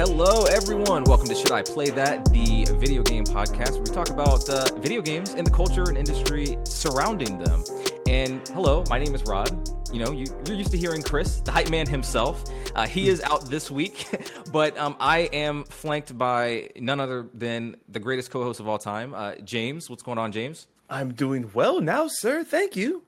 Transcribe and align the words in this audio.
Hello, 0.00 0.46
everyone. 0.46 1.04
Welcome 1.04 1.28
to 1.28 1.34
Should 1.34 1.52
I 1.52 1.60
Play 1.60 1.90
That, 1.90 2.24
the 2.32 2.64
video 2.78 3.02
game 3.02 3.22
podcast 3.22 3.72
where 3.72 3.82
we 3.82 3.90
talk 3.90 4.08
about 4.08 4.48
uh, 4.48 4.64
video 4.78 5.02
games 5.02 5.34
and 5.34 5.46
the 5.46 5.50
culture 5.50 5.82
and 5.82 5.98
industry 5.98 6.56
surrounding 6.64 7.36
them. 7.36 7.62
And 8.08 8.48
hello, 8.48 8.82
my 8.88 8.98
name 8.98 9.14
is 9.14 9.22
Rod. 9.24 9.68
You 9.92 10.02
know, 10.02 10.12
you, 10.12 10.24
are 10.48 10.54
used 10.54 10.70
to 10.70 10.78
hearing 10.78 11.02
Chris, 11.02 11.42
the 11.42 11.52
hype 11.52 11.68
man 11.68 11.86
himself. 11.86 12.44
Uh, 12.74 12.86
he 12.86 13.10
is 13.10 13.20
out 13.20 13.50
this 13.50 13.70
week, 13.70 14.06
but 14.52 14.74
um, 14.78 14.96
I 14.98 15.28
am 15.34 15.64
flanked 15.64 16.16
by 16.16 16.70
none 16.76 16.98
other 16.98 17.28
than 17.34 17.76
the 17.90 18.00
greatest 18.00 18.30
co 18.30 18.42
host 18.42 18.58
of 18.58 18.66
all 18.66 18.78
time, 18.78 19.12
uh, 19.12 19.34
James. 19.44 19.90
What's 19.90 20.02
going 20.02 20.16
on, 20.16 20.32
James? 20.32 20.66
I'm 20.88 21.12
doing 21.12 21.50
well 21.52 21.82
now, 21.82 22.08
sir. 22.08 22.42
Thank 22.42 22.74
you. 22.74 23.02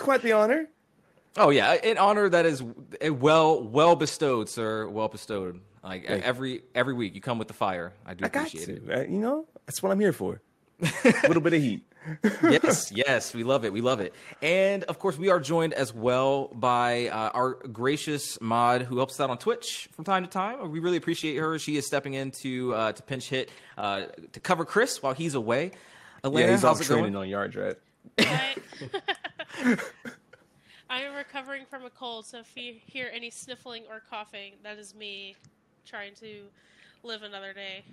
Quite 0.00 0.22
the 0.22 0.32
honor. 0.32 0.66
Oh 1.36 1.50
yeah, 1.50 1.72
an 1.72 1.98
honor 1.98 2.28
that 2.28 2.46
is 2.46 2.62
well 3.02 3.60
well 3.60 3.96
bestowed, 3.96 4.48
sir. 4.48 4.88
Well 4.88 5.08
bestowed. 5.08 5.60
Like 5.84 6.06
Thank 6.06 6.24
every 6.24 6.62
every 6.74 6.94
week, 6.94 7.14
you 7.14 7.20
come 7.20 7.38
with 7.38 7.48
the 7.48 7.54
fire. 7.54 7.92
I 8.06 8.14
do 8.14 8.24
I 8.24 8.28
appreciate 8.28 8.68
it. 8.68 8.82
Uh, 8.90 9.02
you 9.02 9.18
know, 9.18 9.46
that's 9.66 9.82
what 9.82 9.92
I'm 9.92 10.00
here 10.00 10.14
for. 10.14 10.40
A 10.80 10.88
little 11.28 11.42
bit 11.42 11.52
of 11.52 11.60
heat. 11.60 11.84
yes, 12.42 12.90
yes, 12.94 13.34
we 13.34 13.44
love 13.44 13.66
it. 13.66 13.72
We 13.72 13.82
love 13.82 14.00
it. 14.00 14.14
And 14.40 14.84
of 14.84 14.98
course, 14.98 15.18
we 15.18 15.28
are 15.28 15.38
joined 15.38 15.74
as 15.74 15.92
well 15.92 16.48
by 16.48 17.08
uh, 17.08 17.30
our 17.34 17.54
gracious 17.68 18.40
mod 18.40 18.82
who 18.82 18.96
helps 18.96 19.14
us 19.14 19.20
out 19.20 19.28
on 19.28 19.36
Twitch 19.36 19.90
from 19.92 20.06
time 20.06 20.24
to 20.24 20.28
time. 20.28 20.70
We 20.70 20.80
really 20.80 20.96
appreciate 20.96 21.36
her. 21.36 21.58
She 21.58 21.76
is 21.76 21.86
stepping 21.86 22.14
in 22.14 22.30
to 22.42 22.74
uh, 22.74 22.92
to 22.92 23.02
pinch 23.02 23.28
hit 23.28 23.50
uh, 23.76 24.06
to 24.32 24.40
cover 24.40 24.64
Chris 24.64 25.02
while 25.02 25.12
he's 25.12 25.34
away. 25.34 25.72
Elena, 26.24 26.46
yeah, 26.46 26.52
he's 26.54 26.64
off 26.64 26.80
training 26.80 27.12
going? 27.12 27.16
on 27.16 27.28
yards, 27.28 27.56
right? 27.56 27.76
I 30.88 31.00
am 31.00 31.14
recovering 31.14 31.66
from 31.66 31.84
a 31.84 31.90
cold, 31.90 32.24
so 32.24 32.38
if 32.38 32.56
you 32.56 32.74
hear 32.86 33.10
any 33.12 33.28
sniffling 33.28 33.84
or 33.90 34.00
coughing, 34.08 34.54
that 34.62 34.78
is 34.78 34.94
me 34.94 35.36
trying 35.84 36.14
to 36.16 36.44
live 37.02 37.22
another 37.22 37.52
day. 37.52 37.84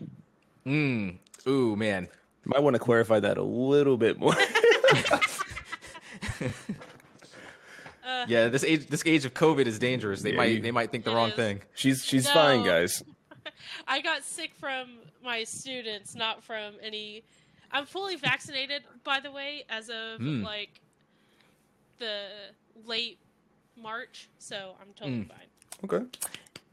Mm. 0.66 1.18
Ooh, 1.48 1.76
man. 1.76 2.08
Might 2.46 2.64
want 2.64 2.76
to 2.76 2.80
clarify 2.80 3.20
that 3.20 3.38
a 3.38 3.44
little 3.44 3.98
bit 3.98 4.20
more. 4.20 4.36
uh, 4.36 5.20
yeah, 8.28 8.48
this 8.48 8.64
age 8.64 8.88
this 8.88 9.04
age 9.06 9.26
of 9.26 9.34
COVID 9.34 9.68
is 9.68 9.78
dangerous. 9.78 10.22
They 10.22 10.32
yeah, 10.32 10.38
might 10.38 10.52
you, 10.52 10.62
they 10.62 10.72
might 10.72 10.92
think 10.92 11.06
the 11.06 11.14
wrong 11.14 11.30
is. 11.30 11.36
thing. 11.36 11.62
She's 11.76 12.04
she's 12.04 12.26
no, 12.26 12.34
fine, 12.34 12.66
guys. 12.66 13.04
I 13.88 14.02
got 14.02 14.24
sick 14.24 14.52
from 14.60 14.98
my 15.24 15.44
students, 15.44 16.16
not 16.16 16.44
from 16.44 16.76
any. 16.82 17.24
I'm 17.72 17.86
fully 17.86 18.16
vaccinated, 18.16 18.84
by 19.04 19.20
the 19.20 19.32
way, 19.32 19.64
as 19.70 19.90
of 19.90 20.20
mm. 20.20 20.44
like 20.44 20.82
the 22.00 22.26
late 22.86 23.20
March, 23.78 24.30
so 24.40 24.76
I'm 24.82 24.94
totally 24.94 25.20
mm. 25.20 25.30
fine. 25.30 25.48
Okay. 25.84 26.06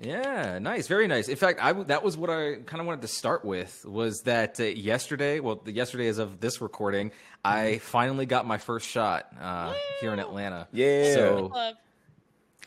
Yeah, 0.00 0.60
nice, 0.60 0.86
very 0.86 1.08
nice. 1.08 1.28
In 1.28 1.36
fact, 1.36 1.58
I 1.60 1.72
that 1.72 2.04
was 2.04 2.16
what 2.16 2.30
I 2.30 2.56
kind 2.66 2.80
of 2.80 2.86
wanted 2.86 3.02
to 3.02 3.08
start 3.08 3.44
with 3.44 3.84
was 3.84 4.20
that 4.22 4.60
uh, 4.60 4.64
yesterday, 4.64 5.40
well, 5.40 5.56
the, 5.56 5.72
yesterday 5.72 6.06
as 6.06 6.18
of 6.18 6.40
this 6.40 6.60
recording, 6.60 7.10
I 7.44 7.56
mm-hmm. 7.56 7.78
finally 7.78 8.24
got 8.24 8.46
my 8.46 8.58
first 8.58 8.86
shot 8.86 9.26
uh, 9.40 9.74
here 10.00 10.12
in 10.12 10.20
Atlanta. 10.20 10.68
Yeah. 10.70 11.14
So, 11.14 11.72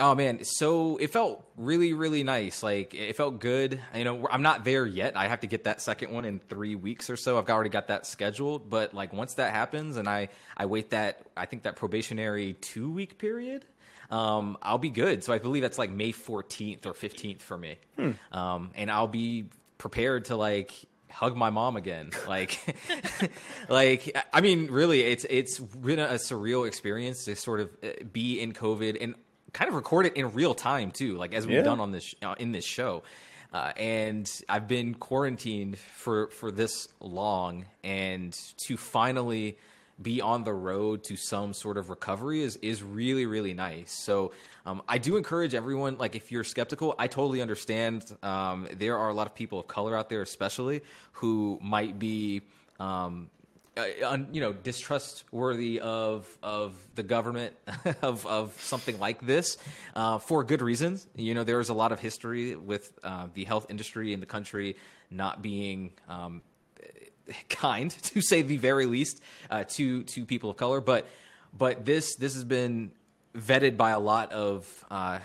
oh 0.02 0.14
man, 0.14 0.44
so 0.44 0.98
it 0.98 1.14
felt 1.14 1.46
really, 1.56 1.94
really 1.94 2.24
nice. 2.24 2.64
Like 2.64 2.94
it 2.94 3.16
felt 3.16 3.40
good. 3.40 3.80
You 3.96 4.04
know, 4.04 4.28
I'm 4.30 4.42
not 4.42 4.66
there 4.66 4.86
yet. 4.86 5.16
I 5.16 5.30
have 5.30 5.40
to 5.40 5.48
get 5.48 5.64
that 5.64 5.82
second 5.82 6.12
one 6.12 6.26
in 6.26 6.40
three 6.50 6.76
weeks 6.76 7.10
or 7.10 7.16
so. 7.16 7.38
I've 7.38 7.50
already 7.50 7.70
got 7.70 7.88
that 7.88 8.06
scheduled. 8.06 8.70
But 8.70 8.94
like 8.94 9.14
once 9.14 9.36
that 9.36 9.54
happens, 9.54 9.96
and 9.96 10.10
I 10.10 10.28
I 10.58 10.66
wait 10.66 10.90
that 10.90 11.22
I 11.38 11.46
think 11.46 11.64
that 11.64 11.78
probationary 11.78 12.58
two 12.60 12.92
week 12.92 13.18
period 13.18 13.64
um, 14.12 14.58
I'll 14.62 14.78
be 14.78 14.90
good. 14.90 15.24
So 15.24 15.34
I 15.34 15.40
believe 15.40 15.64
that's 15.64 15.78
like 15.78 15.90
May 15.90 16.12
14th 16.12 16.86
or 16.86 16.94
15th 16.94 17.42
for 17.42 17.58
me. 17.58 17.78
Hmm. 17.98 18.12
Um, 18.32 18.72
and 18.76 18.92
I'll 18.92 19.08
be 19.08 19.46
prepared 19.78 20.26
to 20.26 20.36
like 20.36 20.74
hug 21.10 21.36
my 21.36 21.50
mom 21.50 21.78
again. 21.78 22.12
Like, 22.28 22.60
like 23.70 24.16
I 24.34 24.42
mean, 24.42 24.68
really, 24.70 25.02
it's 25.02 25.26
it's 25.30 25.60
been 25.60 26.00
a 26.00 26.16
surreal 26.16 26.68
experience 26.68 27.26
to 27.26 27.36
sort 27.36 27.62
of 27.62 27.70
uh, 27.84 27.90
be 28.12 28.40
in 28.40 28.54
COVID 28.54 28.98
and 29.02 29.16
kind 29.54 29.68
of 29.68 29.76
record 29.76 30.06
it 30.06 30.16
in 30.16 30.32
real 30.34 30.54
time 30.54 30.92
too, 30.92 31.18
like 31.18 31.34
as 31.34 31.46
we've 31.46 31.58
yeah. 31.58 31.64
done 31.64 31.80
on 31.80 31.92
this 31.92 32.14
uh, 32.22 32.36
in 32.38 32.52
this 32.52 32.66
show. 32.66 33.04
Uh, 33.54 33.74
and 33.76 34.32
I've 34.48 34.68
been 34.68 34.94
quarantined 34.94 35.78
for 35.78 36.28
for 36.28 36.52
this 36.52 36.88
long, 37.02 37.66
and 37.84 38.34
to 38.66 38.78
finally 38.78 39.58
be 40.02 40.22
on 40.22 40.44
the 40.44 40.54
road 40.54 41.04
to 41.06 41.16
some 41.16 41.54
sort 41.54 41.78
of 41.78 41.90
recovery 41.90 42.42
is 42.42 42.58
is 42.58 42.84
really 42.84 43.26
really 43.26 43.54
nice. 43.54 43.92
So 43.92 44.32
um, 44.66 44.82
I 44.88 44.98
do 44.98 45.18
encourage 45.18 45.54
everyone. 45.56 45.98
Like 45.98 46.16
if 46.16 46.32
you're 46.32 46.44
skeptical, 46.44 46.96
I 47.00 47.08
totally 47.08 47.42
understand. 47.42 48.16
Um, 48.22 48.68
there 48.74 48.98
are 48.98 49.10
a 49.10 49.14
lot 49.14 49.28
of 49.28 49.36
people 49.36 49.60
of 49.60 49.68
color 49.68 49.98
out 49.98 50.10
there, 50.10 50.22
especially 50.22 50.82
who 51.14 51.60
might 51.62 51.98
be. 52.00 52.42
Um, 52.80 53.30
uh, 53.78 54.18
you 54.34 54.42
know, 54.42 54.52
distrustworthy 54.52 55.80
of 55.80 56.28
of 56.44 56.76
the 56.96 57.04
government 57.04 57.56
of 58.02 58.26
of 58.26 58.54
something 58.62 59.00
like 59.00 59.26
this 59.26 59.58
uh, 59.96 60.18
for 60.18 60.44
good 60.44 60.62
reasons. 60.62 61.08
You 61.16 61.34
know, 61.34 61.46
there 61.46 61.60
is 61.62 61.70
a 61.70 61.74
lot 61.74 61.94
of 61.94 62.00
history 62.00 62.56
with 62.58 62.92
uh, 63.02 63.28
the 63.34 63.46
health 63.46 63.68
industry 63.70 64.12
in 64.12 64.20
the 64.20 64.26
country 64.26 64.76
not 65.10 65.42
being 65.42 65.92
um, 66.10 66.42
kind, 67.50 67.92
to 67.92 68.22
say 68.22 68.42
the 68.42 68.58
very 68.58 68.86
least, 68.86 69.22
uh, 69.50 69.64
to 69.70 70.04
to 70.04 70.26
people 70.26 70.50
of 70.50 70.58
color. 70.58 70.82
But 70.82 71.08
but 71.58 71.86
this 71.86 72.16
this 72.16 72.34
has 72.34 72.44
been 72.44 72.92
vetted 73.36 73.78
by 73.78 73.92
a 73.92 74.00
lot 74.00 74.32
of 74.32 74.86
uh, 74.90 75.20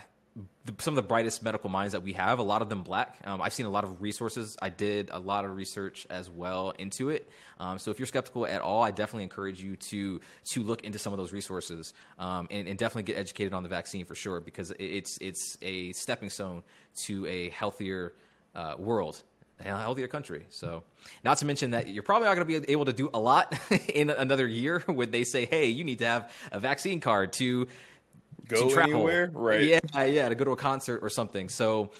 the, 0.64 0.74
some 0.78 0.92
of 0.92 0.96
the 0.96 1.06
brightest 1.08 1.42
medical 1.42 1.70
minds 1.70 1.92
that 1.92 2.02
we 2.02 2.12
have. 2.12 2.38
A 2.38 2.42
lot 2.42 2.60
of 2.60 2.68
them 2.68 2.82
black. 2.82 3.18
Um, 3.24 3.40
I've 3.40 3.54
seen 3.54 3.66
a 3.66 3.70
lot 3.70 3.84
of 3.84 4.02
resources. 4.02 4.56
I 4.60 4.68
did 4.68 5.10
a 5.12 5.18
lot 5.18 5.44
of 5.44 5.56
research 5.56 6.06
as 6.10 6.28
well 6.28 6.70
into 6.78 7.10
it. 7.10 7.28
Um, 7.58 7.78
so 7.78 7.90
if 7.90 7.98
you're 7.98 8.06
skeptical 8.06 8.46
at 8.46 8.60
all, 8.60 8.82
I 8.82 8.90
definitely 8.90 9.22
encourage 9.24 9.62
you 9.62 9.76
to 9.76 10.20
to 10.46 10.62
look 10.62 10.84
into 10.84 10.98
some 10.98 11.12
of 11.12 11.18
those 11.18 11.32
resources 11.32 11.94
um, 12.18 12.48
and, 12.50 12.68
and, 12.68 12.78
definitely 12.78 13.04
get 13.04 13.18
educated 13.18 13.54
on 13.54 13.62
the 13.62 13.68
vaccine 13.68 14.04
for 14.04 14.14
sure 14.14 14.40
because 14.40 14.72
it's 14.78 15.16
it's 15.20 15.56
a 15.62 15.92
stepping 15.92 16.28
stone 16.28 16.62
to 16.96 17.26
a 17.26 17.48
healthier 17.50 18.12
uh, 18.54 18.74
world 18.78 19.22
a 19.60 19.64
healthier 19.64 20.08
country. 20.08 20.46
So, 20.50 20.82
not 21.24 21.38
to 21.38 21.46
mention 21.46 21.70
that 21.70 21.88
you're 21.88 22.02
probably 22.02 22.26
not 22.26 22.34
going 22.34 22.46
to 22.46 22.60
be 22.60 22.72
able 22.72 22.84
to 22.84 22.92
do 22.92 23.10
a 23.14 23.20
lot 23.20 23.58
in 23.94 24.10
another 24.10 24.46
year 24.46 24.82
when 24.86 25.10
they 25.10 25.24
say, 25.24 25.46
"Hey, 25.46 25.66
you 25.66 25.84
need 25.84 25.98
to 26.00 26.06
have 26.06 26.32
a 26.52 26.60
vaccine 26.60 27.00
card 27.00 27.32
to 27.34 27.66
go 28.48 28.68
to 28.68 28.74
travel. 28.74 28.94
anywhere." 28.94 29.30
Right? 29.32 29.62
Yeah, 29.62 30.04
yeah, 30.04 30.28
to 30.28 30.34
go 30.34 30.44
to 30.44 30.50
a 30.52 30.56
concert 30.56 31.00
or 31.02 31.08
something. 31.08 31.48
So, 31.48 31.90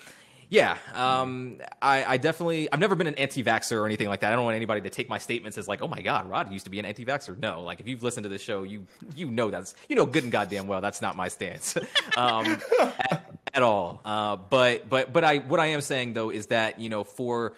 yeah, 0.49 0.79
um, 0.95 1.59
I, 1.83 2.05
I, 2.05 2.17
definitely 2.19 2.71
I've 2.71 2.79
never 2.79 2.95
been 2.95 3.09
an 3.09 3.17
anti-vaxxer 3.17 3.77
or 3.77 3.87
anything 3.87 4.09
like 4.09 4.21
that. 4.21 4.33
I 4.33 4.37
don't 4.37 4.45
want 4.45 4.55
anybody 4.55 4.81
to 4.83 4.91
take 4.91 5.09
my 5.09 5.19
statements 5.19 5.59
as 5.59 5.67
like, 5.67 5.83
"Oh 5.83 5.89
my 5.89 6.01
God, 6.01 6.29
Rod 6.29 6.53
used 6.53 6.67
to 6.67 6.71
be 6.71 6.79
an 6.79 6.85
anti-vaxxer." 6.85 7.39
No, 7.39 7.63
like 7.63 7.81
if 7.81 7.89
you've 7.89 8.03
listened 8.03 8.25
to 8.25 8.29
the 8.29 8.39
show, 8.39 8.63
you 8.63 8.87
you 9.17 9.31
know 9.31 9.51
that's 9.51 9.75
you 9.89 9.97
know 9.97 10.07
good 10.07 10.23
and 10.23 10.33
goddamn 10.33 10.69
well 10.69 10.81
that's 10.81 11.03
not 11.03 11.17
my 11.17 11.29
stance. 11.29 11.77
um, 12.17 12.59
at 12.81 13.36
all. 13.63 14.01
Uh, 14.05 14.37
but 14.37 14.89
but 14.89 15.13
but 15.13 15.25
I 15.25 15.39
what 15.39 15.61
I 15.61 15.67
am 15.67 15.81
saying 15.81 16.15
though 16.15 16.31
is 16.31 16.47
that 16.47 16.79
you 16.79 16.89
know 16.89 17.05
for 17.05 17.55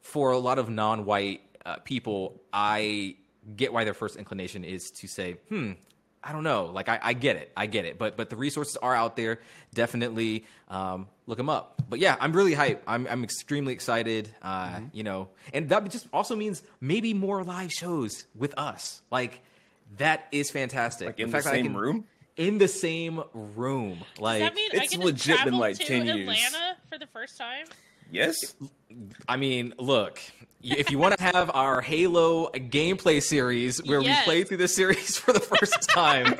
for 0.00 0.32
a 0.32 0.38
lot 0.38 0.58
of 0.58 0.68
non-white 0.68 1.40
uh, 1.64 1.76
people, 1.76 2.40
I 2.52 3.16
get 3.56 3.72
why 3.72 3.84
their 3.84 3.94
first 3.94 4.16
inclination 4.16 4.64
is 4.64 4.90
to 4.90 5.08
say, 5.08 5.36
hmm. 5.48 5.72
I 6.22 6.32
don't 6.32 6.44
know. 6.44 6.66
Like 6.66 6.88
I, 6.88 6.98
I 7.02 7.12
get 7.12 7.36
it, 7.36 7.52
I 7.54 7.66
get 7.66 7.84
it. 7.84 7.98
But 7.98 8.16
but 8.16 8.30
the 8.30 8.36
resources 8.36 8.78
are 8.78 8.94
out 8.94 9.14
there. 9.14 9.40
Definitely 9.74 10.46
um, 10.68 11.06
look 11.26 11.36
them 11.36 11.50
up. 11.50 11.82
But 11.88 11.98
yeah, 11.98 12.16
I'm 12.18 12.32
really 12.32 12.54
hyped. 12.54 12.78
I'm 12.86 13.06
I'm 13.08 13.24
extremely 13.24 13.74
excited. 13.74 14.34
Uh, 14.40 14.68
mm-hmm. 14.68 14.84
You 14.94 15.02
know, 15.02 15.28
and 15.52 15.68
that 15.68 15.86
just 15.90 16.06
also 16.14 16.34
means 16.34 16.62
maybe 16.80 17.12
more 17.12 17.44
live 17.44 17.70
shows 17.70 18.24
with 18.34 18.58
us. 18.58 19.02
Like 19.10 19.40
that 19.98 20.26
is 20.32 20.50
fantastic. 20.50 21.08
Like 21.08 21.18
in, 21.20 21.26
in 21.26 21.32
fact, 21.32 21.44
the 21.44 21.50
same 21.50 21.66
can, 21.66 21.76
room 21.76 22.04
in 22.36 22.58
the 22.58 22.68
same 22.68 23.22
room. 23.32 23.98
Like 24.18 24.40
Does 24.40 24.48
that 24.48 24.54
mean 24.54 24.70
it's 24.72 24.96
legit 24.96 25.44
been 25.44 25.58
like 25.58 25.78
ten 25.78 26.08
Atlanta 26.08 26.26
years. 26.26 26.52
for 26.88 26.98
the 26.98 27.06
first 27.06 27.38
time. 27.38 27.66
Yes. 28.10 28.54
I 29.28 29.36
mean, 29.36 29.74
look, 29.78 30.20
if 30.62 30.90
you 30.90 30.98
want 30.98 31.16
to 31.16 31.22
have 31.22 31.50
our 31.52 31.80
Halo 31.80 32.48
gameplay 32.50 33.22
series 33.22 33.82
where 33.82 34.00
yes. 34.00 34.20
we 34.20 34.24
play 34.24 34.44
through 34.44 34.58
the 34.58 34.68
series 34.68 35.16
for 35.18 35.32
the 35.32 35.40
first 35.40 35.88
time, 35.88 36.36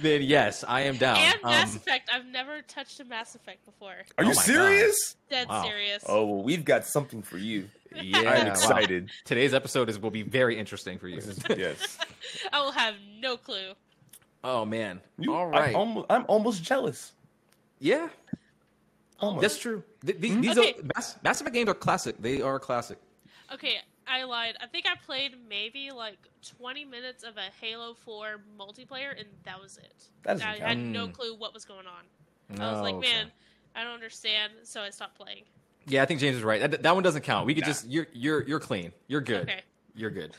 then 0.00 0.22
yes, 0.22 0.64
I 0.66 0.82
am 0.82 0.96
down. 0.96 1.18
And 1.18 1.42
Mass 1.42 1.70
um, 1.72 1.76
Effect. 1.76 2.10
I've 2.12 2.26
never 2.26 2.62
touched 2.62 3.00
a 3.00 3.04
Mass 3.04 3.34
Effect 3.34 3.64
before. 3.64 3.94
Are 4.18 4.24
you 4.24 4.30
oh 4.30 4.34
serious? 4.34 5.16
God. 5.28 5.36
Dead 5.36 5.48
wow. 5.48 5.62
serious. 5.62 6.04
Oh, 6.06 6.24
well, 6.26 6.42
we've 6.42 6.64
got 6.64 6.86
something 6.86 7.22
for 7.22 7.38
you. 7.38 7.68
Yeah, 7.94 8.20
I'm 8.20 8.46
excited. 8.46 9.02
Wow. 9.02 9.10
Today's 9.26 9.52
episode 9.52 9.90
is 9.90 9.98
will 9.98 10.10
be 10.10 10.22
very 10.22 10.58
interesting 10.58 10.98
for 10.98 11.08
you. 11.08 11.20
yes. 11.50 11.98
I 12.52 12.62
will 12.62 12.72
have 12.72 12.94
no 13.20 13.36
clue. 13.36 13.74
Oh 14.44 14.64
man! 14.64 15.00
You, 15.18 15.34
All 15.34 15.46
right, 15.46 15.70
I'm 15.70 15.76
almost, 15.76 16.06
I'm 16.10 16.24
almost 16.28 16.62
jealous. 16.62 17.12
Yeah, 17.78 18.08
almost. 19.20 19.42
that's 19.42 19.58
true. 19.58 19.82
Th- 20.04 20.20
th- 20.20 20.40
These 20.40 20.58
okay. 20.58 20.72
are 20.78 20.82
Mass, 20.96 21.16
Mass 21.22 21.40
Effect 21.40 21.54
games 21.54 21.68
are 21.68 21.74
classic. 21.74 22.16
They 22.20 22.40
are 22.42 22.58
classic. 22.58 22.98
Okay, 23.52 23.76
I 24.06 24.24
lied. 24.24 24.56
I 24.60 24.66
think 24.66 24.86
I 24.86 24.94
played 25.04 25.36
maybe 25.48 25.90
like 25.90 26.18
20 26.58 26.84
minutes 26.84 27.22
of 27.22 27.36
a 27.36 27.50
Halo 27.60 27.94
4 27.94 28.40
multiplayer, 28.58 29.16
and 29.18 29.28
that 29.44 29.60
was 29.60 29.78
it. 29.78 30.40
I 30.42 30.56
had 30.56 30.78
no 30.78 31.08
clue 31.08 31.34
what 31.36 31.54
was 31.54 31.64
going 31.64 31.86
on. 31.86 32.60
I 32.60 32.72
was 32.72 32.80
like, 32.82 32.98
man, 32.98 33.30
I 33.76 33.82
don't 33.84 33.94
understand, 33.94 34.52
so 34.64 34.80
I 34.82 34.90
stopped 34.90 35.16
playing. 35.16 35.44
Yeah, 35.86 36.02
I 36.02 36.06
think 36.06 36.20
James 36.20 36.36
is 36.36 36.42
right. 36.42 36.60
That, 36.60 36.82
that 36.82 36.94
one 36.94 37.02
doesn't 37.02 37.22
count. 37.22 37.46
We 37.46 37.54
could 37.54 37.62
Nah. 37.62 37.68
just 37.68 37.88
you're 37.88 38.06
you're 38.12 38.42
you're 38.46 38.60
clean. 38.60 38.92
You're 39.08 39.20
good. 39.20 39.42
Okay. 39.42 39.60
You're 39.94 40.10
good. 40.10 40.34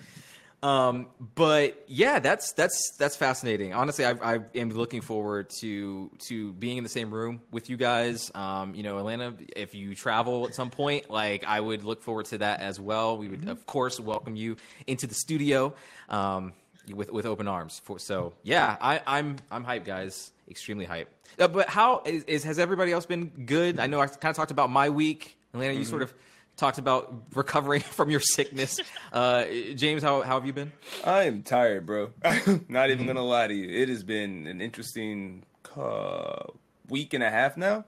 Um, 0.64 1.08
but 1.36 1.84
yeah, 1.88 2.20
that's 2.20 2.54
that's 2.54 2.96
that's 2.98 3.18
fascinating. 3.18 3.74
Honestly, 3.74 4.06
I, 4.06 4.12
I 4.36 4.40
am 4.56 4.70
looking 4.70 5.02
forward 5.02 5.50
to 5.60 6.10
to 6.28 6.54
being 6.54 6.78
in 6.78 6.84
the 6.84 6.90
same 6.90 7.14
room 7.14 7.42
with 7.52 7.70
you 7.70 7.76
guys. 7.76 8.32
Um, 8.34 8.74
you 8.74 8.82
know, 8.82 8.98
Elena, 8.98 9.34
if 9.58 9.76
you 9.76 9.94
travel 9.94 10.48
at 10.48 10.56
some 10.56 10.70
point, 10.70 11.10
like 11.10 11.44
I 11.46 11.60
would 11.60 11.84
look 11.84 12.02
forward 12.02 12.28
to 12.28 12.38
that 12.38 12.62
as 12.62 12.80
well. 12.80 13.18
We 13.18 13.28
would, 13.28 13.50
of 13.50 13.66
course, 13.66 14.00
welcome 14.00 14.38
you 14.38 14.56
into 14.88 15.06
the 15.06 15.16
studio 15.16 15.74
um, 16.08 16.54
with 16.90 17.12
with 17.12 17.26
open 17.26 17.50
arms. 17.50 17.82
For 17.84 18.00
so, 18.00 18.32
yeah, 18.42 18.78
I, 18.80 19.02
I'm 19.06 19.36
I'm 19.52 19.66
hyped, 19.66 19.84
guys. 19.84 20.32
Extremely 20.50 20.86
hyped. 20.86 21.08
Uh, 21.38 21.50
but 21.50 21.68
how 21.68 22.04
is, 22.06 22.24
is 22.24 22.44
has 22.46 22.58
everybody 22.58 22.94
else 22.94 23.06
been 23.06 23.28
good? 23.46 23.82
I 23.82 23.88
know 23.88 24.00
I 24.00 24.08
kind 24.08 24.32
of 24.32 24.38
talked 24.38 24.52
about 24.52 24.70
my 24.70 24.90
week. 24.90 25.38
Elena, 25.54 25.74
you 25.74 25.84
sort 25.84 26.04
of 26.04 26.14
talked 26.58 26.78
about 26.78 27.14
recovering 27.34 27.82
from 27.98 28.10
your 28.10 28.20
sickness. 28.20 28.80
Uh, 29.14 29.46
James, 29.76 30.02
how, 30.02 30.24
how 30.24 30.40
have 30.40 30.46
you 30.48 30.54
been? 30.54 30.72
I 31.04 31.26
am 31.26 31.44
tired, 31.44 31.86
bro. 31.86 32.10
Not 32.68 32.90
even 32.90 33.06
gonna 33.06 33.22
lie 33.24 33.46
to 33.46 33.54
you. 33.54 33.70
It 33.70 33.88
has 33.90 34.04
been 34.04 34.48
an 34.48 34.60
interesting 34.60 35.44
uh, 35.78 36.46
week 36.90 37.14
and 37.14 37.24
a 37.24 37.30
half 37.30 37.56
now. 37.58 37.86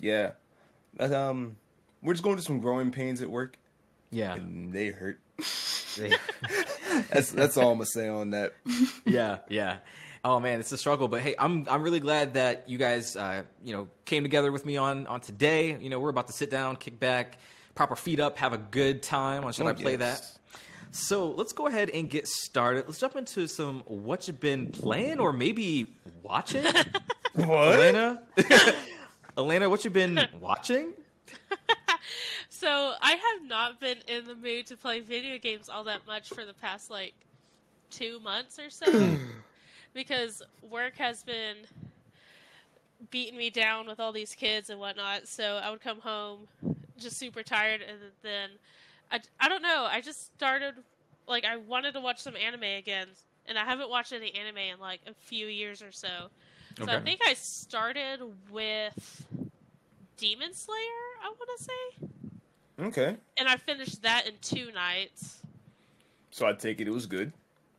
Yeah. 0.00 0.30
But, 0.96 1.12
um, 1.12 1.56
we're 2.00 2.14
just 2.14 2.22
going 2.24 2.36
through 2.36 2.44
some 2.44 2.60
growing 2.60 2.92
pains 2.92 3.20
at 3.20 3.28
work, 3.28 3.58
Yeah. 4.10 4.32
and 4.36 4.72
they 4.72 4.86
hurt. 4.86 5.20
That's 7.10 7.30
that's 7.32 7.56
all 7.58 7.72
I'm 7.72 7.76
gonna 7.78 7.86
say 7.86 8.08
on 8.08 8.30
that. 8.30 8.54
yeah, 9.04 9.38
yeah. 9.50 9.78
Oh 10.28 10.40
man, 10.40 10.58
it's 10.58 10.72
a 10.72 10.76
struggle, 10.78 11.06
but 11.06 11.20
hey, 11.20 11.36
I'm 11.38 11.68
I'm 11.70 11.82
really 11.84 12.00
glad 12.00 12.34
that 12.34 12.68
you 12.68 12.78
guys 12.78 13.14
uh, 13.14 13.44
you 13.64 13.72
know 13.72 13.86
came 14.06 14.24
together 14.24 14.50
with 14.50 14.66
me 14.66 14.76
on 14.76 15.06
on 15.06 15.20
today. 15.20 15.78
You 15.80 15.88
know, 15.88 16.00
we're 16.00 16.08
about 16.08 16.26
to 16.26 16.32
sit 16.32 16.50
down, 16.50 16.74
kick 16.74 16.98
back, 16.98 17.38
proper 17.76 17.94
feet 17.94 18.18
up, 18.18 18.36
have 18.38 18.52
a 18.52 18.58
good 18.58 19.04
time. 19.04 19.44
On 19.44 19.52
should 19.52 19.66
Oh, 19.66 19.68
I 19.68 19.74
play 19.74 19.96
yes. 19.96 20.32
that? 20.50 20.58
So 20.90 21.30
let's 21.30 21.52
go 21.52 21.68
ahead 21.68 21.90
and 21.90 22.10
get 22.10 22.26
started. 22.26 22.86
Let's 22.88 22.98
jump 22.98 23.14
into 23.14 23.46
some 23.46 23.84
what 23.86 24.26
you've 24.26 24.40
been 24.40 24.72
playing 24.72 25.20
or 25.20 25.32
maybe 25.32 25.94
watching. 26.22 26.64
What? 27.34 27.74
Elena, 27.78 28.22
Elena, 29.38 29.68
what 29.70 29.84
you've 29.84 29.92
been 29.92 30.26
watching? 30.40 30.92
So 32.48 32.94
I 33.02 33.10
have 33.12 33.46
not 33.48 33.78
been 33.80 33.98
in 34.08 34.24
the 34.24 34.34
mood 34.34 34.66
to 34.68 34.76
play 34.76 35.00
video 35.00 35.38
games 35.38 35.68
all 35.68 35.84
that 35.84 36.06
much 36.06 36.30
for 36.30 36.44
the 36.46 36.54
past 36.54 36.90
like 36.90 37.12
two 37.90 38.18
months 38.20 38.58
or 38.58 38.70
so 38.70 38.86
because 39.96 40.42
work 40.60 40.96
has 40.98 41.22
been 41.24 41.56
beating 43.10 43.36
me 43.36 43.48
down 43.50 43.86
with 43.86 43.98
all 43.98 44.12
these 44.12 44.34
kids 44.34 44.68
and 44.68 44.78
whatnot. 44.78 45.26
So 45.26 45.58
I 45.62 45.70
would 45.70 45.80
come 45.80 46.00
home 46.00 46.46
just 46.98 47.18
super 47.18 47.42
tired, 47.42 47.80
and 47.80 47.98
then 48.22 48.50
I, 49.10 49.20
I 49.40 49.48
don't 49.48 49.62
know. 49.62 49.88
I 49.90 50.00
just 50.02 50.26
started 50.36 50.74
like 51.26 51.44
I 51.44 51.56
wanted 51.56 51.94
to 51.94 52.00
watch 52.00 52.20
some 52.20 52.36
anime 52.36 52.62
again, 52.62 53.08
and 53.46 53.58
I 53.58 53.64
haven't 53.64 53.88
watched 53.88 54.12
any 54.12 54.32
anime 54.34 54.58
in 54.58 54.78
like 54.78 55.00
a 55.06 55.14
few 55.14 55.46
years 55.46 55.82
or 55.82 55.90
so. 55.90 56.28
So 56.84 56.92
I 56.92 57.00
think 57.00 57.20
I 57.26 57.32
started 57.32 58.20
with 58.50 59.26
Demon 60.18 60.52
Slayer. 60.52 60.76
I 61.24 61.28
want 61.28 61.50
to 61.58 61.64
say 61.64 62.08
Okay. 62.78 63.16
and 63.38 63.48
I 63.48 63.56
finished 63.56 64.02
that 64.02 64.26
in 64.26 64.34
two 64.42 64.70
nights. 64.72 65.40
So 66.30 66.46
I 66.46 66.52
take 66.52 66.80
it 66.82 66.86
it 66.86 66.90
was 66.90 67.06
good. 67.06 67.32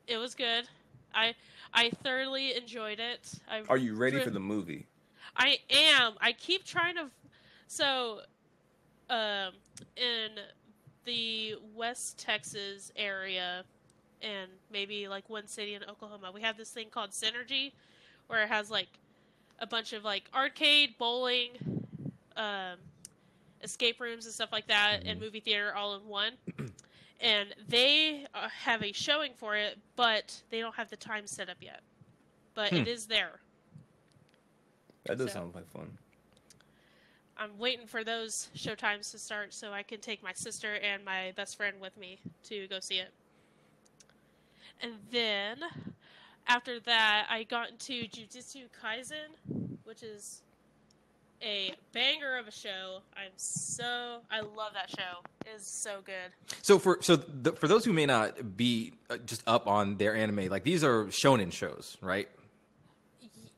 It 0.07 0.17
was 0.17 0.33
good. 0.33 0.67
I 1.13 1.35
I 1.73 1.91
thoroughly 2.03 2.55
enjoyed 2.55 2.99
it. 2.99 3.31
I 3.49 3.61
Are 3.69 3.77
you 3.77 3.95
ready 3.95 4.17
re- 4.17 4.23
for 4.23 4.29
the 4.29 4.39
movie? 4.39 4.87
I 5.35 5.59
am. 5.69 6.13
I 6.19 6.31
keep 6.33 6.65
trying 6.65 6.95
to. 6.95 7.07
So, 7.67 8.21
um, 9.09 9.53
in 9.95 10.29
the 11.05 11.55
West 11.75 12.17
Texas 12.17 12.91
area, 12.95 13.63
and 14.21 14.49
maybe 14.71 15.07
like 15.07 15.29
one 15.29 15.47
city 15.47 15.75
in 15.75 15.83
Oklahoma, 15.83 16.31
we 16.33 16.41
have 16.41 16.57
this 16.57 16.69
thing 16.69 16.87
called 16.89 17.11
Synergy, 17.11 17.73
where 18.27 18.43
it 18.43 18.49
has 18.49 18.69
like 18.71 18.89
a 19.59 19.67
bunch 19.67 19.93
of 19.93 20.03
like 20.03 20.23
arcade, 20.33 20.95
bowling, 20.97 21.51
um, 22.35 22.77
escape 23.61 23.99
rooms 23.99 24.25
and 24.25 24.33
stuff 24.33 24.51
like 24.51 24.67
that, 24.67 25.03
and 25.05 25.19
movie 25.19 25.39
theater 25.39 25.73
all 25.75 25.95
in 25.95 26.07
one. 26.07 26.33
and 27.19 27.53
they 27.67 28.25
uh, 28.33 28.47
have 28.49 28.83
a 28.83 28.91
showing 28.91 29.31
for 29.35 29.55
it, 29.55 29.77
but 29.95 30.41
they 30.49 30.59
don't 30.59 30.75
have 30.75 30.89
the 30.89 30.97
time 30.97 31.25
set 31.27 31.49
up 31.49 31.57
yet. 31.61 31.81
But 32.53 32.73
it 32.73 32.87
is 32.87 33.05
there. 33.05 33.39
That 35.05 35.17
does 35.17 35.27
So- 35.31 35.39
sound 35.39 35.55
like 35.55 35.67
fun. 35.69 35.97
I'm 37.39 37.57
waiting 37.59 37.85
for 37.85 38.03
those 38.03 38.49
show 38.55 38.73
times 38.73 39.11
to 39.11 39.19
start 39.19 39.53
so 39.53 39.71
I 39.71 39.83
can 39.83 39.99
take 39.99 40.23
my 40.23 40.33
sister 40.33 40.73
and 40.75 41.05
my 41.05 41.33
best 41.35 41.55
friend 41.55 41.79
with 41.79 41.95
me 41.95 42.19
to 42.45 42.67
go 42.67 42.79
see 42.79 42.95
it. 42.97 43.11
And 44.81 44.93
then 45.11 45.57
after 46.47 46.79
that, 46.79 47.27
I 47.29 47.43
got 47.43 47.69
into 47.69 48.07
Jujutsu 48.07 48.63
Kaisen, 48.83 49.75
which 49.83 50.01
is 50.01 50.41
a 51.41 51.73
banger 51.93 52.37
of 52.37 52.47
a 52.47 52.51
show. 52.51 53.01
I'm 53.15 53.31
so 53.35 54.19
I 54.31 54.41
love 54.41 54.73
that 54.73 54.89
show. 54.89 55.21
It 55.45 55.55
is 55.57 55.67
so 55.67 56.01
good. 56.05 56.31
So 56.61 56.79
for 56.79 56.97
so 57.01 57.15
the, 57.15 57.53
for 57.53 57.67
those 57.67 57.85
who 57.85 57.93
may 57.93 58.05
not 58.05 58.57
be 58.57 58.93
uh, 59.09 59.17
just 59.17 59.43
up 59.47 59.67
on 59.67 59.97
their 59.97 60.15
anime, 60.15 60.47
like 60.49 60.63
these 60.63 60.83
are 60.83 61.05
shonen 61.05 61.51
shows, 61.51 61.97
right? 62.01 62.27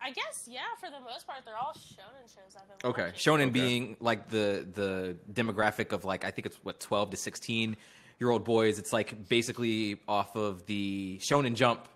I 0.01 0.11
guess 0.11 0.47
yeah, 0.49 0.59
for 0.79 0.89
the 0.89 0.99
most 1.01 1.27
part, 1.27 1.39
they're 1.45 1.57
all 1.57 1.73
shonen 1.73 2.23
shows 2.23 2.55
I've 2.55 2.79
been 2.79 2.89
Okay, 2.89 3.01
watching. 3.03 3.15
shonen 3.33 3.41
Okay. 3.43 3.49
being 3.51 3.97
like 3.99 4.29
the 4.29 4.65
the 4.73 5.17
demographic 5.31 5.91
of 5.91 6.05
like 6.05 6.23
I 6.25 6.31
think 6.31 6.45
it's 6.45 6.57
what 6.63 6.79
twelve 6.79 7.09
to 7.11 7.17
sixteen 7.17 7.75
year 8.19 8.29
old 8.29 8.43
boys. 8.45 8.79
It's 8.79 8.93
like 8.93 9.27
basically 9.29 9.99
off 10.07 10.35
of 10.35 10.65
the 10.65 11.19
Shonen 11.21 11.53
Jump 11.53 11.87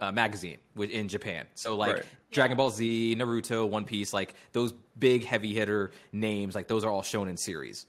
uh, 0.00 0.10
magazine 0.12 0.58
wi- 0.74 0.92
in 0.92 1.08
Japan. 1.08 1.46
So 1.54 1.76
like 1.76 1.94
Right. 1.96 2.04
Dragon 2.32 2.56
Ball 2.56 2.70
Z, 2.70 3.16
Naruto, 3.18 3.68
One 3.68 3.84
Piece, 3.84 4.12
like 4.12 4.34
those 4.52 4.72
big 4.98 5.24
heavy 5.24 5.52
hitter 5.54 5.90
names, 6.12 6.54
like 6.54 6.68
those 6.68 6.84
are 6.84 6.90
all 6.90 7.02
shonen 7.02 7.38
series. 7.38 7.86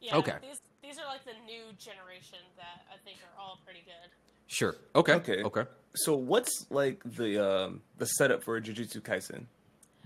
Yeah, 0.00 0.16
Okay. 0.16 0.34
These 0.42 0.60
these 0.82 0.98
are 0.98 1.06
like 1.06 1.24
the 1.24 1.34
new 1.46 1.72
generation 1.78 2.38
that 2.56 2.84
I 2.92 2.96
think 3.04 3.18
are 3.22 3.40
all 3.40 3.58
pretty 3.64 3.80
good. 3.84 4.10
Sure. 4.46 4.76
Okay. 4.94 5.14
Okay. 5.14 5.42
Okay. 5.42 5.64
So 5.94 6.14
what's 6.16 6.66
like 6.70 7.00
the 7.04 7.38
um 7.44 7.82
the 7.98 8.06
setup 8.06 8.42
for 8.42 8.60
Jujutsu 8.60 9.00
Kaisen? 9.00 9.44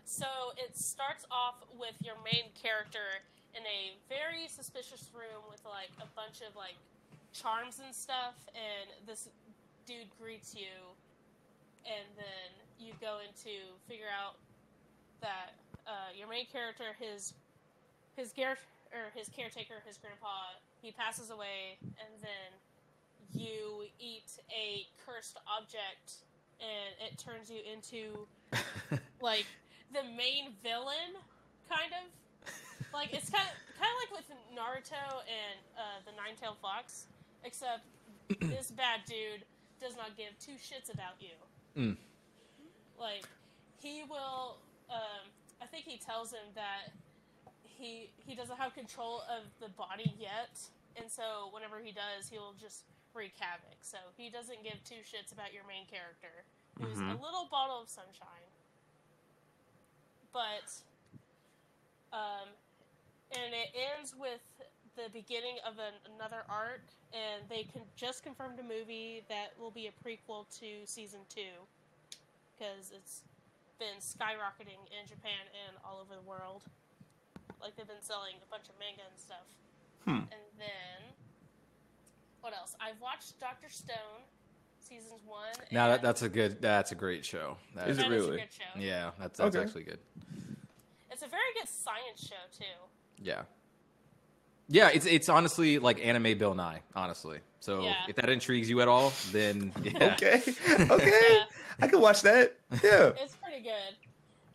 So 0.04 0.26
it 0.58 0.76
starts 0.76 1.24
off 1.30 1.56
with 1.78 1.94
your 2.04 2.16
main 2.24 2.50
character 2.60 3.22
in 3.54 3.62
a 3.62 3.94
very 4.08 4.46
suspicious 4.48 5.10
room 5.14 5.42
with 5.50 5.62
like 5.64 5.90
a 6.02 6.08
bunch 6.16 6.40
of 6.46 6.54
like 6.56 6.74
charms 7.32 7.78
and 7.84 7.94
stuff, 7.94 8.34
and 8.54 9.06
this 9.06 9.28
dude 9.86 10.10
greets 10.20 10.54
you, 10.54 10.72
and 11.84 12.06
then 12.16 12.50
you 12.78 12.92
go 13.00 13.18
into 13.20 13.54
figure 13.88 14.10
out 14.10 14.36
that 15.20 15.54
uh, 15.86 16.12
your 16.16 16.28
main 16.28 16.46
character, 16.46 16.96
his 16.98 17.34
his 18.16 18.32
gar- 18.32 18.58
or 18.92 19.10
his 19.14 19.28
caretaker, 19.28 19.82
his 19.86 19.98
grandpa, 19.98 20.54
he 20.80 20.92
passes 20.92 21.30
away, 21.30 21.78
and 21.82 22.12
then 22.22 22.50
you 23.34 23.84
eat 23.98 24.38
a 24.50 24.86
cursed 25.04 25.38
object, 25.48 26.24
and 26.60 26.94
it 27.00 27.18
turns 27.18 27.50
you 27.50 27.60
into 27.64 28.26
like 29.20 29.46
the 29.92 30.02
main 30.16 30.52
villain, 30.62 31.18
kind 31.68 31.92
of. 31.92 32.06
Like 32.92 33.12
it's 33.12 33.28
kind 33.28 33.42
of 33.42 33.54
kind 33.80 33.90
of 33.90 33.98
like 33.98 34.12
with 34.14 34.28
Naruto 34.54 35.26
and 35.26 35.58
uh, 35.76 35.98
the 36.06 36.12
Nine 36.14 36.36
Tailed 36.40 36.58
Fox, 36.62 37.06
except 37.42 37.82
this 38.40 38.70
bad 38.70 39.00
dude 39.06 39.44
does 39.84 39.96
not 39.96 40.16
give 40.16 40.32
two 40.40 40.56
shits 40.56 40.88
about 40.88 41.20
you. 41.20 41.36
Mm. 41.76 41.96
Like 42.98 43.28
he 43.76 44.02
will. 44.08 44.56
Um, 44.88 45.28
I 45.60 45.66
think 45.66 45.84
he 45.84 45.98
tells 45.98 46.32
him 46.32 46.48
that 46.54 46.96
he 47.62 48.08
he 48.16 48.34
doesn't 48.34 48.56
have 48.56 48.74
control 48.74 49.22
of 49.28 49.44
the 49.60 49.68
body 49.76 50.16
yet, 50.18 50.56
and 50.96 51.10
so 51.10 51.52
whenever 51.52 51.78
he 51.84 51.92
does, 51.92 52.32
he'll 52.32 52.54
just 52.56 52.84
wreak 53.12 53.34
havoc. 53.38 53.78
So 53.82 53.98
he 54.16 54.30
doesn't 54.30 54.64
give 54.64 54.80
two 54.88 55.04
shits 55.04 55.32
about 55.32 55.52
your 55.52 55.62
main 55.68 55.84
character, 55.86 56.48
who's 56.80 56.98
a 56.98 57.14
little 57.20 57.46
bottle 57.50 57.82
of 57.82 57.88
sunshine. 57.88 58.50
But, 60.32 60.66
um, 62.12 62.50
and 63.30 63.54
it 63.54 63.70
ends 63.70 64.14
with 64.18 64.42
the 64.96 65.10
beginning 65.12 65.56
of 65.66 65.78
an, 65.78 65.94
another 66.14 66.44
arc, 66.48 66.82
and 67.12 67.42
they 67.48 67.64
can 67.64 67.82
just 67.96 68.22
confirmed 68.22 68.58
a 68.58 68.62
movie 68.62 69.22
that 69.28 69.52
will 69.58 69.70
be 69.70 69.88
a 69.88 69.94
prequel 70.06 70.46
to 70.60 70.86
season 70.86 71.20
two, 71.28 71.54
because 72.56 72.92
it's 72.94 73.22
been 73.78 73.98
skyrocketing 74.00 74.78
in 74.94 75.06
Japan 75.08 75.46
and 75.66 75.76
all 75.84 76.00
over 76.00 76.14
the 76.14 76.28
world. 76.28 76.62
Like 77.60 77.76
they've 77.76 77.86
been 77.86 78.02
selling 78.02 78.34
a 78.42 78.50
bunch 78.50 78.68
of 78.68 78.74
manga 78.78 79.02
and 79.08 79.18
stuff. 79.18 79.46
Hmm. 80.04 80.28
And 80.30 80.44
then, 80.58 81.00
what 82.40 82.52
else? 82.52 82.76
I've 82.80 83.00
watched 83.00 83.40
Doctor 83.40 83.68
Stone, 83.70 84.22
seasons 84.80 85.22
one. 85.26 85.52
Now 85.72 85.88
that, 85.88 86.02
that's 86.02 86.22
a 86.22 86.28
good. 86.28 86.60
That's 86.60 86.92
a 86.92 86.94
great 86.94 87.24
show. 87.24 87.56
That 87.74 87.88
Is 87.88 87.98
it 87.98 88.02
that 88.02 88.12
is 88.12 88.24
a 88.24 88.26
really? 88.26 88.40
good 88.40 88.52
show. 88.52 88.80
Yeah, 88.80 89.10
that's 89.18 89.38
that's 89.38 89.56
Okay. 89.56 89.64
actually 89.64 89.84
good. 89.84 89.98
It's 91.10 91.22
a 91.22 91.28
very 91.28 91.42
good 91.58 91.68
science 91.68 92.20
show 92.28 92.44
too. 92.58 93.22
Yeah. 93.22 93.42
Yeah, 94.68 94.88
it's 94.92 95.06
it's 95.06 95.28
honestly 95.28 95.78
like 95.78 96.04
anime 96.04 96.38
Bill 96.38 96.54
Nye, 96.54 96.80
honestly. 96.96 97.38
So 97.60 97.82
Yeah. 97.82 97.94
if 98.08 98.16
that 98.16 98.28
intrigues 98.28 98.68
you 98.68 98.80
at 98.80 98.88
all, 98.88 99.12
then 99.32 99.72
yeah. 99.82 100.14
Okay, 100.14 100.42
okay, 100.90 101.42
I 101.80 101.86
can 101.88 102.00
watch 102.00 102.22
that. 102.22 102.56
Yeah. 102.82 103.12
It's 103.20 103.36
pretty 103.36 103.62
good. 103.62 103.96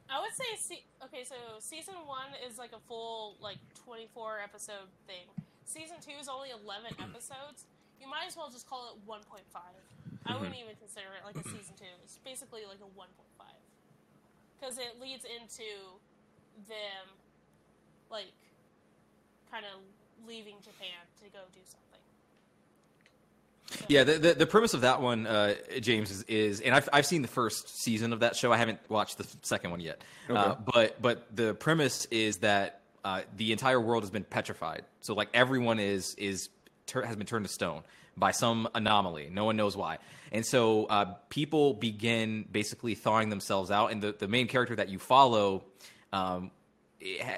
I 0.10 0.20
would 0.20 0.34
say, 0.34 0.58
se- 0.58 0.86
okay, 1.06 1.24
so 1.24 1.36
season 1.60 1.94
one 2.06 2.34
is 2.48 2.58
like 2.58 2.72
a 2.74 2.82
full 2.88 3.36
like 3.40 3.58
twenty 3.86 4.08
four 4.14 4.40
episode 4.44 4.90
thing. 5.06 5.30
Season 5.66 5.98
two 6.02 6.18
is 6.20 6.28
only 6.28 6.50
eleven 6.50 6.94
episodes. 6.98 7.70
You 8.02 8.10
might 8.10 8.26
as 8.26 8.36
well 8.36 8.50
just 8.50 8.68
call 8.68 8.90
it 8.90 8.98
one 9.06 9.22
point 9.30 9.46
five. 9.54 9.78
I 10.26 10.34
wouldn't 10.34 10.54
mm-hmm. 10.54 10.74
even 10.74 10.76
consider 10.78 11.10
it 11.18 11.26
like 11.26 11.38
a 11.38 11.46
season 11.46 11.78
two. 11.78 11.94
It's 12.04 12.18
basically 12.26 12.62
like 12.66 12.82
a 12.82 12.90
one 12.98 13.10
point 13.14 13.34
five 13.38 13.62
because 14.58 14.78
it 14.78 14.98
leads 15.02 15.26
into 15.26 15.66
them 16.68 17.06
like 18.10 18.34
kind 19.52 19.66
of 19.66 19.82
leaving 20.28 20.56
Japan 20.64 21.00
to 21.24 21.30
go 21.32 21.40
do 21.54 21.60
something. 21.66 22.00
So- 23.80 23.86
Yeah, 23.88 24.04
the, 24.04 24.14
the 24.14 24.34
the 24.34 24.48
premise 24.48 24.74
of 24.74 24.82
that 24.82 25.02
one, 25.02 25.28
uh, 25.28 25.56
James, 25.80 26.10
is, 26.12 26.24
is 26.24 26.62
and 26.62 26.74
I've 26.76 26.90
I've 26.92 27.06
seen 27.06 27.22
the 27.22 27.28
first 27.28 27.82
season 27.84 28.14
of 28.14 28.22
that 28.22 28.36
show. 28.36 28.52
I 28.52 28.58
haven't 28.58 28.80
watched 28.90 29.18
the 29.18 29.28
second 29.44 29.72
one 29.72 29.80
yet. 29.80 30.02
Uh, 30.30 30.56
but 30.74 31.02
but 31.02 31.28
the 31.36 31.54
premise 31.54 32.06
is 32.12 32.38
that 32.38 32.82
uh, 33.06 33.22
the 33.38 33.52
entire 33.52 33.80
world 33.80 34.04
has 34.04 34.10
been 34.10 34.24
petrified. 34.24 34.86
So 35.02 35.14
like 35.14 35.30
everyone 35.34 35.80
is 35.80 36.16
is 36.16 36.50
tur- 36.88 37.06
has 37.06 37.16
been 37.16 37.28
turned 37.28 37.46
to 37.46 37.52
stone 37.52 37.84
by 38.18 38.32
some 38.32 38.68
anomaly. 38.76 39.30
No 39.32 39.46
one 39.46 39.56
knows 39.56 39.78
why. 39.78 40.00
And 40.32 40.46
so 40.46 40.86
uh, 40.86 41.14
people 41.30 41.74
begin 41.74 42.46
basically 42.52 42.94
thawing 42.96 43.30
themselves 43.30 43.72
out, 43.72 43.92
and 43.92 44.02
the, 44.02 44.12
the 44.18 44.28
main 44.28 44.48
character 44.48 44.76
that 44.76 44.90
you 44.90 45.00
follow, 45.00 45.64
um, 46.14 46.42
it 46.42 46.44
had, 46.44 46.59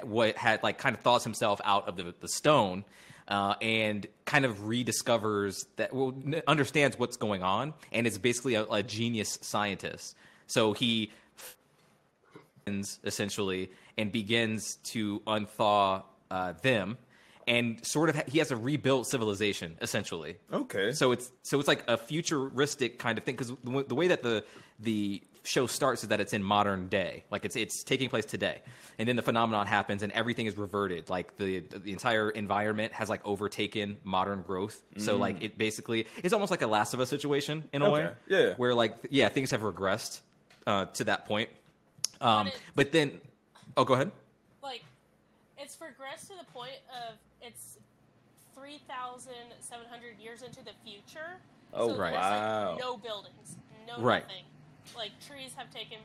what 0.02 0.36
had 0.36 0.62
like 0.62 0.78
kind 0.78 0.94
of 0.96 1.02
thaws 1.02 1.24
himself 1.24 1.60
out 1.64 1.88
of 1.88 1.96
the, 1.96 2.14
the 2.20 2.28
stone 2.28 2.84
uh, 3.28 3.54
and 3.62 4.06
kind 4.24 4.44
of 4.44 4.58
rediscovers 4.60 5.64
that 5.76 5.92
well 5.94 6.14
n- 6.26 6.42
understands 6.46 6.98
what's 6.98 7.16
going 7.16 7.42
on 7.42 7.72
and 7.92 8.06
is 8.06 8.18
basically 8.18 8.54
a, 8.54 8.64
a 8.64 8.82
genius 8.82 9.38
scientist 9.42 10.16
so 10.46 10.72
he 10.72 11.10
essentially 13.04 13.70
and 13.98 14.12
begins 14.12 14.76
to 14.84 15.20
unthaw 15.26 16.02
uh, 16.30 16.52
them 16.62 16.96
and 17.48 17.84
sort 17.84 18.08
of 18.08 18.14
ha- 18.16 18.22
he 18.28 18.38
has 18.38 18.50
a 18.52 18.56
rebuilt 18.56 19.06
civilization 19.06 19.76
essentially 19.80 20.36
Okay. 20.52 20.92
so 20.92 21.10
it's 21.12 21.30
so 21.42 21.58
it's 21.58 21.68
like 21.68 21.82
a 21.88 21.96
futuristic 21.96 22.98
kind 22.98 23.18
of 23.18 23.24
thing 23.24 23.34
because 23.34 23.48
the, 23.48 23.56
w- 23.64 23.86
the 23.86 23.94
way 23.94 24.08
that 24.08 24.22
the 24.22 24.44
the 24.78 25.20
show 25.44 25.66
starts 25.66 26.02
is 26.02 26.08
that 26.10 26.20
it's 26.20 26.32
in 26.32 26.42
modern 26.42 26.88
day, 26.88 27.24
like 27.30 27.44
it's 27.44 27.56
it's 27.56 27.82
taking 27.82 28.08
place 28.08 28.24
today, 28.24 28.62
and 28.98 29.08
then 29.08 29.16
the 29.16 29.22
phenomenon 29.22 29.66
happens 29.66 30.02
and 30.02 30.12
everything 30.12 30.46
is 30.46 30.56
reverted. 30.56 31.10
Like 31.10 31.36
the 31.36 31.60
the 31.60 31.92
entire 31.92 32.30
environment 32.30 32.92
has 32.92 33.08
like 33.08 33.20
overtaken 33.24 33.96
modern 34.04 34.42
growth. 34.42 34.80
So 34.98 35.16
like 35.16 35.42
it 35.42 35.58
basically 35.58 36.06
it's 36.22 36.32
almost 36.32 36.50
like 36.50 36.62
a 36.62 36.66
Last 36.66 36.94
of 36.94 37.00
Us 37.00 37.08
situation 37.10 37.68
in 37.72 37.82
a 37.82 37.90
way, 37.90 38.10
yeah. 38.28 38.54
where 38.56 38.74
like 38.74 38.96
yeah 39.10 39.28
things 39.28 39.50
have 39.50 39.62
regressed 39.62 40.20
uh, 40.66 40.86
to 40.86 41.04
that 41.04 41.26
point. 41.26 41.50
Um, 42.20 42.46
it- 42.46 42.60
but 42.76 42.92
then, 42.92 43.20
oh, 43.76 43.84
go 43.84 43.94
ahead. 43.94 44.12
like 44.62 44.84
it's 45.58 45.74
progressed 45.74 46.28
to 46.28 46.34
the 46.38 46.44
point 46.52 46.78
of 47.08 47.14
it's 47.40 47.78
3700 48.54 50.18
years 50.20 50.42
into 50.42 50.64
the 50.64 50.72
future 50.84 51.38
Oh, 51.74 51.88
so 51.88 51.96
right. 51.98 52.12
there's, 52.12 52.22
wow. 52.22 52.70
like, 52.72 52.80
no 52.80 52.96
buildings 52.96 53.56
no 53.86 53.98
Right. 54.02 54.22
nothing 54.22 54.44
like 54.96 55.10
trees 55.26 55.52
have 55.56 55.70
taken 55.72 55.98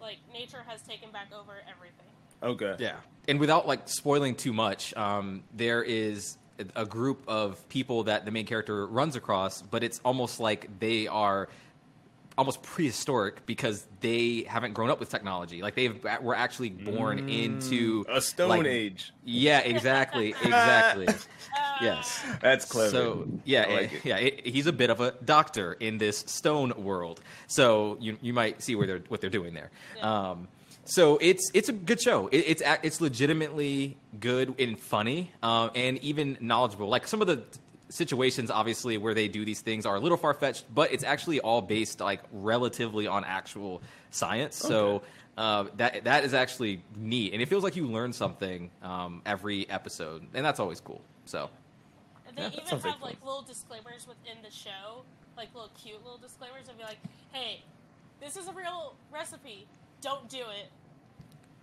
like 0.00 0.18
nature 0.32 0.64
has 0.66 0.80
taken 0.82 1.10
back 1.10 1.28
over 1.32 1.52
everything 1.70 2.06
Okay. 2.40 2.76
Yeah. 2.78 2.94
And 3.26 3.40
without 3.40 3.66
like 3.66 3.88
spoiling 3.88 4.36
too 4.36 4.52
much, 4.52 4.94
um, 4.96 5.42
there 5.56 5.82
is 5.82 6.38
a- 6.60 6.82
a 6.82 6.86
group 6.86 7.24
of 7.26 7.68
people 7.68 8.04
that 8.04 8.24
the 8.24 8.30
main 8.30 8.46
character 8.46 8.86
runs 8.86 9.16
across, 9.16 9.60
but 9.60 9.82
it's 9.82 10.00
almost 10.04 10.38
like 10.38 10.78
they 10.78 11.08
are 11.08 11.48
almost 12.38 12.62
prehistoric 12.62 13.44
because 13.44 13.84
they 14.00 14.44
haven't 14.48 14.72
grown 14.72 14.88
up 14.88 15.00
with 15.00 15.10
technology. 15.10 15.60
Like 15.60 15.74
they've 15.74 16.02
were 16.22 16.36
actually 16.36 16.70
born 16.70 17.28
into 17.28 18.04
A 18.08 18.20
stone 18.20 18.48
like- 18.48 18.66
age. 18.66 19.12
Yeah, 19.24 19.58
exactly, 19.58 20.30
exactly. 20.42 21.08
Uh, 21.08 21.12
yes. 21.82 22.22
That's 22.40 22.64
clever. 22.64 22.90
So 22.90 23.28
yeah, 23.44 23.66
like 23.66 23.92
it. 23.92 24.04
yeah, 24.04 24.16
it, 24.18 24.46
he's 24.46 24.66
a 24.68 24.72
bit 24.72 24.88
of 24.88 25.00
a 25.00 25.10
doctor 25.24 25.72
in 25.74 25.98
this 25.98 26.20
stone 26.20 26.72
world. 26.76 27.20
So 27.48 27.98
you 28.00 28.16
you 28.22 28.32
might 28.32 28.62
see 28.62 28.76
where 28.76 28.86
they're 28.86 29.02
what 29.08 29.20
they're 29.20 29.28
doing 29.30 29.52
there. 29.52 29.70
Yeah. 29.96 30.30
Um, 30.30 30.48
so 30.84 31.18
it's 31.20 31.50
it's 31.52 31.68
a 31.68 31.72
good 31.72 32.00
show. 32.00 32.28
It, 32.28 32.44
it's 32.46 32.62
it's 32.82 33.00
legitimately 33.00 33.98
good 34.20 34.54
and 34.60 34.78
funny, 34.78 35.32
um, 35.42 35.70
and 35.74 35.98
even 35.98 36.38
knowledgeable. 36.40 36.88
Like 36.88 37.06
some 37.08 37.20
of 37.20 37.26
the 37.26 37.42
situations, 37.88 38.50
obviously, 38.50 38.98
where 38.98 39.14
they 39.14 39.28
do 39.28 39.44
these 39.44 39.60
things 39.60 39.86
are 39.86 39.96
a 39.96 40.00
little 40.00 40.18
far 40.18 40.34
fetched, 40.34 40.64
but 40.74 40.92
it's 40.92 41.04
actually 41.04 41.40
all 41.40 41.62
based 41.62 42.00
like 42.00 42.20
relatively 42.32 43.06
on 43.06 43.24
actual 43.24 43.82
science. 44.10 44.56
So. 44.56 45.02
Uh, 45.36 45.66
that 45.76 46.02
that 46.02 46.24
is 46.24 46.34
actually 46.34 46.82
neat, 46.96 47.32
and 47.32 47.40
it 47.40 47.46
feels 47.46 47.62
like 47.62 47.76
you 47.76 47.86
learn 47.86 48.12
something 48.12 48.72
um, 48.82 49.22
every 49.24 49.70
episode, 49.70 50.26
and 50.34 50.44
that's 50.44 50.58
always 50.58 50.80
cool. 50.80 51.00
So, 51.26 51.48
and 52.26 52.36
they 52.36 52.42
Yeah, 52.42 52.48
even 52.54 52.66
sounds 52.66 52.84
like 52.84 52.94
have 52.94 53.02
like 53.02 53.24
little 53.24 53.42
disclaimers 53.42 54.08
within 54.08 54.42
the 54.42 54.50
show 54.50 55.04
like 55.38 55.54
little 55.54 55.70
cute 55.80 56.02
little 56.02 56.18
disclaimers 56.18 56.68
and 56.68 56.76
be 56.76 56.82
like 56.82 56.98
hey 57.32 57.62
this 58.20 58.36
is 58.36 58.48
a 58.48 58.52
real 58.52 58.94
recipe 59.12 59.66
don't 60.00 60.28
do 60.28 60.38
it 60.38 60.68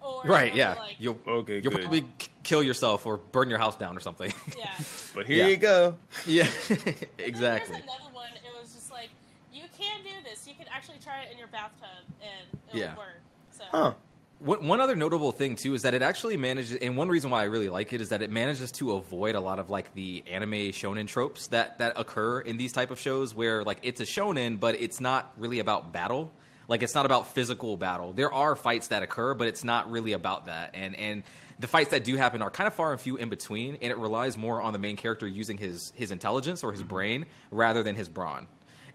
or 0.05 0.24
right, 0.29 0.53
yeah, 0.55 0.75
like, 0.79 0.95
you'll 1.00 1.19
Okay, 1.27 1.59
you'll 1.59 1.71
good. 1.71 1.81
probably 1.81 2.01
k- 2.17 2.27
kill 2.43 2.62
yourself 2.63 3.05
or 3.05 3.17
burn 3.17 3.50
your 3.50 3.59
house 3.59 3.75
down 3.77 3.97
or 3.97 4.00
something. 4.00 4.31
yeah 4.57 4.69
But 5.15 5.25
here 5.25 5.38
Yeah. 5.38 5.47
you 5.47 5.57
go. 5.57 5.97
yeah, 6.25 6.47
exactly. 7.17 7.75
There's 7.75 7.83
another 7.83 8.13
one. 8.13 8.29
It 8.35 8.62
was 8.62 8.74
just 8.74 8.91
like 8.91 9.09
you 9.51 9.63
can 9.77 10.03
do 10.03 10.29
this. 10.29 10.45
You 10.47 10.53
can 10.55 10.67
actually 10.74 11.00
try 11.00 11.21
it 11.24 11.31
in 11.31 11.38
your 11.38 11.47
bathtub, 11.47 11.88
and 12.21 12.59
it'll 12.69 12.79
Yeah. 12.79 12.95
work. 12.95 13.21
So 13.51 13.63
Huh. 13.71 13.93
One, 14.39 14.67
one 14.67 14.81
other 14.81 14.97
notable 14.97 15.31
thing 15.31 15.55
too 15.55 15.75
is 15.75 15.81
that 15.83 15.93
it 15.93 16.01
actually 16.01 16.35
manages, 16.35 16.77
and 16.81 16.97
one 16.97 17.07
reason 17.07 17.31
why 17.31 17.39
I 17.41 17.45
really 17.45 17.69
like 17.69 17.93
it 17.93 18.01
is 18.01 18.09
that 18.09 18.21
it 18.21 18.29
manages 18.29 18.69
to 18.74 18.91
avoid 18.93 19.33
a 19.35 19.39
lot 19.39 19.59
of 19.59 19.69
like 19.69 19.93
the 19.93 20.24
anime 20.29 20.51
shonen 20.74 21.07
tropes 21.07 21.47
that 21.47 21.79
that 21.79 21.93
occur 21.95 22.41
in 22.41 22.57
these 22.57 22.74
type 22.74 22.91
of 22.91 23.00
shows, 23.00 23.33
where 23.33 23.63
like 23.63 23.79
it's 23.81 24.01
a 24.01 24.05
shonen, 24.05 24.59
but 24.59 24.75
it's 24.75 25.00
not 25.00 25.31
really 25.38 25.59
about 25.59 25.93
battle. 25.93 26.33
Like 26.67 26.84
it's 26.84 26.95
not 26.95 27.05
about 27.05 27.34
physical 27.34 27.77
battle. 27.77 28.13
There 28.13 28.34
are 28.34 28.55
fights 28.55 28.88
that 28.88 29.03
occur, 29.03 29.34
but 29.34 29.48
it's 29.48 29.63
not 29.63 29.91
really 29.91 30.13
about 30.13 30.48
that. 30.48 30.72
And 30.74 30.95
and 30.95 31.24
the 31.60 31.67
fights 31.67 31.91
that 31.91 32.03
do 32.03 32.17
happen 32.17 32.41
are 32.41 32.50
kind 32.50 32.67
of 32.67 32.74
far 32.74 32.91
and 32.91 33.00
few 33.00 33.15
in 33.17 33.29
between, 33.29 33.77
and 33.81 33.91
it 33.91 33.98
relies 33.98 34.38
more 34.38 34.62
on 34.62 34.74
the 34.74 34.79
main 34.79 34.95
character 34.98 35.27
using 35.27 35.57
his 35.57 35.93
his 35.95 36.12
intelligence 36.12 36.63
or 36.63 36.72
his 36.72 36.81
mm-hmm. 36.81 36.89
brain 36.89 37.25
rather 37.51 37.84
than 37.84 37.95
his 37.95 38.10
brawn, 38.10 38.48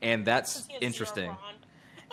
and 0.02 0.24
that's 0.24 0.52
Since 0.52 0.66
he 0.66 0.72
has 0.72 0.80
zero 0.80 0.86
interesting 0.86 1.36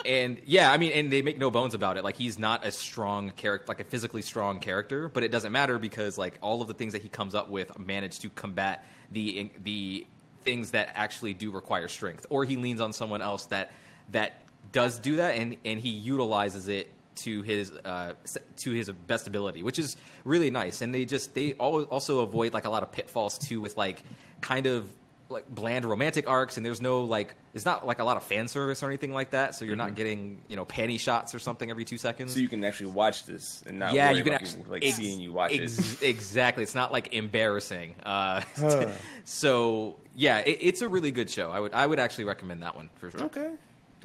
and 0.05 0.39
yeah, 0.45 0.71
I 0.71 0.77
mean, 0.77 0.91
and 0.93 1.11
they 1.11 1.21
make 1.21 1.37
no 1.37 1.49
bones 1.49 1.73
about 1.73 1.97
it. 1.97 2.03
Like 2.03 2.15
he's 2.15 2.37
not 2.37 2.65
a 2.65 2.71
strong 2.71 3.31
character, 3.31 3.65
like 3.67 3.79
a 3.79 3.83
physically 3.83 4.21
strong 4.21 4.59
character, 4.59 5.09
but 5.09 5.23
it 5.23 5.31
doesn't 5.31 5.51
matter 5.51 5.79
because 5.79 6.17
like 6.17 6.37
all 6.41 6.61
of 6.61 6.67
the 6.67 6.73
things 6.73 6.93
that 6.93 7.01
he 7.01 7.09
comes 7.09 7.35
up 7.35 7.49
with 7.49 7.77
manage 7.79 8.19
to 8.19 8.29
combat 8.29 8.85
the 9.11 9.51
the 9.63 10.05
things 10.43 10.71
that 10.71 10.91
actually 10.93 11.33
do 11.33 11.51
require 11.51 11.87
strength, 11.87 12.25
or 12.29 12.45
he 12.45 12.57
leans 12.57 12.79
on 12.79 12.93
someone 12.93 13.21
else 13.21 13.45
that 13.47 13.71
that 14.09 14.41
does 14.71 14.99
do 14.99 15.17
that, 15.17 15.35
and 15.35 15.57
and 15.65 15.79
he 15.79 15.89
utilizes 15.89 16.67
it 16.67 16.91
to 17.17 17.41
his 17.41 17.71
uh 17.71 18.13
to 18.57 18.71
his 18.71 18.89
best 18.91 19.27
ability, 19.27 19.63
which 19.63 19.79
is 19.79 19.97
really 20.23 20.51
nice. 20.51 20.81
And 20.81 20.93
they 20.93 21.05
just 21.05 21.33
they 21.33 21.55
al- 21.59 21.83
also 21.85 22.19
avoid 22.19 22.53
like 22.53 22.65
a 22.65 22.69
lot 22.69 22.83
of 22.83 22.91
pitfalls 22.91 23.37
too 23.37 23.59
with 23.61 23.75
like 23.77 24.03
kind 24.41 24.67
of 24.67 24.87
like 25.29 25.45
bland 25.53 25.83
romantic 25.83 26.29
arcs 26.29 26.55
and 26.55 26.65
there's 26.65 26.79
no 26.79 27.03
like 27.03 27.35
it's 27.53 27.65
not 27.65 27.85
like 27.85 27.99
a 27.99 28.03
lot 28.03 28.15
of 28.15 28.23
fan 28.23 28.47
service 28.47 28.81
or 28.81 28.87
anything 28.87 29.11
like 29.11 29.31
that 29.31 29.53
so 29.53 29.65
you're 29.65 29.75
not 29.75 29.93
getting 29.93 30.39
you 30.47 30.55
know 30.55 30.63
panty 30.65 30.97
shots 30.97 31.35
or 31.35 31.39
something 31.39 31.69
every 31.69 31.83
two 31.83 31.97
seconds 31.97 32.33
So 32.33 32.39
you 32.39 32.47
can 32.47 32.63
actually 32.63 32.91
watch 32.91 33.25
this 33.25 33.61
and 33.67 33.77
not 33.77 33.93
yeah 33.93 34.11
you 34.11 34.23
can 34.23 34.31
actually 34.31 34.59
people, 34.59 34.71
like 34.71 34.85
ex- 34.85 34.95
seeing 34.95 35.19
you 35.19 35.33
watch 35.33 35.51
ex- 35.51 36.01
exactly 36.01 36.63
it's 36.63 36.75
not 36.75 36.93
like 36.93 37.13
embarrassing 37.13 37.95
uh 38.05 38.39
Huh. 38.55 38.87
so 39.25 39.97
yeah 40.15 40.37
it, 40.39 40.59
it's 40.61 40.81
a 40.81 40.87
really 40.87 41.11
good 41.11 41.29
show 41.29 41.51
i 41.51 41.59
would 41.59 41.73
i 41.73 41.85
would 41.85 41.99
actually 41.99 42.23
recommend 42.23 42.63
that 42.63 42.73
one 42.77 42.89
for 42.95 43.07
it. 43.09 43.11
sure 43.11 43.23
Okay. 43.23 43.49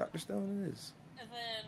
Doctor 0.03 0.19
Stone 0.19 0.67
is. 0.67 0.91
And 1.21 1.31
then 1.31 1.63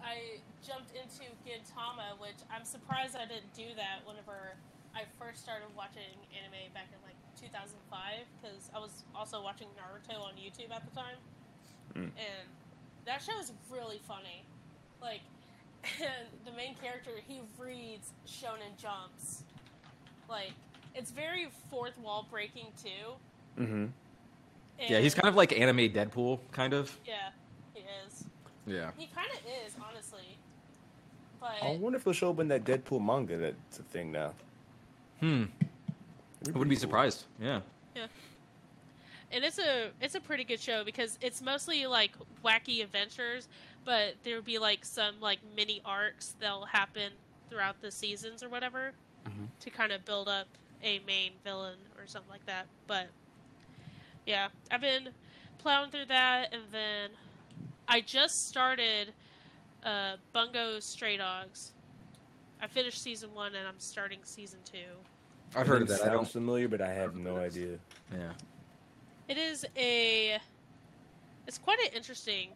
I 0.00 0.38
jumped 0.62 0.94
into 0.94 1.26
Gintama, 1.42 2.14
which 2.22 2.38
I'm 2.46 2.64
surprised 2.64 3.16
I 3.16 3.26
didn't 3.26 3.52
do 3.52 3.74
that 3.74 4.06
whenever 4.06 4.54
I 4.94 5.10
first 5.18 5.42
started 5.42 5.66
watching 5.76 6.14
anime 6.30 6.70
back 6.72 6.86
in 6.94 7.02
like 7.02 7.18
2005 7.34 7.74
because 8.38 8.70
I 8.72 8.78
was 8.78 9.02
also 9.12 9.42
watching 9.42 9.66
Naruto 9.74 10.22
on 10.22 10.34
YouTube 10.38 10.70
at 10.70 10.86
the 10.88 10.94
time. 10.94 11.18
Mm. 11.96 12.14
And 12.14 12.46
that 13.06 13.22
show 13.22 13.36
is 13.40 13.50
really 13.68 14.00
funny. 14.06 14.46
Like, 15.02 15.26
and 15.98 16.30
the 16.46 16.52
main 16.52 16.76
character, 16.76 17.10
he 17.26 17.40
reads 17.58 18.12
Shonen 18.24 18.78
Jumps. 18.78 19.42
Like, 20.28 20.52
it's 20.94 21.10
very 21.10 21.48
fourth 21.68 21.98
wall 21.98 22.28
breaking 22.30 22.66
too. 22.80 23.18
Mm-hmm. 23.58 23.86
yeah 24.78 25.00
he's 25.00 25.12
kind 25.12 25.28
of 25.28 25.34
like 25.34 25.52
anime 25.52 25.90
deadpool 25.90 26.38
kind 26.52 26.72
of 26.72 26.96
Yeah, 27.04 27.30
he 27.74 27.80
is. 28.06 28.24
yeah 28.66 28.90
He 28.96 29.06
kind 29.14 29.28
of 29.32 29.38
is, 29.66 29.74
honestly. 29.88 30.36
But 31.40 31.54
I 31.62 31.76
wonder 31.76 31.96
if 31.96 32.04
they'll 32.04 32.12
show 32.14 32.30
up 32.30 32.40
in 32.40 32.48
that 32.48 32.64
Deadpool 32.64 33.04
manga 33.04 33.36
that's 33.38 33.78
a 33.78 33.82
thing 33.84 34.12
now. 34.12 34.32
hmm 35.20 35.44
I 36.46 36.50
wouldn't 36.52 36.68
be 36.70 36.76
surprised. 36.76 37.24
Yeah. 37.40 37.60
Yeah. 37.94 38.06
And 39.32 39.44
it's 39.44 39.58
a 39.58 39.90
it's 40.00 40.14
a 40.14 40.20
pretty 40.20 40.44
good 40.44 40.58
show 40.60 40.84
because 40.84 41.18
it's 41.20 41.40
mostly 41.42 41.86
like 41.86 42.12
wacky 42.44 42.82
adventures, 42.82 43.48
but 43.84 44.14
there 44.24 44.34
will 44.36 44.42
be 44.42 44.58
like 44.58 44.84
some 44.84 45.20
like 45.20 45.38
mini 45.56 45.80
arcs 45.84 46.34
that'll 46.40 46.64
happen 46.66 47.12
throughout 47.48 47.80
the 47.80 47.90
seasons 47.90 48.42
or 48.42 48.48
whatever 48.48 48.92
Mhm. 49.26 49.48
to 49.60 49.70
kind 49.70 49.92
of 49.92 50.04
build 50.04 50.28
up 50.28 50.46
a 50.82 50.98
main 51.06 51.32
villain 51.44 51.76
or 51.98 52.06
something 52.06 52.30
like 52.30 52.44
that. 52.46 52.66
But 52.86 53.08
yeah, 54.26 54.48
I've 54.70 54.80
been 54.80 55.10
plowing 55.58 55.90
through 55.90 56.06
that, 56.06 56.52
and 56.54 56.62
then 56.72 57.10
I 57.90 58.00
just 58.00 58.46
started 58.48 59.12
uh, 59.84 60.12
Bungo 60.32 60.78
Stray 60.78 61.16
Dogs. 61.16 61.72
I 62.62 62.68
finished 62.68 63.02
season 63.02 63.34
one, 63.34 63.54
and 63.56 63.66
I'm 63.66 63.78
starting 63.80 64.20
season 64.22 64.60
two. 64.64 64.78
I've 65.56 65.66
heard 65.66 65.82
of 65.82 65.88
that. 65.88 65.94
I 66.02 66.04
Sounds 66.04 66.12
don't. 66.14 66.28
familiar, 66.30 66.68
but 66.68 66.80
I 66.80 66.92
have 66.92 67.16
no 67.16 67.38
idea. 67.38 67.78
Yeah. 68.12 68.30
It 69.28 69.36
is 69.38 69.66
a. 69.76 70.38
It's 71.48 71.58
quite 71.58 71.80
an 71.80 71.92
interesting 71.96 72.50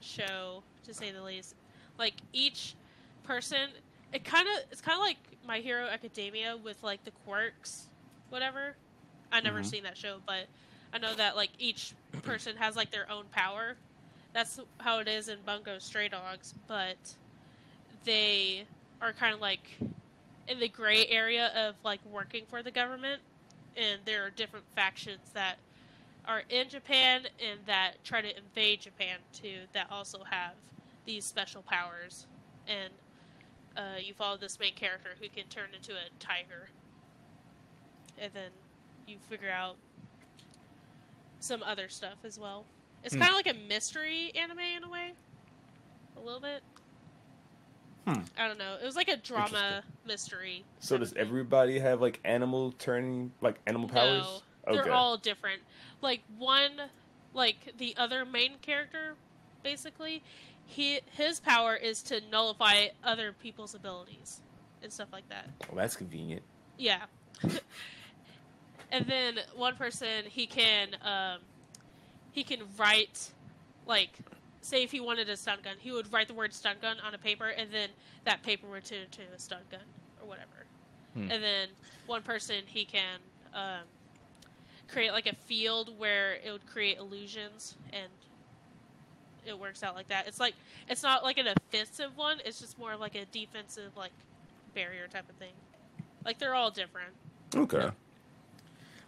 show, 0.00 0.64
to 0.84 0.92
say 0.92 1.12
the 1.12 1.22
least. 1.22 1.54
Like 1.96 2.14
each 2.32 2.74
person, 3.22 3.68
it 4.12 4.24
kind 4.24 4.48
of 4.48 4.64
it's 4.72 4.80
kind 4.80 4.96
of 4.96 5.00
like 5.04 5.18
My 5.46 5.58
Hero 5.58 5.86
Academia 5.86 6.56
with 6.56 6.82
like 6.82 7.04
the 7.04 7.12
quirks, 7.24 7.86
whatever. 8.30 8.74
I 9.30 9.40
never 9.40 9.60
Mhm. 9.60 9.66
seen 9.66 9.82
that 9.84 9.96
show, 9.96 10.18
but 10.26 10.46
I 10.92 10.98
know 10.98 11.14
that 11.14 11.36
like 11.36 11.50
each 11.60 11.92
person 12.22 12.56
has 12.56 12.74
like 12.74 12.90
their 12.90 13.08
own 13.08 13.26
power. 13.30 13.76
That's 14.32 14.60
how 14.78 15.00
it 15.00 15.08
is 15.08 15.28
in 15.28 15.38
Bungo 15.44 15.78
Stray 15.78 16.08
Dogs, 16.08 16.54
but 16.68 16.96
they 18.04 18.64
are 19.00 19.12
kind 19.12 19.34
of 19.34 19.40
like 19.40 19.78
in 20.46 20.58
the 20.60 20.68
gray 20.68 21.06
area 21.06 21.50
of 21.56 21.74
like 21.84 22.00
working 22.04 22.44
for 22.48 22.62
the 22.62 22.70
government, 22.70 23.20
and 23.76 24.00
there 24.04 24.24
are 24.24 24.30
different 24.30 24.66
factions 24.74 25.30
that 25.34 25.56
are 26.26 26.42
in 26.48 26.68
Japan 26.68 27.22
and 27.44 27.58
that 27.66 28.02
try 28.04 28.20
to 28.20 28.36
invade 28.36 28.80
Japan 28.80 29.18
too. 29.32 29.60
That 29.72 29.88
also 29.90 30.22
have 30.30 30.52
these 31.06 31.24
special 31.24 31.62
powers, 31.62 32.26
and 32.68 32.92
uh, 33.76 33.98
you 34.00 34.14
follow 34.14 34.36
this 34.36 34.60
main 34.60 34.74
character 34.74 35.10
who 35.20 35.28
can 35.28 35.48
turn 35.48 35.70
into 35.74 35.92
a 35.92 36.08
tiger, 36.20 36.68
and 38.16 38.30
then 38.32 38.50
you 39.06 39.16
figure 39.28 39.50
out 39.50 39.76
some 41.40 41.62
other 41.64 41.88
stuff 41.88 42.18
as 42.22 42.38
well. 42.38 42.64
It's 43.04 43.14
Hmm. 43.14 43.20
kind 43.20 43.30
of 43.30 43.36
like 43.36 43.46
a 43.54 43.58
mystery 43.68 44.32
anime 44.34 44.58
in 44.58 44.84
a 44.84 44.88
way, 44.88 45.12
a 46.16 46.20
little 46.20 46.40
bit. 46.40 46.62
Hmm. 48.06 48.22
I 48.38 48.48
don't 48.48 48.58
know. 48.58 48.76
It 48.80 48.84
was 48.84 48.96
like 48.96 49.08
a 49.08 49.16
drama 49.16 49.82
mystery. 50.06 50.64
So 50.78 50.98
does 50.98 51.12
everybody 51.14 51.78
have 51.78 52.00
like 52.00 52.20
animal 52.24 52.72
turning, 52.72 53.32
like 53.40 53.60
animal 53.66 53.88
powers? 53.88 54.42
No, 54.66 54.74
they're 54.74 54.92
all 54.92 55.16
different. 55.16 55.62
Like 56.00 56.22
one, 56.38 56.72
like 57.34 57.74
the 57.78 57.94
other 57.96 58.24
main 58.24 58.58
character, 58.62 59.16
basically, 59.62 60.22
he 60.64 61.00
his 61.12 61.40
power 61.40 61.74
is 61.74 62.02
to 62.04 62.20
nullify 62.30 62.88
other 63.04 63.32
people's 63.32 63.74
abilities 63.74 64.40
and 64.82 64.92
stuff 64.92 65.08
like 65.12 65.28
that. 65.28 65.48
Well, 65.68 65.76
that's 65.76 65.96
convenient. 65.96 66.42
Yeah. 66.78 67.02
and 68.92 69.06
then 69.06 69.40
one 69.54 69.76
person 69.76 70.24
he 70.26 70.46
can 70.46 70.96
um, 71.02 71.40
he 72.32 72.44
can 72.44 72.60
write 72.78 73.30
like 73.86 74.10
say 74.62 74.82
if 74.82 74.90
he 74.90 75.00
wanted 75.00 75.28
a 75.28 75.36
stun 75.36 75.58
gun, 75.62 75.74
he 75.78 75.90
would 75.90 76.12
write 76.12 76.28
the 76.28 76.34
word 76.34 76.52
stun 76.52 76.76
gun 76.80 76.96
on 77.04 77.14
a 77.14 77.18
paper 77.18 77.48
and 77.48 77.70
then 77.72 77.88
that 78.24 78.42
paper 78.42 78.68
would 78.68 78.84
turn 78.84 79.00
into 79.00 79.22
a 79.34 79.38
stun 79.38 79.62
gun 79.70 79.80
or 80.20 80.28
whatever. 80.28 80.66
Hmm. 81.14 81.30
And 81.30 81.42
then 81.42 81.68
one 82.06 82.22
person 82.22 82.56
he 82.66 82.84
can 82.84 83.18
um, 83.54 83.84
create 84.88 85.12
like 85.12 85.26
a 85.26 85.34
field 85.34 85.98
where 85.98 86.34
it 86.34 86.50
would 86.50 86.66
create 86.66 86.98
illusions 86.98 87.76
and 87.92 88.08
it 89.46 89.58
works 89.58 89.82
out 89.82 89.94
like 89.94 90.08
that. 90.08 90.28
It's 90.28 90.38
like 90.38 90.54
it's 90.88 91.02
not 91.02 91.22
like 91.24 91.38
an 91.38 91.48
offensive 91.48 92.16
one, 92.16 92.38
it's 92.44 92.60
just 92.60 92.78
more 92.78 92.92
of 92.92 93.00
like 93.00 93.14
a 93.14 93.24
defensive 93.26 93.96
like 93.96 94.12
barrier 94.74 95.08
type 95.08 95.28
of 95.28 95.36
thing. 95.36 95.52
Like 96.24 96.38
they're 96.38 96.54
all 96.54 96.70
different. 96.70 97.12
Okay. 97.54 97.90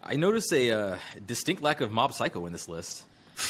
I 0.02 0.16
noticed 0.16 0.52
a 0.52 0.70
uh, 0.72 0.96
distinct 1.26 1.62
lack 1.62 1.80
of 1.80 1.92
Mob 1.92 2.12
Psycho 2.12 2.46
in 2.46 2.52
this 2.52 2.68
list. 2.68 3.04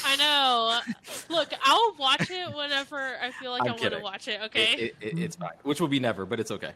I 0.04 0.16
know. 0.16 0.80
Look, 1.28 1.52
I'll 1.62 1.94
watch 1.98 2.30
it 2.30 2.54
whenever 2.54 3.16
I 3.20 3.30
feel 3.30 3.50
like 3.50 3.62
I'm 3.62 3.68
I 3.68 3.70
want 3.72 3.94
to 3.94 4.00
watch 4.00 4.28
it. 4.28 4.40
Okay. 4.44 4.72
It, 4.72 4.80
it, 4.80 4.96
it, 5.00 5.18
it's 5.18 5.36
fine. 5.36 5.50
Which 5.62 5.80
will 5.80 5.88
be 5.88 6.00
never, 6.00 6.24
but 6.26 6.40
it's 6.40 6.50
okay. 6.50 6.72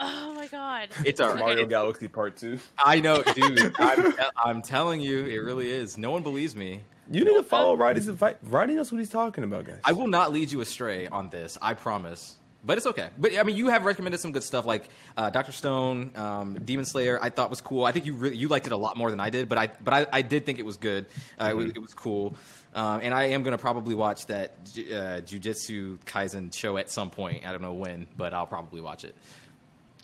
oh 0.00 0.34
my 0.34 0.46
god. 0.46 0.88
It's 1.04 1.20
all 1.20 1.30
right. 1.30 1.38
Mario 1.38 1.66
Galaxy 1.66 2.08
Part 2.08 2.36
Two. 2.36 2.58
I 2.78 3.00
know, 3.00 3.22
dude. 3.22 3.72
I'm, 3.78 4.14
I'm 4.36 4.62
telling 4.62 5.00
you, 5.00 5.26
it 5.26 5.38
really 5.38 5.70
is. 5.70 5.98
No 5.98 6.10
one 6.10 6.22
believes 6.22 6.56
me. 6.56 6.80
You 7.10 7.24
need 7.24 7.34
to 7.34 7.42
follow 7.42 7.76
Roddy's 7.76 8.06
advice. 8.06 8.36
Roddy 8.44 8.74
knows 8.74 8.92
what 8.92 8.98
he's 8.98 9.10
talking 9.10 9.42
about, 9.42 9.64
guys. 9.64 9.80
I 9.84 9.92
will 9.92 10.06
not 10.06 10.32
lead 10.32 10.52
you 10.52 10.60
astray 10.60 11.08
on 11.08 11.28
this. 11.28 11.58
I 11.60 11.74
promise. 11.74 12.36
But 12.62 12.76
it's 12.76 12.86
okay. 12.86 13.08
But 13.16 13.38
I 13.38 13.42
mean, 13.42 13.56
you 13.56 13.68
have 13.68 13.86
recommended 13.86 14.18
some 14.20 14.32
good 14.32 14.42
stuff 14.42 14.66
like 14.66 14.90
uh, 15.16 15.30
Doctor 15.30 15.52
Stone, 15.52 16.12
um, 16.14 16.58
Demon 16.64 16.84
Slayer. 16.84 17.18
I 17.22 17.30
thought 17.30 17.48
was 17.48 17.60
cool. 17.62 17.84
I 17.84 17.92
think 17.92 18.04
you 18.04 18.12
really, 18.14 18.36
you 18.36 18.48
liked 18.48 18.66
it 18.66 18.72
a 18.72 18.76
lot 18.76 18.96
more 18.98 19.10
than 19.10 19.18
I 19.18 19.30
did. 19.30 19.48
But 19.48 19.56
I 19.58 19.68
but 19.82 19.94
I, 19.94 20.06
I 20.12 20.22
did 20.22 20.44
think 20.44 20.58
it 20.58 20.64
was 20.66 20.76
good. 20.76 21.06
Uh, 21.40 21.46
it, 21.50 21.56
was, 21.56 21.66
it 21.70 21.78
was 21.80 21.94
cool. 21.94 22.36
Um, 22.74 23.00
and 23.02 23.14
I 23.14 23.24
am 23.24 23.42
gonna 23.42 23.56
probably 23.58 23.94
watch 23.94 24.26
that 24.26 24.62
Ju- 24.72 24.94
uh, 24.94 25.20
Jujutsu 25.22 25.98
Kaisen 26.04 26.52
show 26.54 26.76
at 26.76 26.90
some 26.90 27.08
point. 27.10 27.46
I 27.46 27.50
don't 27.50 27.62
know 27.62 27.72
when, 27.72 28.06
but 28.16 28.34
I'll 28.34 28.46
probably 28.46 28.80
watch 28.82 29.04
it. 29.04 29.14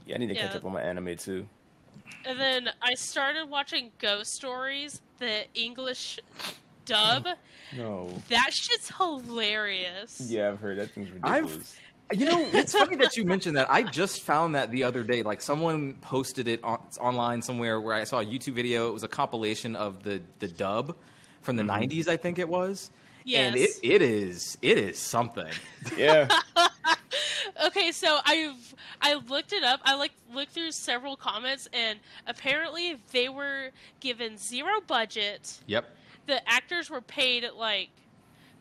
yeah, 0.06 0.14
I 0.14 0.18
need 0.18 0.28
to 0.28 0.34
catch 0.34 0.56
up 0.56 0.64
on 0.64 0.72
my 0.72 0.82
anime 0.82 1.16
too. 1.16 1.46
And 2.24 2.40
then 2.40 2.70
I 2.82 2.94
started 2.94 3.50
watching 3.50 3.90
Ghost 3.98 4.32
Stories, 4.34 5.00
the 5.18 5.44
English 5.54 6.18
dub. 6.86 7.26
No. 7.76 8.08
That 8.28 8.52
shit's 8.52 8.92
hilarious. 8.96 10.20
Yeah, 10.24 10.50
I've 10.50 10.60
heard 10.60 10.78
that 10.78 10.92
thing's 10.92 11.08
I've- 11.24 11.40
ridiculous. 11.42 11.76
You 12.12 12.24
know, 12.24 12.48
it's 12.52 12.72
funny 12.72 12.96
that 12.96 13.16
you 13.16 13.24
mentioned 13.34 13.56
that. 13.56 13.70
I 13.70 13.82
just 13.82 14.22
found 14.22 14.54
that 14.54 14.70
the 14.70 14.84
other 14.84 15.02
day. 15.02 15.22
Like 15.22 15.40
someone 15.40 15.94
posted 15.94 16.46
it 16.46 16.62
on, 16.62 16.78
online 17.00 17.42
somewhere 17.42 17.80
where 17.80 17.94
I 17.94 18.04
saw 18.04 18.20
a 18.20 18.24
YouTube 18.24 18.54
video. 18.54 18.88
It 18.88 18.92
was 18.92 19.02
a 19.02 19.08
compilation 19.08 19.74
of 19.74 20.02
the 20.02 20.20
the 20.38 20.48
dub 20.48 20.96
from 21.42 21.56
the 21.56 21.62
mm-hmm. 21.62 21.82
'90s, 21.82 22.08
I 22.08 22.16
think 22.16 22.38
it 22.38 22.48
was. 22.48 22.90
Yes. 23.24 23.46
And 23.46 23.56
it, 23.56 23.70
it 23.82 24.02
is 24.02 24.56
it 24.62 24.78
is 24.78 24.98
something. 24.98 25.52
Yeah. 25.96 26.28
okay, 27.66 27.90
so 27.90 28.18
I've 28.24 28.74
I 29.00 29.14
looked 29.14 29.52
it 29.52 29.64
up. 29.64 29.80
I 29.84 29.96
like 29.96 30.12
looked 30.32 30.52
through 30.52 30.70
several 30.70 31.16
comments, 31.16 31.68
and 31.72 31.98
apparently 32.28 32.98
they 33.10 33.28
were 33.28 33.70
given 33.98 34.38
zero 34.38 34.80
budget. 34.86 35.58
Yep. 35.66 35.90
The 36.26 36.48
actors 36.48 36.88
were 36.88 37.00
paid 37.00 37.44
like 37.56 37.88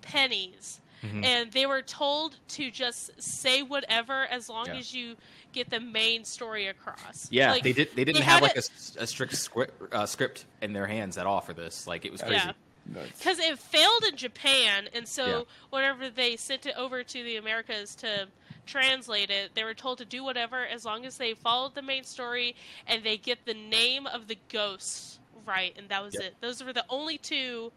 pennies, 0.02 0.82
Mhm. 1.06 1.24
and 1.26 1.52
they 1.52 1.66
were 1.66 1.82
told 1.82 2.38
to 2.50 2.70
just 2.72 3.12
say 3.22 3.62
whatever 3.64 4.24
as 4.26 4.50
long 4.50 4.68
Yeah. 4.68 4.76
as 4.78 4.94
you 4.94 5.16
get 5.54 5.70
the 5.70 5.80
main 5.80 6.26
story 6.26 6.68
across. 6.68 7.28
Yeah, 7.32 7.52
Like, 7.52 7.64
they 7.64 7.74
did. 7.74 7.96
They 7.96 8.04
didn't 8.04 8.20
they 8.20 8.26
have 8.26 8.42
like 8.42 8.56
a 8.56 8.60
it- 8.60 8.70
s- 8.76 8.98
a, 9.00 9.08
strict 9.08 9.36
script, 9.38 9.94
uh, 9.94 10.06
script 10.06 10.46
in 10.62 10.74
their 10.74 10.88
hands 10.88 11.18
at 11.18 11.26
all 11.26 11.42
for 11.42 11.54
this. 11.54 11.88
Like 11.88 12.04
it 12.06 12.12
was 12.12 12.22
crazy. 12.22 12.36
Yeah. 12.36 12.52
Nuts. 12.88 13.18
because 13.18 13.40
it 13.40 13.58
failed 13.58 14.04
in 14.04 14.16
Japan, 14.16 14.88
and 14.94 15.08
so 15.08 15.26
Yeah. 15.26 15.44
whenever 15.72 16.08
they 16.12 16.36
sent 16.38 16.68
it 16.68 16.76
over 16.78 17.04
to 17.04 17.24
the 17.24 17.36
Americas 17.38 17.96
to 17.96 18.28
translate 18.68 19.32
it, 19.32 19.56
they 19.56 19.64
were 19.64 19.74
told 19.74 19.98
to 19.98 20.06
do 20.06 20.24
whatever 20.24 20.64
as 20.66 20.86
long 20.86 21.04
as 21.04 21.18
they 21.18 21.34
followed 21.34 21.74
the 21.74 21.82
main 21.82 22.04
story 22.04 22.56
and 22.86 23.04
they 23.04 23.18
get 23.18 23.44
the 23.46 23.56
name 23.56 24.06
of 24.06 24.28
the 24.28 24.38
ghost 24.50 25.20
right, 25.48 25.74
and 25.78 25.90
that 25.90 26.04
was 26.04 26.14
Yep. 26.14 26.24
it. 26.24 26.36
Those 26.42 26.64
were 26.64 26.74
the 26.74 26.86
only 26.90 27.18
two 27.18 27.72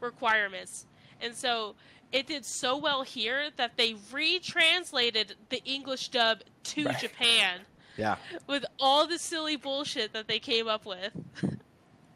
requirements, 0.00 0.86
and 1.20 1.34
so 1.34 1.74
it 2.12 2.26
did 2.26 2.44
so 2.44 2.76
well 2.76 3.02
here 3.02 3.48
that 3.56 3.76
they 3.76 3.94
retranslated 4.12 5.34
the 5.48 5.62
English 5.64 6.08
dub 6.08 6.40
to 6.64 6.84
Right. 6.84 6.98
Japan 6.98 7.60
Yeah, 7.96 8.16
with 8.46 8.64
all 8.78 9.06
the 9.06 9.18
silly 9.18 9.56
bullshit 9.56 10.12
that 10.12 10.28
they 10.28 10.38
came 10.38 10.68
up 10.68 10.84
with. 10.86 11.12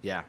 yeah, 0.03 0.23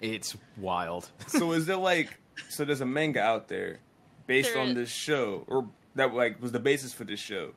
it's 0.00 0.36
wild. 0.56 1.10
so 1.26 1.52
is 1.52 1.66
there 1.66 1.76
like 1.76 2.18
so 2.48 2.64
there's 2.64 2.80
a 2.80 2.86
manga 2.86 3.20
out 3.20 3.48
there 3.48 3.80
based 4.26 4.52
There 4.52 4.62
on 4.62 4.68
is. 4.68 4.74
this 4.74 4.90
show 4.90 5.44
or 5.48 5.68
that 5.96 6.14
like 6.14 6.40
was 6.40 6.52
the 6.52 6.60
basis 6.60 6.92
for 6.92 7.04
this 7.04 7.18
show 7.20 7.50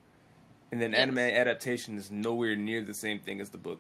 and 0.72 0.82
then 0.82 0.92
Yes. 0.92 1.02
anime 1.02 1.20
adaptation 1.20 1.98
is 1.98 2.10
nowhere 2.10 2.56
near 2.56 2.82
the 2.82 2.94
same 2.94 3.20
thing 3.20 3.40
as 3.42 3.50
the 3.50 3.58
book 3.58 3.80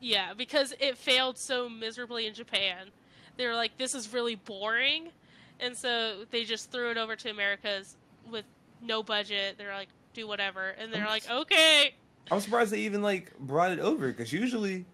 Yeah, 0.00 0.34
because 0.34 0.72
it 0.78 0.96
failed 0.96 1.38
so 1.38 1.68
miserably 1.68 2.26
in 2.26 2.34
Japan. 2.34 2.90
They 3.36 3.46
were 3.46 3.54
like, 3.54 3.76
this 3.78 3.94
is 3.94 4.12
really 4.12 4.34
boring. 4.36 5.10
And 5.60 5.76
so 5.76 6.24
they 6.30 6.44
just 6.44 6.70
threw 6.70 6.90
it 6.90 6.96
over 6.96 7.16
to 7.16 7.30
Americas 7.30 7.96
with 8.30 8.44
no 8.80 9.02
budget. 9.02 9.56
They're 9.58 9.74
like, 9.74 9.88
do 10.14 10.26
whatever. 10.26 10.68
And 10.70 10.92
they're 10.92 11.06
like, 11.06 11.28
okay. 11.28 11.94
i'm 12.30 12.40
surprised 12.40 12.70
they 12.72 12.80
even 12.80 13.02
like 13.02 13.36
brought 13.38 13.72
it 13.72 13.80
over 13.80 14.08
because 14.08 14.32
usually 14.32 14.84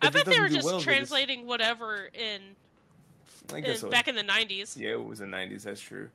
I 0.00 0.10
bet 0.10 0.26
they 0.26 0.40
were 0.40 0.48
just 0.48 0.64
well, 0.64 0.78
they 0.78 0.84
translating 0.84 1.46
whatever 1.46 2.08
in, 2.12 2.40
I 3.52 3.58
in 3.58 3.64
guess 3.64 3.80
so. 3.80 3.90
back 3.90 4.08
in 4.08 4.16
the 4.16 4.24
90s. 4.24 4.76
yeah 4.76 4.90
it 4.90 5.04
was 5.04 5.20
the 5.20 5.26
90s 5.26 5.62
that's 5.62 5.80
true 5.80 6.08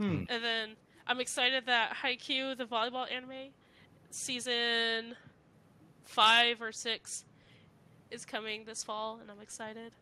Hmm. 0.00 0.24
And 0.30 0.42
then 0.42 0.70
I'm 1.06 1.20
excited 1.20 1.66
that 1.66 1.94
Haikyuu, 2.02 2.56
the 2.56 2.64
volleyball 2.64 3.10
anime, 3.12 3.50
season 4.10 5.14
five 6.04 6.62
or 6.62 6.72
six, 6.72 7.26
is 8.10 8.24
coming 8.24 8.64
this 8.64 8.82
fall, 8.82 9.18
and 9.20 9.30
I'm 9.30 9.42
excited. 9.42 9.92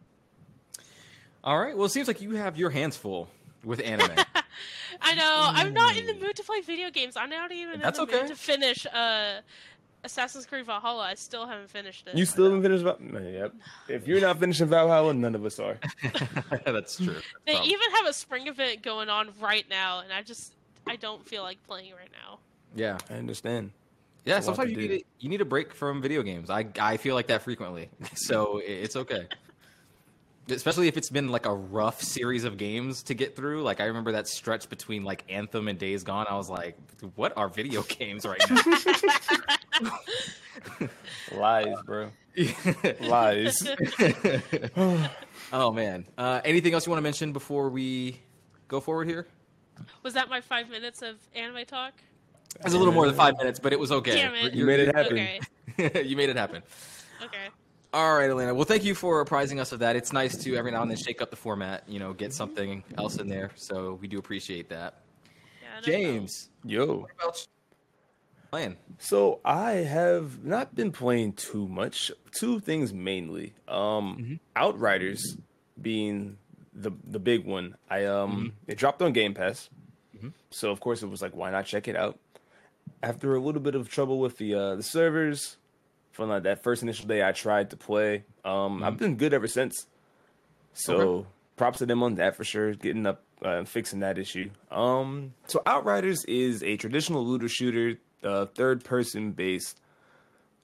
All 1.48 1.58
right. 1.58 1.74
Well, 1.74 1.86
it 1.86 1.90
seems 1.90 2.08
like 2.08 2.20
you 2.20 2.32
have 2.34 2.58
your 2.58 2.68
hands 2.68 2.94
full 2.94 3.26
with 3.64 3.80
anime. 3.80 4.10
I 5.00 5.14
know. 5.14 5.44
I'm 5.54 5.72
not 5.72 5.96
in 5.96 6.04
the 6.04 6.12
mood 6.12 6.36
to 6.36 6.42
play 6.42 6.60
video 6.60 6.90
games. 6.90 7.16
I'm 7.16 7.30
not 7.30 7.52
even 7.52 7.80
That's 7.80 7.98
in 7.98 8.04
the 8.04 8.12
okay. 8.12 8.20
mood 8.22 8.30
to 8.32 8.36
finish 8.36 8.84
uh, 8.92 9.40
Assassin's 10.04 10.44
Creed 10.44 10.66
Valhalla. 10.66 11.04
I 11.04 11.14
still 11.14 11.46
haven't 11.46 11.70
finished 11.70 12.06
it. 12.06 12.18
You 12.18 12.26
still 12.26 12.44
haven't 12.44 12.62
finished. 12.62 12.84
Valhalla? 12.84 13.20
no, 13.22 13.26
yep. 13.30 13.54
If 13.88 14.06
you're 14.06 14.20
not 14.20 14.38
finishing 14.38 14.66
Valhalla, 14.66 15.14
none 15.14 15.34
of 15.34 15.46
us 15.46 15.58
are. 15.58 15.78
That's 16.66 16.96
true. 16.98 17.16
They 17.46 17.54
Um, 17.54 17.64
even 17.64 17.90
have 17.92 18.06
a 18.06 18.12
spring 18.12 18.46
event 18.48 18.82
going 18.82 19.08
on 19.08 19.30
right 19.40 19.64
now, 19.70 20.00
and 20.00 20.12
I 20.12 20.20
just 20.20 20.52
I 20.86 20.96
don't 20.96 21.26
feel 21.26 21.42
like 21.44 21.66
playing 21.66 21.92
right 21.98 22.10
now. 22.12 22.40
yeah. 22.76 22.98
I 23.08 23.14
understand. 23.14 23.70
Yeah, 24.26 24.36
It's 24.36 24.44
sometimes 24.46 24.68
you 24.70 24.76
do. 24.76 24.82
need 24.82 24.90
a, 25.00 25.04
you 25.20 25.28
need 25.30 25.40
a 25.40 25.46
break 25.46 25.72
from 25.72 26.02
video 26.02 26.22
games. 26.22 26.50
I 26.50 26.66
I 26.78 26.98
feel 26.98 27.14
like 27.14 27.28
that 27.28 27.40
frequently, 27.40 27.88
so 28.14 28.60
it's 28.62 28.96
okay. 28.96 29.26
Especially 30.50 30.88
if 30.88 30.96
it's 30.96 31.10
been 31.10 31.28
like 31.28 31.46
a 31.46 31.54
rough 31.54 32.02
series 32.02 32.44
of 32.44 32.56
games 32.56 33.02
to 33.04 33.14
get 33.14 33.36
through. 33.36 33.62
Like 33.62 33.80
I 33.80 33.84
remember 33.84 34.12
that 34.12 34.28
stretch 34.28 34.68
between 34.68 35.04
like 35.04 35.24
Anthem 35.28 35.68
and 35.68 35.78
Days 35.78 36.02
Gone. 36.04 36.26
I 36.28 36.36
was 36.36 36.48
like, 36.48 36.76
"What 37.16 37.36
are 37.36 37.48
video 37.48 37.82
games 37.88 38.24
right 38.26 38.40
now?" 38.50 39.98
Lies, 41.36 41.76
bro. 41.84 42.10
Lies. 43.00 43.68
oh 45.52 45.72
man. 45.72 46.06
Uh, 46.16 46.40
anything 46.44 46.72
else 46.72 46.86
you 46.86 46.90
want 46.90 46.98
to 46.98 47.02
mention 47.02 47.32
before 47.32 47.68
we 47.68 48.20
go 48.68 48.80
forward 48.80 49.08
here? 49.08 49.26
Was 50.02 50.14
that 50.14 50.28
my 50.28 50.40
five 50.40 50.68
minutes 50.70 51.02
of 51.02 51.16
anime 51.34 51.64
talk? 51.66 51.92
It 52.56 52.64
was 52.64 52.74
a 52.74 52.78
little 52.78 52.94
more 52.94 53.06
than 53.06 53.14
five 53.14 53.36
minutes, 53.36 53.58
but 53.58 53.72
it 53.72 53.78
was 53.78 53.92
okay. 53.92 54.14
Damn 54.14 54.34
it. 54.34 54.54
You 54.54 54.64
made 54.64 54.80
it 54.80 54.94
happen. 54.94 55.18
Okay. 55.78 56.02
you 56.02 56.16
made 56.16 56.30
it 56.30 56.36
happen. 56.36 56.62
Okay. 57.22 57.48
All 57.92 58.16
right, 58.16 58.28
Elena. 58.28 58.54
Well, 58.54 58.66
thank 58.66 58.84
you 58.84 58.94
for 58.94 59.20
apprising 59.20 59.60
us 59.60 59.72
of 59.72 59.78
that. 59.78 59.96
It's 59.96 60.12
nice 60.12 60.36
to 60.44 60.56
every 60.56 60.70
now 60.70 60.82
and 60.82 60.90
then 60.90 60.98
shake 60.98 61.22
up 61.22 61.30
the 61.30 61.36
format, 61.36 61.84
you 61.88 61.98
know, 61.98 62.12
get 62.12 62.34
something 62.34 62.84
else 62.98 63.16
in 63.16 63.28
there. 63.28 63.50
So 63.54 63.98
we 64.00 64.08
do 64.08 64.18
appreciate 64.18 64.68
that. 64.68 64.94
Yeah, 65.62 65.68
no 65.76 65.82
James, 65.82 66.50
Yo. 66.64 66.86
what 66.98 67.10
about 67.18 67.46
playing? 68.50 68.76
So 68.98 69.40
I 69.44 69.72
have 69.72 70.44
not 70.44 70.74
been 70.74 70.92
playing 70.92 71.34
too 71.34 71.66
much. 71.66 72.12
Two 72.32 72.60
things 72.60 72.92
mainly. 72.92 73.54
Um 73.66 74.38
Outriders 74.54 75.38
being 75.80 76.36
the 76.74 76.90
the 77.10 77.18
big 77.18 77.46
one. 77.46 77.74
I 77.88 78.04
um 78.04 78.52
it 78.66 78.76
dropped 78.76 79.00
on 79.00 79.12
Game 79.12 79.32
Pass. 79.32 79.70
So 80.50 80.70
of 80.70 80.80
course 80.80 81.02
it 81.02 81.06
was 81.06 81.22
like 81.22 81.34
why 81.34 81.50
not 81.50 81.64
check 81.64 81.88
it 81.88 81.96
out? 81.96 82.18
After 83.02 83.34
a 83.34 83.40
little 83.40 83.60
bit 83.60 83.74
of 83.74 83.88
trouble 83.88 84.18
with 84.18 84.36
the 84.36 84.54
uh 84.54 84.74
the 84.76 84.82
servers 84.82 85.57
from 86.18 86.30
like 86.30 86.42
that 86.42 86.64
first 86.64 86.82
initial 86.82 87.06
day 87.06 87.22
I 87.26 87.30
tried 87.30 87.70
to 87.70 87.76
play. 87.76 88.24
Um 88.44 88.82
I've 88.82 88.96
been 88.98 89.16
good 89.16 89.32
ever 89.32 89.46
since. 89.46 89.86
So 90.74 90.94
Okay. 91.00 91.28
props 91.56 91.78
to 91.78 91.86
them 91.86 92.02
on 92.02 92.16
that 92.16 92.34
for 92.36 92.42
sure, 92.44 92.74
getting 92.74 93.06
up 93.06 93.22
uh, 93.40 93.62
fixing 93.64 94.00
that 94.00 94.18
issue. 94.18 94.50
Um, 94.70 95.32
so 95.46 95.62
Outriders 95.64 96.24
is 96.24 96.62
a 96.64 96.76
traditional 96.76 97.24
looter 97.24 97.48
shooter, 97.48 97.98
uh, 98.24 98.46
third 98.46 98.84
person 98.84 99.30
based. 99.30 99.80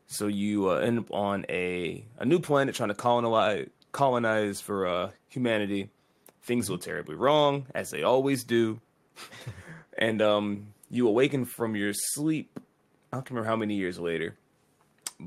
So 0.08 0.26
you 0.26 0.70
uh, 0.70 0.78
end 0.78 0.98
up 0.98 1.12
on 1.12 1.46
a 1.48 2.04
a 2.18 2.24
new 2.24 2.40
planet 2.40 2.74
trying 2.74 2.88
to 2.88 2.94
colonize 2.96 3.68
colonize 3.92 4.60
for 4.60 4.86
uh, 4.88 5.10
humanity. 5.28 5.90
Things 6.42 6.68
go 6.68 6.76
terribly 6.76 7.14
wrong, 7.14 7.66
as 7.74 7.90
they 7.90 8.02
always 8.02 8.42
do. 8.44 8.80
and 9.98 10.20
um, 10.20 10.66
you 10.90 11.06
awaken 11.08 11.44
from 11.44 11.76
your 11.76 11.92
sleep. 11.94 12.58
I 13.12 13.16
don't 13.18 13.30
remember 13.30 13.48
how 13.48 13.56
many 13.56 13.74
years 13.76 13.98
later, 14.00 14.36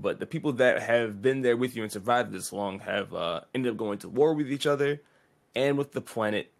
but 0.01 0.19
the 0.19 0.25
people 0.25 0.53
that 0.53 0.81
have 0.81 1.21
been 1.21 1.41
there 1.41 1.57
with 1.57 1.75
you 1.75 1.83
and 1.83 1.91
survived 1.91 2.31
this 2.31 2.53
long 2.53 2.79
have 2.79 3.13
uh, 3.13 3.41
ended 3.53 3.71
up 3.71 3.77
going 3.77 3.99
to 3.99 4.09
war 4.09 4.33
with 4.33 4.51
each 4.51 4.65
other 4.65 5.01
and 5.55 5.77
with 5.77 5.91
the 5.91 6.01
planet 6.01 6.51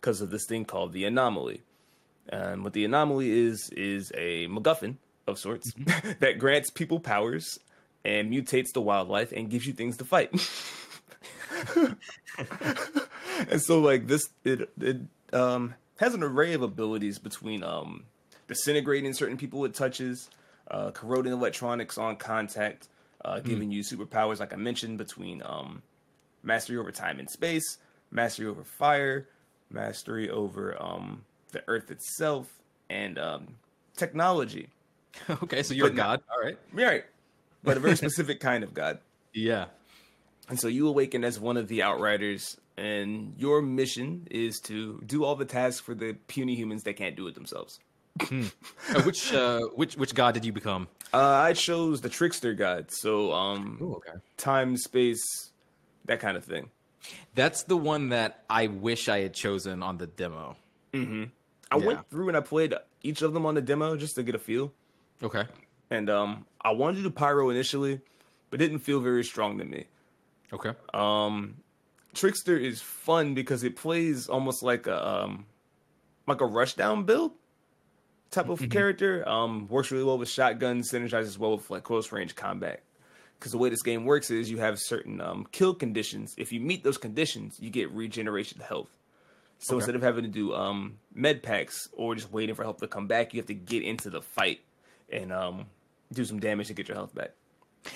because 0.00 0.20
of 0.20 0.30
this 0.30 0.46
thing 0.46 0.64
called 0.64 0.92
the 0.92 1.04
anomaly. 1.04 1.62
And 2.28 2.64
what 2.64 2.72
the 2.72 2.84
anomaly 2.84 3.30
is 3.30 3.70
is 3.70 4.12
a 4.16 4.46
MacGuffin 4.48 4.96
of 5.26 5.38
sorts 5.38 5.72
that 6.20 6.38
grants 6.38 6.70
people 6.70 7.00
powers 7.00 7.58
and 8.04 8.30
mutates 8.30 8.72
the 8.72 8.80
wildlife 8.80 9.32
and 9.32 9.50
gives 9.50 9.66
you 9.66 9.72
things 9.72 9.96
to 9.98 10.04
fight. 10.04 10.30
and 13.50 13.60
so 13.62 13.80
like 13.80 14.06
this 14.06 14.28
it 14.44 14.70
it 14.80 15.00
um 15.32 15.74
has 15.96 16.14
an 16.14 16.22
array 16.22 16.52
of 16.52 16.62
abilities 16.62 17.18
between 17.18 17.62
um 17.62 18.04
disintegrating 18.48 19.12
certain 19.12 19.36
people 19.36 19.64
it 19.64 19.74
touches, 19.74 20.28
uh 20.70 20.90
corroding 20.90 21.32
electronics 21.32 21.98
on 21.98 22.16
contact, 22.16 22.88
uh 23.24 23.40
giving 23.40 23.70
you 23.70 23.82
superpowers 23.82 24.40
like 24.40 24.52
I 24.52 24.56
mentioned 24.56 24.98
between 24.98 25.42
um 25.44 25.82
mastery 26.42 26.76
over 26.78 26.92
time 26.92 27.18
and 27.18 27.28
space, 27.30 27.78
mastery 28.10 28.46
over 28.46 28.64
fire, 28.64 29.28
mastery 29.70 30.30
over 30.30 30.80
um 30.82 31.24
the 31.52 31.62
earth 31.68 31.90
itself 31.90 32.48
and 32.90 33.18
um 33.18 33.48
technology. 33.96 34.68
okay, 35.30 35.62
so 35.62 35.74
you're 35.74 35.86
a 35.86 35.90
But 35.90 35.96
not- 35.96 36.20
god. 36.20 36.22
All 36.36 36.42
right. 36.44 36.58
Right. 36.72 37.04
But 37.62 37.76
a 37.76 37.80
very 37.80 37.96
specific 38.04 38.40
kind 38.40 38.64
of 38.64 38.74
god. 38.74 38.98
Yeah. 39.32 39.66
And 40.48 40.60
so 40.60 40.68
you 40.68 40.88
awaken 40.88 41.24
as 41.24 41.40
one 41.40 41.56
of 41.56 41.68
the 41.68 41.82
Outriders, 41.82 42.58
and 42.76 43.32
your 43.38 43.62
mission 43.62 44.28
is 44.30 44.60
to 44.64 45.00
do 45.06 45.24
all 45.24 45.36
the 45.36 45.46
tasks 45.46 45.80
for 45.80 45.94
the 45.94 46.14
puny 46.26 46.54
humans 46.54 46.82
that 46.82 46.96
can't 46.96 47.16
do 47.16 47.26
it 47.28 47.34
themselves. 47.34 47.80
Uh, 48.20 49.02
which 49.02 49.32
uh, 49.32 49.60
which 49.74 49.96
which 49.96 50.14
god 50.14 50.34
did 50.34 50.44
you 50.44 50.52
become? 50.52 50.86
Uh, 51.12 51.18
I 51.18 51.52
chose 51.52 52.00
the 52.00 52.08
Trickster 52.08 52.54
God, 52.54 52.90
so 52.90 53.32
um, 53.32 53.78
Oh, 53.80 53.94
okay. 53.96 54.18
time, 54.36 54.76
space, 54.76 55.22
that 56.06 56.20
kind 56.20 56.36
of 56.36 56.44
thing. 56.44 56.70
That's 57.34 57.64
the 57.64 57.76
one 57.76 58.08
that 58.10 58.44
I 58.48 58.66
wish 58.68 59.08
I 59.08 59.20
had 59.20 59.34
chosen 59.34 59.82
on 59.82 59.98
the 59.98 60.06
demo. 60.06 60.56
I 60.94 60.98
Yeah. 61.76 61.86
went 61.86 62.08
through 62.10 62.28
and 62.28 62.36
I 62.36 62.40
played 62.40 62.74
each 63.02 63.22
of 63.22 63.32
them 63.32 63.46
on 63.46 63.54
the 63.54 63.60
demo 63.62 63.96
just 63.96 64.14
to 64.16 64.22
get 64.22 64.34
a 64.34 64.38
feel. 64.38 64.72
Okay. 65.22 65.44
And 65.90 66.08
um, 66.08 66.46
I 66.60 66.70
wanted 66.70 66.98
to 66.98 67.02
do 67.04 67.10
Pyro 67.10 67.50
initially, 67.50 68.00
but 68.50 68.58
didn't 68.60 68.78
feel 68.80 69.00
very 69.00 69.24
strong 69.24 69.58
to 69.58 69.64
me. 69.64 69.86
Okay. 70.52 70.72
Um, 70.92 71.56
Trickster 72.14 72.56
is 72.56 72.80
fun 72.80 73.34
because 73.34 73.64
it 73.64 73.76
plays 73.76 74.28
almost 74.28 74.62
like 74.62 74.86
a 74.86 75.06
um, 75.06 75.46
like 76.26 76.40
a 76.40 76.44
rushdown 76.44 77.04
build 77.06 77.32
type 78.34 78.48
of 78.48 78.58
character. 78.70 79.26
Um, 79.28 79.68
works 79.68 79.90
really 79.90 80.04
well 80.04 80.18
with 80.18 80.28
shotguns, 80.28 80.90
synergizes 80.90 81.38
well 81.38 81.56
with 81.56 81.70
like 81.70 81.82
close 81.84 82.12
range 82.12 82.34
combat. 82.34 82.82
Because 83.38 83.52
the 83.52 83.58
way 83.58 83.68
this 83.68 83.82
game 83.82 84.04
works 84.04 84.30
is 84.30 84.50
you 84.50 84.58
have 84.58 84.78
certain 84.78 85.20
um, 85.20 85.46
kill 85.52 85.74
conditions. 85.74 86.34
If 86.38 86.52
you 86.52 86.60
meet 86.60 86.82
those 86.84 86.96
conditions, 86.98 87.58
you 87.60 87.68
get 87.70 87.90
regeneration 87.90 88.60
health. 88.60 88.88
So 89.58 89.74
Okay. 89.74 89.82
instead 89.82 89.94
of 89.96 90.02
having 90.02 90.24
to 90.24 90.30
do 90.30 90.54
um, 90.54 90.98
med 91.14 91.42
packs 91.42 91.88
or 91.92 92.14
just 92.14 92.32
waiting 92.32 92.54
for 92.54 92.62
help 92.62 92.80
to 92.80 92.88
come 92.88 93.06
back, 93.06 93.34
you 93.34 93.40
have 93.40 93.46
to 93.46 93.54
get 93.54 93.82
into 93.82 94.08
the 94.10 94.22
fight 94.22 94.60
and 95.10 95.32
um, 95.32 95.66
do 96.12 96.24
some 96.24 96.40
damage 96.40 96.68
to 96.68 96.74
get 96.74 96.88
your 96.88 96.96
health 96.96 97.14
back. 97.14 97.32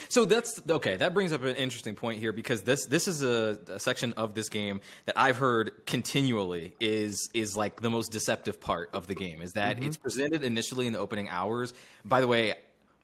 So 0.08 0.24
that's 0.24 0.60
okay. 0.68 0.96
That 0.96 1.14
brings 1.14 1.32
up 1.32 1.42
an 1.44 1.56
interesting 1.56 1.94
point 1.94 2.20
here 2.20 2.32
because 2.32 2.62
this 2.62 2.86
this 2.86 3.08
is 3.08 3.22
a, 3.22 3.58
a 3.68 3.80
section 3.80 4.12
of 4.14 4.34
this 4.34 4.48
game 4.48 4.80
that 5.06 5.18
I've 5.18 5.36
heard 5.36 5.72
continually 5.86 6.74
is 6.80 7.30
is 7.34 7.56
like 7.56 7.80
the 7.80 7.90
most 7.90 8.12
deceptive 8.12 8.60
part 8.60 8.90
of 8.92 9.06
the 9.06 9.14
game 9.14 9.42
is 9.42 9.52
that 9.52 9.76
mm-hmm. 9.76 9.86
it's 9.86 9.96
presented 9.96 10.44
initially 10.44 10.86
in 10.86 10.92
the 10.92 10.98
opening 10.98 11.28
hours. 11.28 11.74
By 12.04 12.20
the 12.20 12.26
way, 12.26 12.54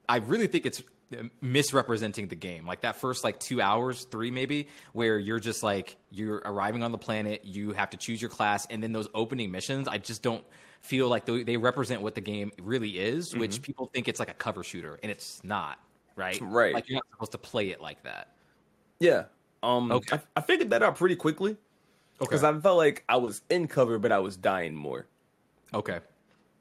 I 0.09 0.17
really 0.17 0.47
think 0.47 0.67
it's 0.67 0.83
uh, 1.13 1.25
misrepresenting 1.41 2.29
the 2.29 2.37
game. 2.37 2.67
Like 2.67 2.83
that 2.83 2.97
first 2.97 3.25
like 3.25 3.39
2 3.41 3.61
hours, 3.61 4.05
3 4.11 4.31
maybe, 4.31 4.69
where 4.93 5.19
you're 5.19 5.41
just 5.41 5.63
like 5.63 5.97
you're 6.11 6.43
arriving 6.45 6.83
on 6.83 6.93
the 6.93 6.99
planet, 6.99 7.45
you 7.45 7.73
have 7.73 7.91
to 7.91 7.97
choose 7.97 8.21
your 8.21 8.31
class 8.31 8.67
and 8.71 8.83
then 8.83 8.93
those 8.93 9.09
opening 9.15 9.51
missions, 9.51 9.89
I 9.89 9.99
just 9.99 10.23
don't 10.23 10.45
feel 10.81 11.09
like 11.09 11.25
they, 11.25 11.43
they 11.43 11.57
represent 11.57 12.03
what 12.03 12.15
the 12.15 12.21
game 12.21 12.53
really 12.61 12.99
is, 12.99 13.35
which 13.35 13.53
mm-hmm. 13.53 13.63
people 13.63 13.91
think 13.93 14.07
it's 14.09 14.21
like 14.21 14.31
a 14.31 14.35
cover 14.35 14.63
shooter 14.63 14.99
and 15.03 15.11
it's 15.11 15.43
not, 15.43 15.79
right? 16.17 16.39
Right. 16.41 16.75
Like 16.75 16.89
you're 16.89 16.97
not 16.97 17.07
supposed 17.13 17.33
to 17.33 17.39
play 17.39 17.71
it 17.71 17.81
like 17.81 18.03
that. 18.05 18.29
Yeah. 19.01 19.25
Um, 19.63 19.91
Okay. 19.93 20.17
I, 20.17 20.21
I 20.37 20.41
figured 20.41 20.71
that 20.71 20.83
out 20.83 20.97
pretty 20.97 21.17
quickly 21.17 21.57
because 22.19 22.45
I 22.45 22.59
felt 22.61 22.77
like 22.77 23.05
I 23.09 23.17
was 23.17 23.43
in 23.51 23.67
cover, 23.69 23.99
but 23.99 24.13
I 24.13 24.19
was 24.19 24.37
dying 24.37 24.75
more. 24.75 25.07
Okay. 25.73 26.01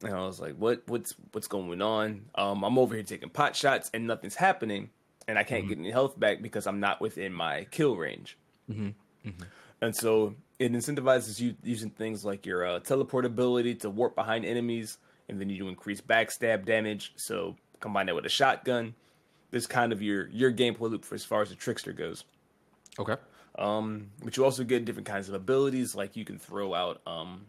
And 0.03 0.13
I 0.13 0.25
was 0.25 0.39
like, 0.41 0.55
"What? 0.55 0.83
What's 0.87 1.15
what's 1.31 1.47
going 1.47 1.81
on? 1.81 2.25
Um, 2.35 2.63
I'm 2.63 2.77
over 2.77 2.93
here 2.95 3.03
taking 3.03 3.29
pot 3.29 3.55
shots 3.55 3.89
and 3.93 4.05
nothing's 4.05 4.35
happening, 4.35 4.89
and 5.29 5.37
I 5.39 5.43
can't 5.43 5.67
get 5.69 5.77
any 5.77 5.91
health 5.91 6.19
back 6.19 6.41
because 6.41 6.67
I'm 6.67 6.79
not 6.81 6.99
within 6.99 7.31
my 7.31 7.65
kill 7.71 7.95
range." 7.95 8.37
And 9.81 9.95
so 9.95 10.35
it 10.59 10.71
incentivizes 10.73 11.39
you 11.39 11.55
using 11.63 11.89
things 11.89 12.25
like 12.25 12.45
your 12.45 12.65
uh, 12.65 12.79
teleportability 12.81 13.79
to 13.81 13.89
warp 13.89 14.15
behind 14.15 14.43
enemies, 14.45 14.97
and 15.29 15.39
then 15.39 15.49
you 15.49 15.57
do 15.57 15.67
increase 15.69 16.01
backstab 16.01 16.65
damage. 16.65 17.13
So 17.15 17.55
combine 17.79 18.07
that 18.07 18.15
with 18.15 18.25
a 18.25 18.29
shotgun. 18.29 18.95
This 19.53 19.67
kind 19.67 19.93
of 19.93 20.01
your 20.01 20.27
your 20.29 20.51
gameplay 20.51 20.89
loop 20.89 21.05
for 21.05 21.13
as 21.13 21.23
far 21.23 21.43
as 21.43 21.49
the 21.49 21.55
trickster 21.55 21.93
goes. 21.93 22.25
Okay. 22.97 23.15
Um, 23.55 24.09
but 24.23 24.35
you 24.35 24.43
also 24.43 24.63
get 24.63 24.83
different 24.83 25.07
kinds 25.07 25.29
of 25.29 25.35
abilities, 25.35 25.93
like 25.95 26.17
you 26.17 26.25
can 26.25 26.39
throw 26.39 26.73
out 26.73 27.01
um, 27.05 27.45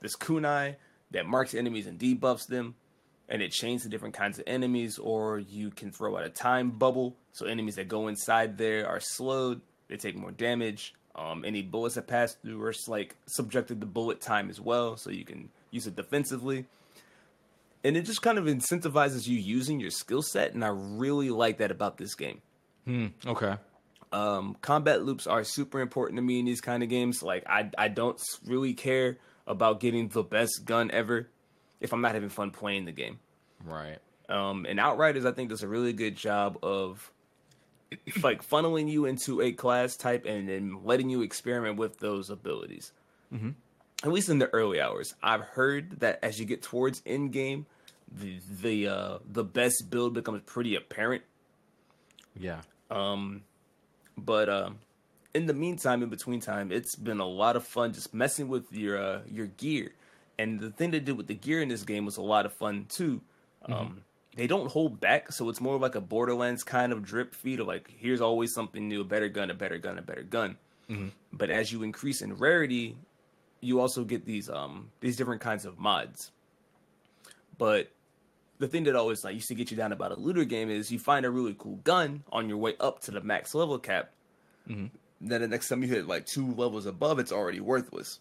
this 0.00 0.16
kunai 0.16 0.76
that 1.10 1.26
marks 1.26 1.54
enemies 1.54 1.86
and 1.86 1.98
debuffs 1.98 2.46
them. 2.46 2.74
and 3.28 3.42
it 3.42 3.50
chains 3.50 3.82
to 3.82 3.88
different 3.88 4.14
kinds 4.14 4.38
of 4.38 4.44
enemies, 4.46 4.98
or 4.98 5.38
you 5.38 5.70
can 5.70 5.90
throw 5.90 6.16
out 6.16 6.24
a 6.24 6.28
time 6.28 6.70
bubble. 6.70 7.16
So 7.32 7.46
enemies 7.46 7.76
that 7.76 7.88
go 7.88 8.08
inside 8.08 8.56
there 8.56 8.88
are 8.88 9.00
slowed, 9.00 9.60
they 9.88 9.96
take 9.96 10.16
more 10.16 10.30
damage. 10.30 10.94
Um, 11.14 11.44
any 11.44 11.62
bullets 11.62 11.94
that 11.94 12.06
pass 12.06 12.34
through 12.34 12.62
are 12.62 12.74
like 12.88 13.16
subjected 13.26 13.80
to 13.80 13.86
bullet 13.86 14.20
time 14.20 14.50
as 14.50 14.60
well, 14.60 14.96
so 14.96 15.10
you 15.10 15.24
can 15.24 15.48
use 15.70 15.86
it 15.86 15.96
defensively. 15.96 16.66
And 17.86 17.96
it 17.96 18.02
just 18.02 18.20
kind 18.20 18.36
of 18.36 18.46
incentivizes 18.46 19.28
you 19.28 19.38
using 19.38 19.78
your 19.78 19.90
skill 19.90 20.20
set, 20.20 20.54
and 20.54 20.64
I 20.64 20.68
really 20.68 21.30
like 21.30 21.58
that 21.58 21.70
about 21.70 21.98
this 21.98 22.16
game. 22.16 22.42
Hmm. 22.84 23.06
Okay. 23.24 23.54
Um, 24.12 24.56
combat 24.60 25.04
loops 25.04 25.28
are 25.28 25.44
super 25.44 25.80
important 25.80 26.16
to 26.16 26.22
me 26.22 26.40
in 26.40 26.46
these 26.46 26.60
kind 26.60 26.82
of 26.82 26.88
games. 26.88 27.22
Like 27.22 27.44
I, 27.48 27.70
I 27.78 27.86
don't 27.86 28.20
really 28.44 28.74
care 28.74 29.18
about 29.46 29.78
getting 29.78 30.08
the 30.08 30.24
best 30.24 30.64
gun 30.64 30.90
ever 30.90 31.28
if 31.80 31.92
I'm 31.92 32.00
not 32.00 32.14
having 32.14 32.28
fun 32.28 32.50
playing 32.50 32.86
the 32.86 32.92
game. 32.92 33.20
Right. 33.64 33.98
Um, 34.28 34.66
and 34.68 34.80
Outriders, 34.80 35.24
I 35.24 35.30
think, 35.30 35.50
does 35.50 35.62
a 35.62 35.68
really 35.68 35.92
good 35.92 36.16
job 36.16 36.58
of 36.64 37.12
like 38.22 38.44
funneling 38.44 38.90
you 38.90 39.04
into 39.04 39.40
a 39.42 39.52
class 39.52 39.96
type 39.96 40.24
and 40.26 40.48
then 40.48 40.84
letting 40.84 41.08
you 41.08 41.22
experiment 41.22 41.76
with 41.76 41.98
those 41.98 42.30
abilities. 42.30 42.92
Mm-hmm. 43.32 43.50
At 44.02 44.12
least 44.12 44.28
in 44.28 44.38
the 44.38 44.48
early 44.48 44.80
hours, 44.80 45.14
I've 45.22 45.40
heard 45.40 46.00
that 46.00 46.18
as 46.22 46.40
you 46.40 46.46
get 46.46 46.62
towards 46.62 47.02
end 47.06 47.32
game, 47.32 47.66
the 48.10 48.38
the 48.62 48.88
uh, 48.88 49.18
the 49.30 49.44
best 49.44 49.90
build 49.90 50.14
becomes 50.14 50.42
pretty 50.46 50.76
apparent. 50.76 51.22
Yeah. 52.38 52.60
Um, 52.90 53.42
but 54.16 54.48
um, 54.48 54.78
in 55.34 55.46
the 55.46 55.54
meantime, 55.54 56.02
in 56.02 56.08
between 56.08 56.40
time, 56.40 56.72
it's 56.72 56.94
been 56.94 57.20
a 57.20 57.26
lot 57.26 57.56
of 57.56 57.66
fun 57.66 57.92
just 57.92 58.14
messing 58.14 58.48
with 58.48 58.72
your 58.72 58.98
uh, 58.98 59.20
your 59.30 59.46
gear. 59.46 59.92
And 60.38 60.60
the 60.60 60.70
thing 60.70 60.90
they 60.90 61.00
did 61.00 61.16
with 61.16 61.26
the 61.26 61.34
gear 61.34 61.62
in 61.62 61.68
this 61.68 61.82
game 61.82 62.04
was 62.04 62.16
a 62.16 62.22
lot 62.22 62.46
of 62.46 62.52
fun 62.52 62.86
too. 62.88 63.20
Um, 63.64 63.74
mm-hmm. 63.74 63.98
They 64.36 64.46
don't 64.46 64.70
hold 64.70 65.00
back, 65.00 65.32
so 65.32 65.48
it's 65.48 65.62
more 65.62 65.78
like 65.78 65.94
a 65.94 66.00
Borderlands 66.00 66.62
kind 66.62 66.92
of 66.92 67.02
drip 67.02 67.34
feed 67.34 67.58
of 67.58 67.66
like, 67.66 67.90
here's 67.96 68.20
always 68.20 68.52
something 68.52 68.86
new, 68.86 69.00
a 69.00 69.04
better 69.04 69.30
gun, 69.30 69.50
a 69.50 69.54
better 69.54 69.78
gun, 69.78 69.98
a 69.98 70.02
better 70.02 70.22
gun. 70.22 70.58
Mm-hmm. 70.90 71.08
But 71.32 71.48
as 71.48 71.72
you 71.72 71.82
increase 71.82 72.20
in 72.20 72.34
rarity, 72.34 72.96
you 73.60 73.80
also 73.80 74.04
get 74.04 74.26
these 74.26 74.50
um 74.50 74.90
these 75.00 75.16
different 75.16 75.40
kinds 75.40 75.64
of 75.64 75.78
mods. 75.78 76.30
But 77.58 77.90
the 78.58 78.68
thing 78.68 78.84
that 78.84 78.96
always 78.96 79.24
like 79.24 79.34
used 79.34 79.48
to 79.48 79.54
get 79.54 79.70
you 79.70 79.76
down 79.76 79.92
about 79.92 80.12
a 80.12 80.20
looter 80.20 80.44
game 80.44 80.70
is 80.70 80.90
you 80.90 80.98
find 80.98 81.26
a 81.26 81.30
really 81.30 81.54
cool 81.58 81.76
gun 81.76 82.24
on 82.32 82.48
your 82.48 82.58
way 82.58 82.74
up 82.80 83.00
to 83.00 83.10
the 83.10 83.20
max 83.20 83.54
level 83.54 83.78
cap. 83.78 84.10
Mm-hmm. 84.68 84.86
Then 85.20 85.40
the 85.40 85.48
next 85.48 85.68
time 85.68 85.82
you 85.82 85.88
hit 85.88 86.06
like 86.06 86.26
two 86.26 86.54
levels 86.54 86.86
above, 86.86 87.18
it's 87.18 87.32
already 87.32 87.60
worthless. 87.60 88.20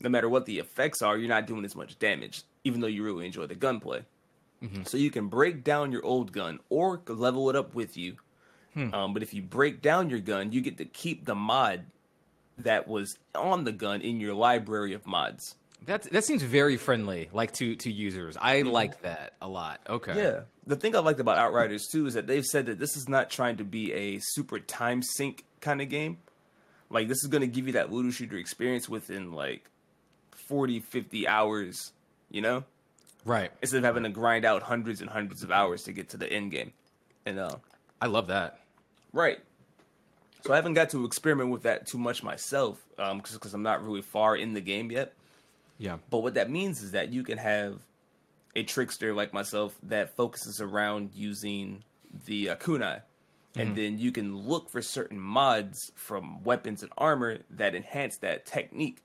No 0.00 0.08
matter 0.08 0.28
what 0.28 0.46
the 0.46 0.58
effects 0.58 1.02
are, 1.02 1.16
you're 1.16 1.28
not 1.28 1.46
doing 1.46 1.64
as 1.64 1.74
much 1.74 1.98
damage, 1.98 2.42
even 2.64 2.80
though 2.80 2.86
you 2.86 3.02
really 3.02 3.26
enjoy 3.26 3.46
the 3.46 3.54
gunplay. 3.54 4.04
Mm-hmm. 4.62 4.84
So 4.84 4.96
you 4.96 5.10
can 5.10 5.28
break 5.28 5.64
down 5.64 5.92
your 5.92 6.04
old 6.04 6.32
gun 6.32 6.60
or 6.68 7.00
level 7.08 7.50
it 7.50 7.56
up 7.56 7.74
with 7.74 7.96
you. 7.96 8.16
Hmm. 8.74 8.92
Um, 8.94 9.14
but 9.14 9.22
if 9.22 9.32
you 9.32 9.42
break 9.42 9.80
down 9.80 10.10
your 10.10 10.20
gun, 10.20 10.52
you 10.52 10.60
get 10.60 10.78
to 10.78 10.84
keep 10.84 11.24
the 11.24 11.34
mod 11.34 11.86
that 12.58 12.86
was 12.86 13.18
on 13.34 13.64
the 13.64 13.72
gun 13.72 14.00
in 14.02 14.20
your 14.20 14.34
library 14.34 14.92
of 14.92 15.06
mods. 15.06 15.56
That 15.84 16.02
that 16.04 16.24
seems 16.24 16.42
very 16.42 16.76
friendly, 16.76 17.28
like 17.32 17.52
to 17.54 17.76
to 17.76 17.92
users. 17.92 18.36
I 18.40 18.62
like 18.62 19.02
that 19.02 19.34
a 19.40 19.46
lot. 19.48 19.80
Okay. 19.88 20.12
Mm-hmm. 20.12 20.20
Yeah. 20.20 20.40
The 20.66 20.74
thing 20.76 20.96
I 20.96 20.98
liked 20.98 21.20
about 21.20 21.38
Outriders 21.38 21.86
too 21.86 22.06
is 22.06 22.14
that 22.14 22.26
they've 22.26 22.44
said 22.44 22.66
that 22.66 22.78
this 22.80 22.96
is 22.96 23.08
not 23.08 23.30
trying 23.30 23.58
to 23.58 23.64
be 23.64 23.92
a 23.92 24.18
super 24.20 24.58
time 24.58 25.02
sink 25.02 25.44
kind 25.60 25.80
of 25.80 25.88
game. 25.88 26.18
Like 26.90 27.06
this 27.06 27.18
is 27.22 27.28
going 27.28 27.42
to 27.42 27.46
give 27.46 27.66
you 27.68 27.74
that 27.74 27.92
looter 27.92 28.10
shooter 28.10 28.36
experience 28.36 28.88
within 28.88 29.32
like 29.32 29.64
40, 30.48 30.80
50 30.80 31.28
hours, 31.28 31.92
you 32.30 32.40
know? 32.40 32.64
Right. 33.24 33.50
Instead 33.62 33.78
of 33.78 33.84
having 33.84 34.04
to 34.04 34.08
grind 34.08 34.44
out 34.44 34.62
hundreds 34.62 35.00
and 35.00 35.10
hundreds 35.10 35.42
of 35.42 35.50
hours 35.50 35.82
to 35.84 35.92
get 35.92 36.08
to 36.10 36.16
the 36.16 36.32
end 36.32 36.50
game. 36.52 36.72
And 37.24 37.38
uh 37.38 37.56
I 38.00 38.06
love 38.06 38.26
that. 38.28 38.60
right. 39.12 39.38
So 40.44 40.52
I 40.52 40.56
haven't 40.56 40.74
got 40.74 40.90
to 40.90 41.04
experiment 41.04 41.50
with 41.50 41.62
that 41.64 41.86
too 41.86 41.98
much 41.98 42.22
myself 42.22 42.80
um 42.98 43.20
cuz 43.20 43.54
I'm 43.54 43.62
not 43.62 43.84
really 43.84 44.02
far 44.02 44.36
in 44.36 44.52
the 44.54 44.60
game 44.60 44.90
yet. 44.90 45.12
Yeah. 45.78 45.98
But 46.10 46.18
what 46.18 46.34
that 46.34 46.50
means 46.50 46.82
is 46.82 46.92
that 46.92 47.12
you 47.12 47.22
can 47.22 47.38
have 47.38 47.80
a 48.54 48.62
trickster 48.62 49.14
like 49.14 49.32
myself 49.34 49.76
that 49.84 50.16
focuses 50.16 50.60
around 50.60 51.10
using 51.14 51.84
the 52.24 52.50
uh, 52.50 52.56
kunai. 52.56 53.02
And 53.58 53.74
then 53.74 53.98
you 53.98 54.12
can 54.12 54.36
look 54.36 54.68
for 54.68 54.82
certain 54.82 55.18
mods 55.18 55.90
from 55.94 56.44
weapons 56.44 56.82
and 56.82 56.92
armor 56.98 57.38
that 57.50 57.74
enhance 57.74 58.18
that 58.18 58.44
technique. 58.44 58.98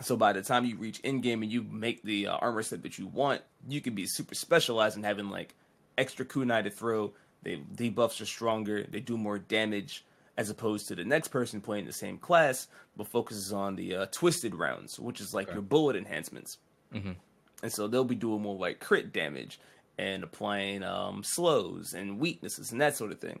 So 0.00 0.16
by 0.16 0.32
the 0.32 0.42
time 0.42 0.64
you 0.64 0.76
reach 0.76 1.00
end 1.04 1.22
game 1.22 1.42
and 1.42 1.52
you 1.52 1.62
make 1.62 2.02
the 2.02 2.26
uh, 2.26 2.36
armor 2.38 2.62
set 2.62 2.82
that 2.82 2.98
you 2.98 3.06
want, 3.06 3.42
you 3.68 3.80
can 3.80 3.94
be 3.94 4.06
super 4.06 4.34
specialized 4.34 4.96
in 4.96 5.04
having 5.04 5.30
like 5.30 5.54
extra 5.96 6.24
kunai 6.24 6.64
to 6.64 6.70
throw. 6.70 7.12
They 7.44 7.58
debuffs 7.58 8.20
are 8.20 8.26
stronger. 8.26 8.84
They 8.90 9.00
do 9.00 9.16
more 9.16 9.38
damage 9.38 10.04
as 10.36 10.48
opposed 10.50 10.88
to 10.88 10.94
the 10.94 11.04
next 11.04 11.28
person 11.28 11.60
playing 11.60 11.84
the 11.86 11.92
same 11.92 12.18
class 12.18 12.68
but 12.96 13.06
focuses 13.06 13.52
on 13.52 13.76
the 13.76 13.94
uh, 13.96 14.06
twisted 14.12 14.54
rounds, 14.54 14.98
which 14.98 15.20
is 15.20 15.34
like 15.34 15.48
Okay. 15.48 15.54
your 15.54 15.62
bullet 15.62 15.96
enhancements. 15.96 16.58
Mhm. 16.94 17.16
And 17.62 17.72
so 17.72 17.86
they'll 17.86 18.04
be 18.04 18.14
doing 18.14 18.42
more 18.42 18.56
like 18.56 18.80
crit 18.80 19.12
damage 19.12 19.60
and 19.98 20.22
applying 20.24 20.82
um, 20.82 21.22
slows 21.22 21.94
and 21.94 22.18
weaknesses 22.18 22.72
and 22.72 22.80
that 22.80 22.96
sort 22.96 23.12
of 23.12 23.20
thing. 23.20 23.38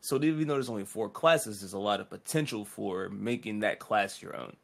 So 0.00 0.16
even 0.22 0.46
though 0.48 0.54
there's 0.54 0.68
only 0.70 0.84
four 0.84 1.08
classes, 1.08 1.60
there's 1.60 1.72
a 1.72 1.78
lot 1.78 2.00
of 2.00 2.08
potential 2.08 2.64
for 2.64 3.08
making 3.10 3.60
that 3.60 3.78
class 3.78 4.22
your 4.22 4.36
own. 4.36 4.54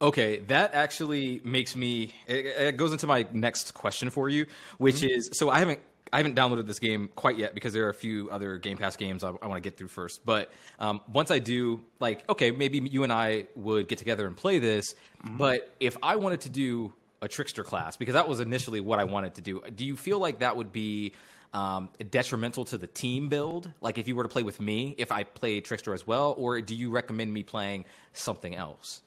Okay, 0.00 0.38
that 0.46 0.74
actually 0.74 1.40
makes 1.44 1.74
me. 1.74 2.14
It, 2.28 2.46
it 2.46 2.76
goes 2.76 2.92
into 2.92 3.06
my 3.08 3.26
next 3.32 3.74
question 3.74 4.10
for 4.10 4.28
you, 4.28 4.46
which 4.78 5.02
is 5.02 5.28
so 5.32 5.50
I 5.50 5.58
haven't 5.58 5.80
I 6.12 6.16
haven't 6.18 6.36
downloaded 6.36 6.66
this 6.66 6.78
game 6.78 7.10
quite 7.14 7.36
yet 7.36 7.54
because 7.54 7.72
there 7.72 7.86
are 7.86 7.90
a 7.90 7.94
few 7.94 8.30
other 8.30 8.58
Game 8.58 8.76
Pass 8.76 8.96
games 8.96 9.24
I, 9.24 9.28
I 9.28 9.46
want 9.46 9.54
to 9.54 9.60
get 9.60 9.76
through 9.76 9.88
first. 9.88 10.24
But 10.24 10.50
um, 10.78 11.00
once 11.12 11.30
I 11.30 11.38
do, 11.38 11.80
like, 12.00 12.28
okay, 12.28 12.50
maybe 12.50 12.78
you 12.78 13.04
and 13.04 13.12
I 13.12 13.46
would 13.56 13.88
get 13.88 13.98
together 13.98 14.26
and 14.26 14.36
play 14.36 14.58
this. 14.58 14.94
But 15.24 15.74
if 15.80 15.96
I 16.02 16.16
wanted 16.16 16.40
to 16.42 16.48
do 16.48 16.92
a 17.20 17.28
trickster 17.28 17.64
class, 17.64 17.96
because 17.96 18.14
that 18.14 18.28
was 18.28 18.40
initially 18.40 18.80
what 18.80 18.98
I 18.98 19.04
wanted 19.04 19.34
to 19.34 19.40
do, 19.40 19.62
do 19.74 19.84
you 19.84 19.96
feel 19.96 20.18
like 20.18 20.38
that 20.38 20.56
would 20.56 20.72
be 20.72 21.12
um, 21.52 21.88
detrimental 22.10 22.64
to 22.66 22.78
the 22.78 22.86
team 22.86 23.28
build? 23.28 23.70
Like 23.80 23.98
if 23.98 24.08
you 24.08 24.16
were 24.16 24.22
to 24.22 24.28
play 24.28 24.42
with 24.42 24.60
me, 24.60 24.94
if 24.98 25.10
I 25.12 25.24
play 25.24 25.60
trickster 25.60 25.94
as 25.94 26.06
well, 26.06 26.34
or 26.38 26.60
do 26.60 26.74
you 26.74 26.90
recommend 26.90 27.32
me 27.32 27.42
playing 27.42 27.84
something 28.12 28.54
else? 28.54 29.02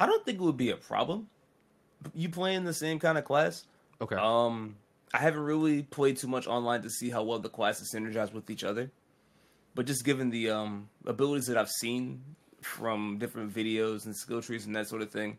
I 0.00 0.06
don't 0.06 0.24
think 0.24 0.40
it 0.40 0.42
would 0.42 0.56
be 0.56 0.70
a 0.70 0.76
problem. 0.76 1.28
You 2.14 2.28
playing 2.28 2.64
the 2.64 2.74
same 2.74 2.98
kind 2.98 3.18
of 3.18 3.24
class. 3.24 3.64
Okay. 4.00 4.16
Um, 4.16 4.76
I 5.12 5.18
haven't 5.18 5.40
really 5.40 5.82
played 5.82 6.18
too 6.18 6.28
much 6.28 6.46
online 6.46 6.82
to 6.82 6.90
see 6.90 7.10
how 7.10 7.22
well 7.22 7.38
the 7.38 7.48
classes 7.48 7.92
synergize 7.94 8.32
with 8.32 8.50
each 8.50 8.64
other. 8.64 8.90
But 9.74 9.86
just 9.86 10.04
given 10.04 10.30
the 10.30 10.50
um, 10.50 10.88
abilities 11.06 11.46
that 11.46 11.56
I've 11.56 11.70
seen 11.70 12.22
from 12.60 13.18
different 13.18 13.54
videos 13.54 14.06
and 14.06 14.16
skill 14.16 14.42
trees 14.42 14.66
and 14.66 14.74
that 14.76 14.88
sort 14.88 15.02
of 15.02 15.10
thing, 15.10 15.38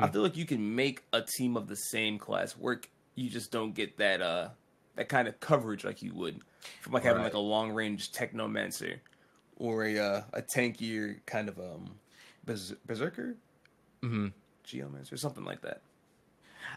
I 0.00 0.08
feel 0.08 0.22
like 0.22 0.36
you 0.36 0.46
can 0.46 0.74
make 0.74 1.04
a 1.12 1.22
team 1.22 1.56
of 1.56 1.68
the 1.68 1.76
same 1.76 2.18
class 2.18 2.56
work. 2.56 2.90
You 3.14 3.30
just 3.30 3.52
don't 3.52 3.74
get 3.74 3.98
that 3.98 4.20
uh 4.20 4.48
that 4.96 5.08
kind 5.08 5.28
of 5.28 5.38
coverage 5.40 5.84
like 5.84 6.02
you 6.02 6.12
would 6.14 6.40
from 6.80 6.92
like 6.92 7.04
having 7.04 7.22
like 7.22 7.34
a 7.34 7.38
long 7.38 7.70
range 7.70 8.12
technomancer 8.12 8.98
or 9.56 9.84
a 9.84 9.98
uh, 9.98 10.22
a 10.32 10.42
tankier 10.42 11.20
kind 11.26 11.48
of 11.48 11.58
um 11.58 11.94
berserker, 12.44 13.36
mm-hmm. 14.02 14.28
geomancer, 14.64 15.18
something 15.18 15.44
like 15.44 15.60
that. 15.62 15.80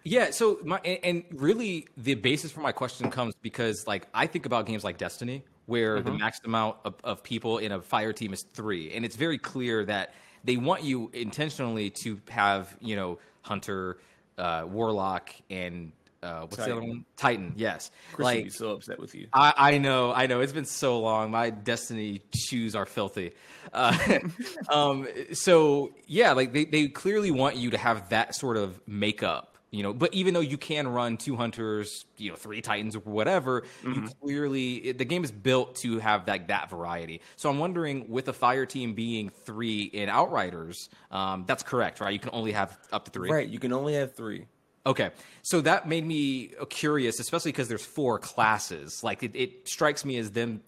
Yeah, 0.03 0.31
so 0.31 0.59
my 0.63 0.79
and, 0.79 1.23
really 1.33 1.87
the 1.97 2.15
basis 2.15 2.51
for 2.51 2.61
my 2.61 2.71
question 2.71 3.11
comes 3.11 3.35
because 3.41 3.85
like 3.87 4.07
I 4.13 4.27
think 4.27 4.45
about 4.45 4.65
games 4.65 4.83
like 4.83 4.97
Destiny 4.97 5.43
where 5.65 6.01
the 6.01 6.11
max 6.11 6.39
amount 6.45 6.77
of, 6.83 6.95
of 7.03 7.21
people 7.21 7.59
in 7.59 7.71
a 7.71 7.81
fire 7.81 8.11
team 8.11 8.33
is 8.33 8.43
three, 8.53 8.91
and 8.91 9.05
it's 9.05 9.15
very 9.15 9.37
clear 9.37 9.85
that 9.85 10.13
they 10.43 10.57
want 10.57 10.83
you 10.83 11.09
intentionally 11.13 11.89
to 11.89 12.19
have 12.29 12.75
you 12.81 12.95
know 12.95 13.19
hunter, 13.41 13.99
uh, 14.37 14.65
warlock, 14.67 15.29
and 15.49 15.91
uh, 16.21 16.41
what's 16.41 16.57
the 16.57 16.63
other 16.63 16.73
Titan. 16.75 16.89
one? 16.89 17.05
Titan. 17.15 17.53
Yes, 17.55 17.91
Chris 18.13 18.25
like 18.25 18.43
be 18.45 18.49
so 18.49 18.71
upset 18.71 18.99
with 18.99 19.15
you. 19.15 19.27
I, 19.33 19.53
I 19.55 19.77
know, 19.77 20.11
I 20.11 20.27
know. 20.27 20.41
It's 20.41 20.51
been 20.51 20.65
so 20.65 20.99
long. 20.99 21.31
My 21.31 21.49
Destiny 21.49 22.21
shoes 22.35 22.75
are 22.75 22.85
filthy. 22.85 23.31
Uh, 23.71 24.19
um, 24.69 25.07
so 25.33 25.91
yeah, 26.07 26.33
like 26.33 26.51
they, 26.51 26.65
they 26.65 26.87
clearly 26.87 27.31
want 27.31 27.55
you 27.55 27.69
to 27.71 27.77
have 27.77 28.09
that 28.09 28.35
sort 28.35 28.57
of 28.57 28.81
makeup, 28.87 29.48
you 29.71 29.83
know. 29.83 29.93
But 29.93 30.13
even 30.13 30.33
though 30.33 30.39
you 30.39 30.57
can 30.57 30.87
run 30.87 31.17
two 31.17 31.35
hunters, 31.35 32.05
you 32.17 32.29
know, 32.29 32.35
three 32.35 32.61
titans 32.61 32.95
or 32.95 32.99
whatever, 32.99 33.63
you 33.83 34.07
clearly 34.21 34.75
it, 34.75 34.97
the 34.97 35.05
game 35.05 35.23
is 35.23 35.31
built 35.31 35.75
to 35.77 35.99
have 35.99 36.27
like 36.27 36.47
that 36.47 36.69
variety. 36.69 37.21
So 37.35 37.49
I'm 37.49 37.59
wondering, 37.59 38.09
with 38.09 38.27
a 38.27 38.33
fire 38.33 38.65
team 38.65 38.93
being 38.93 39.29
three 39.29 39.83
in 39.83 40.09
Outriders, 40.09 40.89
um, 41.11 41.45
that's 41.47 41.63
correct, 41.63 41.99
right? 41.99 42.13
You 42.13 42.19
can 42.19 42.31
only 42.33 42.51
have 42.51 42.77
up 42.91 43.05
to 43.05 43.11
three. 43.11 43.29
Right, 43.29 43.47
you 43.47 43.59
can 43.59 43.73
only 43.73 43.93
have 43.95 44.15
three. 44.15 44.45
Okay, 44.85 45.11
so 45.41 45.61
that 45.61 45.87
made 45.87 46.05
me 46.05 46.51
curious, 46.69 47.19
especially 47.19 47.51
because 47.51 47.67
there's 47.67 47.85
four 47.85 48.17
classes. 48.17 49.03
Like 49.03 49.23
it, 49.23 49.31
it 49.35 49.67
strikes 49.67 50.05
me 50.05 50.17
as 50.17 50.31
them 50.31 50.61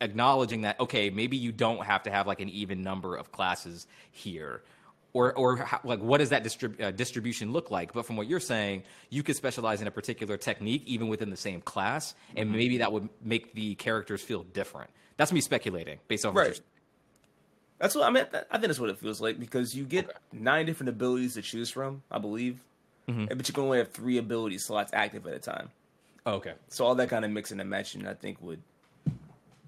acknowledging 0.00 0.62
that 0.62 0.78
okay, 0.80 1.10
maybe 1.10 1.36
you 1.36 1.52
don't 1.52 1.84
have 1.84 2.02
to 2.04 2.10
have 2.10 2.26
like 2.26 2.40
an 2.40 2.48
even 2.48 2.82
number 2.82 3.16
of 3.16 3.32
classes 3.32 3.86
here. 4.12 4.62
Or 5.14 5.32
or 5.34 5.56
how, 5.56 5.80
like 5.84 6.00
what 6.00 6.18
does 6.18 6.28
that 6.30 6.44
distrib- 6.44 6.78
uh, 6.82 6.90
distribution 6.90 7.52
look 7.52 7.70
like? 7.70 7.94
But 7.94 8.04
from 8.04 8.16
what 8.16 8.26
you're 8.26 8.40
saying, 8.40 8.82
you 9.08 9.22
could 9.22 9.36
specialize 9.36 9.80
in 9.80 9.86
a 9.86 9.90
particular 9.90 10.36
technique 10.36 10.82
even 10.84 11.08
within 11.08 11.30
the 11.30 11.36
same 11.36 11.62
class, 11.62 12.14
and 12.36 12.48
Mm-hmm. 12.48 12.58
maybe 12.58 12.78
that 12.78 12.92
would 12.92 13.08
make 13.22 13.54
the 13.54 13.76
characters 13.76 14.20
feel 14.20 14.42
different. 14.42 14.90
That's 15.16 15.32
me 15.32 15.40
speculating 15.40 15.98
based 16.08 16.26
on 16.26 16.34
what 16.34 16.40
Right. 16.42 16.48
you're 16.56 16.64
That's 17.78 17.94
what 17.94 18.04
I 18.04 18.10
mean. 18.10 18.26
I 18.50 18.58
think 18.58 18.66
that's 18.66 18.80
what 18.80 18.90
it 18.90 18.98
feels 18.98 19.20
like 19.20 19.38
because 19.40 19.74
you 19.74 19.84
get 19.84 20.04
Okay. 20.08 20.18
nine 20.32 20.66
different 20.66 20.88
abilities 20.90 21.34
to 21.34 21.42
choose 21.42 21.70
from, 21.70 22.02
I 22.10 22.18
believe, 22.18 22.58
Mm-hmm. 23.08 23.26
but 23.36 23.46
you 23.48 23.54
can 23.54 23.64
only 23.64 23.78
have 23.78 23.92
three 23.92 24.18
ability 24.18 24.58
slots 24.58 24.90
active 24.94 25.26
at 25.26 25.34
a 25.34 25.38
time. 25.38 25.70
Oh, 26.26 26.34
okay. 26.36 26.54
So 26.68 26.86
all 26.86 26.94
that 26.96 27.10
kind 27.10 27.24
of 27.24 27.30
mixing 27.30 27.60
and 27.60 27.68
matching, 27.68 28.06
I 28.06 28.14
think, 28.14 28.38
would 28.40 28.62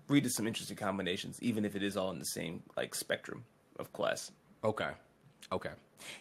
lead 0.09 0.25
to 0.25 0.31
some 0.31 0.47
interesting 0.47 0.77
combinations, 0.77 1.41
even 1.43 1.65
if 1.65 1.77
it 1.77 1.83
is 1.83 1.97
all 1.97 2.11
in 2.11 2.19
the 2.19 2.25
same 2.25 2.63
like 2.77 2.95
spectrum 2.95 3.45
of 3.79 3.93
class. 3.93 4.33
Okay. 4.65 4.89
Okay. 5.53 5.71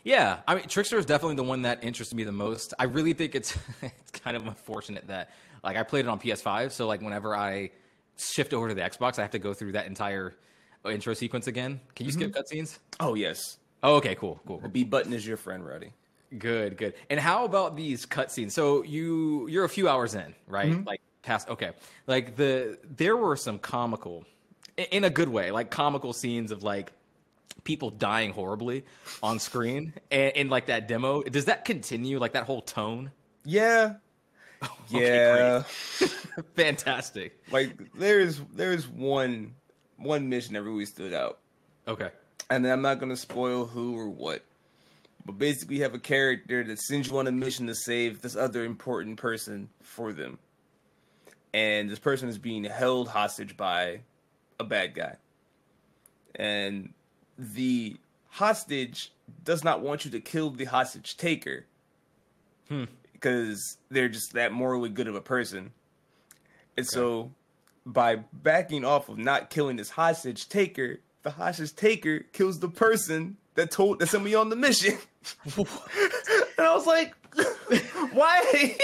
Yeah, 0.03 0.39
I 0.47 0.55
mean, 0.55 0.67
Trickster 0.67 0.97
is 0.97 1.05
definitely 1.05 1.35
the 1.35 1.43
one 1.43 1.63
that 1.63 1.83
interests 1.83 2.13
me 2.13 2.23
the 2.23 2.31
most. 2.31 2.73
I 2.79 2.85
really 2.85 3.13
think 3.13 3.35
it's 3.35 3.57
it's 3.81 4.11
kind 4.11 4.37
of 4.37 4.47
unfortunate 4.47 5.07
that 5.07 5.31
like 5.63 5.77
I 5.77 5.83
played 5.83 6.05
it 6.05 6.09
on 6.09 6.19
PS5, 6.19 6.71
so 6.71 6.87
like 6.87 7.01
whenever 7.01 7.35
I 7.35 7.71
shift 8.17 8.53
over 8.53 8.69
to 8.69 8.73
the 8.73 8.81
Xbox, 8.81 9.19
I 9.19 9.23
have 9.23 9.31
to 9.31 9.39
go 9.39 9.53
through 9.53 9.73
that 9.73 9.87
entire 9.87 10.35
intro 10.85 11.13
sequence 11.13 11.47
again. 11.47 11.79
Can 11.95 12.05
you 12.05 12.11
skip 12.11 12.31
mm-hmm. 12.31 12.39
cutscenes? 12.39 12.79
Oh 12.99 13.15
yes, 13.15 13.57
Oh, 13.85 13.95
okay, 13.97 14.15
cool, 14.15 14.39
cool, 14.47 14.59
the 14.59 14.67
B 14.67 14.83
button 14.83 15.13
is 15.13 15.27
your 15.27 15.37
friend, 15.37 15.63
Roddy. 15.63 15.91
good, 16.39 16.75
good. 16.75 16.95
And 17.11 17.19
how 17.19 17.45
about 17.45 17.75
these 17.75 18.03
cutscenes? 18.03 18.51
So 18.51 18.83
you 18.83 19.47
you're 19.47 19.65
a 19.65 19.69
few 19.69 19.87
hours 19.87 20.15
in, 20.15 20.33
right? 20.47 20.71
Mm-hmm. 20.71 20.87
Like 20.87 21.01
past. 21.21 21.49
Okay, 21.49 21.71
like 22.07 22.35
the 22.35 22.79
there 22.97 23.15
were 23.15 23.35
some 23.35 23.59
comical, 23.59 24.25
in 24.91 25.03
a 25.03 25.09
good 25.11 25.29
way, 25.29 25.51
like 25.51 25.69
comical 25.69 26.13
scenes 26.13 26.51
of 26.51 26.63
like 26.63 26.93
people 27.63 27.89
dying 27.89 28.31
horribly 28.31 28.83
on 29.23 29.39
screen 29.39 29.93
and 30.11 30.33
in 30.35 30.49
like 30.49 30.67
that 30.67 30.87
demo 30.87 31.23
does 31.23 31.45
that 31.45 31.65
continue 31.65 32.19
like 32.19 32.33
that 32.33 32.43
whole 32.43 32.61
tone 32.61 33.11
Yeah, 33.43 33.95
yeah. 34.89 35.63
fantastic 36.55 37.39
like 37.51 37.93
there 37.95 38.19
is 38.19 38.41
there 38.53 38.71
is 38.73 38.87
one 38.87 39.55
one 39.97 40.29
mission 40.29 40.53
that 40.53 40.61
really 40.63 40.85
stood 40.85 41.13
out. 41.13 41.39
okay 41.87 42.09
and 42.49 42.63
then 42.63 42.71
I'm 42.71 42.81
not 42.81 42.99
gonna 42.99 43.15
spoil 43.17 43.65
who 43.65 43.97
or 43.97 44.07
what. 44.09 44.43
But 45.25 45.39
basically, 45.39 45.77
you 45.77 45.81
have 45.83 45.95
a 45.95 45.99
character 45.99 46.63
that 46.63 46.77
sends 46.79 47.09
you 47.09 47.17
on 47.17 47.25
a 47.25 47.31
mission 47.31 47.65
to 47.65 47.73
save 47.73 48.21
this 48.21 48.35
other 48.35 48.63
important 48.63 49.17
person 49.17 49.69
for 49.81 50.13
them, 50.13 50.37
and 51.51 51.89
this 51.89 51.97
person 51.97 52.29
is 52.29 52.37
being 52.37 52.63
held 52.63 53.07
hostage 53.07 53.57
by 53.57 54.01
a 54.59 54.63
bad 54.63 54.93
guy, 54.93 55.15
and 56.35 56.93
the 57.37 57.97
hostage 58.29 59.11
does 59.43 59.63
not 59.63 59.81
want 59.81 60.05
you 60.05 60.11
to 60.11 60.19
kill 60.19 60.49
the 60.49 60.65
hostage 60.65 61.17
taker 61.17 61.65
hmm. 62.69 62.85
because 63.13 63.77
they're 63.89 64.09
just 64.09 64.33
that 64.33 64.51
morally 64.51 64.89
good 64.89 65.07
of 65.07 65.15
a 65.15 65.21
person, 65.21 65.71
and 66.77 66.85
so 66.87 67.31
by 67.85 68.17
backing 68.33 68.83
off 68.83 69.09
of 69.09 69.17
not 69.17 69.49
killing 69.49 69.77
this 69.77 69.91
hostage 69.91 70.49
taker, 70.49 70.99
the 71.23 71.31
hostage 71.31 71.75
taker 71.75 72.19
kills 72.33 72.59
the 72.59 72.69
person 72.69 73.37
that 73.55 73.71
told 73.71 73.99
that 73.99 74.07
sent 74.07 74.23
me 74.23 74.35
on 74.35 74.49
the 74.49 74.55
mission. 74.55 74.97
and 75.57 75.67
I 76.59 76.75
was 76.75 76.85
like, 76.85 77.15
why? 78.13 78.77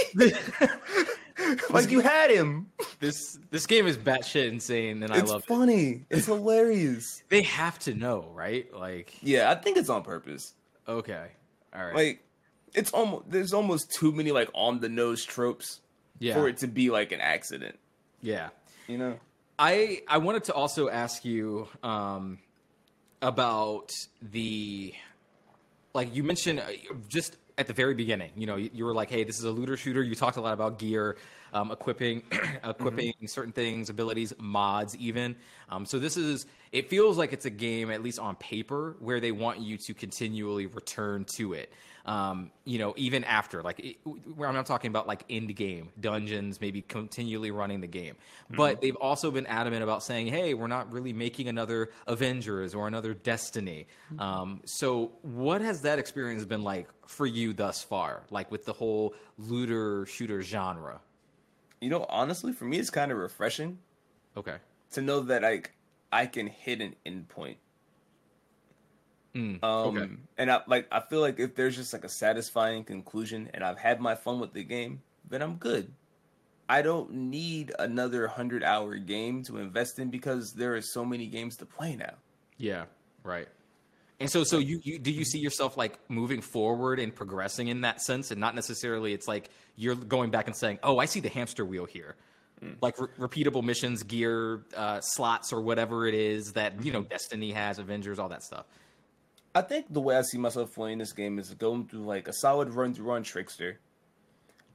like 1.70 1.90
you 1.92 2.00
had 2.00 2.30
him. 2.32 2.68
this 3.00 3.38
this 3.50 3.66
game 3.66 3.88
is 3.88 3.98
batshit 3.98 4.48
insane 4.50 5.04
and 5.04 5.14
i 5.14 5.20
It's 5.20 5.30
love 5.32 5.42
it 5.44 5.48
funny. 5.48 6.06
It's 6.10 6.26
hilarious. 6.26 7.24
they 7.30 7.42
have 7.44 7.80
to 7.80 7.94
know 7.94 8.30
right 8.34 8.72
like 8.74 9.14
Yeah, 9.22 9.52
I 9.52 9.56
think 9.56 9.78
it's 9.78 9.90
on 9.90 10.04
purpose. 10.04 10.54
okay 10.88 11.28
all 11.74 11.86
right 11.86 11.96
Like 11.96 12.24
it's 12.74 12.92
almost 12.92 13.30
there's 13.30 13.54
almost 13.54 13.92
too 13.92 14.12
many 14.12 14.32
like 14.32 14.50
on 14.54 14.80
the 14.80 14.90
nose 14.90 15.24
tropes 15.26 15.82
yeah 16.20 16.34
for 16.36 16.48
it 16.48 16.58
to 16.58 16.68
be 16.68 16.90
like 16.90 17.12
an 17.12 17.22
accident. 17.22 17.78
yeah 18.22 18.50
You 18.88 18.98
know? 18.98 19.20
I 19.60 20.02
I 20.08 20.18
wanted 20.18 20.44
to 20.46 20.54
also 20.54 20.90
ask 20.90 21.24
you 21.26 21.68
um, 21.84 22.40
about 23.22 23.92
the 24.22 24.94
like 25.94 26.16
you 26.16 26.24
mentioned 26.24 26.60
uh, 26.60 26.72
just 27.08 27.38
at 27.62 27.68
the 27.68 27.74
very 27.74 27.94
beginning. 27.94 28.32
You 28.36 28.48
know, 28.48 28.58
you, 28.58 28.70
you 28.74 28.86
were 28.86 28.94
like, 28.94 29.10
"Hey, 29.10 29.24
this 29.24 29.40
is 29.40 29.46
a 29.46 29.52
looter 29.52 29.78
shooter." 29.78 30.04
You 30.04 30.16
talked 30.16 30.36
a 30.36 30.42
lot 30.42 30.54
about 30.54 30.80
gear, 30.80 31.16
um, 31.54 31.72
equipping, 31.72 32.24
equipping 32.64 33.14
certain 33.28 33.54
things, 33.54 33.90
abilities, 33.90 34.34
mods, 34.40 34.98
even. 34.98 35.36
Um, 35.70 35.86
so 35.86 36.00
this 36.00 36.18
is. 36.18 36.46
It 36.74 36.90
feels 36.90 37.18
like 37.18 37.34
it's 37.34 37.46
a 37.46 37.50
game, 37.50 37.92
at 37.92 38.02
least 38.02 38.20
on 38.20 38.36
paper, 38.36 38.96
where 39.00 39.20
they 39.20 39.32
want 39.32 39.60
you 39.60 39.78
to 39.78 39.94
continually 39.94 40.66
return 40.66 41.24
to 41.26 41.54
it. 41.54 41.72
Um, 42.06 42.52
you 42.66 42.80
know, 42.80 42.94
even 42.98 43.24
after, 43.24 43.62
like, 43.62 43.80
it, 43.80 43.98
where 44.36 44.50
I'm 44.50 44.56
not 44.56 44.66
talking 44.66 44.90
about 44.90 45.08
like 45.08 45.24
end 45.30 45.56
game 45.56 45.90
dungeons, 46.00 46.60
maybe 46.60 46.82
continually 46.82 47.52
running 47.52 47.80
the 47.82 47.88
game, 47.88 48.16
but 48.50 48.82
they've 48.82 48.96
also 48.96 49.30
been 49.32 49.46
adamant 49.46 49.84
about 49.84 50.04
saying, 50.04 50.28
"Hey, 50.28 50.54
we're 50.54 50.68
not 50.68 50.92
really 50.92 51.14
making 51.14 51.48
another 51.48 51.92
Avengers 52.08 52.74
or 52.74 52.88
another 52.88 53.14
Destiny." 53.14 53.88
Um, 54.20 54.62
so, 54.66 55.12
what 55.22 55.62
has 55.62 55.82
that 55.84 56.00
experience 56.00 56.44
been 56.46 56.64
like 56.64 56.88
for 57.08 57.26
you 57.28 57.54
thus 57.54 57.84
far? 57.84 58.24
Like 58.32 58.50
with 58.52 58.66
the 58.66 58.74
whole 58.74 59.14
looter 59.38 60.06
shooter 60.06 60.42
genre? 60.42 61.02
You 61.82 61.90
know, 61.90 62.06
honestly, 62.10 62.54
for 62.54 62.66
me 62.66 62.80
it's 62.80 62.90
kind 62.90 63.12
of 63.12 63.18
refreshing 63.18 63.80
Okay. 64.38 64.58
to 64.92 65.02
know 65.02 65.20
that 65.22 65.42
like 65.42 65.72
I 66.12 66.26
can 66.28 66.48
hit 66.48 66.82
an 66.82 66.96
endpoint. 67.06 67.58
Mm, 69.36 69.64
Um, 69.64 69.98
okay. 69.98 70.12
and 70.38 70.52
I 70.52 70.62
like 70.68 70.88
I 70.92 71.00
feel 71.00 71.22
like 71.22 71.40
if 71.40 71.56
there's 71.56 71.76
just 71.76 71.94
like 71.94 72.04
a 72.04 72.10
satisfying 72.10 72.84
conclusion 72.84 73.50
and 73.54 73.64
I've 73.64 73.78
had 73.78 74.02
my 74.02 74.16
fun 74.16 74.40
with 74.40 74.54
the 74.54 74.64
game, 74.64 75.02
then 75.30 75.42
I'm 75.42 75.56
good. 75.56 75.92
I 76.68 76.82
don't 76.82 77.12
need 77.14 77.74
another 77.80 78.28
hundred 78.28 78.64
hour 78.64 78.96
game 78.98 79.44
to 79.44 79.58
invest 79.58 80.00
in 80.00 80.10
because 80.10 80.54
there 80.54 80.76
are 80.76 80.82
so 80.82 81.04
many 81.06 81.28
games 81.28 81.58
to 81.58 81.66
play 81.66 81.96
now. 81.96 82.14
Yeah. 82.58 82.86
Right. 83.24 83.48
And 84.20 84.30
so, 84.30 84.44
so 84.44 84.60
you, 84.60 84.80
you 84.84 85.00
do 85.00 85.12
you 85.12 85.26
see 85.26 85.40
yourself 85.40 85.78
like 85.78 85.98
moving 86.10 86.42
forward 86.42 87.00
and 87.00 87.14
progressing 87.14 87.70
in 87.70 87.82
that 87.82 88.02
sense, 88.02 88.30
and 88.32 88.40
not 88.40 88.54
necessarily 88.54 89.14
it's 89.14 89.28
like 89.28 89.50
you're 89.76 89.96
going 89.96 90.30
back 90.30 90.46
and 90.48 90.56
saying, 90.56 90.78
"Oh, 90.84 91.00
I 91.00 91.06
see 91.06 91.22
the 91.22 91.30
hamster 91.30 91.66
wheel 91.66 91.86
here," 91.86 92.16
like 92.82 93.00
re- 93.00 93.08
repeatable 93.18 93.64
missions, 93.64 94.04
gear, 94.04 94.62
uh, 94.78 95.02
slots, 95.02 95.52
or 95.52 95.62
whatever 95.62 96.06
it 96.06 96.14
is 96.14 96.54
that 96.54 96.86
you 96.86 96.92
know 96.92 97.02
Destiny 97.02 97.52
has, 97.52 97.80
Avengers, 97.80 98.20
all 98.20 98.30
that 98.30 98.44
stuff. 98.44 98.66
I 99.54 99.62
think 99.62 99.88
the 99.90 100.00
way 100.00 100.16
I 100.16 100.22
see 100.22 100.38
myself 100.38 100.74
playing 100.74 101.00
this 101.00 101.12
game 101.12 101.38
is 101.38 101.54
going 101.54 101.88
through 101.88 102.06
like 102.06 102.28
a 102.28 102.34
solid 102.34 102.74
run 102.74 102.94
through 102.94 103.12
on 103.12 103.24
Trickster. 103.24 103.80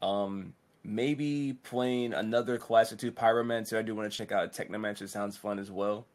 Um, 0.03 0.53
maybe 0.85 1.55
playing 1.62 2.12
another 2.12 2.59
class 2.59 2.93
or 2.93 2.97
two 2.97 3.11
Pyromancer. 3.11 3.79
I 3.79 3.83
do 3.83 3.95
want 3.95 4.11
to 4.11 4.17
check 4.17 4.33
out 4.33 4.53
Technomancer. 4.53 5.09
Sounds 5.09 5.37
fun 5.37 5.59
as 5.59 5.71
well. 5.71 6.07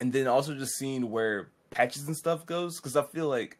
And 0.00 0.12
then 0.12 0.28
also 0.28 0.54
just 0.54 0.76
seeing 0.76 1.10
where 1.10 1.48
patches 1.70 2.06
and 2.06 2.16
stuff 2.16 2.46
goes 2.46 2.76
because 2.76 2.96
I 2.96 3.02
feel 3.02 3.28
like, 3.28 3.58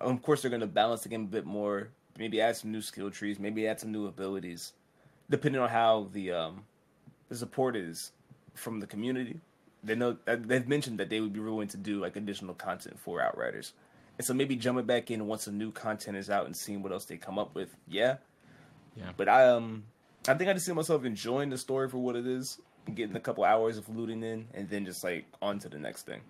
of 0.00 0.22
course, 0.22 0.40
they're 0.40 0.50
going 0.50 0.60
to 0.60 0.66
balance 0.66 1.02
the 1.02 1.10
game 1.10 1.24
a 1.24 1.28
bit 1.28 1.44
more. 1.44 1.90
Maybe 2.18 2.40
add 2.40 2.56
some 2.56 2.72
new 2.72 2.82
skill 2.82 3.10
trees. 3.10 3.38
Maybe 3.38 3.66
add 3.66 3.80
some 3.80 3.92
new 3.92 4.06
abilities, 4.06 4.72
depending 5.28 5.60
on 5.60 5.68
how 5.68 6.08
the 6.12 6.32
um, 6.32 6.64
the 7.28 7.36
support 7.36 7.76
is 7.76 8.12
from 8.54 8.80
the 8.80 8.86
community. 8.86 9.40
They 9.84 9.94
know 9.94 10.16
uh, 10.26 10.36
they've 10.38 10.66
mentioned 10.68 10.98
that 11.00 11.10
they 11.10 11.20
would 11.20 11.32
be 11.32 11.40
willing 11.40 11.68
to 11.68 11.76
do 11.76 12.00
like 12.00 12.16
additional 12.16 12.54
content 12.54 12.98
for 13.00 13.20
Outriders, 13.20 13.72
and 14.18 14.24
so 14.26 14.32
maybe 14.34 14.54
jumping 14.56 14.86
back 14.86 15.10
in 15.10 15.26
once 15.26 15.46
the 15.46 15.52
new 15.52 15.72
content 15.72 16.16
is 16.16 16.30
out 16.30 16.46
and 16.46 16.56
seeing 16.56 16.82
what 16.82 16.92
else 16.92 17.04
they 17.04 17.16
come 17.16 17.38
up 17.38 17.54
with. 17.54 17.74
Yeah, 17.88 18.16
Yeah. 18.96 19.10
but 19.16 19.28
I 19.28 19.48
um 19.48 19.84
I 20.28 20.34
think 20.34 20.48
I 20.48 20.52
just 20.52 20.66
see 20.66 20.72
myself 20.72 21.04
enjoying 21.04 21.50
the 21.50 21.58
story 21.58 21.88
for 21.88 21.98
what 21.98 22.14
it 22.14 22.26
is, 22.28 22.60
getting 22.94 23.16
a 23.16 23.20
couple 23.20 23.42
hours 23.44 23.76
of 23.76 23.88
looting 23.88 24.22
in, 24.22 24.46
and 24.54 24.68
then 24.70 24.84
just 24.84 25.02
like 25.02 25.24
on 25.40 25.58
to 25.60 25.68
the 25.68 25.78
next 25.78 26.06
thing. 26.06 26.20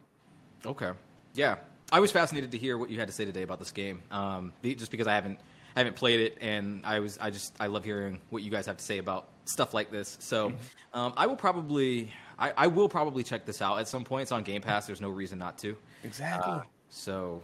Okay. 0.64 0.92
Yeah, 1.34 1.56
I 1.92 2.00
was 2.00 2.10
fascinated 2.10 2.52
to 2.52 2.58
hear 2.58 2.78
what 2.78 2.88
you 2.88 2.98
had 2.98 3.08
to 3.08 3.12
say 3.14 3.24
today 3.26 3.42
about 3.42 3.58
this 3.58 3.70
game. 3.70 4.02
Um, 4.10 4.52
just 4.62 4.90
because 4.90 5.06
I 5.06 5.14
haven't 5.14 5.38
I 5.76 5.80
haven't 5.80 5.96
played 5.96 6.20
it, 6.20 6.38
and 6.40 6.84
I 6.86 7.00
was 7.00 7.18
I 7.20 7.30
just 7.30 7.54
I 7.60 7.66
love 7.66 7.84
hearing 7.84 8.18
what 8.30 8.42
you 8.42 8.50
guys 8.50 8.64
have 8.64 8.78
to 8.78 8.84
say 8.84 8.96
about 8.98 9.28
stuff 9.44 9.74
like 9.74 9.90
this. 9.90 10.16
So, 10.20 10.52
um, 10.94 11.12
I 11.16 11.26
will 11.26 11.36
probably 11.36 12.12
I, 12.38 12.52
I 12.56 12.66
will 12.66 12.88
probably 12.88 13.22
check 13.22 13.44
this 13.46 13.60
out 13.62 13.78
at 13.78 13.88
some 13.88 14.04
point. 14.04 14.22
It's 14.22 14.32
on 14.32 14.42
Game 14.42 14.62
Pass. 14.62 14.86
There's 14.86 15.00
no 15.00 15.08
reason 15.10 15.38
not 15.38 15.58
to. 15.58 15.76
Exactly. 16.04 16.52
Uh, 16.52 16.60
so, 16.88 17.42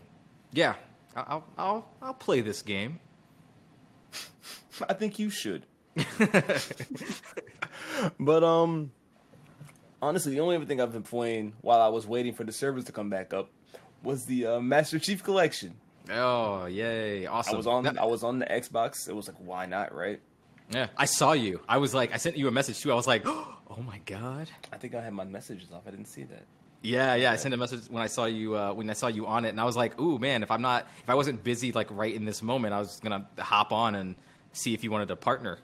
yeah, 0.53 0.75
I'll 1.17 1.45
I'll 1.57 1.89
I'll 2.03 2.15
play 2.15 2.41
this 2.41 2.63
game. 2.63 3.01
I 4.89 4.95
think 4.95 5.19
you 5.19 5.31
should. 5.31 5.67
but 8.21 8.45
um 8.45 8.93
honestly, 10.01 10.33
the 10.33 10.41
only 10.41 10.57
other 10.57 10.65
thing 10.65 10.81
I've 10.81 10.93
been 10.93 11.03
playing 11.03 11.55
while 11.61 11.81
I 11.81 11.89
was 11.89 12.07
waiting 12.07 12.35
for 12.35 12.45
the 12.45 12.53
servers 12.53 12.85
to 12.85 12.93
come 12.93 13.11
back 13.11 13.33
up 13.35 13.51
was 14.03 14.27
the 14.27 14.47
uh, 14.47 14.61
Master 14.61 14.99
Chief 14.99 15.25
Collection. 15.25 15.75
Oh, 16.11 16.67
yay! 16.67 17.27
Awesome. 17.27 17.55
I 17.55 17.57
was 17.57 17.67
on 17.67 17.85
That- 17.85 18.01
I 18.01 18.05
was 18.05 18.23
on 18.23 18.39
the 18.39 18.47
Xbox. 18.47 19.09
It 19.09 19.15
was 19.15 19.29
like 19.29 19.37
why 19.39 19.67
not, 19.67 19.95
right? 19.95 20.21
yeah, 20.71 20.89
I 20.97 21.07
saw 21.07 21.33
you. 21.33 21.61
I 21.69 21.79
was 21.79 21.95
like, 21.95 22.13
I 22.13 22.19
sent 22.19 22.37
you 22.37 22.47
a 22.47 22.51
message 22.51 22.81
too. 22.81 22.93
I 22.93 22.95
was 22.95 23.07
like, 23.07 23.27
oh 23.71 23.83
my 23.83 23.99
god. 24.07 24.49
I 24.73 24.77
think 24.77 24.95
I 24.95 25.03
had 25.03 25.13
my 25.13 25.25
messages 25.25 25.69
off. 25.73 25.83
I 25.87 25.91
didn't 25.91 26.07
see 26.07 26.25
that. 26.25 26.43
Yeah, 26.83 27.15
yeah. 27.17 27.33
I 27.33 27.37
sent 27.37 27.55
a 27.55 27.57
message 27.57 27.83
when 27.89 28.03
I 28.03 28.07
saw 28.07 28.27
you 28.27 28.57
uh, 28.57 28.73
when 28.73 28.89
I 28.89 28.93
saw 28.93 29.09
you 29.09 29.27
on 29.27 29.45
it, 29.45 29.49
and 29.49 29.61
I 29.61 29.65
was 29.65 29.77
like, 29.77 30.01
"Ooh, 30.01 30.19
man! 30.19 30.43
If 30.43 30.51
I'm 30.51 30.63
not, 30.63 30.87
if 31.03 31.11
I 31.11 31.15
wasn't 31.15 31.43
busy 31.43 31.73
like 31.73 31.89
right 31.91 32.15
in 32.15 32.25
this 32.25 32.43
moment, 32.43 32.73
I 32.73 32.79
was 32.79 33.01
gonna 33.03 33.27
hop 33.39 33.73
on 33.73 33.97
and 33.97 34.15
see 34.53 34.75
if 34.75 34.85
you 34.85 34.91
wanted 34.91 35.09
to 35.09 35.17
partner." 35.17 35.59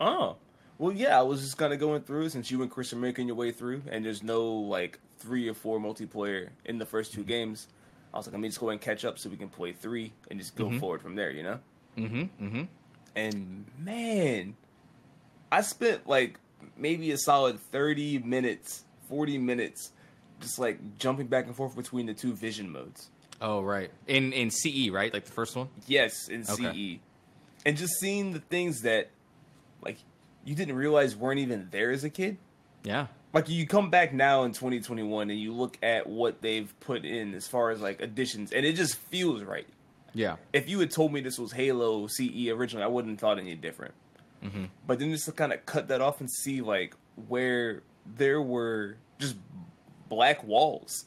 Oh, 0.00 0.36
well, 0.78 0.92
yeah. 0.92 1.18
I 1.18 1.22
was 1.22 1.40
just 1.40 1.58
kind 1.58 1.72
of 1.72 1.80
going 1.80 2.02
through 2.02 2.28
since 2.28 2.50
you 2.50 2.62
and 2.62 2.70
Chris 2.70 2.92
are 2.92 2.96
making 2.96 3.26
your 3.26 3.36
way 3.36 3.50
through, 3.50 3.82
and 3.90 4.04
there's 4.04 4.22
no 4.22 4.44
like 4.48 5.00
three 5.18 5.48
or 5.48 5.54
four 5.54 5.80
multiplayer 5.80 6.50
in 6.64 6.78
the 6.78 6.86
first 6.86 7.12
two 7.12 7.24
games. 7.24 7.66
I 8.14 8.16
was 8.16 8.26
like, 8.26 8.32
let 8.32 8.40
me 8.40 8.48
just 8.48 8.60
go 8.60 8.70
and 8.70 8.80
catch 8.80 9.04
up 9.04 9.18
so 9.18 9.28
we 9.28 9.36
can 9.36 9.48
play 9.48 9.72
three 9.72 10.12
and 10.30 10.38
just 10.38 10.56
go 10.56 10.70
forward 10.78 11.02
from 11.02 11.16
there. 11.16 11.30
You 11.30 11.42
know. 11.42 11.58
Mm-hmm. 11.98 12.44
Mm-hmm. 12.44 12.62
And 13.16 13.64
man, 13.78 14.56
I 15.50 15.62
spent 15.62 16.06
like 16.06 16.38
maybe 16.76 17.10
a 17.12 17.18
solid 17.18 17.60
30 17.72 18.18
minutes, 18.20 18.84
40 19.08 19.38
minutes 19.38 19.92
just 20.40 20.58
like 20.58 20.98
jumping 20.98 21.26
back 21.26 21.46
and 21.46 21.54
forth 21.54 21.76
between 21.76 22.06
the 22.06 22.14
two 22.14 22.32
vision 22.32 22.70
modes. 22.70 23.10
Oh, 23.42 23.60
right. 23.62 23.90
In 24.06 24.32
in 24.32 24.50
CE, 24.50 24.88
right? 24.90 25.12
Like 25.12 25.24
the 25.24 25.32
first 25.32 25.54
one. 25.56 25.68
Yes, 25.86 26.28
in 26.28 26.44
Okay. 26.48 26.98
CE. 26.98 27.00
And 27.66 27.76
just 27.76 27.94
seeing 28.00 28.32
the 28.32 28.40
things 28.40 28.80
that 28.82 29.10
like 29.82 29.98
you 30.44 30.54
didn't 30.54 30.76
realize 30.76 31.14
weren't 31.14 31.40
even 31.40 31.68
there 31.70 31.90
as 31.90 32.04
a 32.04 32.10
kid. 32.10 32.38
Yeah. 32.84 33.08
Like 33.32 33.48
you 33.48 33.66
come 33.66 33.90
back 33.90 34.12
now 34.12 34.44
in 34.44 34.52
2021 34.52 35.30
and 35.30 35.38
you 35.38 35.52
look 35.52 35.78
at 35.82 36.06
what 36.08 36.40
they've 36.40 36.72
put 36.80 37.04
in 37.04 37.34
as 37.34 37.46
far 37.46 37.70
as 37.70 37.80
like 37.80 38.00
additions 38.00 38.50
and 38.52 38.64
it 38.66 38.76
just 38.76 38.96
feels 38.96 39.42
right. 39.42 39.66
Yeah. 40.12 40.36
if 40.52 40.68
you 40.68 40.80
had 40.80 40.90
told 40.90 41.12
me 41.12 41.20
this 41.20 41.38
was 41.38 41.52
Halo 41.52 42.08
CE 42.08 42.48
originally, 42.48 42.82
I 42.82 42.88
wouldn't 42.88 43.12
have 43.12 43.20
thought 43.20 43.38
any 43.38 43.54
different. 43.54 43.94
Mm-hmm. 44.44 44.64
But 44.86 44.98
then 44.98 45.10
just 45.10 45.26
to 45.26 45.32
kind 45.32 45.52
of 45.52 45.64
cut 45.66 45.88
that 45.88 46.00
off 46.00 46.20
and 46.20 46.30
see 46.30 46.60
like 46.62 46.94
where 47.28 47.82
there 48.16 48.40
were 48.40 48.96
just 49.18 49.36
black 50.08 50.42
walls, 50.44 51.04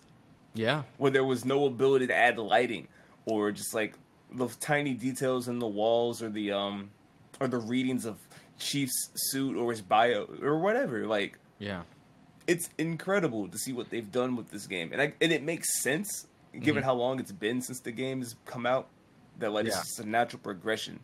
Yeah. 0.53 0.83
where 0.97 1.11
there 1.11 1.23
was 1.25 1.43
no 1.45 1.65
ability 1.65 2.07
to 2.07 2.15
add 2.15 2.37
lighting, 2.37 2.87
or 3.25 3.51
just 3.51 3.73
like 3.73 3.95
the 4.31 4.47
tiny 4.59 4.93
details 4.93 5.47
in 5.47 5.59
the 5.59 5.67
walls, 5.67 6.21
or 6.21 6.29
the 6.29 6.51
um, 6.51 6.91
or 7.39 7.47
the 7.47 7.57
readings 7.57 8.05
of 8.05 8.17
Chief's 8.59 9.09
suit 9.15 9.57
or 9.57 9.71
his 9.71 9.81
bio 9.81 10.25
or 10.41 10.59
whatever. 10.59 11.07
Like 11.07 11.39
Yeah. 11.59 11.83
it's 12.47 12.69
incredible 12.77 13.47
to 13.47 13.57
see 13.57 13.73
what 13.73 13.89
they've 13.89 14.11
done 14.11 14.35
with 14.35 14.51
this 14.51 14.67
game, 14.67 14.91
and 14.93 15.01
I, 15.01 15.13
and 15.21 15.31
it 15.31 15.41
makes 15.43 15.81
sense 15.81 16.27
given 16.59 16.83
Mhm. 16.83 16.85
how 16.85 16.93
long 16.93 17.19
it's 17.19 17.31
been 17.31 17.61
since 17.63 17.79
the 17.79 17.91
game 17.91 18.19
has 18.19 18.35
come 18.45 18.65
out. 18.67 18.87
That 19.39 19.51
like 19.51 19.65
Yeah. 19.65 19.71
it's 19.71 19.87
just 19.87 19.99
a 19.99 20.07
natural 20.07 20.39
progression. 20.39 20.99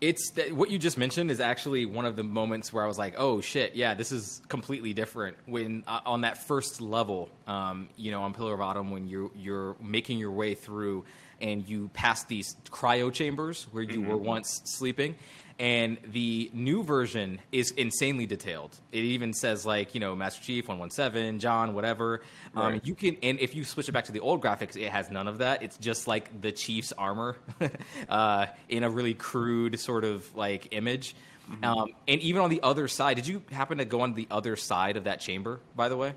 It's 0.00 0.30
that 0.32 0.52
what 0.52 0.70
you 0.70 0.78
just 0.78 0.96
mentioned 0.96 1.30
is 1.30 1.40
actually 1.40 1.84
one 1.84 2.04
of 2.04 2.14
the 2.14 2.22
moments 2.22 2.72
where 2.72 2.84
I 2.84 2.86
was 2.86 2.98
like, 2.98 3.14
"Oh 3.18 3.40
shit, 3.40 3.74
yeah, 3.74 3.94
this 3.94 4.12
is 4.12 4.40
completely 4.48 4.94
different." 4.94 5.36
When 5.46 5.82
uh, 5.86 6.00
on 6.06 6.20
that 6.20 6.38
first 6.46 6.80
level, 6.80 7.28
um, 7.46 7.88
you 7.96 8.12
know, 8.12 8.22
on 8.22 8.32
Pillar 8.32 8.54
of 8.54 8.60
Autumn, 8.60 8.90
when 8.90 9.08
you're 9.08 9.30
you're 9.36 9.76
making 9.80 10.18
your 10.18 10.30
way 10.30 10.54
through 10.54 11.04
and 11.40 11.68
you 11.68 11.88
pass 11.94 12.24
these 12.24 12.56
cryo 12.70 13.12
chambers 13.12 13.66
where 13.72 13.82
you 13.82 14.02
were 14.02 14.16
once 14.16 14.60
sleeping, 14.64 15.16
and 15.58 15.98
the 16.12 16.50
new 16.52 16.82
version 16.82 17.40
is 17.50 17.72
insanely 17.72 18.26
detailed. 18.26 18.76
It 18.92 19.04
even 19.04 19.32
says 19.32 19.66
like 19.66 19.94
you 19.94 20.00
know 20.00 20.14
Master 20.14 20.42
Chief 20.42 20.68
one 20.68 20.78
one 20.78 20.90
seven, 20.90 21.38
John, 21.38 21.74
whatever. 21.74 22.22
Um, 22.54 22.80
you 22.84 22.94
can, 22.94 23.16
and 23.22 23.38
if 23.40 23.54
you 23.54 23.64
switch 23.64 23.88
it 23.88 23.92
back 23.92 24.04
to 24.04 24.12
the 24.12 24.20
old 24.20 24.42
graphics, 24.42 24.76
it 24.76 24.90
has 24.90 25.10
none 25.10 25.28
of 25.28 25.38
that. 25.38 25.62
It's 25.62 25.76
just 25.78 26.06
like 26.06 26.40
the 26.40 26.52
Chief's 26.52 26.92
armor 26.92 27.36
uh, 28.08 28.46
in 28.68 28.84
a 28.84 28.90
really 28.90 29.14
crude 29.14 29.78
sort 29.80 30.04
of 30.04 30.34
like 30.36 30.68
image. 30.72 31.14
Um, 31.62 31.88
and 32.06 32.20
even 32.20 32.42
on 32.42 32.50
the 32.50 32.60
other 32.62 32.88
side, 32.88 33.16
did 33.16 33.26
you 33.26 33.42
happen 33.50 33.78
to 33.78 33.86
go 33.86 34.02
on 34.02 34.12
the 34.12 34.26
other 34.30 34.54
side 34.54 34.96
of 34.96 35.04
that 35.04 35.20
chamber? 35.20 35.60
By 35.74 35.88
the 35.88 35.96
way, 35.96 36.12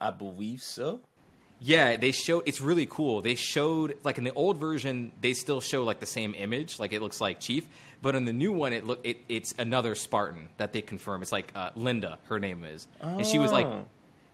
I 0.00 0.10
believe 0.10 0.62
so. 0.62 1.00
Yeah, 1.60 1.96
they 1.96 2.12
showed. 2.12 2.42
It's 2.46 2.60
really 2.60 2.86
cool. 2.86 3.20
They 3.22 3.34
showed 3.34 3.96
like 4.02 4.18
in 4.18 4.24
the 4.24 4.32
old 4.32 4.58
version, 4.58 5.12
they 5.20 5.34
still 5.34 5.60
show 5.60 5.84
like 5.84 6.00
the 6.00 6.06
same 6.06 6.34
image, 6.34 6.78
like 6.78 6.92
it 6.92 7.02
looks 7.02 7.20
like 7.20 7.38
Chief. 7.40 7.66
But 8.02 8.14
in 8.14 8.24
the 8.24 8.32
new 8.32 8.50
one, 8.52 8.72
it 8.72 8.86
look 8.86 9.00
it, 9.04 9.18
it's 9.28 9.54
another 9.58 9.94
Spartan 9.94 10.48
that 10.56 10.72
they 10.72 10.80
confirm. 10.82 11.20
It's 11.22 11.32
like 11.32 11.52
uh, 11.54 11.70
Linda, 11.76 12.18
her 12.28 12.38
name 12.40 12.64
is, 12.64 12.88
and 13.00 13.26
she 13.26 13.38
was 13.38 13.52
like, 13.52 13.66
Oh. 13.66 13.84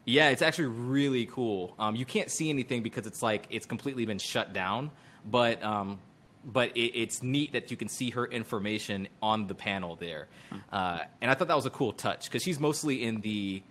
yeah, 0.04 0.28
it's 0.28 0.42
actually 0.42 0.66
really 0.66 1.26
cool. 1.26 1.74
Um, 1.78 1.96
you 1.96 2.04
can't 2.04 2.30
see 2.30 2.48
anything 2.48 2.82
because 2.84 3.06
it's 3.08 3.22
like 3.22 3.46
it's 3.50 3.66
completely 3.66 4.06
been 4.06 4.20
shut 4.20 4.52
down, 4.52 4.92
but 5.28 5.60
um, 5.64 5.98
but 6.44 6.76
it, 6.76 6.92
it's 6.96 7.24
neat 7.24 7.54
that 7.54 7.72
you 7.72 7.76
can 7.76 7.88
see 7.88 8.10
her 8.10 8.24
information 8.26 9.08
on 9.20 9.48
the 9.48 9.54
panel 9.56 9.96
there, 9.96 10.28
uh, 10.72 11.00
and 11.20 11.28
I 11.28 11.34
thought 11.34 11.48
that 11.48 11.56
was 11.56 11.66
a 11.66 11.70
cool 11.70 11.92
touch 11.92 12.26
because 12.26 12.44
she's 12.44 12.60
mostly 12.60 13.02
in 13.02 13.20
the, 13.20 13.64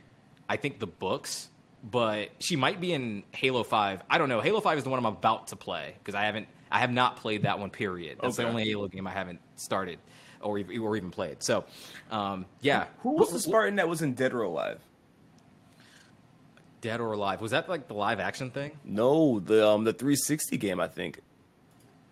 I 0.49 0.57
think 0.57 0.79
the 0.79 0.87
books, 0.87 1.47
but 1.83 2.29
she 2.39 2.55
might 2.55 2.81
be 2.81 2.93
in 2.93 3.23
Halo 3.31 3.63
Five. 3.63 4.01
I 4.09 4.17
don't 4.17 4.29
know. 4.29 4.41
Halo 4.41 4.61
Five 4.61 4.77
is 4.77 4.83
the 4.83 4.89
one 4.89 4.99
I'm 4.99 5.05
about 5.05 5.47
to 5.47 5.55
play 5.55 5.95
because 5.99 6.15
I 6.15 6.25
haven't, 6.25 6.47
I 6.71 6.79
have 6.79 6.91
not 6.91 7.17
played 7.17 7.43
that 7.43 7.59
one. 7.59 7.69
Period. 7.69 8.19
That's 8.21 8.37
the 8.37 8.47
only 8.47 8.65
Halo 8.65 8.87
game 8.87 9.07
I 9.07 9.11
haven't 9.11 9.39
started 9.55 9.99
or 10.41 10.59
or 10.59 10.95
even 10.97 11.11
played. 11.11 11.43
So, 11.43 11.65
um, 12.11 12.45
yeah. 12.61 12.85
Who 12.99 13.11
was 13.11 13.31
the 13.31 13.39
Spartan 13.39 13.75
that 13.75 13.87
was 13.87 14.01
in 14.01 14.13
Dead 14.13 14.33
or 14.33 14.43
Alive? 14.43 14.79
Dead 16.81 17.01
or 17.01 17.13
Alive? 17.13 17.41
Was 17.41 17.51
that 17.51 17.67
like 17.67 17.87
the 17.87 17.95
live 17.95 18.19
action 18.19 18.51
thing? 18.51 18.77
No, 18.83 19.39
the 19.39 19.67
um 19.67 19.83
the 19.83 19.93
360 19.93 20.57
game, 20.57 20.79
I 20.79 20.87
think. 20.87 21.19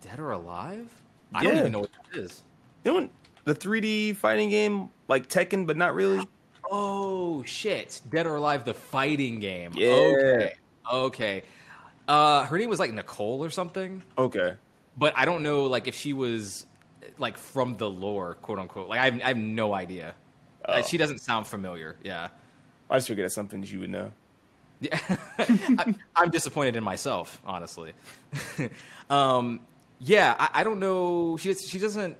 Dead 0.02 0.18
or 0.18 0.32
Alive? 0.32 0.88
I 1.32 1.44
don't 1.44 1.56
even 1.58 1.72
know 1.72 1.80
what 1.80 1.90
that 2.12 2.20
is. 2.20 2.42
You 2.84 3.00
know, 3.00 3.08
the 3.44 3.54
3D 3.54 4.16
fighting 4.16 4.50
game, 4.50 4.90
like 5.08 5.28
Tekken, 5.28 5.66
but 5.66 5.76
not 5.76 5.94
really. 5.94 6.26
Oh 6.76 7.44
shit! 7.44 8.00
Dead 8.10 8.26
or 8.26 8.34
Alive, 8.34 8.64
the 8.64 8.74
fighting 8.74 9.38
game. 9.38 9.70
Yeah. 9.76 9.90
Okay. 9.92 10.54
Okay. 10.92 11.42
Uh, 12.08 12.44
her 12.46 12.58
name 12.58 12.68
was 12.68 12.80
like 12.80 12.92
Nicole 12.92 13.42
or 13.44 13.48
something, 13.48 14.02
Okay. 14.18 14.54
but 14.98 15.14
I 15.16 15.24
don't 15.24 15.42
know 15.44 15.64
like 15.66 15.86
if 15.86 15.94
she 15.94 16.12
was 16.12 16.66
like 17.18 17.38
from 17.38 17.76
the 17.76 17.88
lore, 17.88 18.34
quote 18.42 18.58
unquote. 18.58 18.88
Like 18.88 18.98
I 18.98 19.04
have, 19.06 19.20
I 19.22 19.28
have 19.28 19.36
no 19.36 19.72
idea. 19.72 20.14
Uh, 20.64 20.76
Oh. 20.78 20.82
she 20.82 20.96
doesn't 20.98 21.20
sound 21.20 21.46
familiar. 21.46 21.96
Yeah. 22.02 22.28
I 22.90 22.96
just 22.96 23.06
figured 23.08 23.24
that's 23.24 23.34
something 23.34 23.60
that 23.60 23.70
you 23.70 23.80
would 23.80 23.90
know. 23.90 24.10
Yeah, 24.80 24.98
I, 25.38 25.94
I'm 26.16 26.30
disappointed 26.30 26.74
in 26.76 26.82
myself, 26.84 27.40
honestly. 27.46 27.92
um, 29.10 29.60
yeah, 30.00 30.34
I, 30.38 30.60
I 30.60 30.64
don't 30.64 30.80
know. 30.80 31.36
She 31.38 31.54
she 31.54 31.78
doesn't 31.78 32.16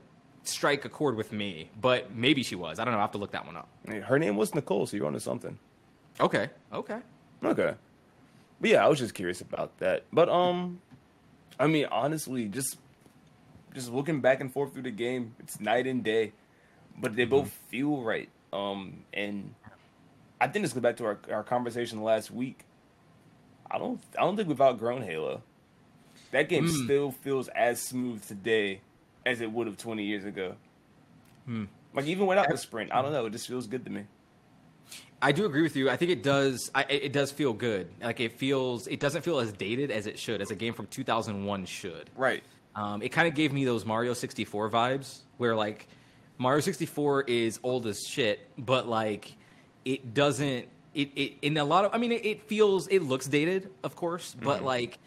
strike 0.48 0.84
a 0.84 0.88
chord 0.88 1.16
with 1.16 1.32
me, 1.32 1.70
but 1.80 2.14
maybe 2.14 2.42
she 2.42 2.54
was. 2.54 2.78
I 2.78 2.84
don't 2.84 2.92
know. 2.92 2.98
I 2.98 3.02
have 3.02 3.12
to 3.12 3.18
look 3.18 3.32
that 3.32 3.46
one 3.46 3.56
up. 3.56 3.68
Her 3.88 4.18
name 4.18 4.36
was 4.36 4.54
Nicole, 4.54 4.86
so 4.86 4.96
you're 4.96 5.06
onto 5.06 5.18
something. 5.18 5.58
Okay, 6.20 6.48
okay. 6.72 6.98
Okay. 7.42 7.74
But 8.60 8.70
yeah, 8.70 8.84
I 8.84 8.88
was 8.88 8.98
just 8.98 9.14
curious 9.14 9.40
about 9.40 9.76
that. 9.78 10.04
But 10.12 10.28
um 10.28 10.80
I 11.58 11.66
mean 11.66 11.86
honestly, 11.90 12.46
just 12.48 12.78
just 13.74 13.90
looking 13.92 14.20
back 14.20 14.40
and 14.40 14.52
forth 14.52 14.72
through 14.72 14.82
the 14.84 14.90
game, 14.90 15.34
it's 15.40 15.60
night 15.60 15.86
and 15.86 16.02
day. 16.04 16.32
But 16.98 17.16
they 17.16 17.24
both 17.24 17.50
feel 17.68 18.02
right. 18.02 18.28
Um 18.52 19.04
and 19.12 19.54
I 20.40 20.46
think 20.48 20.64
this 20.64 20.72
goes 20.72 20.82
back 20.82 20.96
to 20.98 21.04
our, 21.06 21.18
our 21.32 21.42
conversation 21.42 22.02
last 22.02 22.30
week. 22.30 22.64
I 23.70 23.78
don't 23.78 24.00
I 24.18 24.22
don't 24.22 24.36
think 24.36 24.48
we've 24.48 24.60
outgrown 24.60 25.02
Halo. 25.02 25.42
That 26.30 26.48
game 26.48 26.66
Hmm. 26.66 26.84
still 26.84 27.10
feels 27.10 27.48
as 27.48 27.80
smooth 27.80 28.26
today 28.26 28.80
as 29.26 29.40
it 29.40 29.50
would 29.50 29.66
have 29.66 29.76
twenty 29.76 30.04
years 30.04 30.24
ago. 30.24 30.54
Hmm. 31.46 31.64
Like 31.94 32.06
even 32.06 32.26
without 32.26 32.48
the 32.48 32.56
sprint, 32.56 32.92
I 32.92 33.02
don't 33.02 33.12
know, 33.12 33.26
it 33.26 33.30
just 33.30 33.46
feels 33.46 33.66
good 33.66 33.84
to 33.84 33.90
me. 33.90 34.04
I 35.22 35.32
do 35.32 35.46
agree 35.46 35.62
with 35.62 35.74
you. 35.74 35.88
I 35.88 35.96
think 35.96 36.10
it 36.10 36.22
does. 36.22 36.70
I, 36.74 36.82
it 36.82 37.12
does 37.12 37.30
feel 37.30 37.52
good. 37.52 37.88
Like 38.02 38.20
it 38.20 38.32
feels. 38.38 38.86
It 38.86 39.00
doesn't 39.00 39.22
feel 39.22 39.38
as 39.38 39.52
dated 39.52 39.90
as 39.90 40.06
it 40.06 40.18
should, 40.18 40.42
as 40.42 40.50
a 40.50 40.54
game 40.54 40.74
from 40.74 40.86
2001 40.88 41.64
should. 41.64 42.10
Right. 42.14 42.42
Um, 42.76 43.00
it 43.00 43.10
kind 43.10 43.26
of 43.26 43.34
gave 43.34 43.52
me 43.52 43.64
those 43.64 43.86
Mario 43.86 44.12
64 44.12 44.68
vibes, 44.68 45.20
where 45.38 45.54
like 45.54 45.88
Mario 46.36 46.60
64 46.60 47.22
is 47.22 47.58
old 47.62 47.86
as 47.86 48.06
shit, 48.06 48.48
but 48.58 48.86
like 48.86 49.34
it 49.84 50.12
doesn't. 50.12 50.68
It, 50.94 51.10
it 51.16 51.32
in 51.42 51.56
a 51.56 51.64
lot 51.64 51.86
of. 51.86 51.94
I 51.94 51.98
mean, 51.98 52.12
it, 52.12 52.26
it 52.26 52.42
feels. 52.42 52.86
It 52.88 53.00
looks 53.00 53.26
dated, 53.26 53.70
of 53.82 53.96
course, 53.96 54.36
but 54.42 54.62
like 54.62 54.98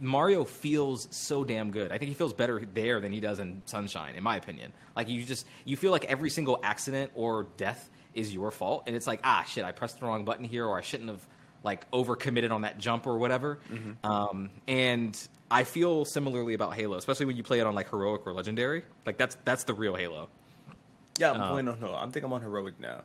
Mario 0.00 0.44
feels 0.44 1.08
so 1.10 1.44
damn 1.44 1.70
good. 1.70 1.92
I 1.92 1.98
think 1.98 2.08
he 2.08 2.14
feels 2.14 2.32
better 2.32 2.62
there 2.74 3.00
than 3.00 3.12
he 3.12 3.20
does 3.20 3.38
in 3.38 3.62
Sunshine, 3.66 4.14
in 4.14 4.22
my 4.22 4.36
opinion. 4.36 4.72
Like 4.96 5.08
you 5.08 5.24
just 5.24 5.46
you 5.64 5.76
feel 5.76 5.92
like 5.92 6.04
every 6.06 6.30
single 6.30 6.58
accident 6.62 7.12
or 7.14 7.46
death 7.56 7.90
is 8.14 8.32
your 8.32 8.50
fault, 8.50 8.84
and 8.86 8.96
it's 8.96 9.06
like 9.06 9.20
ah 9.24 9.44
shit, 9.46 9.64
I 9.64 9.72
pressed 9.72 10.00
the 10.00 10.06
wrong 10.06 10.24
button 10.24 10.44
here, 10.44 10.66
or 10.66 10.76
I 10.78 10.80
shouldn't 10.82 11.08
have 11.10 11.20
like 11.62 11.90
overcommitted 11.90 12.50
on 12.50 12.62
that 12.62 12.78
jump 12.78 13.06
or 13.06 13.18
whatever. 13.18 13.58
Um, 14.04 14.50
and 14.68 15.16
I 15.50 15.64
feel 15.64 16.04
similarly 16.04 16.54
about 16.54 16.74
Halo, 16.74 16.96
especially 16.96 17.26
when 17.26 17.36
you 17.36 17.42
play 17.42 17.60
it 17.60 17.66
on 17.66 17.74
like 17.74 17.90
heroic 17.90 18.26
or 18.26 18.32
legendary. 18.32 18.82
Like 19.04 19.16
that's 19.18 19.36
that's 19.44 19.64
the 19.64 19.74
real 19.74 19.94
Halo. 19.94 20.28
Yeah, 21.18 21.32
I'm 21.32 21.40
Uh, 21.40 21.50
playing 21.50 21.68
on 21.68 21.80
no, 21.80 21.94
I 21.94 22.06
think 22.08 22.24
I'm 22.24 22.32
on 22.32 22.42
heroic 22.42 22.78
now. 22.80 23.02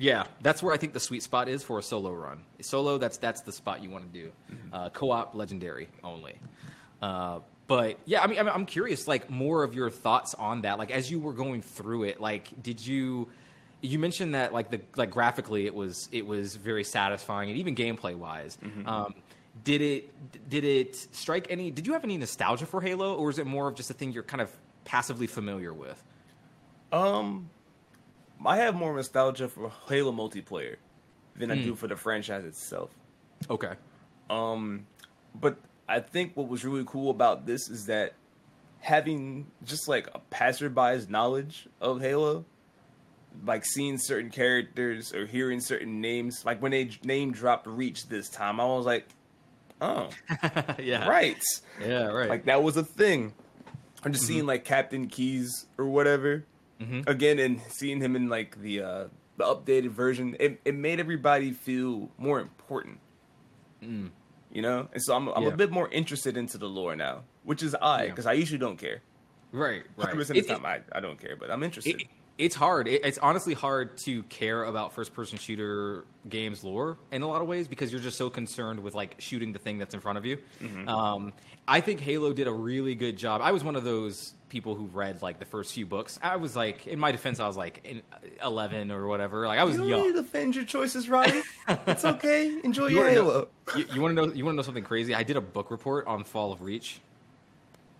Yeah, 0.00 0.24
that's 0.40 0.62
where 0.62 0.72
I 0.72 0.78
think 0.78 0.94
the 0.94 1.00
sweet 1.00 1.22
spot 1.22 1.46
is 1.46 1.62
for 1.62 1.78
a 1.78 1.82
solo 1.82 2.10
run. 2.12 2.42
Solo, 2.62 2.96
that's 2.96 3.18
that's 3.18 3.42
the 3.42 3.52
spot 3.52 3.82
you 3.82 3.90
want 3.90 4.10
to 4.10 4.18
do. 4.18 4.32
Uh, 4.72 4.88
co-op, 4.88 5.34
legendary 5.34 5.88
only. 6.02 6.36
Uh, 7.02 7.40
but 7.66 7.98
yeah, 8.06 8.22
I 8.22 8.26
mean, 8.26 8.38
I'm, 8.38 8.48
I'm 8.48 8.66
curious, 8.66 9.06
like 9.06 9.28
more 9.28 9.62
of 9.62 9.74
your 9.74 9.90
thoughts 9.90 10.34
on 10.34 10.62
that. 10.62 10.78
Like 10.78 10.90
as 10.90 11.10
you 11.10 11.20
were 11.20 11.34
going 11.34 11.60
through 11.60 12.04
it, 12.04 12.18
like 12.18 12.62
did 12.62 12.84
you, 12.84 13.28
you 13.82 13.98
mentioned 13.98 14.34
that 14.34 14.54
like 14.54 14.70
the 14.70 14.80
like 14.96 15.10
graphically 15.10 15.66
it 15.66 15.74
was 15.74 16.08
it 16.12 16.26
was 16.26 16.56
very 16.56 16.82
satisfying 16.82 17.50
and 17.50 17.58
even 17.58 17.74
gameplay 17.74 18.14
wise. 18.14 18.56
Mm-hmm. 18.64 18.88
Um, 18.88 19.14
did 19.64 19.82
it 19.82 20.48
did 20.48 20.64
it 20.64 20.96
strike 21.12 21.46
any? 21.50 21.70
Did 21.70 21.86
you 21.86 21.92
have 21.92 22.04
any 22.04 22.16
nostalgia 22.16 22.64
for 22.64 22.80
Halo, 22.80 23.16
or 23.16 23.28
is 23.28 23.38
it 23.38 23.46
more 23.46 23.68
of 23.68 23.74
just 23.74 23.90
a 23.90 23.94
thing 23.94 24.12
you're 24.12 24.22
kind 24.22 24.40
of 24.40 24.50
passively 24.84 25.26
familiar 25.26 25.74
with? 25.74 26.02
Um, 26.90 27.50
I 28.44 28.56
have 28.58 28.74
more 28.74 28.94
nostalgia 28.94 29.48
for 29.48 29.70
Halo 29.88 30.12
multiplayer 30.12 30.76
than 31.36 31.50
I 31.50 31.56
Hmm. 31.56 31.62
do 31.62 31.74
for 31.74 31.86
the 31.88 31.96
franchise 31.96 32.44
itself. 32.44 32.90
Okay. 33.48 33.74
Um, 34.28 34.86
but 35.34 35.58
I 35.88 36.00
think 36.00 36.36
what 36.36 36.48
was 36.48 36.64
really 36.64 36.84
cool 36.86 37.10
about 37.10 37.46
this 37.46 37.68
is 37.68 37.86
that 37.86 38.14
having 38.80 39.46
just 39.64 39.88
like 39.88 40.08
a 40.14 40.18
passerby's 40.30 41.08
knowledge 41.08 41.68
of 41.80 42.00
Halo, 42.00 42.44
like 43.44 43.64
seeing 43.64 43.98
certain 43.98 44.30
characters 44.30 45.12
or 45.14 45.26
hearing 45.26 45.60
certain 45.60 46.00
names, 46.00 46.44
like 46.44 46.60
when 46.62 46.72
they 46.72 46.90
name 47.04 47.32
dropped 47.32 47.66
Reach 47.66 48.08
this 48.08 48.28
time, 48.28 48.60
I 48.60 48.64
was 48.64 48.86
like, 48.86 49.06
oh, 49.80 50.08
yeah. 50.78 51.08
right, 51.08 51.42
Yeah. 51.80 52.06
Right. 52.06 52.28
like 52.28 52.44
that 52.46 52.62
was 52.62 52.76
a 52.76 52.84
thing. 52.84 53.32
I'm 54.02 54.12
just 54.12 54.26
seeing 54.26 54.46
like 54.46 54.64
Captain 54.64 55.08
Keyes 55.08 55.66
or 55.76 55.84
whatever 55.86 56.44
Mhm. 56.80 57.08
again, 57.08 57.38
and 57.38 57.60
seeing 57.68 58.00
him 58.00 58.16
in 58.16 58.28
like 58.28 58.60
the 58.60 58.82
uh, 58.82 59.04
the 59.36 59.44
updated 59.44 59.90
version, 59.90 60.36
it 60.40 60.60
it 60.64 60.74
made 60.74 60.98
everybody 61.00 61.52
feel 61.52 62.10
more 62.18 62.40
important. 62.40 62.98
Mm. 63.82 64.10
You 64.52 64.62
know, 64.62 64.88
and 64.92 65.02
so 65.02 65.14
I'm 65.14 65.28
I'm 65.28 65.42
Yeah. 65.44 65.48
a 65.50 65.56
bit 65.56 65.70
more 65.70 65.88
interested 65.90 66.36
into 66.36 66.58
the 66.58 66.68
lore 66.68 66.96
now, 66.96 67.22
which 67.44 67.62
is 67.62 67.76
odd 67.80 68.02
Yeah. 68.04 68.06
because 68.10 68.26
I 68.26 68.32
usually 68.32 68.58
don't 68.58 68.76
care. 68.78 69.02
Right. 69.52 69.82
Right. 69.96 70.08
100% 70.14 70.20
of 70.20 70.28
the 70.28 70.38
It- 70.38 70.48
time, 70.48 70.64
I, 70.66 70.80
I 70.92 71.00
don't 71.00 71.18
care, 71.20 71.36
but 71.36 71.50
I'm 71.50 71.62
interested. 71.62 72.00
it, 72.02 72.06
it's 72.38 72.54
hard. 72.54 72.86
It, 72.88 73.04
it's 73.04 73.18
honestly 73.18 73.52
hard 73.54 73.96
to 74.06 74.22
care 74.24 74.64
about 74.64 74.92
first-person 74.94 75.38
shooter 75.38 76.04
games 76.28 76.62
lore 76.64 76.98
in 77.12 77.22
a 77.22 77.26
lot 77.28 77.42
of 77.42 77.48
ways 77.48 77.66
because 77.68 77.90
you're 77.92 78.00
just 78.00 78.16
so 78.16 78.30
concerned 78.30 78.80
with 78.80 78.94
like 78.94 79.16
shooting 79.18 79.52
the 79.52 79.58
thing 79.58 79.78
that's 79.78 79.92
in 79.94 80.00
front 80.00 80.18
of 80.18 80.24
you. 80.24 80.38
Mm-hmm. 80.62 80.88
Um, 80.88 81.32
I 81.68 81.80
think 81.80 82.00
Halo 82.00 82.32
did 82.32 82.46
a 82.46 82.52
really 82.52 82.94
good 82.94 83.16
job. 83.16 83.40
I 83.42 83.50
was 83.52 83.62
one 83.64 83.76
of 83.76 83.84
those 83.84 84.34
people 84.50 84.74
who 84.74 84.84
read 84.86 85.22
like 85.22 85.38
the 85.38 85.46
first 85.46 85.72
few 85.72 85.86
books. 85.86 86.18
I 86.22 86.36
was 86.36 86.54
like, 86.54 86.86
in 86.86 86.98
my 86.98 87.10
defense, 87.12 87.40
I 87.40 87.46
was 87.46 87.56
like 87.56 87.80
in 87.84 88.02
11 88.44 88.90
or 88.90 89.06
whatever. 89.06 89.46
Like 89.46 89.58
I 89.58 89.64
was 89.64 89.76
you 89.76 89.80
don't 89.80 89.88
young. 89.88 90.02
need 90.02 90.12
to 90.14 90.20
defend 90.22 90.54
your 90.56 90.64
choices, 90.66 91.08
Roddy. 91.08 91.40
it's 91.86 92.04
okay. 92.04 92.60
Enjoy 92.62 92.88
You 92.88 92.96
your 92.96 93.04
wanna 93.04 93.14
know- 93.16 93.22
Halo. 93.24 93.48
you, 93.76 93.86
you 93.94 94.00
want 94.02 94.16
to 94.16 94.26
know? 94.26 94.32
You 94.34 94.44
want 94.44 94.54
to 94.54 94.56
know 94.56 94.62
something 94.62 94.84
crazy? 94.84 95.14
I 95.14 95.22
did 95.22 95.36
a 95.38 95.40
book 95.40 95.70
report 95.70 96.06
on 96.06 96.24
Fall 96.24 96.52
of 96.52 96.60
Reach, 96.60 97.00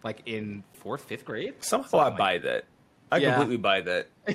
like 0.04 0.20
in 0.26 0.62
fourth, 0.74 1.04
fifth 1.04 1.24
grade. 1.24 1.54
Somehow 1.60 1.86
I 1.86 1.88
Something 1.90 2.00
like 2.10 2.18
buy 2.18 2.38
that. 2.38 2.64
I 3.12 3.18
Yeah. 3.18 3.30
completely 3.34 3.56
buy 3.56 3.80
that. 3.82 4.08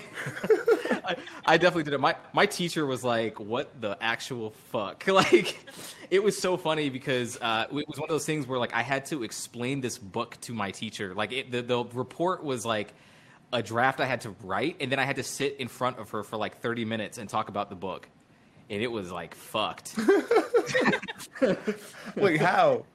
I, 1.05 1.15
I 1.45 1.57
definitely 1.57 1.83
did 1.83 1.93
it. 1.93 1.99
My 1.99 2.15
my 2.33 2.45
teacher 2.45 2.85
was 2.85 3.03
like, 3.03 3.39
"What 3.39 3.79
the 3.79 3.97
actual 4.01 4.51
fuck?" 4.71 5.05
Like, 5.07 5.57
it 6.09 6.21
was 6.23 6.37
so 6.37 6.57
funny 6.57 6.89
because 6.89 7.37
uh, 7.41 7.67
it 7.69 7.87
was 7.87 7.97
one 7.97 8.09
of 8.09 8.13
those 8.13 8.25
things 8.25 8.47
where 8.47 8.59
like 8.59 8.73
I 8.73 8.81
had 8.81 9.05
to 9.07 9.23
explain 9.23 9.81
this 9.81 9.97
book 9.97 10.37
to 10.41 10.53
my 10.53 10.71
teacher. 10.71 11.13
Like, 11.13 11.31
it, 11.31 11.51
the 11.51 11.61
the 11.61 11.85
report 11.93 12.43
was 12.43 12.65
like 12.65 12.93
a 13.53 13.61
draft 13.63 14.01
I 14.01 14.05
had 14.05 14.21
to 14.21 14.31
write, 14.43 14.77
and 14.81 14.91
then 14.91 14.99
I 14.99 15.03
had 15.03 15.15
to 15.17 15.23
sit 15.23 15.57
in 15.59 15.67
front 15.69 15.99
of 15.99 16.09
her 16.09 16.23
for 16.23 16.35
like 16.37 16.59
thirty 16.59 16.83
minutes 16.85 17.17
and 17.17 17.29
talk 17.29 17.47
about 17.49 17.69
the 17.69 17.75
book, 17.75 18.09
and 18.69 18.81
it 18.81 18.91
was 18.91 19.11
like 19.11 19.35
fucked. 19.35 19.95
Wait, 22.15 22.41
how? 22.41 22.85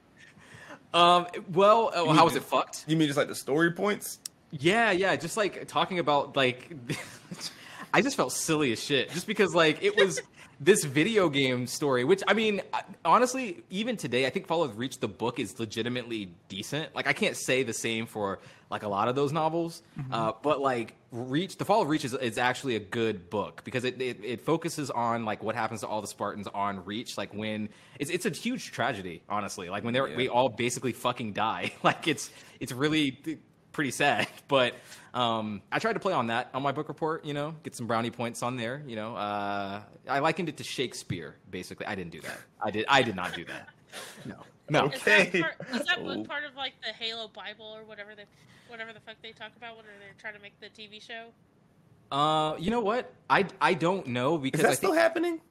um, 0.93 1.25
well, 1.53 1.91
oh, 1.95 2.11
how 2.11 2.25
was 2.25 2.35
it 2.35 2.43
fucked? 2.43 2.83
You 2.87 2.97
mean 2.97 3.07
just 3.07 3.17
like 3.17 3.29
the 3.29 3.35
story 3.35 3.71
points? 3.71 4.19
Yeah, 4.51 4.91
yeah, 4.91 5.15
just 5.15 5.37
like 5.37 5.67
talking 5.67 5.99
about 5.99 6.35
like 6.35 6.71
I 7.93 8.01
just 8.01 8.15
felt 8.15 8.31
silly 8.33 8.71
as 8.71 8.81
shit 8.81 9.11
just 9.11 9.27
because 9.27 9.53
like 9.55 9.81
it 9.83 9.95
was 9.97 10.21
this 10.63 10.83
video 10.83 11.27
game 11.27 11.65
story 11.65 12.03
which 12.03 12.21
I 12.27 12.33
mean 12.35 12.61
honestly 13.03 13.63
even 13.71 13.97
today 13.97 14.27
I 14.27 14.29
think 14.29 14.45
Fall 14.45 14.63
of 14.63 14.77
Reach 14.77 14.99
the 14.99 15.07
book 15.07 15.39
is 15.39 15.59
legitimately 15.59 16.31
decent. 16.49 16.93
Like 16.95 17.07
I 17.07 17.13
can't 17.13 17.35
say 17.35 17.63
the 17.63 17.73
same 17.73 18.05
for 18.05 18.39
like 18.69 18.83
a 18.83 18.87
lot 18.87 19.07
of 19.07 19.15
those 19.15 19.33
novels. 19.33 19.81
Uh, 20.11 20.31
but 20.43 20.61
like 20.61 20.95
Reach 21.11 21.57
the 21.57 21.65
Fall 21.65 21.81
of 21.81 21.89
Reach 21.89 22.05
is, 22.05 22.13
is 22.13 22.37
actually 22.37 22.75
a 22.75 22.79
good 22.79 23.29
book 23.29 23.61
because 23.65 23.83
it, 23.83 24.01
it 24.01 24.23
it 24.23 24.41
focuses 24.41 24.89
on 24.91 25.25
like 25.25 25.41
what 25.43 25.55
happens 25.55 25.81
to 25.81 25.87
all 25.87 25.99
the 26.01 26.07
Spartans 26.07 26.47
on 26.53 26.85
Reach 26.85 27.17
like 27.17 27.33
when 27.33 27.67
it's 27.99 28.11
it's 28.11 28.25
a 28.25 28.29
huge 28.29 28.71
tragedy 28.71 29.23
honestly. 29.27 29.69
Like 29.69 29.83
when 29.83 29.93
they're 29.93 30.07
Yeah. 30.07 30.15
we 30.17 30.29
all 30.29 30.47
basically 30.49 30.93
fucking 30.93 31.33
die. 31.33 31.73
like 31.83 32.07
it's 32.07 32.29
it's 32.59 32.71
really 32.71 33.17
pretty 33.71 33.91
sad. 33.91 34.27
But 34.47 34.75
um, 35.13 35.61
I 35.71 35.79
tried 35.79 35.93
to 35.93 35.99
play 36.01 36.11
on 36.13 36.27
that 36.27 36.49
on 36.53 36.61
my 36.61 36.71
book 36.73 36.89
report. 36.89 37.23
You 37.23 37.33
know, 37.33 37.55
get 37.63 37.73
some 37.75 37.87
brownie 37.87 38.11
points 38.11 38.43
on 38.43 38.57
there. 38.57 38.81
You 38.85 38.97
know, 38.97 39.15
uh, 39.15 39.81
I 40.09 40.19
likened 40.19 40.49
it 40.49 40.57
to 40.57 40.63
Shakespeare. 40.63 41.35
Basically, 41.49 41.85
I 41.85 41.95
didn't 41.95 42.11
do 42.11 42.19
that. 42.21 42.37
I 42.61 42.69
did. 42.71 42.85
I 42.89 43.01
did 43.01 43.15
not 43.15 43.33
do 43.33 43.45
that. 43.45 43.69
No. 44.25 44.35
No. 44.69 44.85
Is 44.87 45.01
Okay. 45.01 45.29
that, 45.29 45.41
part, 45.41 45.81
is 45.81 45.87
that 45.87 45.99
Oh. 45.99 46.03
book 46.03 46.27
part 46.27 46.43
of 46.43 46.55
like 46.55 46.73
the 46.81 46.89
Halo 46.93 47.29
Bible 47.29 47.65
or 47.65 47.83
whatever 47.85 48.13
they, 48.15 48.25
whatever 48.67 48.91
the 48.93 48.99
fuck 49.01 49.15
they 49.21 49.31
talk 49.31 49.51
about 49.57 49.75
when 49.77 49.85
they're 49.99 50.15
trying 50.19 50.33
to 50.33 50.39
make 50.41 50.53
the 50.59 50.67
TV 50.69 51.01
show? 51.01 51.27
Uh, 52.11 52.55
you 52.59 52.71
know 52.71 52.81
what? 52.81 53.13
I 53.29 53.45
I 53.61 53.73
don't 53.73 54.07
know 54.07 54.37
because 54.37 54.59
Is 54.59 54.63
that 54.65 54.71
I 54.71 54.75
still 54.75 54.91
think 54.91 55.01
happening? 55.01 55.41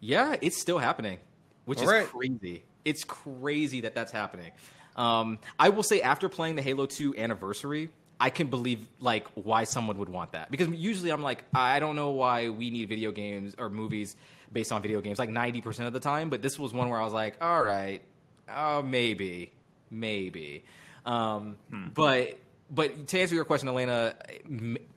yeah, 0.00 0.34
it's 0.40 0.56
still 0.56 0.78
happening, 0.78 1.18
which 1.66 1.80
is 1.80 1.86
Alright. 1.88 2.08
crazy. 2.08 2.64
It's 2.84 3.04
crazy 3.04 3.80
that 3.82 3.94
that's 3.94 4.10
happening. 4.12 4.50
Um, 4.96 5.38
I 5.58 5.70
will 5.70 5.82
say 5.82 6.00
after 6.00 6.28
playing 6.28 6.56
the 6.56 6.62
Halo 6.62 6.86
2 6.86 7.16
anniversary, 7.16 7.90
I 8.20 8.30
can 8.30 8.46
believe 8.46 8.86
like 9.00 9.26
why 9.34 9.64
someone 9.64 9.98
would 9.98 10.08
want 10.08 10.32
that 10.32 10.50
because 10.50 10.68
usually 10.68 11.10
I'm 11.10 11.22
like 11.22 11.44
I 11.52 11.80
don't 11.80 11.96
know 11.96 12.10
why 12.10 12.48
we 12.48 12.70
need 12.70 12.88
video 12.88 13.10
games 13.10 13.54
or 13.58 13.68
movies 13.68 14.16
based 14.52 14.70
on 14.70 14.80
video 14.82 15.00
games 15.00 15.18
like 15.18 15.30
90% 15.30 15.86
of 15.86 15.92
the 15.92 16.00
time, 16.00 16.30
but 16.30 16.40
this 16.40 16.58
was 16.58 16.72
one 16.72 16.88
where 16.88 17.00
I 17.00 17.04
was 17.04 17.12
like, 17.12 17.36
all 17.42 17.62
right, 17.62 18.00
oh 18.48 18.82
maybe, 18.82 19.50
maybe. 19.90 20.64
Um, 21.04 21.56
But 21.92 22.38
but 22.70 23.08
to 23.08 23.20
answer 23.20 23.34
your 23.34 23.44
question, 23.44 23.68
Elena, 23.68 24.14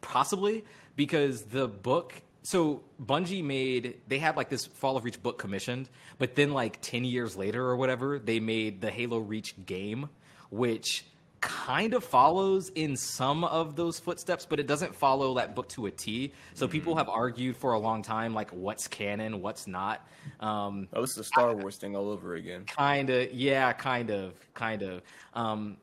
possibly 0.02 0.64
because 0.96 1.44
the 1.44 1.68
book. 1.68 2.14
So 2.52 2.82
Bungie 3.04 3.44
made 3.44 4.00
they 4.08 4.20
had 4.20 4.38
like 4.38 4.48
this 4.48 4.66
Fall 4.66 4.96
of 4.96 5.04
Reach 5.04 5.22
book 5.22 5.38
commissioned, 5.38 5.90
but 6.18 6.36
then 6.36 6.54
like 6.54 6.78
ten 6.82 7.04
years 7.04 7.36
later 7.36 7.62
or 7.66 7.76
whatever, 7.76 8.20
they 8.20 8.40
made 8.40 8.80
the 8.80 8.90
Halo 8.90 9.18
Reach 9.20 9.54
game, 9.66 10.08
which 10.50 11.04
kind 11.42 11.94
of 11.94 12.06
follows 12.06 12.70
in 12.74 12.96
some 12.96 13.44
of 13.44 13.76
those 13.76 14.00
footsteps, 14.00 14.46
but 14.46 14.60
it 14.62 14.66
doesn't 14.66 14.96
follow 14.96 15.36
that 15.36 15.56
book 15.56 15.68
to 15.70 15.88
a 15.88 15.92
T. 15.92 16.32
So 16.54 16.70
people 16.70 16.96
have 16.96 17.10
argued 17.10 17.58
for 17.58 17.74
a 17.74 17.80
long 17.80 18.02
time 18.02 18.34
like 18.34 18.50
what's 18.52 18.88
canon, 18.88 19.42
what's 19.42 19.68
not. 19.68 20.08
Um, 20.40 20.88
Oh, 20.94 21.02
this 21.02 21.12
is 21.12 21.18
a 21.18 21.24
Star 21.26 21.54
Wars 21.54 21.76
thing 21.76 21.98
all 21.98 22.10
over 22.10 22.36
again. 22.36 22.64
kind 22.66 23.10
of 23.10 23.32
yeah 23.34 23.74
kind 23.74 24.10
of 24.10 24.34
kind 24.54 24.84
of 24.84 25.02
um 25.34 25.76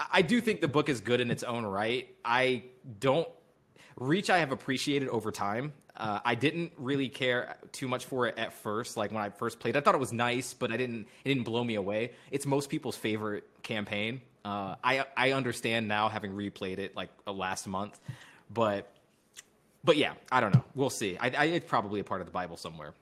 I- 0.00 0.06
i 0.14 0.22
do 0.22 0.40
think 0.40 0.60
the 0.60 0.68
book 0.68 0.88
is 0.88 1.00
good 1.00 1.20
in 1.20 1.30
its 1.30 1.42
own 1.44 1.64
right 1.64 2.08
i 2.24 2.64
don't 3.00 3.28
reach 3.96 4.30
i 4.30 4.38
have 4.38 4.52
appreciated 4.52 5.08
over 5.08 5.32
time 5.32 5.72
uh, 5.98 6.20
i 6.24 6.34
didn't 6.34 6.72
really 6.76 7.08
care 7.08 7.56
too 7.72 7.88
much 7.88 8.06
for 8.06 8.26
it 8.26 8.38
at 8.38 8.52
first 8.52 8.96
like 8.96 9.12
when 9.12 9.22
i 9.22 9.28
first 9.28 9.58
played 9.58 9.76
i 9.76 9.80
thought 9.80 9.94
it 9.94 10.00
was 10.00 10.12
nice 10.12 10.54
but 10.54 10.72
i 10.72 10.76
didn't 10.76 11.06
it 11.24 11.28
didn't 11.28 11.44
blow 11.44 11.62
me 11.62 11.74
away 11.74 12.12
it's 12.30 12.46
most 12.46 12.70
people's 12.70 12.96
favorite 12.96 13.44
campaign 13.62 14.20
uh, 14.44 14.74
i 14.82 15.04
i 15.16 15.32
understand 15.32 15.86
now 15.86 16.08
having 16.08 16.32
replayed 16.32 16.78
it 16.78 16.96
like 16.96 17.10
uh, 17.26 17.32
last 17.32 17.66
month 17.66 18.00
but 18.50 18.90
but 19.84 19.96
yeah 19.96 20.12
i 20.32 20.40
don't 20.40 20.54
know 20.54 20.64
we'll 20.74 20.90
see 20.90 21.18
i, 21.18 21.30
I 21.30 21.44
it's 21.44 21.68
probably 21.68 22.00
a 22.00 22.04
part 22.04 22.20
of 22.20 22.26
the 22.26 22.32
bible 22.32 22.56
somewhere 22.56 22.94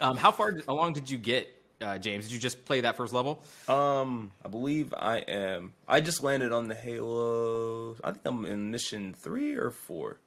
um, 0.00 0.16
how 0.16 0.30
far 0.32 0.58
along 0.68 0.94
did 0.94 1.10
you 1.10 1.18
get, 1.18 1.48
uh, 1.80 1.98
James? 1.98 2.26
Did 2.26 2.34
you 2.34 2.38
just 2.38 2.64
play 2.64 2.82
that 2.82 2.96
first 2.96 3.12
level? 3.12 3.42
Um, 3.68 4.30
I 4.44 4.48
believe 4.48 4.92
I 4.96 5.18
am. 5.18 5.72
I 5.88 6.00
just 6.00 6.22
landed 6.22 6.52
on 6.52 6.68
the 6.68 6.74
Halo. 6.74 7.96
I 8.04 8.12
think 8.12 8.22
I'm 8.24 8.44
in 8.44 8.70
mission 8.70 9.14
three 9.14 9.54
or 9.54 9.70
four. 9.70 10.18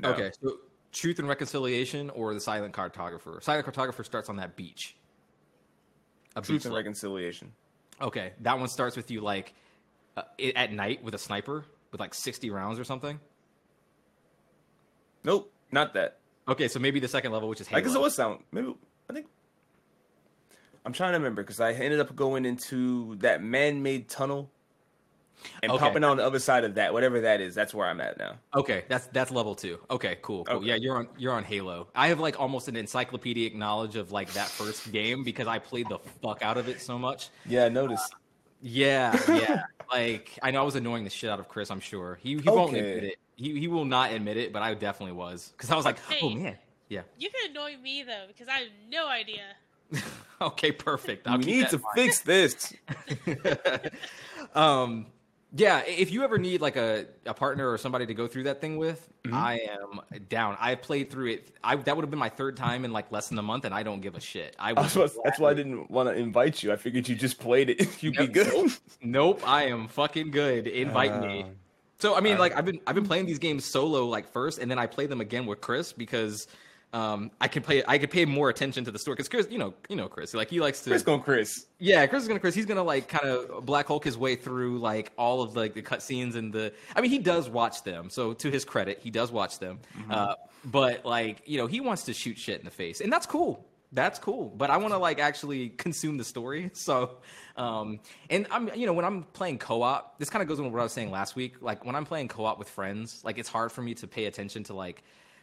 No. 0.00 0.10
Okay, 0.10 0.30
so 0.42 0.58
Truth 0.92 1.18
and 1.18 1.28
Reconciliation 1.28 2.10
or 2.10 2.34
the 2.34 2.40
Silent 2.40 2.74
Cartographer? 2.74 3.42
Silent 3.42 3.66
Cartographer 3.66 4.04
starts 4.04 4.28
on 4.28 4.36
that 4.36 4.56
beach. 4.56 4.96
A 6.36 6.42
Truth 6.42 6.62
beach 6.62 6.66
and. 6.66 6.74
Reconciliation. 6.74 7.52
Okay, 8.00 8.32
that 8.40 8.58
one 8.58 8.68
starts 8.68 8.96
with 8.96 9.10
you 9.10 9.20
like 9.20 9.54
uh, 10.16 10.22
at 10.54 10.72
night 10.72 11.02
with 11.02 11.14
a 11.14 11.18
sniper 11.18 11.64
with 11.90 12.00
like 12.00 12.14
sixty 12.14 12.50
rounds 12.50 12.78
or 12.78 12.84
something. 12.84 13.20
Nope, 15.24 15.52
not 15.70 15.94
that. 15.94 16.18
Okay, 16.48 16.68
so 16.68 16.78
maybe 16.78 17.00
the 17.00 17.08
second 17.08 17.32
level, 17.32 17.48
which 17.48 17.60
is 17.60 17.68
I 17.72 17.80
guess 17.80 17.94
it 17.94 18.00
was 18.00 18.16
sound. 18.16 18.40
Maybe 18.50 18.74
I 19.08 19.12
think. 19.12 19.26
I'm 20.84 20.92
trying 20.92 21.12
to 21.12 21.18
remember 21.18 21.42
because 21.42 21.60
I 21.60 21.72
ended 21.72 22.00
up 22.00 22.16
going 22.16 22.44
into 22.44 23.14
that 23.16 23.40
man-made 23.40 24.08
tunnel 24.08 24.50
and 25.62 25.72
Okay. 25.72 25.78
popping 25.80 26.04
on 26.04 26.16
the 26.16 26.24
other 26.24 26.38
side 26.38 26.64
of 26.64 26.74
that, 26.74 26.92
whatever 26.92 27.20
that 27.20 27.40
is. 27.40 27.54
That's 27.54 27.72
where 27.74 27.86
I'm 27.86 28.00
at 28.00 28.18
now. 28.18 28.34
Okay, 28.54 28.84
that's 28.88 29.06
that's 29.08 29.30
level 29.30 29.54
two. 29.54 29.78
Okay, 29.90 30.18
cool, 30.22 30.44
cool. 30.44 30.56
Okay. 30.56 30.66
Yeah, 30.66 30.74
you're 30.76 30.96
on 30.96 31.08
you're 31.18 31.32
on 31.32 31.44
Halo. 31.44 31.88
I 31.94 32.08
have 32.08 32.20
like 32.20 32.40
almost 32.40 32.68
an 32.68 32.76
encyclopedic 32.76 33.54
knowledge 33.54 33.96
of 33.96 34.12
like 34.12 34.32
that 34.34 34.48
first 34.48 34.90
game 34.92 35.24
because 35.24 35.46
I 35.46 35.58
played 35.58 35.88
the 35.88 35.98
fuck 36.22 36.42
out 36.42 36.56
of 36.58 36.68
it 36.68 36.80
so 36.80 36.98
much. 36.98 37.30
Yeah, 37.46 37.66
I 37.66 37.68
noticed. 37.68 38.14
Yeah, 38.60 39.18
yeah. 39.28 39.62
like 39.90 40.38
I 40.42 40.50
know 40.50 40.60
I 40.60 40.64
was 40.64 40.76
annoying 40.76 41.04
the 41.04 41.10
shit 41.10 41.30
out 41.30 41.40
of 41.40 41.48
Chris. 41.48 41.70
I'm 41.70 41.80
sure 41.80 42.18
he 42.22 42.38
he 42.38 42.48
won't 42.48 42.76
admit 42.76 43.04
it. 43.04 43.16
He 43.36 43.58
he 43.58 43.68
will 43.68 43.84
not 43.84 44.12
admit 44.12 44.36
it, 44.36 44.52
but 44.52 44.62
I 44.62 44.74
definitely 44.74 45.14
was 45.14 45.52
because 45.56 45.70
I 45.70 45.76
was 45.76 45.84
like, 45.84 45.98
Hey. 46.06 46.20
oh 46.22 46.30
man, 46.30 46.58
yeah. 46.88 47.02
You 47.18 47.28
can 47.30 47.50
annoy 47.50 47.76
me 47.82 48.02
though 48.04 48.26
because 48.28 48.48
I 48.48 48.58
have 48.58 48.68
no 48.90 49.08
idea. 49.08 49.42
okay, 50.40 50.70
perfect. 50.72 51.26
I'll 51.26 51.38
we 51.38 51.44
keep 51.44 51.56
need 51.56 51.68
to 51.70 51.78
mind. 51.78 51.86
fix 51.94 52.20
this. 52.20 52.72
um 54.54 55.06
yeah 55.54 55.82
if 55.86 56.10
you 56.10 56.22
ever 56.24 56.38
need 56.38 56.60
like 56.60 56.76
a, 56.76 57.06
a 57.26 57.34
partner 57.34 57.70
or 57.70 57.76
somebody 57.76 58.06
to 58.06 58.14
go 58.14 58.26
through 58.26 58.44
that 58.44 58.60
thing 58.60 58.76
with 58.76 59.08
Mm-hmm. 59.24 59.36
i 59.36 59.54
am 59.70 60.00
down 60.28 60.56
i 60.58 60.74
played 60.74 61.08
through 61.08 61.26
it 61.30 61.54
i 61.62 61.76
that 61.76 61.94
would 61.94 62.02
have 62.02 62.10
been 62.10 62.18
my 62.18 62.28
third 62.28 62.56
time 62.56 62.84
in 62.84 62.92
like 62.92 63.12
less 63.12 63.28
than 63.28 63.38
a 63.38 63.42
month 63.42 63.64
and 63.64 63.72
i 63.72 63.84
don't 63.84 64.00
give 64.00 64.16
a 64.16 64.20
shit 64.20 64.56
i 64.58 64.70
I 64.76 64.80
was 64.82 65.16
that's 65.24 65.38
why 65.38 65.50
I 65.50 65.54
didn't 65.54 65.88
want 65.92 66.08
to 66.08 66.14
invite 66.16 66.60
you. 66.64 66.72
I 66.72 66.76
figured 66.76 67.08
you 67.08 67.14
just 67.14 67.38
played 67.38 67.70
it. 67.70 68.02
You'd 68.02 68.16
be 68.16 68.26
good. 68.26 68.72
nope 69.00 69.40
i 69.46 69.62
am 69.66 69.86
fucking 69.86 70.32
good 70.32 70.66
invite 70.66 71.20
me 71.20 71.42
Uh, 71.44 71.46
so 72.00 72.16
i 72.16 72.20
mean 72.20 72.36
like 72.36 72.56
i've 72.56 72.64
been 72.64 72.80
i've 72.88 72.96
been 72.96 73.06
playing 73.06 73.26
these 73.26 73.38
games 73.38 73.64
solo 73.64 74.06
like 74.06 74.26
first 74.26 74.58
and 74.58 74.68
then 74.68 74.78
i 74.78 74.86
play 74.88 75.06
them 75.06 75.20
again 75.20 75.46
with 75.46 75.60
chris 75.60 75.92
because 75.92 76.48
um, 76.92 77.30
I 77.40 77.48
could 77.48 77.64
play. 77.64 77.82
I 77.88 77.96
could 77.96 78.10
pay 78.10 78.26
more 78.26 78.50
attention 78.50 78.84
to 78.84 78.90
the 78.90 78.98
story 78.98 79.14
because 79.14 79.28
Chris, 79.28 79.46
you 79.50 79.56
know, 79.56 79.72
you 79.88 79.96
know 79.96 80.08
Chris. 80.08 80.34
Like 80.34 80.50
he 80.50 80.60
likes 80.60 80.82
to. 80.82 80.90
Chris 80.90 81.02
going 81.02 81.22
Chris. 81.22 81.66
Yeah, 81.78 82.06
Chris 82.06 82.22
is 82.22 82.28
gonna 82.28 82.40
Chris. 82.40 82.54
He's 82.54 82.66
gonna 82.66 82.82
like 82.82 83.08
kind 83.08 83.24
of 83.24 83.64
Black 83.64 83.86
Hulk 83.86 84.04
his 84.04 84.18
way 84.18 84.36
through 84.36 84.78
like 84.78 85.10
all 85.16 85.40
of 85.40 85.56
like 85.56 85.72
the 85.72 85.82
cutscenes 85.82 86.34
and 86.34 86.52
the. 86.52 86.72
I 86.94 87.00
mean, 87.00 87.10
he 87.10 87.18
does 87.18 87.48
watch 87.48 87.82
them. 87.82 88.10
So 88.10 88.34
to 88.34 88.50
his 88.50 88.66
credit, 88.66 89.00
he 89.02 89.10
does 89.10 89.32
watch 89.32 89.58
them. 89.58 89.78
Uh, 90.10 90.34
but 90.66 91.06
like 91.06 91.42
you 91.46 91.56
know, 91.56 91.66
he 91.66 91.80
wants 91.80 92.02
to 92.04 92.12
shoot 92.12 92.36
shit 92.36 92.58
in 92.58 92.64
the 92.66 92.70
face, 92.70 93.00
and 93.00 93.10
that's 93.10 93.26
cool. 93.26 93.66
That's 93.94 94.18
cool. 94.18 94.52
But 94.54 94.70
I 94.70 94.76
want 94.76 94.92
to 94.92 94.98
like 94.98 95.18
actually 95.18 95.70
consume 95.70 96.18
the 96.18 96.24
story. 96.24 96.70
So, 96.82 97.18
um, 97.56 98.00
and 98.28 98.46
I'm 98.50 98.70
you 98.74 98.86
know 98.86 98.92
when 98.92 99.04
I'm 99.06 99.22
playing 99.22 99.58
co-op, 99.58 100.18
this 100.18 100.28
kind 100.28 100.42
of 100.42 100.48
goes 100.48 100.60
with 100.60 100.70
what 100.70 100.80
I 100.80 100.82
was 100.82 100.92
saying 100.92 101.10
last 101.10 101.36
week. 101.36 101.62
Like 101.62 101.86
when 101.86 101.94
I'm 101.94 102.04
playing 102.04 102.28
co-op 102.28 102.58
with 102.58 102.68
friends, 102.68 103.22
like 103.24 103.38
it's 103.38 103.48
hard 103.48 103.72
for 103.72 103.80
me 103.80 103.94
to 103.94 104.06
pay 104.06 104.26
attention 104.26 104.64
to 104.64 104.74
like 104.74 105.02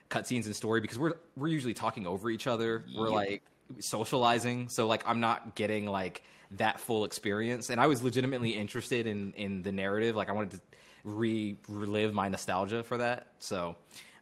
cutscenes 0.10 0.46
and 0.46 0.56
story 0.56 0.82
because 0.82 0.98
we're 0.98 1.14
we're 1.38 1.48
usually 1.48 1.74
talking 1.74 2.08
over 2.08 2.30
each 2.30 2.48
other. 2.48 2.84
We're 2.96 3.06
Yep. 3.08 3.14
like 3.16 3.42
socializing. 3.80 4.68
So 4.70 4.88
like 4.88 5.04
i'm 5.08 5.20
not 5.20 5.56
getting 5.56 5.86
like 5.86 6.24
that 6.52 6.80
full 6.80 7.06
experience. 7.06 7.70
And 7.70 7.80
i 7.80 7.86
was 7.88 8.02
legitimately 8.02 8.50
interested 8.52 9.06
in 9.08 9.34
in 9.34 9.62
the 9.62 9.72
narrative. 9.72 10.16
Like 10.16 10.30
i 10.30 10.32
wanted 10.32 10.52
to 10.52 10.62
re 11.04 11.58
relive 11.68 12.14
my 12.14 12.28
nostalgia 12.30 12.84
for 12.84 12.98
that. 12.98 13.28
So 13.40 13.76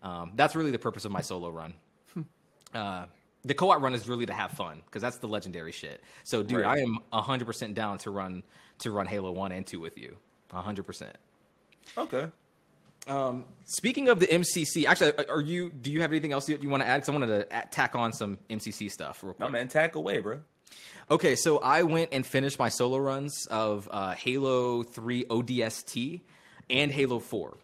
um, 0.04 0.34
that's 0.36 0.56
really 0.56 0.72
the 0.72 0.80
purpose 0.80 1.06
of 1.06 1.12
my 1.12 1.22
solo 1.22 1.50
run. 1.50 1.74
Uh, 2.74 3.06
the 3.46 3.54
co-op 3.54 3.82
run 3.82 3.94
is 3.94 4.10
really 4.10 4.26
to 4.26 4.34
have 4.34 4.52
fun 4.52 4.82
because 4.86 5.02
that's 5.02 5.18
the 5.18 5.28
legendary 5.28 5.72
shit. 5.72 6.04
So 6.26 6.44
dude 6.44 6.60
Right. 6.62 6.78
i 6.78 6.82
am 6.82 7.00
100% 7.14 7.74
down 7.74 7.98
to 8.00 8.12
run 8.12 8.44
to 8.80 8.92
run 8.92 9.08
halo 9.08 9.32
1 9.32 9.52
and 9.54 9.66
2 9.66 9.80
with 9.80 9.98
you. 9.98 10.18
100% 10.52 11.14
Okay. 11.98 12.28
Um, 13.08 13.46
speaking 13.66 14.10
of 14.10 14.20
the 14.20 14.28
MCC, 14.28 14.86
actually, 14.86 15.14
are 15.28 15.42
you? 15.42 15.70
Do 15.70 15.92
you 15.92 16.02
have 16.02 16.12
anything 16.12 16.32
else 16.32 16.46
that 16.48 16.62
you 16.62 16.70
want 16.70 16.84
to 16.84 16.88
add? 16.88 16.98
Because 16.98 17.10
I 17.10 17.12
wanted 17.14 17.50
to 17.50 17.68
tack 17.72 17.96
on 17.96 18.14
some 18.14 18.38
MCC 18.50 18.92
stuff 18.92 19.24
real 19.24 19.34
quick. 19.34 19.40
No 19.40 19.50
man, 19.50 19.68
tack 19.68 19.96
away, 19.96 20.20
bro. 20.20 20.40
Okay, 21.10 21.36
so 21.36 21.60
I 21.60 21.84
went 21.84 22.10
and 22.12 22.26
finished 22.26 22.60
my 22.60 22.68
solo 22.68 22.98
runs 22.98 23.48
of 23.48 23.88
uh, 23.92 24.12
Halo 24.12 24.84
3 24.84 25.26
ODST 25.26 26.22
and 26.70 26.92
Halo 26.92 27.20
4. 27.20 27.58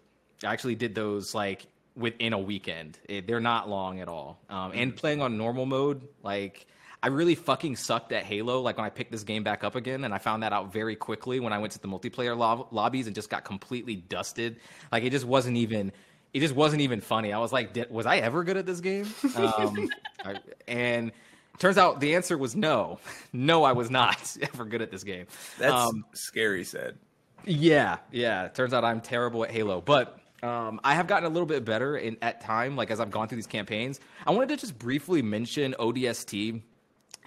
I 0.46 0.54
actually 0.54 0.76
did 0.76 0.96
those 0.96 1.36
like 1.36 1.68
within 1.96 2.32
a 2.32 2.39
weekend. 2.39 3.00
It, 3.10 3.28
they're 3.28 3.41
not 3.41 3.70
long 3.70 4.00
at 4.00 4.08
all. 4.08 4.39
Um, 4.50 4.72
and 4.74 4.96
playing 4.96 5.22
on 5.22 5.38
normal 5.38 5.66
mode, 5.66 6.08
like 6.24 6.66
I 7.04 7.08
really 7.08 7.36
fucking 7.36 7.76
sucked 7.76 8.12
at 8.14 8.24
Halo. 8.24 8.62
Like 8.62 8.78
when 8.78 8.86
I 8.86 8.89
picked 8.89 9.12
this 9.12 9.24
game 9.24 9.43
back 9.43 9.64
up 9.64 9.76
again, 9.76 10.06
and 10.06 10.14
I 10.14 10.18
found 10.18 10.41
that 10.41 10.54
out 10.54 10.72
very 10.74 10.95
quickly 10.95 11.39
when 11.41 11.51
I 11.54 11.60
went 11.60 11.74
to 11.74 11.80
the 11.80 11.88
multiplayer 11.88 12.36
lob- 12.36 12.70
lobbies 12.72 13.06
and 13.08 13.14
just 13.16 13.30
got 13.30 13.43
completely 13.43 13.97
dusted. 13.97 14.58
Like 14.91 15.04
it 15.04 15.12
just 15.12 15.26
wasn't 15.26 15.58
even. 15.58 15.91
It 16.34 16.39
just 16.39 16.56
wasn't 16.56 16.82
even 16.82 16.99
funny. 17.01 17.32
I 17.32 17.38
was 17.38 17.51
like, 17.54 17.74
Did, 17.74 17.91
was 17.91 18.08
I 18.08 18.18
ever 18.18 18.43
good 18.43 18.58
at 18.58 18.66
this 18.66 18.80
game? 18.80 19.06
Um, 19.36 19.88
I- 20.26 20.39
and 20.68 21.12
turns 21.60 21.78
out 21.78 21.99
the 21.99 22.16
answer 22.16 22.38
was 22.39 22.56
no. 22.56 22.99
No, 23.34 23.64
I 23.64 23.74
was 23.74 23.91
not 23.91 24.36
ever 24.41 24.66
good 24.66 24.82
at 24.82 24.89
this 24.89 25.04
game. 25.04 25.28
That's 25.60 25.74
Um, 25.74 26.06
scary. 26.14 26.64
Said. 26.64 26.97
yeah, 27.45 27.97
yeah. 28.12 28.47
Turns 28.47 28.74
out 28.74 28.84
I'm 28.86 29.01
terrible 29.01 29.43
at 29.43 29.51
Halo, 29.51 29.82
but 29.82 30.18
um, 30.41 30.80
I 30.84 30.95
have 30.95 31.06
gotten 31.08 31.26
a 31.26 31.30
little 31.30 31.45
bit 31.45 31.66
better 31.66 31.97
in 31.97 32.18
at 32.22 32.41
time. 32.41 32.76
Like 32.76 32.89
as 32.91 32.99
I've 32.99 33.12
gone 33.12 33.28
through 33.28 33.36
these 33.36 33.45
campaigns, 33.45 33.99
I 34.26 34.32
wanted 34.32 34.49
to 34.49 34.58
just 34.58 34.80
briefly 34.80 35.22
mention 35.22 35.76
ODST 35.80 36.62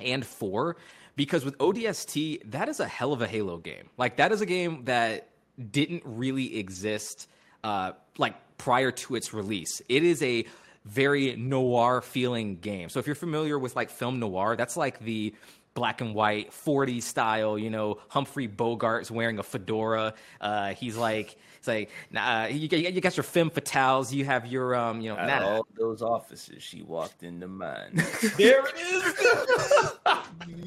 and 0.01 0.25
four 0.25 0.77
because 1.17 1.45
with 1.45 1.57
ODST, 1.59 2.51
that 2.51 2.69
is 2.69 2.81
a 2.81 2.87
hell 2.87 3.13
of 3.13 3.23
a 3.23 3.27
Halo 3.27 3.57
game. 3.59 3.89
Like 3.97 4.17
that 4.17 4.33
is 4.33 4.41
a 4.41 4.47
game 4.47 4.85
that 4.85 5.29
didn't 5.71 6.03
really 6.05 6.59
exist 6.59 7.29
uh, 7.65 7.93
like 8.19 8.35
prior 8.59 8.91
to 8.91 9.17
its 9.17 9.33
release. 9.33 9.83
It 9.89 10.05
is 10.05 10.23
a 10.23 10.45
very 10.85 11.35
noir 11.37 12.01
feeling 12.01 12.57
game. 12.57 12.89
So 12.89 13.01
if 13.01 13.07
you're 13.07 13.17
familiar 13.17 13.59
with 13.59 13.75
like 13.75 13.91
film 13.91 14.21
noir, 14.21 14.57
that's 14.57 14.77
like 14.77 15.01
the 15.01 15.35
black 15.75 16.01
and 16.01 16.15
white 16.15 16.53
40s 16.53 17.03
style, 17.03 17.59
you 17.59 17.71
know, 17.71 17.99
Humphrey 18.09 18.49
Bogart's 18.49 19.11
wearing 19.11 19.39
a 19.39 19.43
fedora. 19.43 20.15
Uh, 20.41 20.75
he's 20.75 20.97
like, 20.97 21.37
it's 21.67 21.69
like, 21.69 21.91
nah, 22.11 22.47
you, 22.47 22.69
you 22.69 23.01
got 23.01 23.17
your 23.17 23.25
femme 23.25 23.51
fatales, 23.51 24.13
you 24.13 24.25
have 24.25 24.47
your, 24.47 24.75
um, 24.75 25.01
you 25.01 25.11
know, 25.11 25.17
Out 25.19 25.43
nah. 25.43 25.49
all 25.49 25.67
those 25.77 26.03
officers, 26.03 26.63
she 26.63 26.83
walked 26.83 27.23
into 27.23 27.49
mine. 27.49 27.93
There 28.37 28.65
it 28.67 28.77
is. 28.77 29.93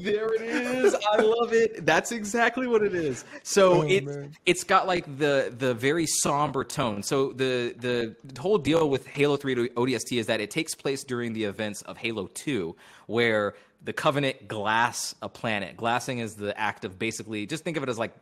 there 0.02 0.32
it 0.34 0.42
is. 0.42 0.94
I 1.12 1.22
love 1.22 1.52
it. 1.52 1.84
That's 1.86 2.12
exactly 2.12 2.66
what 2.66 2.82
it 2.82 2.94
is. 2.94 3.24
So 3.42 3.82
Oh, 3.82 3.82
it's 3.82 4.06
man. 4.06 4.32
it's 4.46 4.64
got 4.64 4.86
like 4.86 5.04
the 5.18 5.54
the 5.56 5.74
very 5.74 6.06
somber 6.06 6.64
tone. 6.64 7.02
So 7.02 7.32
the 7.32 7.74
the 7.78 8.40
whole 8.40 8.58
deal 8.58 8.88
with 8.90 9.06
Halo 9.06 9.36
3 9.36 9.54
to 9.54 9.68
ODST 9.70 10.18
is 10.18 10.26
that 10.26 10.40
it 10.40 10.50
takes 10.50 10.74
place 10.74 11.04
during 11.04 11.32
the 11.32 11.44
events 11.44 11.82
of 11.82 11.96
Halo 11.96 12.26
2 12.34 12.74
where 13.06 13.54
the 13.84 13.92
Covenant 13.92 14.48
glass 14.48 15.14
a 15.22 15.28
planet. 15.28 15.76
Glassing 15.76 16.18
is 16.18 16.34
the 16.34 16.58
act 16.58 16.84
of 16.84 16.98
basically 16.98 17.46
just 17.46 17.64
think 17.64 17.76
of 17.76 17.82
it 17.82 17.88
as 17.88 17.98
like 17.98 18.12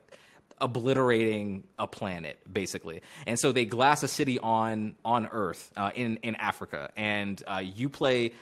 obliterating 0.61 1.65
a 1.79 1.87
planet 1.87 2.39
basically. 2.51 3.03
And 3.27 3.39
so 3.39 3.53
they 3.53 3.65
glass 3.65 4.03
a 4.03 4.09
city 4.09 4.39
on 4.39 4.95
on 5.05 5.27
earth 5.27 5.71
uh, 5.77 5.91
in 5.95 6.19
in 6.19 6.35
africa. 6.37 6.91
And 6.97 7.43
uh, 7.47 7.59
you 7.59 7.89
play 7.89 8.33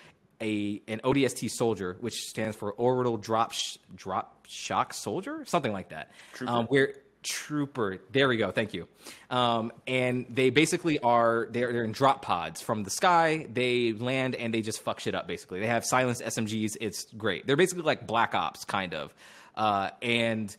a 0.40 0.82
an 0.86 1.00
odst 1.02 1.50
soldier 1.50 1.96
which 2.00 2.14
stands 2.14 2.56
for 2.56 2.72
orbital 2.72 3.16
drop 3.16 3.52
sh- 3.52 3.78
drop 3.94 4.46
shock 4.46 4.94
soldier? 4.94 5.44
Something 5.46 5.72
like 5.72 5.90
that. 5.90 6.10
Um, 6.46 6.66
where 6.66 6.94
trooper. 7.26 7.98
There 8.12 8.28
we 8.28 8.36
go. 8.36 8.50
Thank 8.52 8.72
you. 8.72 8.86
Um, 9.30 9.72
and 9.86 10.26
they 10.30 10.50
basically 10.50 10.98
are 11.00 11.48
they're, 11.50 11.72
they're 11.72 11.84
in 11.84 11.92
drop 11.92 12.22
pods 12.22 12.60
from 12.60 12.84
the 12.84 12.90
sky. 12.90 13.46
They 13.52 13.92
land 13.92 14.34
and 14.34 14.54
they 14.54 14.62
just 14.62 14.80
fuck 14.82 15.00
shit 15.00 15.14
up 15.14 15.26
basically. 15.26 15.60
They 15.60 15.66
have 15.66 15.84
silenced 15.84 16.22
smgs 16.22 16.76
it's 16.80 17.06
great. 17.16 17.46
They're 17.46 17.56
basically 17.56 17.84
like 17.84 18.06
black 18.06 18.34
ops 18.34 18.64
kind 18.64 18.94
of. 18.94 19.12
Uh, 19.56 19.90
and 20.02 20.54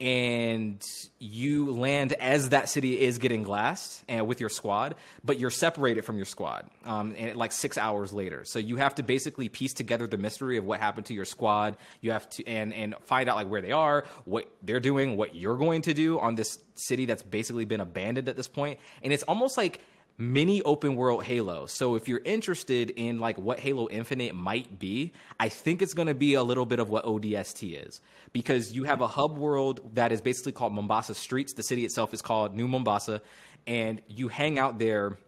and 0.00 0.82
you 1.18 1.72
land 1.72 2.14
as 2.14 2.48
that 2.48 2.70
city 2.70 2.98
is 2.98 3.18
getting 3.18 3.42
glassed 3.42 4.02
and 4.08 4.26
with 4.26 4.40
your 4.40 4.48
squad, 4.48 4.94
but 5.22 5.38
you're 5.38 5.50
separated 5.50 6.06
from 6.06 6.16
your 6.16 6.24
squad, 6.24 6.70
um, 6.86 7.14
and 7.18 7.36
like 7.36 7.52
six 7.52 7.76
hours 7.76 8.12
later. 8.12 8.44
So 8.44 8.58
you 8.58 8.76
have 8.76 8.94
to 8.94 9.02
basically 9.02 9.50
piece 9.50 9.74
together 9.74 10.06
the 10.06 10.16
mystery 10.16 10.56
of 10.56 10.64
what 10.64 10.80
happened 10.80 11.06
to 11.06 11.14
your 11.14 11.26
squad. 11.26 11.76
You 12.00 12.12
have 12.12 12.28
to 12.30 12.46
and 12.46 12.72
and 12.72 12.94
find 13.04 13.28
out 13.28 13.36
like 13.36 13.48
where 13.48 13.60
they 13.60 13.72
are, 13.72 14.06
what 14.24 14.50
they're 14.62 14.80
doing, 14.80 15.18
what 15.18 15.34
you're 15.34 15.58
going 15.58 15.82
to 15.82 15.92
do 15.92 16.18
on 16.18 16.34
this 16.34 16.58
city 16.74 17.04
that's 17.04 17.22
basically 17.22 17.66
been 17.66 17.80
abandoned 17.80 18.28
at 18.28 18.36
this 18.36 18.48
point, 18.48 18.80
and 19.02 19.12
it's 19.12 19.24
almost 19.24 19.58
like 19.58 19.80
mini 20.20 20.62
open 20.62 20.94
world 20.94 21.24
Halo. 21.24 21.66
So 21.66 21.94
if 21.94 22.06
you're 22.06 22.20
interested 22.24 22.90
in 22.90 23.18
like 23.18 23.38
what 23.38 23.58
Halo 23.58 23.88
Infinite 23.88 24.34
might 24.34 24.78
be, 24.78 25.12
I 25.40 25.48
think 25.48 25.80
it's 25.80 25.94
going 25.94 26.08
to 26.08 26.14
be 26.14 26.34
a 26.34 26.42
little 26.42 26.66
bit 26.66 26.78
of 26.78 26.90
what 26.90 27.04
ODST 27.04 27.86
is 27.86 28.00
because 28.32 28.72
you 28.72 28.84
have 28.84 29.00
a 29.00 29.08
hub 29.08 29.38
world 29.38 29.80
that 29.94 30.12
is 30.12 30.20
basically 30.20 30.52
called 30.52 30.74
Mombasa 30.74 31.14
Streets. 31.14 31.54
The 31.54 31.62
city 31.62 31.84
itself 31.84 32.12
is 32.12 32.20
called 32.20 32.54
New 32.54 32.68
Mombasa 32.68 33.22
and 33.66 34.02
you 34.08 34.28
hang 34.28 34.58
out 34.58 34.78
there 34.78 35.18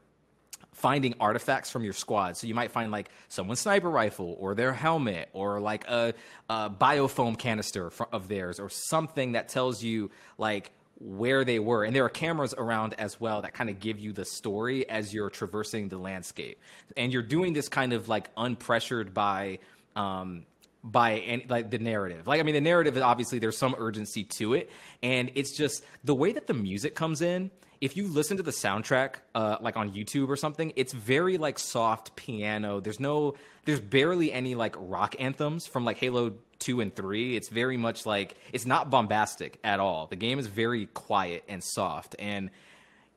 finding 0.72 1.14
artifacts 1.20 1.70
from 1.70 1.84
your 1.84 1.92
squad. 1.92 2.36
So 2.36 2.46
you 2.46 2.54
might 2.54 2.70
find 2.70 2.90
like 2.90 3.10
someone's 3.28 3.60
sniper 3.60 3.90
rifle 3.90 4.36
or 4.38 4.54
their 4.54 4.72
helmet 4.72 5.28
or 5.32 5.60
like 5.60 5.86
a, 5.88 6.12
a 6.50 6.70
biofoam 6.70 7.38
canister 7.38 7.90
of 8.12 8.28
theirs 8.28 8.58
or 8.58 8.68
something 8.68 9.32
that 9.32 9.48
tells 9.48 9.82
you 9.82 10.10
like 10.38 10.70
where 11.02 11.44
they 11.44 11.58
were. 11.58 11.84
And 11.84 11.94
there 11.94 12.04
are 12.04 12.08
cameras 12.10 12.54
around 12.56 12.94
as 12.98 13.20
well 13.20 13.42
that 13.42 13.54
kind 13.54 13.68
of 13.68 13.80
give 13.80 13.98
you 13.98 14.12
the 14.12 14.24
story 14.24 14.88
as 14.88 15.12
you're 15.12 15.30
traversing 15.30 15.88
the 15.88 15.98
landscape. 15.98 16.60
And 16.96 17.12
you're 17.12 17.22
doing 17.22 17.52
this 17.52 17.68
kind 17.68 17.92
of 17.92 18.08
like 18.08 18.34
unpressured 18.36 19.12
by 19.12 19.58
um 19.96 20.46
by 20.84 21.18
any, 21.18 21.46
like 21.48 21.70
the 21.70 21.78
narrative. 21.78 22.26
Like 22.26 22.40
I 22.40 22.42
mean 22.42 22.54
the 22.54 22.60
narrative 22.60 22.96
is 22.96 23.02
obviously 23.02 23.38
there's 23.38 23.58
some 23.58 23.74
urgency 23.78 24.24
to 24.24 24.54
it 24.54 24.70
and 25.02 25.30
it's 25.34 25.56
just 25.56 25.84
the 26.04 26.14
way 26.14 26.32
that 26.32 26.46
the 26.46 26.54
music 26.54 26.94
comes 26.94 27.22
in 27.22 27.50
if 27.80 27.96
you 27.96 28.06
listen 28.06 28.36
to 28.36 28.42
the 28.44 28.52
soundtrack 28.52 29.16
uh, 29.34 29.56
like 29.60 29.76
on 29.76 29.92
youtube 29.92 30.28
or 30.28 30.36
something 30.36 30.72
it's 30.76 30.92
very 30.92 31.36
like 31.36 31.58
soft 31.58 32.14
piano 32.16 32.80
there's 32.80 33.00
no 33.00 33.34
there's 33.64 33.80
barely 33.80 34.32
any 34.32 34.54
like 34.54 34.74
rock 34.78 35.16
anthems 35.18 35.66
from 35.66 35.84
like 35.84 35.98
halo 35.98 36.32
2 36.60 36.80
and 36.80 36.94
3 36.94 37.36
it's 37.36 37.48
very 37.48 37.76
much 37.76 38.06
like 38.06 38.36
it's 38.52 38.66
not 38.66 38.88
bombastic 38.88 39.58
at 39.64 39.80
all 39.80 40.06
the 40.06 40.16
game 40.16 40.38
is 40.38 40.46
very 40.46 40.86
quiet 40.86 41.42
and 41.48 41.62
soft 41.62 42.14
and 42.18 42.50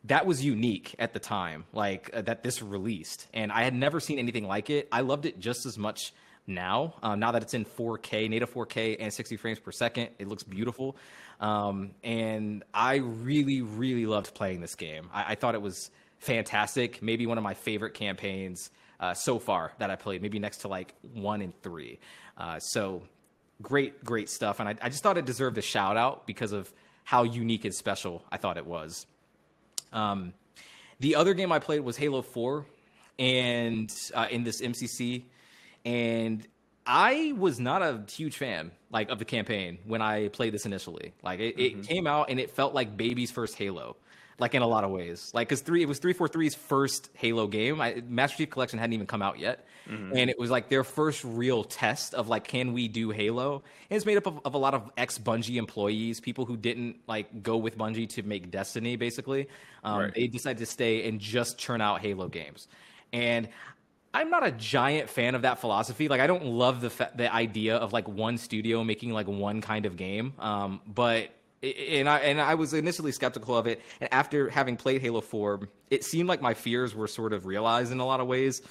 that 0.06 0.28
was 0.28 0.46
unique 0.46 0.94
at 1.00 1.14
the 1.14 1.20
time, 1.20 1.66
like 1.74 2.12
uh, 2.14 2.22
that 2.22 2.44
this 2.44 2.62
released, 2.62 3.26
and 3.34 3.52
I 3.52 3.64
had 3.64 3.74
never 3.74 4.00
seen 4.00 4.20
anything 4.20 4.46
like 4.46 4.70
it. 4.70 4.88
I 4.92 5.02
loved 5.02 5.26
it 5.26 5.40
just 5.40 5.66
as 5.66 5.80
much 5.80 6.14
now. 6.48 6.96
Uh, 7.02 7.16
now 7.16 7.32
that 7.32 7.42
it's 7.42 7.54
in 7.54 7.66
4K, 7.66 8.30
native 8.30 8.54
4K, 8.54 8.98
and 9.00 9.14
60 9.14 9.38
frames 9.38 9.60
per 9.60 9.72
second, 9.72 10.10
it 10.20 10.28
looks 10.28 10.44
beautiful. 10.44 10.96
Um, 11.40 11.92
and 12.04 12.64
I 12.74 12.96
really, 12.96 13.62
really 13.62 14.06
loved 14.06 14.34
playing 14.34 14.62
this 14.62 14.76
game. 14.76 15.10
I, 15.14 15.32
I, 15.32 15.36
thought 15.36 15.54
it 15.54 15.62
was 15.62 15.92
fantastic. 16.20 17.02
Maybe 17.02 17.26
one 17.28 17.38
of 17.38 17.44
my 17.44 17.54
favorite 17.54 17.94
campaigns 17.94 18.72
uh, 19.00 19.14
so 19.14 19.40
far 19.40 19.74
that 19.80 19.90
I 19.90 19.96
played. 19.96 20.22
Maybe 20.22 20.40
next 20.40 20.60
to 20.60 20.70
like 20.70 20.94
one 21.14 21.42
and 21.42 21.54
three. 21.62 22.00
Uh, 22.38 22.60
so 22.60 23.02
great, 23.62 24.04
great 24.06 24.30
stuff. 24.30 24.60
And 24.60 24.70
I, 24.70 24.76
I 24.82 24.90
just 24.90 25.04
thought 25.04 25.18
it 25.18 25.26
deserved 25.26 25.58
a 25.58 25.62
shout 25.62 25.98
out 25.98 26.26
because 26.26 26.54
of 26.54 26.72
how 27.04 27.24
unique 27.24 27.66
and 27.66 27.74
special 27.74 28.24
I 28.32 28.38
thought 28.38 28.58
it 28.58 28.66
was. 28.66 29.06
Um, 29.92 30.34
the 31.00 31.16
other 31.16 31.34
game 31.34 31.52
I 31.52 31.60
played 31.60 31.82
was 31.82 31.98
Halo 31.98 32.22
4, 32.22 32.66
and 33.20 33.94
uh, 34.14 34.28
in 34.32 34.44
this 34.44 34.62
MCC, 34.62 35.24
and 35.86 36.46
I 36.86 37.34
was 37.38 37.60
not 37.60 37.82
a 37.82 38.04
huge 38.12 38.38
fan 38.38 38.72
like 38.92 39.10
of 39.10 39.20
the 39.20 39.26
campaign 39.26 39.78
when 39.86 40.02
I 40.02 40.28
played 40.30 40.54
this 40.54 40.66
initially. 40.66 41.14
Like 41.24 41.40
it, 41.40 41.58
mm-hmm. 41.58 41.80
it 41.80 41.88
came 41.88 42.08
out 42.08 42.30
and 42.30 42.40
it 42.40 42.52
felt 42.52 42.74
like 42.74 42.98
baby's 42.98 43.32
first 43.32 43.56
Halo 43.56 43.96
like 44.38 44.54
in 44.54 44.62
a 44.62 44.68
lot 44.68 44.84
of 44.84 44.92
ways. 44.92 45.32
Like 45.34 45.48
because 45.50 45.62
three, 45.62 45.82
it 45.82 45.88
was 45.88 46.00
three 46.00 46.14
four 46.14 46.28
three's 46.28 46.56
first 46.56 47.10
Halo 47.14 47.48
game. 47.48 47.80
I, 47.80 48.04
Master 48.08 48.38
Chief 48.38 48.50
Collection 48.50 48.80
hadn't 48.80 48.94
even 48.94 49.08
come 49.08 49.22
out 49.22 49.40
yet, 49.40 49.66
mm-hmm. 49.90 50.16
and 50.16 50.30
it 50.30 50.38
was 50.38 50.50
like 50.50 50.70
their 50.70 50.84
first 50.84 51.24
real 51.24 51.64
test 51.64 52.14
of 52.14 52.28
like, 52.28 52.46
can 52.46 52.74
we 52.74 52.88
do 52.88 53.12
Halo? 53.12 53.64
And 53.90 53.96
it's 53.96 54.06
made 54.06 54.18
up 54.18 54.26
of, 54.26 54.40
of 54.44 54.54
a 54.54 54.58
lot 54.58 54.74
of 54.74 54.92
ex 54.98 55.18
Bungie 55.18 55.56
employees, 55.56 56.20
people 56.20 56.46
who 56.46 56.58
didn't 56.58 56.98
like 57.08 57.44
go 57.44 57.58
with 57.58 57.78
Bungie 57.78 58.10
to 58.10 58.24
make 58.24 58.52
Destiny. 58.52 58.96
Basically, 58.96 59.48
um, 59.84 60.00
right. 60.00 60.14
they 60.14 60.28
decided 60.28 60.58
to 60.60 60.66
stay 60.66 61.08
and 61.08 61.20
just 61.20 61.58
churn 61.58 61.82
out 61.82 62.02
Halo 62.02 62.28
games, 62.28 62.68
and. 63.14 63.48
I'm 64.16 64.30
not 64.30 64.48
a 64.48 64.52
giant 64.52 65.10
fan 65.10 65.36
of 65.36 65.42
that 65.42 65.60
philosophy. 65.60 66.08
Like, 66.08 66.22
I 66.22 66.28
don't 66.28 66.46
love 66.46 66.80
the 66.80 66.90
fa- 66.90 67.12
the 67.14 67.32
idea 67.34 67.76
of 67.76 67.92
like 67.92 68.08
one 68.08 68.38
studio 68.38 68.82
making 68.82 69.12
like 69.12 69.28
one 69.28 69.60
kind 69.60 69.86
of 69.86 69.98
game. 69.98 70.34
Um, 70.40 70.80
but 70.88 71.32
and 71.62 72.08
I 72.08 72.20
and 72.20 72.40
I 72.40 72.56
was 72.56 72.74
initially 72.74 73.12
skeptical 73.12 73.58
of 73.58 73.68
it. 73.68 73.82
And 74.00 74.12
after 74.14 74.50
having 74.50 74.78
played 74.78 75.02
Halo 75.02 75.20
Four, 75.20 75.68
it 75.90 76.06
seemed 76.06 76.30
like 76.30 76.42
my 76.42 76.54
fears 76.54 76.96
were 76.96 77.10
sort 77.10 77.34
of 77.34 77.46
realized 77.46 77.92
in 77.92 78.00
a 78.00 78.06
lot 78.06 78.22
of 78.22 78.28
ways. 78.28 78.62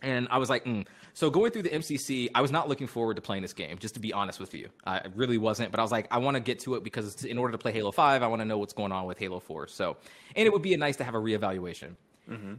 And 0.00 0.28
I 0.30 0.38
was 0.38 0.48
like, 0.48 0.64
mm. 0.64 0.86
so 1.12 1.28
going 1.28 1.50
through 1.50 1.62
the 1.62 1.70
MCC, 1.70 2.28
I 2.32 2.40
was 2.40 2.52
not 2.52 2.68
looking 2.68 2.86
forward 2.86 3.16
to 3.16 3.22
playing 3.22 3.42
this 3.42 3.52
game. 3.52 3.78
Just 3.78 3.94
to 3.94 4.00
be 4.00 4.12
honest 4.12 4.38
with 4.38 4.54
you, 4.54 4.68
I 4.86 5.02
really 5.16 5.38
wasn't. 5.38 5.72
But 5.72 5.80
I 5.80 5.82
was 5.82 5.90
like, 5.90 6.06
I 6.12 6.18
want 6.18 6.36
to 6.36 6.40
get 6.40 6.60
to 6.60 6.76
it 6.76 6.84
because 6.84 7.24
in 7.24 7.36
order 7.36 7.50
to 7.50 7.58
play 7.58 7.72
Halo 7.72 7.90
Five, 7.90 8.22
I 8.22 8.28
want 8.28 8.40
to 8.42 8.46
know 8.46 8.58
what's 8.58 8.74
going 8.74 8.92
on 8.92 9.06
with 9.06 9.18
Halo 9.18 9.40
Four. 9.40 9.66
So, 9.66 9.96
and 10.36 10.46
it 10.46 10.52
would 10.52 10.62
be 10.62 10.76
nice 10.76 10.96
to 10.98 11.04
have 11.04 11.16
a 11.16 11.20
reevaluation. 11.20 11.96
Mm-hmm. 12.30 12.54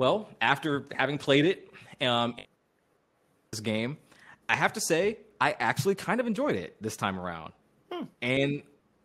Well, 0.00 0.30
after 0.40 0.86
having 0.96 1.18
played 1.18 1.44
it, 1.44 1.70
um, 2.00 2.34
this 3.52 3.60
game, 3.60 3.98
I 4.48 4.56
have 4.56 4.72
to 4.72 4.80
say, 4.80 5.18
I 5.38 5.54
actually 5.60 5.94
kind 5.94 6.20
of 6.20 6.26
enjoyed 6.26 6.56
it 6.56 6.74
this 6.80 6.96
time 6.96 7.20
around. 7.20 7.52
Hmm. 7.92 8.04
And 8.22 8.62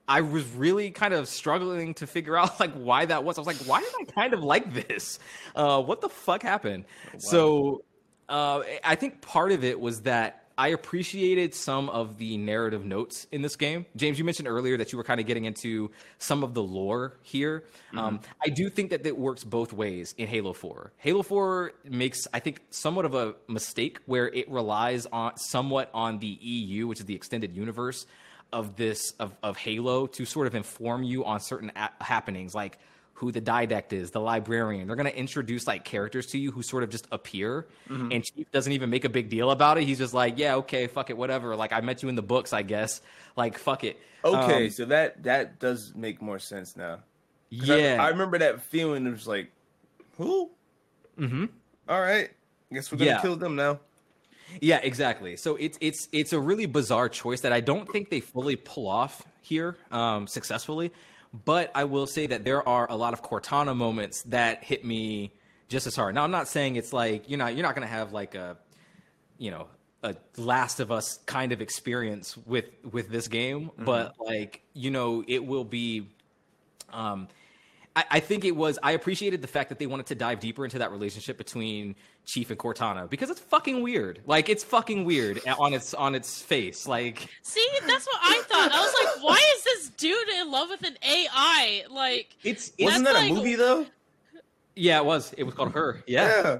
I 0.07 0.21
was 0.21 0.45
really 0.53 0.91
kind 0.91 1.13
of 1.13 1.27
struggling 1.27 1.95
to 1.95 2.07
figure 2.07 2.37
out 2.39 2.61
like 2.61 2.71
why 2.75 3.03
that 3.07 3.25
was. 3.25 3.37
I 3.37 3.41
was 3.41 3.45
like, 3.45 3.57
why 3.67 3.81
did 3.81 3.91
I 3.99 4.09
kind 4.09 4.33
of 4.33 4.41
like 4.41 4.73
this? 4.73 5.19
Uh, 5.53 5.83
what 5.83 5.99
the 5.99 6.07
fuck 6.07 6.41
happened? 6.41 6.85
Oh, 6.87 7.11
wow. 7.11 7.19
So 7.19 7.83
uh, 8.29 8.61
I 8.81 8.95
think 8.95 9.19
part 9.19 9.51
of 9.51 9.65
it 9.65 9.77
was 9.77 10.03
that 10.03 10.44
I 10.57 10.69
appreciated 10.69 11.53
some 11.53 11.89
of 11.89 12.17
the 12.17 12.37
narrative 12.37 12.85
notes 12.85 13.27
in 13.31 13.41
this 13.41 13.57
game. 13.57 13.85
James, 13.95 14.17
you 14.17 14.23
mentioned 14.23 14.47
earlier 14.47 14.77
that 14.77 14.91
you 14.93 14.97
were 14.97 15.03
kind 15.03 15.19
of 15.19 15.25
getting 15.25 15.43
into 15.43 15.91
some 16.17 16.43
of 16.43 16.53
the 16.53 16.63
lore 16.63 17.17
here. 17.23 17.65
Mm-hmm. 17.89 17.99
Um, 17.99 18.19
I 18.41 18.49
do 18.49 18.69
think 18.69 18.91
that 18.91 19.05
it 19.05 19.17
works 19.17 19.43
both 19.43 19.73
ways 19.73 20.15
in 20.17 20.27
Halo 20.27 20.53
4. 20.53 20.93
Halo 20.97 21.23
4 21.23 21.73
makes, 21.89 22.25
I 22.33 22.39
think, 22.39 22.61
somewhat 22.69 23.03
of 23.03 23.15
a 23.15 23.35
mistake 23.49 23.99
where 24.05 24.29
it 24.29 24.49
relies 24.49 25.05
on 25.07 25.35
somewhat 25.35 25.89
on 25.93 26.19
the 26.19 26.27
EU, 26.41 26.87
which 26.87 26.99
is 27.01 27.05
the 27.05 27.15
extended 27.15 27.53
universe, 27.53 28.05
of 28.53 28.77
this 28.77 29.11
of, 29.19 29.35
of 29.43 29.57
Halo 29.57 30.07
to 30.07 30.23
sort 30.23 30.47
of 30.47 30.55
inform 30.55 31.03
you 31.03 31.25
on 31.25 31.41
certain 31.41 31.71
a- 31.75 31.91
happenings, 32.01 32.55
like 32.55 32.79
who 33.15 33.31
the 33.31 33.41
didact 33.41 33.93
is, 33.93 34.11
the 34.11 34.19
librarian. 34.19 34.87
They're 34.87 34.95
going 34.95 35.09
to 35.09 35.17
introduce 35.17 35.65
like 35.65 35.85
characters 35.85 36.27
to 36.27 36.37
you 36.37 36.51
who 36.51 36.61
sort 36.61 36.83
of 36.83 36.89
just 36.89 37.07
appear, 37.11 37.67
mm-hmm. 37.89 38.11
and 38.11 38.23
Chief 38.23 38.51
doesn't 38.51 38.71
even 38.71 38.89
make 38.89 39.05
a 39.05 39.09
big 39.09 39.29
deal 39.29 39.51
about 39.51 39.77
it. 39.77 39.85
He's 39.85 39.97
just 39.97 40.13
like, 40.13 40.37
yeah, 40.37 40.55
okay, 40.55 40.87
fuck 40.87 41.09
it, 41.09 41.17
whatever. 41.17 41.55
Like 41.55 41.71
I 41.73 41.81
met 41.81 42.03
you 42.03 42.09
in 42.09 42.15
the 42.15 42.21
books, 42.21 42.53
I 42.53 42.61
guess. 42.61 43.01
Like 43.35 43.57
fuck 43.57 43.83
it. 43.83 43.99
Okay, 44.23 44.65
um, 44.65 44.69
so 44.69 44.85
that 44.85 45.23
that 45.23 45.59
does 45.59 45.93
make 45.95 46.21
more 46.21 46.39
sense 46.39 46.75
now. 46.75 46.99
Yeah, 47.49 47.97
I, 47.99 48.07
I, 48.07 48.09
remember 48.09 48.37
that 48.39 48.61
feeling. 48.61 49.05
It 49.07 49.11
was 49.11 49.27
like, 49.27 49.51
who? 50.17 50.49
Mm-hmm. 51.17 51.45
All 51.87 52.01
right, 52.01 52.31
guess 52.73 52.91
we're 52.91 52.97
gonna 52.97 53.11
yeah. 53.11 53.21
kill 53.21 53.37
them 53.37 53.55
now. 53.55 53.79
Yeah, 54.61 54.79
exactly. 54.83 55.37
So 55.37 55.55
it's 55.55 55.77
it's 55.81 56.07
it's 56.11 56.33
a 56.33 56.39
really 56.39 56.65
bizarre 56.65 57.09
choice 57.09 57.41
that 57.41 57.53
I 57.53 57.61
don't 57.61 57.89
think 57.89 58.09
they 58.09 58.19
fully 58.19 58.55
pull 58.55 58.87
off 58.87 59.23
here 59.41 59.77
um, 59.91 60.27
successfully. 60.27 60.91
But 61.43 61.71
I 61.75 61.83
will 61.83 62.07
say 62.07 62.27
that 62.27 62.45
there 62.45 62.67
are 62.67 62.89
a 62.89 62.95
lot 62.95 63.13
of 63.13 63.21
Cortana 63.21 63.75
moments 63.75 64.21
that 64.23 64.63
hit 64.63 64.85
me 64.85 65.33
just 65.67 65.87
as 65.87 65.95
hard. 65.95 66.15
Now 66.15 66.23
I'm 66.23 66.31
not 66.31 66.47
saying 66.47 66.75
it's 66.75 66.93
like 66.93 67.29
you 67.29 67.37
know 67.37 67.47
you're 67.47 67.63
not 67.63 67.75
going 67.75 67.87
to 67.87 67.93
have 67.93 68.13
like 68.13 68.35
a 68.35 68.57
you 69.37 69.51
know 69.51 69.67
a 70.03 70.15
Last 70.37 70.79
of 70.79 70.91
Us 70.91 71.19
kind 71.25 71.51
of 71.51 71.61
experience 71.61 72.37
with 72.45 72.65
with 72.91 73.09
this 73.09 73.27
game, 73.27 73.67
mm-hmm. 73.67 73.85
but 73.85 74.13
like 74.19 74.61
you 74.73 74.91
know 74.91 75.23
it 75.27 75.45
will 75.45 75.65
be. 75.65 76.07
Um, 76.93 77.27
I, 77.95 78.03
I 78.11 78.19
think 78.19 78.45
it 78.45 78.55
was. 78.55 78.77
I 78.83 78.91
appreciated 78.91 79.41
the 79.41 79.47
fact 79.47 79.69
that 79.69 79.79
they 79.79 79.87
wanted 79.87 80.05
to 80.07 80.15
dive 80.15 80.39
deeper 80.39 80.63
into 80.63 80.79
that 80.79 80.91
relationship 80.91 81.37
between 81.37 81.95
Chief 82.25 82.49
and 82.49 82.59
Cortana 82.59 83.09
because 83.09 83.29
it's 83.29 83.39
fucking 83.39 83.81
weird. 83.81 84.21
Like 84.25 84.49
it's 84.49 84.63
fucking 84.63 85.05
weird 85.05 85.41
on 85.57 85.73
its 85.73 85.93
on 85.93 86.13
its 86.13 86.41
face. 86.41 86.87
Like 86.87 87.27
See, 87.41 87.65
that's 87.87 88.05
what 88.05 88.19
I 88.21 88.43
thought. 88.47 88.71
I 88.71 88.81
was 88.81 88.93
like, 89.03 89.23
why 89.23 89.41
is 89.54 89.54
this 89.65 89.89
dude 89.89 90.29
in 90.39 90.49
love 90.51 90.69
with 90.69 90.83
an 90.83 90.97
AI? 91.03 91.83
Like 91.89 92.37
it's 92.43 92.71
wasn't 92.79 93.05
that 93.05 93.15
like, 93.15 93.31
a 93.31 93.33
movie 93.33 93.55
though? 93.55 93.85
Yeah, 94.75 94.99
it 94.99 95.05
was. 95.05 95.33
It 95.37 95.43
was 95.43 95.53
called 95.53 95.73
Her. 95.73 96.03
Yeah. 96.07 96.41
yeah. 96.43 96.57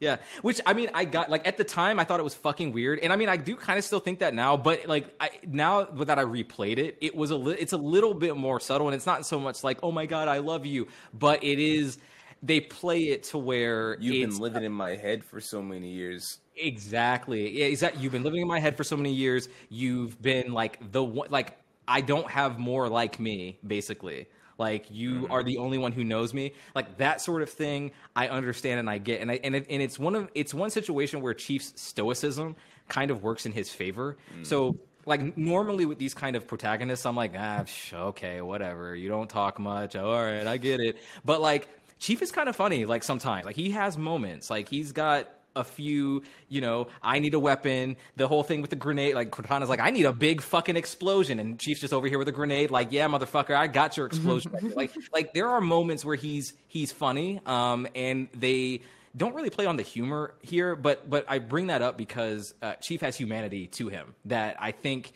Yeah, 0.00 0.16
which 0.40 0.62
I 0.64 0.72
mean, 0.72 0.88
I 0.94 1.04
got 1.04 1.28
like 1.28 1.46
at 1.46 1.58
the 1.58 1.64
time 1.64 2.00
I 2.00 2.04
thought 2.04 2.20
it 2.20 2.22
was 2.22 2.34
fucking 2.34 2.72
weird, 2.72 3.00
and 3.00 3.12
I 3.12 3.16
mean, 3.16 3.28
I 3.28 3.36
do 3.36 3.54
kind 3.54 3.78
of 3.78 3.84
still 3.84 4.00
think 4.00 4.20
that 4.20 4.32
now, 4.32 4.56
but 4.56 4.86
like 4.86 5.14
I 5.20 5.28
now 5.46 5.84
that 5.84 6.18
I 6.18 6.24
replayed 6.24 6.78
it, 6.78 6.96
it 7.02 7.14
was 7.14 7.30
a 7.30 7.36
li- 7.36 7.56
it's 7.58 7.74
a 7.74 7.76
little 7.76 8.14
bit 8.14 8.34
more 8.34 8.60
subtle, 8.60 8.88
and 8.88 8.94
it's 8.94 9.04
not 9.04 9.26
so 9.26 9.38
much 9.38 9.62
like 9.62 9.78
oh 9.82 9.92
my 9.92 10.06
god, 10.06 10.26
I 10.26 10.38
love 10.38 10.64
you, 10.64 10.88
but 11.12 11.44
it 11.44 11.58
is 11.58 11.98
they 12.42 12.60
play 12.60 13.10
it 13.10 13.24
to 13.24 13.36
where 13.38 13.98
you've 14.00 14.30
been 14.30 14.38
living 14.38 14.64
in 14.64 14.72
my 14.72 14.96
head 14.96 15.22
for 15.22 15.38
so 15.38 15.60
many 15.60 15.90
years. 15.90 16.38
Exactly, 16.56 17.58
yeah, 17.58 17.66
exactly. 17.66 18.02
You've 18.02 18.12
been 18.12 18.22
living 18.22 18.40
in 18.40 18.48
my 18.48 18.58
head 18.58 18.78
for 18.78 18.84
so 18.84 18.96
many 18.96 19.12
years. 19.12 19.50
You've 19.68 20.20
been 20.22 20.54
like 20.54 20.78
the 20.92 21.04
one, 21.04 21.28
like 21.30 21.58
I 21.90 22.00
don't 22.00 22.30
have 22.30 22.58
more 22.58 22.88
like 22.88 23.18
me, 23.18 23.58
basically. 23.66 24.28
Like 24.58 24.86
you 24.90 25.22
mm-hmm. 25.22 25.32
are 25.32 25.42
the 25.42 25.58
only 25.58 25.76
one 25.76 25.90
who 25.90 26.04
knows 26.04 26.32
me. 26.32 26.52
Like 26.74 26.98
that 26.98 27.20
sort 27.20 27.42
of 27.42 27.50
thing, 27.50 27.90
I 28.14 28.28
understand 28.28 28.78
and 28.78 28.88
I 28.88 28.98
get. 28.98 29.20
And 29.20 29.30
I 29.30 29.40
and 29.42 29.56
it, 29.56 29.66
and 29.68 29.82
it's 29.82 29.98
one 29.98 30.14
of 30.14 30.30
it's 30.34 30.54
one 30.54 30.70
situation 30.70 31.20
where 31.20 31.34
Chief's 31.34 31.72
stoicism 31.80 32.54
kind 32.88 33.10
of 33.10 33.24
works 33.24 33.44
in 33.44 33.52
his 33.52 33.70
favor. 33.70 34.18
Mm. 34.38 34.46
So 34.46 34.78
like 35.04 35.36
normally 35.36 35.84
with 35.86 35.98
these 35.98 36.14
kind 36.14 36.36
of 36.36 36.46
protagonists, 36.46 37.06
I'm 37.06 37.16
like, 37.16 37.34
ah, 37.36 37.64
okay, 37.92 38.40
whatever. 38.40 38.94
You 38.94 39.08
don't 39.08 39.28
talk 39.28 39.58
much. 39.58 39.96
All 39.96 40.22
right, 40.22 40.46
I 40.46 40.58
get 40.58 40.78
it. 40.78 40.98
But 41.24 41.40
like 41.40 41.68
Chief 41.98 42.22
is 42.22 42.30
kind 42.30 42.48
of 42.48 42.54
funny. 42.54 42.84
Like 42.84 43.02
sometimes, 43.02 43.46
like 43.46 43.56
he 43.56 43.70
has 43.72 43.98
moments. 43.98 44.48
Like 44.48 44.68
he's 44.68 44.92
got 44.92 45.28
a 45.56 45.64
few, 45.64 46.22
you 46.48 46.60
know, 46.60 46.88
I 47.02 47.18
need 47.18 47.34
a 47.34 47.38
weapon. 47.40 47.96
The 48.16 48.28
whole 48.28 48.42
thing 48.42 48.60
with 48.60 48.70
the 48.70 48.76
grenade, 48.76 49.14
like 49.14 49.30
Cortana's 49.30 49.68
like, 49.68 49.80
I 49.80 49.90
need 49.90 50.06
a 50.06 50.12
big 50.12 50.40
fucking 50.40 50.76
explosion, 50.76 51.38
and 51.38 51.58
Chief's 51.58 51.80
just 51.80 51.92
over 51.92 52.06
here 52.06 52.18
with 52.18 52.28
a 52.28 52.32
grenade, 52.32 52.70
like, 52.70 52.92
yeah, 52.92 53.08
motherfucker, 53.08 53.54
I 53.54 53.66
got 53.66 53.96
your 53.96 54.06
explosion. 54.06 54.52
like, 54.76 54.92
like 55.12 55.34
there 55.34 55.48
are 55.48 55.60
moments 55.60 56.04
where 56.04 56.16
he's 56.16 56.54
he's 56.68 56.92
funny, 56.92 57.40
um, 57.46 57.86
and 57.94 58.28
they 58.34 58.82
don't 59.16 59.34
really 59.34 59.50
play 59.50 59.66
on 59.66 59.76
the 59.76 59.82
humor 59.82 60.34
here, 60.40 60.76
but 60.76 61.08
but 61.08 61.24
I 61.28 61.38
bring 61.38 61.66
that 61.68 61.82
up 61.82 61.96
because 61.96 62.54
uh, 62.62 62.74
Chief 62.74 63.00
has 63.00 63.16
humanity 63.16 63.66
to 63.68 63.88
him 63.88 64.14
that 64.26 64.56
I 64.60 64.72
think 64.72 65.12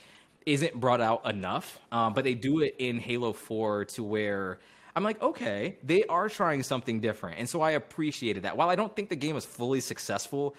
isn't 0.47 0.74
brought 0.74 1.01
out 1.01 1.24
enough. 1.26 1.78
Um, 1.91 2.12
but 2.12 2.24
they 2.24 2.35
do 2.35 2.61
it 2.61 2.74
in 2.78 2.99
Halo 2.99 3.32
Four 3.32 3.85
to 3.87 4.03
where 4.03 4.59
I'm 4.97 5.03
like, 5.03 5.21
okay, 5.21 5.77
they 5.83 6.05
are 6.05 6.29
trying 6.29 6.63
something 6.63 7.01
different. 7.01 7.39
And 7.39 7.49
so 7.49 7.61
I 7.61 7.73
appreciated 7.73 8.45
that. 8.45 8.57
While 8.57 8.71
I 8.71 8.77
don't 8.77 8.95
think 8.95 9.09
the 9.09 9.17
game 9.17 9.35
was 9.35 9.45
fully 9.45 9.81
successful 9.81 10.55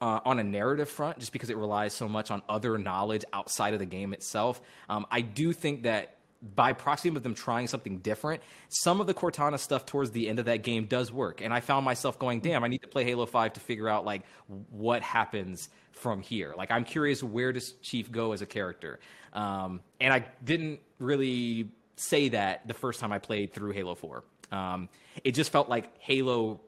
uh, 0.00 0.20
on 0.24 0.38
a 0.38 0.44
narrative 0.44 0.88
front, 0.88 1.18
just 1.18 1.32
because 1.32 1.50
it 1.50 1.56
relies 1.56 1.92
so 1.92 2.08
much 2.08 2.30
on 2.30 2.42
other 2.48 2.78
knowledge 2.78 3.24
outside 3.32 3.72
of 3.72 3.80
the 3.80 3.86
game 3.86 4.12
itself, 4.12 4.60
um, 4.88 5.06
I 5.10 5.22
do 5.22 5.52
think 5.52 5.82
that 5.82 6.16
by 6.54 6.72
proxy 6.72 7.08
of 7.08 7.22
them 7.22 7.34
trying 7.34 7.66
something 7.66 7.98
different, 7.98 8.42
some 8.68 9.00
of 9.00 9.06
the 9.06 9.12
Cortana 9.12 9.58
stuff 9.58 9.84
towards 9.84 10.10
the 10.12 10.28
end 10.28 10.38
of 10.38 10.46
that 10.46 10.62
game 10.62 10.86
does 10.86 11.12
work. 11.12 11.42
And 11.42 11.52
I 11.52 11.60
found 11.60 11.84
myself 11.84 12.18
going, 12.18 12.40
damn, 12.40 12.64
I 12.64 12.68
need 12.68 12.82
to 12.82 12.88
play 12.88 13.04
Halo 13.04 13.26
5 13.26 13.54
to 13.54 13.60
figure 13.60 13.88
out 13.88 14.04
like 14.04 14.22
what 14.70 15.02
happens 15.02 15.68
from 15.92 16.22
here. 16.22 16.54
Like 16.56 16.70
I'm 16.70 16.84
curious 16.84 17.22
where 17.22 17.52
does 17.52 17.72
Chief 17.82 18.10
go 18.10 18.32
as 18.32 18.40
a 18.40 18.46
character? 18.46 19.00
Um, 19.34 19.80
and 20.00 20.14
I 20.14 20.24
didn't 20.42 20.80
really 20.98 21.68
say 22.00 22.30
that 22.30 22.66
the 22.66 22.74
first 22.74 23.00
time 23.00 23.12
I 23.12 23.18
played 23.18 23.52
through 23.52 23.72
Halo 23.72 23.94
4. 23.94 24.24
Um, 24.52 24.88
it 25.22 25.32
just 25.32 25.52
felt 25.52 25.68
like 25.68 25.90
Halo 25.98 26.60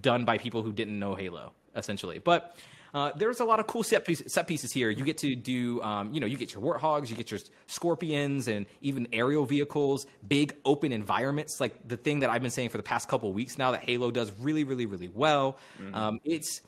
done 0.00 0.24
by 0.24 0.38
people 0.38 0.62
who 0.62 0.72
didn't 0.72 0.98
know 0.98 1.14
Halo, 1.14 1.52
essentially. 1.74 2.18
But 2.18 2.56
uh, 2.94 3.12
there's 3.16 3.40
a 3.40 3.44
lot 3.44 3.60
of 3.60 3.66
cool 3.66 3.82
set, 3.82 4.04
piece, 4.04 4.22
set 4.26 4.46
pieces 4.46 4.72
here. 4.72 4.90
You 4.90 5.04
get 5.04 5.18
to 5.18 5.34
do, 5.34 5.82
um, 5.82 6.12
you 6.12 6.20
know, 6.20 6.26
you 6.26 6.36
get 6.36 6.54
your 6.54 6.62
warthogs, 6.62 7.10
you 7.10 7.16
get 7.16 7.30
your 7.30 7.40
scorpions, 7.66 8.48
and 8.48 8.66
even 8.80 9.06
aerial 9.12 9.44
vehicles, 9.44 10.06
big 10.26 10.54
open 10.64 10.92
environments. 10.92 11.60
Like 11.60 11.86
the 11.86 11.96
thing 11.96 12.20
that 12.20 12.30
I've 12.30 12.42
been 12.42 12.50
saying 12.50 12.70
for 12.70 12.78
the 12.78 12.82
past 12.82 13.08
couple 13.08 13.32
weeks 13.32 13.58
now 13.58 13.72
that 13.72 13.82
Halo 13.82 14.10
does 14.10 14.32
really, 14.38 14.64
really, 14.64 14.86
really 14.86 15.10
well. 15.12 15.58
Mm-hmm. 15.80 15.94
Um, 15.94 16.20
it's 16.24 16.62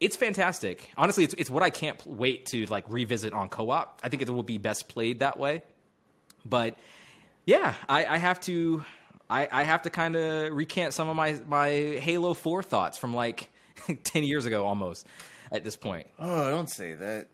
it's 0.00 0.16
fantastic. 0.16 0.90
Honestly, 0.96 1.24
it's 1.24 1.34
it's 1.34 1.50
what 1.50 1.62
I 1.62 1.70
can't 1.70 2.04
wait 2.06 2.46
to 2.46 2.66
like 2.66 2.84
revisit 2.88 3.32
on 3.32 3.48
co-op. 3.48 4.00
I 4.02 4.08
think 4.08 4.22
it 4.22 4.30
will 4.30 4.42
be 4.42 4.58
best 4.58 4.88
played 4.88 5.20
that 5.20 5.38
way. 5.38 5.62
But 6.44 6.76
yeah, 7.46 7.74
I, 7.88 8.04
I 8.04 8.18
have 8.18 8.40
to 8.40 8.84
I, 9.30 9.48
I 9.50 9.62
have 9.64 9.82
to 9.82 9.90
kind 9.90 10.16
of 10.16 10.52
recant 10.52 10.92
some 10.94 11.08
of 11.08 11.16
my 11.16 11.38
my 11.46 11.70
Halo 11.70 12.34
Four 12.34 12.62
thoughts 12.62 12.98
from 12.98 13.14
like 13.14 13.48
ten 14.04 14.24
years 14.24 14.44
ago 14.44 14.66
almost 14.66 15.06
at 15.50 15.64
this 15.64 15.76
point. 15.76 16.06
Oh, 16.18 16.50
don't 16.50 16.68
say 16.70 16.94
that. 16.94 17.28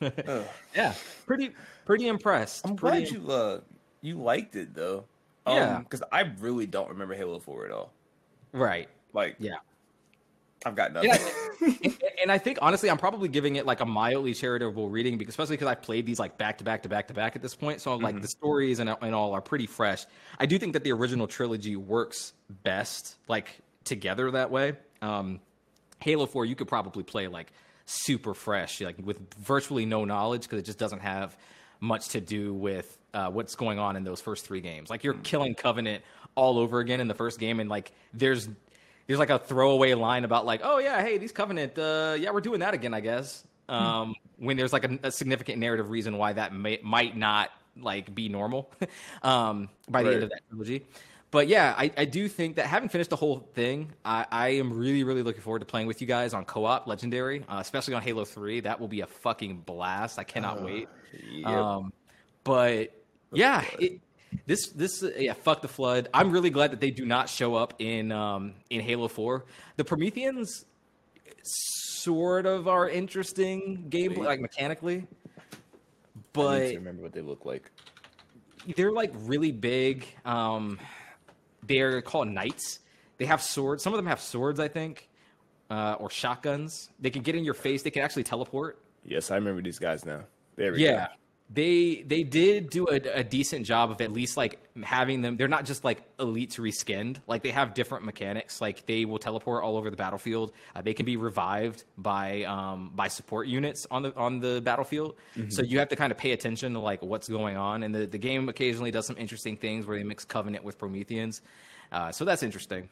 yeah, 0.74 0.94
pretty 1.24 1.52
pretty 1.84 2.08
impressed. 2.08 2.66
I'm 2.66 2.76
pretty 2.76 3.04
glad 3.04 3.10
you 3.10 3.30
uh 3.30 3.60
you 4.02 4.20
liked 4.20 4.56
it 4.56 4.74
though. 4.74 5.04
Um, 5.46 5.56
yeah, 5.56 5.78
because 5.78 6.02
I 6.12 6.32
really 6.40 6.66
don't 6.66 6.88
remember 6.88 7.14
Halo 7.14 7.38
Four 7.38 7.66
at 7.66 7.72
all. 7.72 7.92
Right. 8.52 8.88
Like 9.12 9.36
yeah. 9.38 9.56
I've 10.64 10.74
got 10.74 10.92
nothing. 10.92 11.10
Yeah, 11.10 11.90
and 12.22 12.32
I 12.32 12.38
think 12.38 12.58
honestly, 12.62 12.90
I'm 12.90 12.98
probably 12.98 13.28
giving 13.28 13.56
it 13.56 13.66
like 13.66 13.80
a 13.80 13.86
mildly 13.86 14.34
charitable 14.34 14.88
reading, 14.88 15.18
because, 15.18 15.32
especially 15.32 15.56
because 15.56 15.68
I've 15.68 15.82
played 15.82 16.06
these 16.06 16.18
like 16.18 16.38
back 16.38 16.58
to 16.58 16.64
back 16.64 16.82
to 16.82 16.88
back 16.88 17.08
to 17.08 17.14
back 17.14 17.36
at 17.36 17.42
this 17.42 17.54
point. 17.54 17.80
So 17.80 17.96
like 17.96 18.14
mm-hmm. 18.14 18.22
the 18.22 18.28
stories 18.28 18.78
and, 18.78 18.94
and 19.00 19.14
all 19.14 19.32
are 19.32 19.40
pretty 19.40 19.66
fresh. 19.66 20.06
I 20.38 20.46
do 20.46 20.58
think 20.58 20.72
that 20.74 20.84
the 20.84 20.92
original 20.92 21.26
trilogy 21.26 21.76
works 21.76 22.32
best 22.62 23.16
like 23.28 23.60
together 23.84 24.30
that 24.32 24.50
way. 24.50 24.74
Um, 25.02 25.40
Halo 26.00 26.26
4, 26.26 26.44
you 26.44 26.54
could 26.54 26.68
probably 26.68 27.02
play 27.02 27.28
like 27.28 27.52
super 27.86 28.34
fresh, 28.34 28.80
like 28.80 28.96
with 29.02 29.18
virtually 29.34 29.86
no 29.86 30.04
knowledge 30.04 30.42
because 30.42 30.58
it 30.58 30.64
just 30.64 30.78
doesn't 30.78 31.00
have 31.00 31.36
much 31.80 32.08
to 32.10 32.20
do 32.20 32.52
with 32.54 32.98
uh, 33.14 33.30
what's 33.30 33.54
going 33.54 33.78
on 33.78 33.96
in 33.96 34.04
those 34.04 34.20
first 34.20 34.46
three 34.46 34.60
games. 34.60 34.90
Like 34.90 35.04
you're 35.04 35.14
mm. 35.14 35.22
killing 35.22 35.54
Covenant 35.54 36.04
all 36.34 36.58
over 36.58 36.80
again 36.80 37.00
in 37.00 37.08
the 37.08 37.14
first 37.14 37.38
game, 37.38 37.60
and 37.60 37.70
like 37.70 37.92
there's 38.12 38.48
there's 39.06 39.18
like 39.18 39.30
a 39.30 39.38
throwaway 39.38 39.94
line 39.94 40.24
about 40.24 40.46
like, 40.46 40.60
oh 40.62 40.78
yeah, 40.78 41.02
hey, 41.02 41.18
these 41.18 41.32
Covenant, 41.32 41.78
uh, 41.78 42.16
yeah, 42.18 42.30
we're 42.30 42.40
doing 42.40 42.60
that 42.60 42.74
again, 42.74 42.94
I 42.94 43.00
guess. 43.00 43.44
Hmm. 43.68 43.74
Um, 43.74 44.14
when 44.38 44.56
there's 44.56 44.72
like 44.72 44.84
a, 44.84 44.98
a, 45.04 45.10
significant 45.10 45.58
narrative 45.58 45.90
reason 45.90 46.18
why 46.18 46.32
that 46.32 46.54
may, 46.54 46.78
might 46.84 47.16
not 47.16 47.50
like 47.76 48.14
be 48.14 48.28
normal 48.28 48.70
um, 49.22 49.68
by 49.88 50.02
the 50.02 50.08
right. 50.08 50.14
end 50.14 50.22
of 50.24 50.30
that 50.30 50.40
trilogy 50.48 50.84
but 51.30 51.48
yeah, 51.48 51.74
I, 51.76 51.90
I 51.96 52.04
do 52.04 52.28
think 52.28 52.56
that 52.56 52.66
having 52.66 52.88
finished 52.88 53.10
the 53.10 53.16
whole 53.16 53.40
thing, 53.54 53.92
I, 54.04 54.26
I 54.30 54.48
am 54.50 54.72
really, 54.72 55.04
really 55.04 55.22
looking 55.22 55.42
forward 55.42 55.58
to 55.58 55.66
playing 55.66 55.86
with 55.86 56.00
you 56.00 56.06
guys 56.06 56.32
on 56.32 56.44
co-op 56.44 56.86
Legendary, 56.86 57.44
uh, 57.48 57.58
especially 57.58 57.94
on 57.94 58.02
Halo 58.02 58.24
Three. 58.24 58.60
That 58.60 58.80
will 58.80 58.88
be 58.88 59.00
a 59.00 59.06
fucking 59.06 59.58
blast. 59.58 60.18
I 60.18 60.24
cannot 60.24 60.60
uh, 60.60 60.64
wait. 60.64 60.88
Yep. 61.30 61.46
Um, 61.46 61.92
but 62.44 62.92
yeah, 63.32 63.64
it, 63.78 64.00
this 64.46 64.68
this 64.68 65.04
yeah, 65.16 65.32
fuck 65.32 65.62
the 65.62 65.68
flood. 65.68 66.08
I'm 66.12 66.30
really 66.30 66.50
glad 66.50 66.72
that 66.72 66.80
they 66.80 66.90
do 66.90 67.06
not 67.06 67.28
show 67.28 67.54
up 67.54 67.74
in 67.78 68.12
um, 68.12 68.54
in 68.70 68.80
Halo 68.80 69.08
Four. 69.08 69.44
The 69.76 69.84
Prometheans 69.84 70.64
sort 71.42 72.46
of 72.46 72.68
are 72.68 72.88
interesting 72.88 73.86
gameplay, 73.88 74.24
like 74.24 74.40
mechanically, 74.40 75.06
but 76.32 76.62
I 76.62 76.74
remember 76.74 77.02
what 77.02 77.12
they 77.12 77.22
look 77.22 77.44
like. 77.44 77.70
They're 78.76 78.92
like 78.92 79.12
really 79.14 79.52
big. 79.52 80.06
Um, 80.24 80.78
they're 81.62 82.02
called 82.02 82.28
knights. 82.28 82.80
They 83.18 83.26
have 83.26 83.42
swords. 83.42 83.82
Some 83.82 83.92
of 83.92 83.96
them 83.96 84.06
have 84.06 84.20
swords, 84.20 84.60
I 84.60 84.68
think, 84.68 85.08
uh, 85.70 85.96
or 85.98 86.10
shotguns. 86.10 86.90
They 87.00 87.10
can 87.10 87.22
get 87.22 87.34
in 87.34 87.44
your 87.44 87.54
face. 87.54 87.82
They 87.82 87.90
can 87.90 88.02
actually 88.02 88.24
teleport. 88.24 88.78
Yes, 89.04 89.30
I 89.30 89.36
remember 89.36 89.62
these 89.62 89.78
guys 89.78 90.04
now. 90.04 90.24
There 90.56 90.72
we 90.72 90.84
yeah. 90.84 91.06
go 91.06 91.12
they 91.48 92.04
they 92.06 92.24
did 92.24 92.70
do 92.70 92.86
a, 92.88 92.96
a, 93.20 93.22
decent 93.22 93.64
job 93.64 93.92
of 93.92 94.00
at 94.00 94.10
least 94.10 94.36
like 94.36 94.58
having 94.82 95.22
them 95.22 95.36
they're 95.36 95.46
not 95.46 95.64
just 95.64 95.84
like 95.84 96.02
elites 96.16 96.54
reskinned. 96.54 97.18
Like 97.28 97.44
they 97.44 97.52
have 97.52 97.72
different 97.72 98.04
mechanics. 98.04 98.60
Like 98.60 98.84
they 98.86 99.04
will 99.04 99.18
teleport 99.18 99.62
all 99.62 99.76
over 99.76 99.88
the 99.88 99.96
battlefield. 99.96 100.52
Uh, 100.74 100.82
they 100.82 100.92
can 100.92 101.06
be 101.06 101.16
revived 101.16 101.84
by 101.98 102.42
um 102.44 102.90
by 102.96 103.06
support 103.06 103.46
units 103.46 103.86
on 103.92 104.02
the 104.02 104.14
on 104.16 104.40
the 104.40 104.60
battlefield. 104.60 105.14
Mm-hmm. 105.36 105.50
so 105.50 105.62
you 105.62 105.78
have 105.78 105.88
to 105.90 105.96
kind 105.96 106.10
of 106.10 106.18
pay 106.18 106.32
attention 106.32 106.72
to 106.72 106.80
like 106.80 107.00
what's 107.00 107.28
going 107.28 107.56
on. 107.56 107.84
And 107.84 107.94
the, 107.94 108.06
the 108.06 108.18
game 108.18 108.48
occasionally 108.48 108.90
does 108.90 109.06
some 109.06 109.16
interesting 109.16 109.56
things 109.56 109.86
where 109.86 109.96
they 109.96 110.04
mix 110.04 110.24
covenant 110.24 110.64
with 110.64 110.78
prometheans. 110.78 111.42
Uh, 111.92 112.10
so 112.10 112.24
that's 112.24 112.42
interesting. 112.42 112.88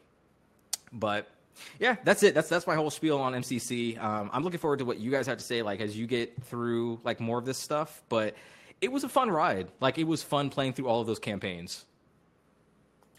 But 0.93 1.27
yeah, 1.79 1.95
that's 2.03 2.23
it. 2.23 2.33
That's 2.33 2.49
that's 2.49 2.67
my 2.67 2.75
whole 2.75 2.89
spiel 2.89 3.17
on 3.19 3.33
MCC. 3.33 4.01
Um, 4.01 4.29
I'm 4.33 4.43
looking 4.43 4.59
forward 4.59 4.79
to 4.79 4.85
what 4.85 4.99
you 4.99 5.11
guys 5.11 5.27
have 5.27 5.37
to 5.37 5.43
say, 5.43 5.61
like 5.61 5.81
as 5.81 5.97
you 5.97 6.07
get 6.07 6.43
through 6.43 6.99
like 7.03 7.19
more 7.19 7.39
of 7.39 7.45
this 7.45 7.57
stuff. 7.57 8.03
But 8.09 8.35
it 8.81 8.91
was 8.91 9.03
a 9.03 9.09
fun 9.09 9.29
ride. 9.29 9.69
Like 9.79 9.97
it 9.97 10.05
was 10.05 10.23
fun 10.23 10.49
playing 10.49 10.73
through 10.73 10.87
all 10.87 11.01
of 11.01 11.07
those 11.07 11.19
campaigns. 11.19 11.85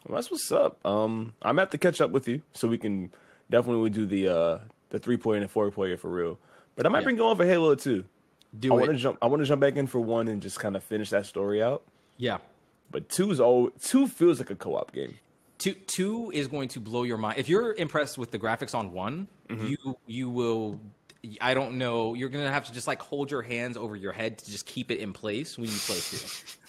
Well, 0.07 0.17
that's 0.17 0.31
what's 0.31 0.53
up. 0.53 0.85
Um, 0.87 1.35
I'm 1.43 1.59
at 1.59 1.71
to 1.73 1.79
catch 1.79 2.01
up 2.01 2.11
with 2.11 2.29
you 2.29 2.43
so 2.53 2.69
we 2.69 2.79
can 2.79 3.13
definitely 3.51 3.91
do 3.91 4.07
the 4.07 4.29
uh 4.29 4.59
the 4.91 4.99
three 4.99 5.17
player 5.17 5.37
and 5.37 5.45
the 5.45 5.49
four 5.49 5.71
player 5.71 5.97
for 5.97 6.11
real. 6.11 6.39
But 6.77 6.87
I 6.87 6.89
might 6.89 7.01
yeah. 7.01 7.05
bring 7.05 7.17
going 7.17 7.37
for 7.37 7.47
Halo 7.47 7.75
too. 7.75 8.05
Do 8.59 8.73
I 8.73 8.77
want 8.77 8.93
to 8.93 8.97
jump. 8.97 9.19
I 9.21 9.27
want 9.27 9.43
to 9.43 9.47
jump 9.47 9.61
back 9.61 9.77
in 9.77 9.87
for 9.87 10.01
one 10.01 10.29
and 10.29 10.41
just 10.41 10.59
kind 10.61 10.77
of 10.77 10.85
finish 10.85 11.11
that 11.11 11.27
story 11.27 11.63
out. 11.63 11.83
Yeah. 12.17 12.39
But 12.91 13.09
two 13.09 13.31
is 13.31 13.41
all 13.41 13.71
two 13.83 14.07
feels 14.07 14.39
like 14.39 14.51
a 14.51 14.55
co-op 14.55 14.93
game 14.93 15.19
two 15.67 15.81
two 15.87 16.31
is 16.33 16.47
going 16.49 16.69
to 16.69 16.81
blow 16.81 17.03
your 17.03 17.19
mind. 17.19 17.39
If 17.39 17.49
you're 17.49 17.75
impressed 17.75 18.19
with 18.19 18.31
the 18.31 18.39
graphics 18.39 18.75
on 18.75 18.93
one, 18.93 19.29
mm-hmm. 19.49 19.67
you 19.67 19.99
you 20.07 20.31
will. 20.31 20.81
I 21.41 21.55
don't 21.55 21.77
know. 21.79 22.15
You're 22.15 22.29
gonna 22.29 22.53
have 22.53 22.67
to 22.67 22.73
just 22.73 22.87
like 22.87 23.03
hold 23.03 23.31
your 23.31 23.43
hands 23.43 23.77
over 23.77 23.97
your 23.97 24.13
head 24.13 24.39
to 24.39 24.51
just 24.51 24.65
keep 24.65 24.91
it 24.91 25.01
in 25.01 25.13
place 25.13 25.59
when 25.59 25.69
you 25.69 25.77
play 25.79 25.99
two. 25.99 26.19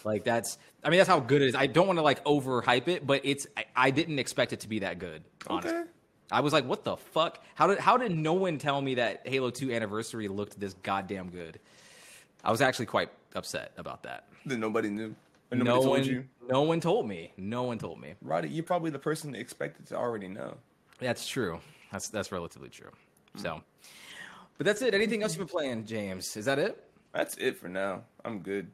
like 0.04 0.24
that's. 0.24 0.58
I 0.84 0.90
mean, 0.90 0.98
that's 0.98 1.10
how 1.10 1.20
good 1.20 1.42
it 1.42 1.50
is. 1.50 1.56
I 1.56 1.68
don't 1.68 1.86
want 1.86 2.00
to 2.00 2.04
like 2.04 2.24
overhype 2.24 2.88
it, 2.88 3.06
but 3.06 3.22
it's. 3.24 3.46
I, 3.56 3.66
I, 3.76 3.92
didn't 3.92 4.20
expect 4.20 4.54
it 4.54 4.62
to 4.62 4.70
be 4.70 4.80
that 4.80 5.00
good. 5.00 5.24
Honestly. 5.48 5.72
Okay. 5.72 5.90
I 6.32 6.42
was 6.42 6.54
like, 6.54 6.66
what 6.66 6.84
the 6.84 6.98
fuck? 6.98 7.44
How 7.56 7.68
did 7.68 7.80
how 7.80 7.98
did 7.98 8.12
no 8.12 8.34
one 8.34 8.58
tell 8.58 8.82
me 8.82 8.96
that 8.96 9.22
Halo 9.26 9.50
Two 9.52 9.72
Anniversary 9.72 10.28
looked 10.28 10.60
this 10.60 10.74
goddamn 10.74 11.30
good? 11.30 11.60
I 12.44 12.52
was 12.52 12.62
actually 12.62 12.88
quite 12.88 13.10
upset 13.36 13.74
about 13.78 14.04
that. 14.04 14.28
That 14.46 14.58
nobody 14.58 14.90
knew 14.90 15.16
no 15.52 15.80
one, 15.82 16.04
you? 16.04 16.26
no 16.48 16.64
one 16.64 16.80
told 16.80 17.08
me. 17.08 17.32
No 17.38 17.64
one 17.64 17.78
told 17.78 18.00
me. 18.00 18.16
Roddy, 18.22 18.50
you're 18.50 18.64
probably 18.64 18.92
the 18.92 19.00
person 19.00 19.36
expected 19.36 19.88
to 19.88 19.96
already 19.96 20.28
know. 20.28 20.58
That's 21.00 21.28
true. 21.28 21.60
That's 21.92 22.10
that's 22.10 22.32
relatively 22.32 22.70
true. 22.70 22.92
Mm. 23.38 23.42
So, 23.42 23.62
but 24.58 24.66
that's 24.66 24.82
it. 24.82 24.94
Anything 24.94 25.24
else 25.24 25.34
you've 25.34 25.48
been 25.48 25.58
playing, 25.58 25.86
James? 25.86 26.36
Is 26.36 26.46
that 26.46 26.60
it? 26.60 26.84
That's 27.14 27.38
it 27.38 27.58
for 27.58 27.70
now. 27.70 28.04
I'm 28.26 28.40
good. 28.40 28.70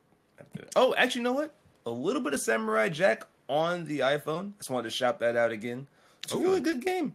Oh, 0.75 0.93
actually, 0.97 1.19
you 1.19 1.23
know 1.23 1.33
what? 1.33 1.53
A 1.85 1.91
little 1.91 2.21
bit 2.21 2.33
of 2.33 2.39
Samurai 2.39 2.89
Jack 2.89 3.27
on 3.47 3.85
the 3.85 3.99
iPhone. 3.99 4.57
Just 4.57 4.69
wanted 4.69 4.89
to 4.89 4.95
shout 4.95 5.19
that 5.19 5.35
out 5.35 5.51
again. 5.51 5.87
It's 6.23 6.33
a 6.33 6.37
really 6.37 6.61
good 6.61 6.83
game. 6.83 7.13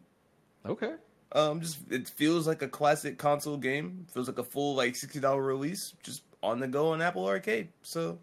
Okay. 0.67 0.95
Um, 1.33 1.61
just 1.61 1.79
it 1.91 2.09
feels 2.09 2.47
like 2.47 2.63
a 2.63 2.69
classic 2.69 3.19
console 3.19 3.57
game. 3.57 4.07
Feels 4.13 4.29
like 4.29 4.39
a 4.39 4.45
full 4.45 4.75
like 4.75 4.97
sixty 4.97 5.21
dollar 5.21 5.43
release, 5.43 5.95
just 6.03 6.23
on 6.43 6.61
the 6.61 6.69
go 6.69 6.93
on 6.93 7.03
Apple 7.03 7.27
Arcade. 7.27 7.69
So 7.83 8.19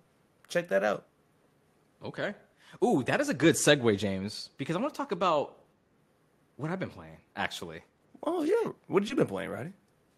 check 0.47 0.67
that 0.69 0.83
out. 0.83 1.05
Okay. 2.05 2.33
Ooh, 2.83 3.03
that 3.03 3.19
is 3.19 3.29
a 3.29 3.33
good 3.33 3.55
segue, 3.55 3.97
James, 3.97 4.49
because 4.57 4.75
I 4.75 4.79
want 4.79 4.93
to 4.93 4.97
talk 4.97 5.11
about 5.11 5.57
what 6.57 6.71
I've 6.71 6.79
been 6.79 6.89
playing, 6.89 7.17
actually. 7.35 7.81
Oh, 8.23 8.43
yeah. 8.43 8.71
What 8.87 9.03
have 9.03 9.09
you 9.09 9.15
been 9.15 9.27
playing, 9.27 9.49
Roddy? 9.49 9.71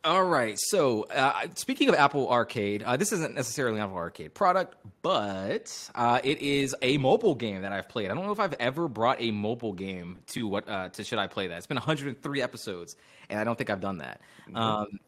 All 0.04 0.24
right. 0.24 0.58
So, 0.58 1.04
uh, 1.04 1.48
speaking 1.56 1.90
of 1.90 1.96
Apple 1.96 2.30
Arcade, 2.30 2.84
uh, 2.84 2.98
this 2.98 3.12
isn't 3.12 3.36
necessarily 3.36 3.78
an 3.78 3.84
Apple 3.84 3.98
Arcade 3.98 4.34
product, 4.34 4.76
but 5.02 5.90
uh, 5.96 6.20
it 6.24 6.42
is 6.42 6.76
a 6.82 6.98
mobile 6.98 7.36
game 7.36 7.64
that 7.64 7.74
I've 7.74 7.90
played. 7.90 8.10
I 8.10 8.14
don't 8.14 8.26
know 8.26 8.32
if 8.32 8.40
I've 8.40 8.54
ever 8.54 8.88
brought 8.88 9.22
a 9.22 9.32
mobile 9.32 9.74
game 9.74 10.20
to 10.28 10.48
what 10.48 10.70
uh, 10.70 10.90
to 10.90 11.04
should 11.04 11.20
I 11.20 11.28
play 11.28 11.48
that. 11.48 11.58
It's 11.58 11.68
been 11.68 11.76
103 11.76 12.42
episodes, 12.42 12.96
and 13.30 13.40
I 13.40 13.44
don't 13.44 13.58
think 13.58 13.70
I've 13.70 13.82
done 13.82 13.98
that. 13.98 14.22
Mm-hmm. 14.48 14.58
Um, 14.58 15.00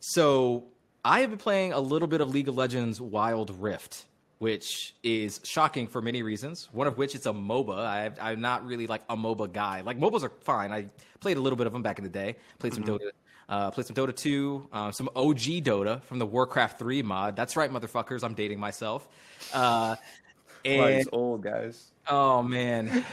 so, 0.00 0.64
I 1.04 1.20
have 1.20 1.30
been 1.30 1.38
playing 1.38 1.72
a 1.72 1.80
little 1.80 2.08
bit 2.08 2.20
of 2.20 2.30
League 2.30 2.48
of 2.48 2.56
Legends 2.56 3.00
Wild 3.00 3.50
Rift 3.60 4.06
which 4.38 4.94
is 5.02 5.40
shocking 5.44 5.88
for 5.88 6.00
many 6.00 6.22
reasons. 6.22 6.68
One 6.72 6.86
of 6.86 6.96
which 6.96 7.14
it's 7.14 7.26
a 7.26 7.32
MOBA. 7.32 7.76
I, 8.20 8.32
am 8.32 8.40
not 8.40 8.64
really 8.64 8.86
like 8.86 9.02
a 9.08 9.16
MOBA 9.16 9.52
guy. 9.52 9.80
Like 9.80 9.98
MOBAs 9.98 10.22
are 10.22 10.32
fine. 10.40 10.72
I 10.72 10.86
played 11.20 11.36
a 11.36 11.40
little 11.40 11.56
bit 11.56 11.66
of 11.66 11.72
them 11.72 11.82
back 11.82 11.98
in 11.98 12.04
the 12.04 12.10
day. 12.10 12.36
Played 12.58 12.74
some 12.74 12.84
mm-hmm. 12.84 12.94
Dota. 12.94 13.10
Uh, 13.48 13.70
played 13.70 13.86
some 13.86 13.96
Dota 13.96 14.14
2, 14.14 14.68
uh, 14.74 14.92
some 14.92 15.08
OG 15.16 15.64
Dota 15.64 16.02
from 16.02 16.18
the 16.18 16.26
Warcraft 16.26 16.78
3 16.78 17.02
mod. 17.02 17.34
That's 17.34 17.56
right, 17.56 17.70
motherfuckers. 17.70 18.22
I'm 18.22 18.34
dating 18.34 18.60
myself. 18.60 19.08
Uh, 19.54 19.96
and, 20.66 21.08
old 21.12 21.42
guys. 21.42 21.92
Oh 22.06 22.42
man. 22.44 23.04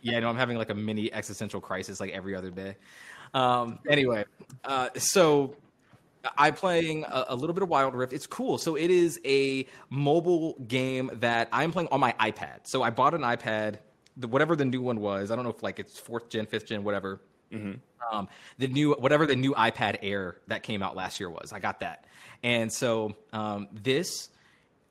yeah, 0.00 0.20
no, 0.20 0.28
I'm 0.28 0.36
having 0.36 0.56
like 0.56 0.70
a 0.70 0.74
mini 0.74 1.12
existential 1.12 1.60
crisis 1.60 2.00
like 2.00 2.12
every 2.12 2.36
other 2.36 2.50
day. 2.50 2.76
Um, 3.34 3.80
anyway, 3.88 4.24
uh, 4.64 4.90
so 4.96 5.56
I'm 6.36 6.54
playing 6.54 7.04
a, 7.04 7.26
a, 7.28 7.36
little 7.36 7.54
bit 7.54 7.62
of 7.62 7.68
Wild 7.68 7.94
Rift. 7.94 8.12
It's 8.12 8.26
cool. 8.26 8.58
So 8.58 8.76
it 8.76 8.90
is 8.90 9.20
a 9.24 9.66
mobile 9.90 10.56
game 10.66 11.10
that 11.14 11.48
I'm 11.52 11.72
playing 11.72 11.88
on 11.90 12.00
my 12.00 12.14
iPad. 12.20 12.60
So 12.64 12.82
I 12.82 12.90
bought 12.90 13.14
an 13.14 13.22
iPad 13.22 13.78
the, 14.16 14.28
whatever 14.28 14.56
the 14.56 14.64
new 14.64 14.82
one 14.82 15.00
was. 15.00 15.30
I 15.30 15.36
don't 15.36 15.44
know 15.44 15.50
if 15.50 15.62
like 15.62 15.78
it's 15.78 15.98
fourth 15.98 16.28
gen, 16.28 16.46
fifth 16.46 16.66
gen, 16.66 16.84
whatever. 16.84 17.20
Mm-hmm. 17.52 17.74
Um, 18.12 18.28
the 18.58 18.68
new 18.68 18.92
whatever 18.94 19.26
the 19.26 19.36
new 19.36 19.52
iPad 19.54 19.98
Air 20.02 20.36
that 20.48 20.62
came 20.62 20.82
out 20.82 20.96
last 20.96 21.20
year 21.20 21.30
was. 21.30 21.52
I 21.52 21.58
got 21.58 21.80
that, 21.80 22.04
and 22.42 22.72
so 22.72 23.14
um, 23.32 23.68
this 23.72 24.28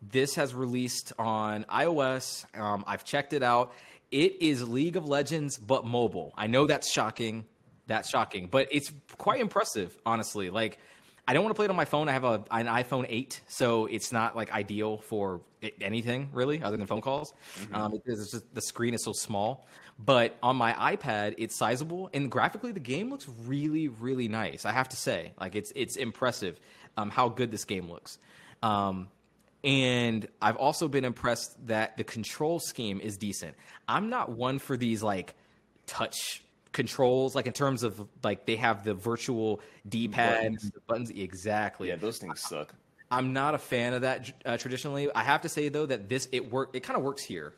this 0.01 0.35
has 0.35 0.53
released 0.53 1.13
on 1.19 1.63
iOS. 1.65 2.45
Um, 2.59 2.83
I've 2.87 3.03
checked 3.03 3.33
it 3.33 3.43
out. 3.43 3.73
It 4.11 4.41
is 4.41 4.67
League 4.67 4.95
of 4.95 5.07
Legends, 5.07 5.57
but 5.57 5.85
mobile. 5.85 6.33
I 6.37 6.47
know 6.47 6.65
that's 6.67 6.91
shocking. 6.91 7.45
That's 7.85 8.09
shocking, 8.09 8.47
but 8.47 8.67
it's 8.71 8.91
quite 9.17 9.41
impressive, 9.41 9.97
honestly. 10.05 10.49
Like, 10.49 10.79
I 11.27 11.33
don't 11.33 11.43
want 11.43 11.55
to 11.55 11.57
play 11.57 11.65
it 11.65 11.69
on 11.69 11.77
my 11.77 11.85
phone. 11.85 12.09
I 12.09 12.11
have 12.11 12.25
a, 12.25 12.43
an 12.51 12.67
iPhone 12.67 13.05
8, 13.07 13.41
so 13.47 13.85
it's 13.85 14.11
not 14.11 14.35
like 14.35 14.51
ideal 14.51 14.97
for 14.97 15.41
anything 15.79 16.29
really 16.33 16.61
other 16.61 16.75
than 16.75 16.85
phone 16.85 17.01
calls. 17.01 17.33
Mm-hmm. 17.61 17.75
Um, 17.75 17.93
it's 18.05 18.31
just, 18.31 18.53
the 18.53 18.61
screen 18.61 18.93
is 18.93 19.03
so 19.03 19.13
small. 19.13 19.65
But 19.99 20.35
on 20.43 20.55
my 20.55 20.73
iPad, 20.73 21.35
it's 21.37 21.55
sizable, 21.55 22.09
and 22.13 22.29
graphically, 22.29 22.71
the 22.71 22.79
game 22.79 23.09
looks 23.09 23.27
really, 23.45 23.87
really 23.87 24.27
nice. 24.27 24.65
I 24.65 24.71
have 24.71 24.89
to 24.89 24.97
say, 24.97 25.33
like, 25.39 25.55
it's 25.55 25.71
it's 25.75 25.97
impressive 25.97 26.59
um, 26.97 27.09
how 27.09 27.29
good 27.29 27.51
this 27.51 27.63
game 27.63 27.89
looks. 27.89 28.17
Um, 28.63 29.09
and 29.63 30.27
I've 30.41 30.57
also 30.57 30.87
been 30.87 31.05
impressed 31.05 31.67
that 31.67 31.95
the 31.95 32.03
control 32.03 32.59
scheme 32.59 32.99
is 32.99 33.17
decent. 33.17 33.55
I'm 33.87 34.09
not 34.09 34.31
one 34.31 34.59
for 34.59 34.75
these 34.75 35.01
like 35.01 35.35
touch 35.85 36.42
controls, 36.73 37.35
like 37.35 37.47
in 37.47 37.53
terms 37.53 37.83
of 37.83 38.05
like 38.23 38.45
they 38.45 38.57
have 38.57 38.83
the 38.83 38.93
virtual 38.93 39.61
D-pad 39.87 40.37
buttons. 40.37 40.71
buttons. 40.87 41.09
Exactly. 41.11 41.87
Yeah, 41.87 41.95
those 41.95 42.17
things 42.17 42.41
suck. 42.41 42.73
I'm 43.09 43.31
not 43.31 43.53
a 43.53 43.59
fan 43.59 43.93
of 43.93 44.01
that 44.01 44.31
uh, 44.45 44.57
traditionally. 44.57 45.09
I 45.13 45.23
have 45.23 45.41
to 45.41 45.49
say 45.49 45.69
though 45.69 45.85
that 45.85 46.09
this 46.09 46.27
it 46.31 46.51
work 46.51 46.71
it 46.73 46.81
kind 46.81 46.97
of 46.97 47.03
works 47.03 47.23
here. 47.23 47.53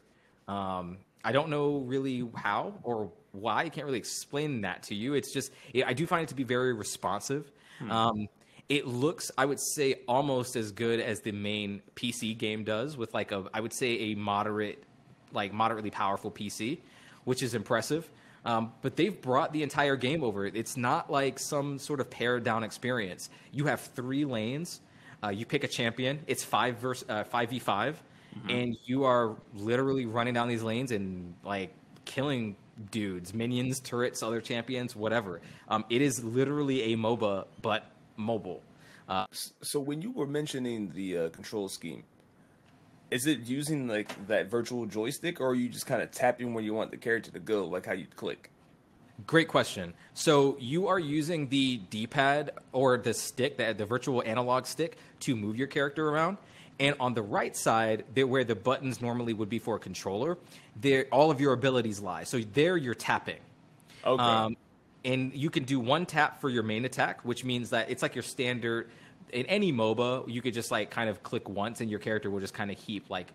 Um, 0.47 0.97
I 1.23 1.31
don't 1.31 1.49
know 1.49 1.77
really 1.77 2.29
how 2.35 2.73
or 2.83 3.11
why. 3.31 3.63
I 3.63 3.69
can't 3.69 3.85
really 3.85 3.97
explain 3.97 4.61
that 4.61 4.83
to 4.83 4.95
you. 4.95 5.13
It's 5.15 5.31
just 5.31 5.51
it, 5.73 5.85
I 5.85 5.93
do 5.93 6.05
find 6.05 6.23
it 6.23 6.29
to 6.29 6.35
be 6.35 6.43
very 6.43 6.73
responsive. 6.73 7.51
Hmm. 7.79 7.91
Um, 7.91 8.29
it 8.67 8.87
looks, 8.87 9.31
I 9.37 9.45
would 9.45 9.59
say, 9.59 10.01
almost 10.07 10.55
as 10.55 10.71
good 10.71 10.99
as 10.99 11.21
the 11.21 11.31
main 11.31 11.81
PC 11.95 12.35
game 12.37 12.63
does, 12.63 12.97
with 12.97 13.13
like 13.13 13.31
a, 13.31 13.45
I 13.53 13.61
would 13.61 13.73
say, 13.73 14.11
a 14.11 14.15
moderate, 14.15 14.83
like 15.33 15.53
moderately 15.53 15.91
powerful 15.91 16.31
PC, 16.31 16.79
which 17.25 17.43
is 17.43 17.53
impressive. 17.53 18.09
Um, 18.45 18.71
but 18.81 18.95
they've 18.95 19.19
brought 19.19 19.51
the 19.53 19.63
entire 19.63 19.95
game 19.95 20.23
over. 20.23 20.45
It's 20.45 20.77
not 20.77 21.11
like 21.11 21.39
some 21.39 21.79
sort 21.79 21.99
of 21.99 22.09
pared 22.09 22.43
down 22.43 22.63
experience. 22.63 23.29
You 23.51 23.65
have 23.65 23.81
three 23.81 24.23
lanes. 24.23 24.81
Uh, 25.23 25.29
you 25.29 25.45
pick 25.45 25.63
a 25.63 25.67
champion. 25.67 26.19
It's 26.27 26.43
five 26.43 26.77
verse 26.77 27.03
uh, 27.09 27.23
five 27.23 27.49
v 27.49 27.57
5 27.57 28.03
mm-hmm. 28.37 28.49
and 28.49 28.77
you 28.85 29.05
are 29.05 29.35
literally 29.55 30.05
running 30.05 30.35
down 30.35 30.47
these 30.47 30.61
lanes 30.61 30.91
and 30.91 31.33
like 31.43 31.73
killing 32.05 32.55
dudes, 32.91 33.33
minions, 33.33 33.79
turrets, 33.79 34.21
other 34.21 34.41
champions, 34.41 34.95
whatever. 34.95 35.41
Um, 35.67 35.85
it 35.89 36.01
is 36.01 36.23
literally 36.23 36.93
a 36.93 36.97
MOBA, 36.97 37.45
but 37.61 37.85
mobile. 38.17 38.61
Uh, 39.07 39.25
so 39.31 39.79
when 39.79 40.01
you 40.01 40.11
were 40.11 40.27
mentioning 40.27 40.91
the 40.93 41.17
uh, 41.17 41.29
control 41.29 41.69
scheme, 41.69 42.03
is 43.15 43.27
it 43.27 43.39
using 43.39 43.87
like 43.87 44.27
that 44.27 44.51
virtual 44.51 44.85
joystick, 44.85 45.39
or 45.39 45.47
are 45.47 45.55
you 45.55 45.69
just 45.69 45.85
kind 45.85 46.01
of 46.01 46.11
tapping 46.11 46.53
where 46.53 46.61
you 46.61 46.73
want 46.73 46.91
the 46.91 46.97
character 46.97 47.31
to 47.31 47.39
go, 47.39 47.65
like 47.65 47.85
how 47.85 47.93
you 47.93 48.07
click? 48.15 48.51
Great 49.25 49.47
question. 49.47 49.93
So 50.13 50.57
you 50.59 50.87
are 50.89 50.99
using 50.99 51.47
the 51.47 51.77
D-pad 51.77 52.51
or 52.73 52.97
the 52.97 53.13
stick, 53.13 53.55
the, 53.55 53.73
the 53.73 53.85
virtual 53.85 54.21
analog 54.21 54.65
stick, 54.65 54.97
to 55.21 55.37
move 55.37 55.55
your 55.55 55.67
character 55.67 56.09
around. 56.09 56.37
And 56.77 56.97
on 56.99 57.13
the 57.13 57.21
right 57.21 57.55
side, 57.55 58.03
where 58.13 58.43
the 58.43 58.55
buttons 58.55 59.01
normally 59.01 59.31
would 59.31 59.47
be 59.47 59.59
for 59.59 59.77
a 59.77 59.79
controller, 59.79 60.37
there 60.75 61.05
all 61.09 61.31
of 61.31 61.39
your 61.39 61.53
abilities 61.53 62.01
lie. 62.01 62.25
So 62.25 62.39
there, 62.39 62.75
you're 62.75 62.93
tapping. 62.93 63.39
Okay. 64.05 64.21
Um, 64.21 64.57
and 65.05 65.33
you 65.33 65.49
can 65.49 65.63
do 65.63 65.79
one 65.79 66.05
tap 66.05 66.41
for 66.41 66.49
your 66.49 66.63
main 66.63 66.83
attack, 66.83 67.23
which 67.23 67.45
means 67.45 67.69
that 67.69 67.89
it's 67.89 68.01
like 68.01 68.13
your 68.13 68.23
standard 68.23 68.89
in 69.31 69.45
any 69.47 69.71
MOBA. 69.71 70.31
You 70.31 70.41
could 70.41 70.53
just 70.53 70.71
like 70.71 70.89
kind 70.89 71.09
of 71.09 71.23
click 71.23 71.49
once, 71.49 71.81
and 71.81 71.89
your 71.89 71.99
character 71.99 72.29
will 72.29 72.39
just 72.39 72.53
kind 72.53 72.71
of 72.71 72.77
keep 72.77 73.09
like 73.09 73.27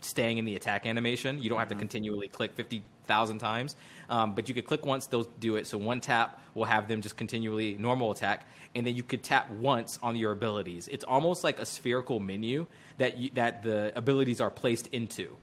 staying 0.00 0.38
in 0.38 0.44
the 0.44 0.56
attack 0.56 0.86
animation. 0.86 1.42
You 1.42 1.50
don't 1.50 1.58
have 1.58 1.68
to 1.68 1.74
mm-hmm. 1.74 1.80
continually 1.80 2.28
click 2.28 2.52
fifty 2.54 2.82
thousand 3.06 3.38
times, 3.38 3.76
um, 4.08 4.34
but 4.34 4.48
you 4.48 4.54
could 4.54 4.66
click 4.66 4.86
once, 4.86 5.06
they'll 5.06 5.24
do 5.40 5.56
it. 5.56 5.66
So 5.66 5.76
one 5.78 6.00
tap 6.00 6.40
will 6.54 6.64
have 6.64 6.86
them 6.86 7.00
just 7.02 7.16
continually 7.16 7.76
normal 7.78 8.12
attack, 8.12 8.46
and 8.74 8.86
then 8.86 8.94
you 8.94 9.02
could 9.02 9.22
tap 9.22 9.50
once 9.50 9.98
on 10.02 10.16
your 10.16 10.32
abilities. 10.32 10.88
It's 10.88 11.04
almost 11.04 11.42
like 11.42 11.58
a 11.58 11.66
spherical 11.66 12.20
menu 12.20 12.66
that 12.98 13.18
you, 13.18 13.30
that 13.34 13.62
the 13.62 13.92
abilities 13.96 14.40
are 14.40 14.50
placed 14.50 14.86
into, 14.88 15.36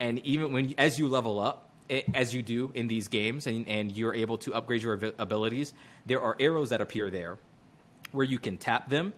and 0.00 0.18
even 0.26 0.52
when 0.52 0.74
as 0.76 0.98
you 0.98 1.08
level 1.08 1.38
up, 1.38 1.70
as 2.14 2.34
you 2.34 2.42
do 2.42 2.72
in 2.74 2.88
these 2.88 3.08
games 3.08 3.46
and, 3.46 3.68
and 3.68 3.92
you're 3.92 4.14
able 4.14 4.38
to 4.38 4.54
upgrade 4.54 4.82
your 4.82 4.94
abilities, 5.18 5.74
there 6.06 6.20
are 6.20 6.34
arrows 6.40 6.70
that 6.70 6.80
appear 6.80 7.10
there 7.10 7.38
where 8.14 8.24
you 8.24 8.38
can 8.38 8.56
tap 8.56 8.88
them 8.88 9.12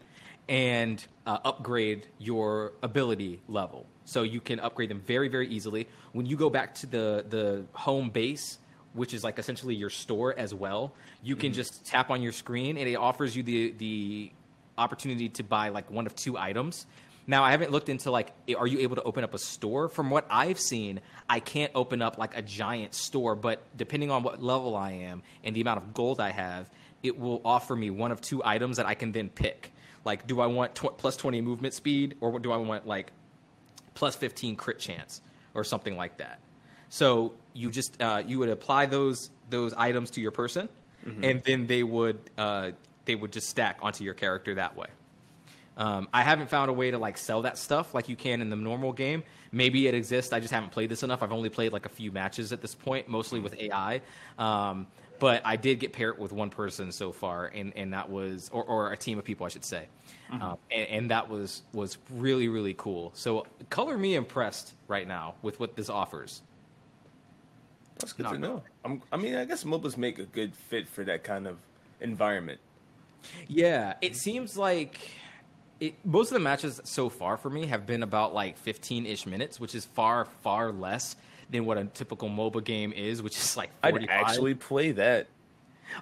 and 0.49 1.05
uh, 1.27 1.39
upgrade 1.45 2.07
your 2.19 2.73
ability 2.83 3.41
level. 3.49 3.87
So 4.05 4.23
you 4.23 4.41
can 4.41 4.61
upgrade 4.61 4.91
them 4.91 5.01
very, 5.01 5.29
very 5.29 5.49
easily. 5.49 5.89
When 6.13 6.27
you 6.27 6.37
go 6.37 6.49
back 6.49 6.75
to 6.77 6.87
the, 6.87 7.25
the 7.29 7.65
home 7.73 8.11
base, 8.11 8.59
which 8.93 9.13
is 9.13 9.25
like 9.25 9.39
essentially 9.39 9.75
your 9.75 9.91
store 9.91 10.37
as 10.39 10.55
well, 10.55 10.95
you 11.23 11.37
can 11.37 11.51
mm-hmm. 11.51 11.57
just 11.57 11.85
tap 11.85 12.11
on 12.11 12.23
your 12.23 12.33
screen 12.33 12.79
and 12.79 12.89
it 12.89 12.95
offers 12.95 13.37
you 13.37 13.43
the, 13.43 13.75
the 13.79 14.33
opportunity 14.79 15.29
to 15.31 15.43
buy 15.43 15.69
like 15.69 15.91
one 15.91 16.07
of 16.07 16.15
two 16.15 16.39
items 16.39 16.87
now, 17.29 17.43
I 17.43 17.51
haven't 17.51 17.73
looked 17.73 17.89
into 17.89 18.11
like, 18.11 18.33
are 18.57 18.67
you 18.67 18.81
able 18.81 18.97
to 18.97 19.03
open 19.03 19.25
up 19.25 19.35
a 19.35 19.39
store? 19.39 19.89
From 19.89 20.11
what 20.11 20.27
I've 20.31 20.61
seen, 20.61 21.01
I 21.29 21.41
can't 21.41 21.73
open 21.75 22.01
up 22.01 22.19
like 22.19 22.37
a 22.37 22.43
giant 22.43 22.95
store, 22.95 23.35
but 23.35 23.65
depending 23.77 24.13
on 24.13 24.23
what 24.23 24.43
level 24.43 24.77
I 24.77 24.93
am 24.93 25.23
and 25.43 25.55
the 25.55 25.61
amount 25.61 25.79
of 25.79 25.93
gold 25.93 26.21
I 26.21 26.31
have, 26.31 26.71
it 27.07 27.19
will 27.19 27.41
offer 27.45 27.75
me 27.77 27.91
one 27.91 28.13
of 28.13 28.21
two 28.21 28.43
items 28.45 28.77
that 28.77 28.87
I 28.87 28.95
can 28.95 29.13
then 29.13 29.29
pick. 29.29 29.73
Like, 30.05 30.27
do 30.27 30.41
I 30.41 30.47
want 30.47 30.75
tw- 30.75 30.97
plus 30.97 31.17
20 31.17 31.41
movement 31.41 31.75
speed 31.75 32.17
or 32.21 32.39
do 32.39 32.53
I 32.53 32.57
want 32.57 32.87
like 32.87 33.13
plus 33.95 34.15
15 34.17 34.57
crit 34.57 34.79
chance 34.79 35.21
or 35.55 35.65
something 35.65 35.97
like 35.97 36.19
that? 36.19 36.39
So 36.89 37.35
you 37.53 37.71
just 37.71 38.01
uh, 38.01 38.23
you 38.25 38.39
would 38.39 38.49
apply 38.49 38.87
those 38.87 39.31
those 39.51 39.73
items 39.75 40.11
to 40.13 40.21
your 40.21 40.31
person, 40.31 40.69
mm-hmm. 41.05 41.25
and 41.25 41.43
then 41.43 41.67
they 41.67 41.83
would 41.83 42.19
uh, 42.39 42.71
they 43.05 43.15
would 43.15 43.33
just 43.33 43.49
stack 43.49 43.79
onto 43.83 44.05
your 44.05 44.15
character 44.15 44.55
that 44.55 44.77
way. 44.77 44.87
Um, 45.77 46.09
I 46.13 46.23
haven't 46.23 46.49
found 46.49 46.71
a 46.71 46.73
way 46.73 46.91
to 46.91 46.99
like 46.99 47.19
sell 47.19 47.43
that 47.43 47.59
stuff 47.59 47.93
like 47.95 48.09
you 48.09 48.17
can 48.17 48.41
in 48.41 48.49
the 48.49 48.57
normal 48.57 48.93
game. 48.93 49.23
Maybe 49.53 49.87
it 49.89 49.95
exists. 49.95 50.33
I 50.33 50.41
just 50.41 50.53
haven't 50.53 50.71
played 50.71 50.89
this 50.89 51.03
enough. 51.03 51.23
I've 51.23 51.33
only 51.33 51.51
played 51.51 51.73
like 51.73 51.87
a 51.87 51.91
few 51.91 52.13
matches 52.13 52.53
at 52.53 52.63
this 52.63 52.75
point, 52.75 53.09
mostly 53.09 53.41
with 53.41 53.55
AI. 53.59 54.01
Um, 54.39 54.87
but 55.19 55.43
I 55.45 55.57
did 55.57 55.81
get 55.81 55.93
paired 55.93 56.19
with 56.19 56.33
one 56.33 56.51
person 56.51 56.93
so 56.93 57.13
far, 57.13 57.47
and, 57.47 57.73
and 57.77 57.93
that 57.93 58.11
was, 58.11 58.51
or, 58.53 58.65
or 58.65 58.93
a 58.93 58.97
team 58.97 59.19
of 59.19 59.25
people, 59.25 59.47
I 59.47 59.49
should 59.49 59.65
say, 59.65 59.87
mm-hmm. 60.33 60.43
um, 60.43 60.59
and, 60.71 60.89
and, 60.89 61.11
that 61.11 61.29
was 61.29 61.63
was 61.73 61.99
really 62.11 62.49
really 62.49 62.75
cool. 62.75 63.13
So 63.15 63.47
color 63.71 63.97
me 63.97 64.15
impressed 64.15 64.75
right 64.89 65.07
now 65.07 65.35
with 65.43 65.61
what 65.61 65.77
this 65.77 65.89
offers. 65.89 66.43
That's 67.99 68.13
good 68.13 68.25
Not 68.25 68.33
to 68.33 68.39
know. 68.39 68.63
i 69.11 69.17
mean, 69.17 69.37
I 69.37 69.47
guess 69.47 69.65
MOBAs 69.65 69.97
make 69.97 70.19
a 70.19 70.25
good 70.25 70.55
fit 70.55 70.87
for 70.87 71.03
that 71.05 71.25
kind 71.25 71.47
of 71.47 71.57
environment. 72.01 72.61
Yeah, 73.49 73.95
it 74.03 74.17
seems 74.17 74.57
like 74.57 74.99
it, 75.81 75.95
most 76.05 76.29
of 76.29 76.35
the 76.35 76.41
matches 76.41 76.81
so 76.85 77.09
far 77.09 77.37
for 77.37 77.51
me 77.51 77.67
have 77.67 77.87
been 77.87 78.03
about 78.03 78.35
like 78.35 78.59
15 78.59 79.07
ish 79.07 79.27
minutes, 79.27 79.59
which 79.59 79.75
is 79.75 79.85
far, 79.85 80.27
far 80.43 80.73
less 80.73 81.17
than 81.51 81.65
what 81.65 81.79
a 81.79 81.85
typical 81.85 82.29
MOBA 82.29 82.65
game 82.65 82.93
is, 82.93 83.23
which 83.23 83.37
is 83.37 83.57
like 83.57 83.71
45. 83.83 84.03
I'd 84.03 84.11
actually 84.11 84.55
play 84.55 84.93
that. 84.93 85.29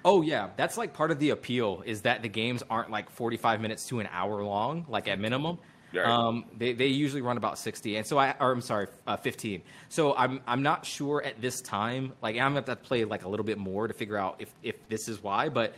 Oh 0.03 0.21
yeah, 0.21 0.49
that's 0.57 0.77
like 0.77 0.93
part 0.93 1.11
of 1.11 1.19
the 1.19 1.29
appeal 1.29 1.83
is 1.85 2.01
that 2.01 2.21
the 2.21 2.29
games 2.29 2.63
aren't 2.69 2.89
like 2.89 3.09
45 3.09 3.61
minutes 3.61 3.87
to 3.87 3.99
an 3.99 4.09
hour 4.11 4.43
long, 4.43 4.85
like 4.89 5.07
at 5.07 5.19
minimum. 5.19 5.59
Right. 5.93 6.05
Um, 6.05 6.45
they, 6.57 6.73
they 6.73 6.87
usually 6.87 7.21
run 7.21 7.37
about 7.37 7.57
60, 7.57 7.95
and 7.95 8.05
so 8.05 8.17
I, 8.17 8.35
or 8.39 8.51
I'm 8.51 8.61
sorry, 8.61 8.87
uh, 9.07 9.15
15. 9.17 9.61
So 9.89 10.15
I'm 10.15 10.41
I'm 10.45 10.61
not 10.61 10.85
sure 10.85 11.23
at 11.23 11.39
this 11.39 11.61
time. 11.61 12.13
Like 12.21 12.35
I'm 12.35 12.53
gonna 12.53 12.55
have 12.55 12.65
to 12.65 12.75
play 12.75 13.05
like 13.05 13.23
a 13.23 13.29
little 13.29 13.45
bit 13.45 13.57
more 13.57 13.87
to 13.87 13.93
figure 13.93 14.17
out 14.17 14.37
if 14.39 14.53
if 14.61 14.75
this 14.89 15.07
is 15.07 15.23
why, 15.23 15.49
but 15.49 15.75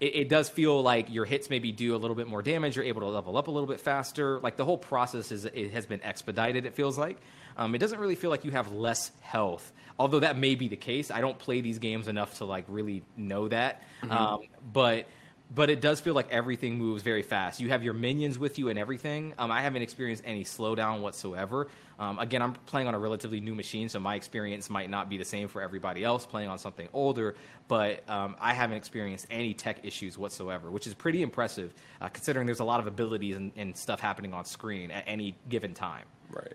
it, 0.00 0.14
it, 0.14 0.28
does 0.28 0.48
feel 0.48 0.80
like 0.80 1.12
your 1.12 1.24
hits 1.24 1.50
maybe 1.50 1.72
do 1.72 1.96
a 1.96 1.98
little 1.98 2.14
bit 2.14 2.28
more 2.28 2.42
damage. 2.42 2.76
You're 2.76 2.84
able 2.84 3.00
to 3.00 3.08
level 3.08 3.36
up 3.36 3.48
a 3.48 3.50
little 3.50 3.66
bit 3.66 3.80
faster. 3.80 4.38
Like 4.40 4.56
the 4.56 4.64
whole 4.64 4.78
process 4.78 5.32
is 5.32 5.44
it 5.44 5.72
has 5.72 5.86
been 5.86 6.02
expedited. 6.04 6.66
It 6.66 6.74
feels 6.74 6.96
like 6.96 7.18
um, 7.58 7.74
it 7.74 7.78
doesn't 7.78 7.98
really 7.98 8.14
feel 8.14 8.30
like 8.30 8.44
you 8.44 8.52
have 8.52 8.72
less 8.72 9.10
health. 9.20 9.72
Although 9.98 10.20
that 10.20 10.38
may 10.38 10.54
be 10.54 10.68
the 10.68 10.76
case. 10.76 11.10
I 11.10 11.20
don't 11.20 11.38
play 11.38 11.60
these 11.60 11.80
games 11.80 12.06
enough 12.06 12.38
to 12.38 12.44
like 12.44 12.64
really 12.68 13.02
know 13.16 13.48
that. 13.48 13.82
Mm-hmm. 14.02 14.12
Um, 14.12 14.40
but 14.72 15.06
but 15.54 15.70
it 15.70 15.80
does 15.80 15.98
feel 15.98 16.14
like 16.14 16.30
everything 16.30 16.76
moves 16.76 17.02
very 17.02 17.22
fast. 17.22 17.58
You 17.58 17.70
have 17.70 17.82
your 17.82 17.94
minions 17.94 18.38
with 18.38 18.58
you 18.58 18.68
and 18.68 18.78
everything. 18.78 19.32
Um, 19.38 19.50
I 19.50 19.62
haven't 19.62 19.80
experienced 19.80 20.22
any 20.26 20.44
slowdown 20.44 21.00
whatsoever. 21.00 21.68
Um, 21.98 22.18
again, 22.18 22.42
I'm 22.42 22.52
playing 22.52 22.86
on 22.86 22.94
a 22.94 22.98
relatively 22.98 23.40
new 23.40 23.54
machine, 23.54 23.88
so 23.88 23.98
my 23.98 24.14
experience 24.14 24.68
might 24.68 24.90
not 24.90 25.08
be 25.08 25.16
the 25.16 25.24
same 25.24 25.48
for 25.48 25.62
everybody 25.62 26.04
else 26.04 26.26
playing 26.26 26.50
on 26.50 26.58
something 26.58 26.88
older. 26.92 27.34
But 27.66 28.08
um, 28.10 28.36
I 28.40 28.52
haven't 28.52 28.76
experienced 28.76 29.26
any 29.30 29.54
tech 29.54 29.78
issues 29.84 30.18
whatsoever, 30.18 30.70
which 30.70 30.86
is 30.86 30.92
pretty 30.92 31.22
impressive 31.22 31.72
uh, 32.00 32.08
considering 32.08 32.46
there's 32.46 32.60
a 32.60 32.64
lot 32.64 32.78
of 32.78 32.86
abilities 32.86 33.36
and, 33.36 33.50
and, 33.56 33.76
stuff 33.76 34.00
happening 34.00 34.34
on 34.34 34.44
screen 34.44 34.90
at 34.90 35.04
any 35.06 35.34
given 35.48 35.72
time. 35.72 36.04
Right. 36.30 36.54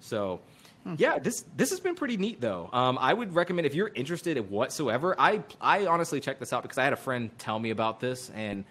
So, 0.00 0.40
yeah, 0.96 1.18
this 1.18 1.44
this 1.56 1.70
has 1.70 1.80
been 1.80 1.94
pretty 1.94 2.16
neat 2.16 2.40
though. 2.40 2.68
Um, 2.72 2.98
I 3.00 3.14
would 3.14 3.34
recommend 3.34 3.66
if 3.66 3.74
you're 3.74 3.90
interested 3.94 4.36
in 4.36 4.50
whatsoever. 4.50 5.14
I 5.18 5.42
I 5.60 5.86
honestly 5.86 6.20
checked 6.20 6.40
this 6.40 6.52
out 6.52 6.62
because 6.62 6.78
I 6.78 6.84
had 6.84 6.92
a 6.92 6.96
friend 6.96 7.30
tell 7.38 7.58
me 7.58 7.70
about 7.70 8.00
this 8.00 8.30
and 8.34 8.64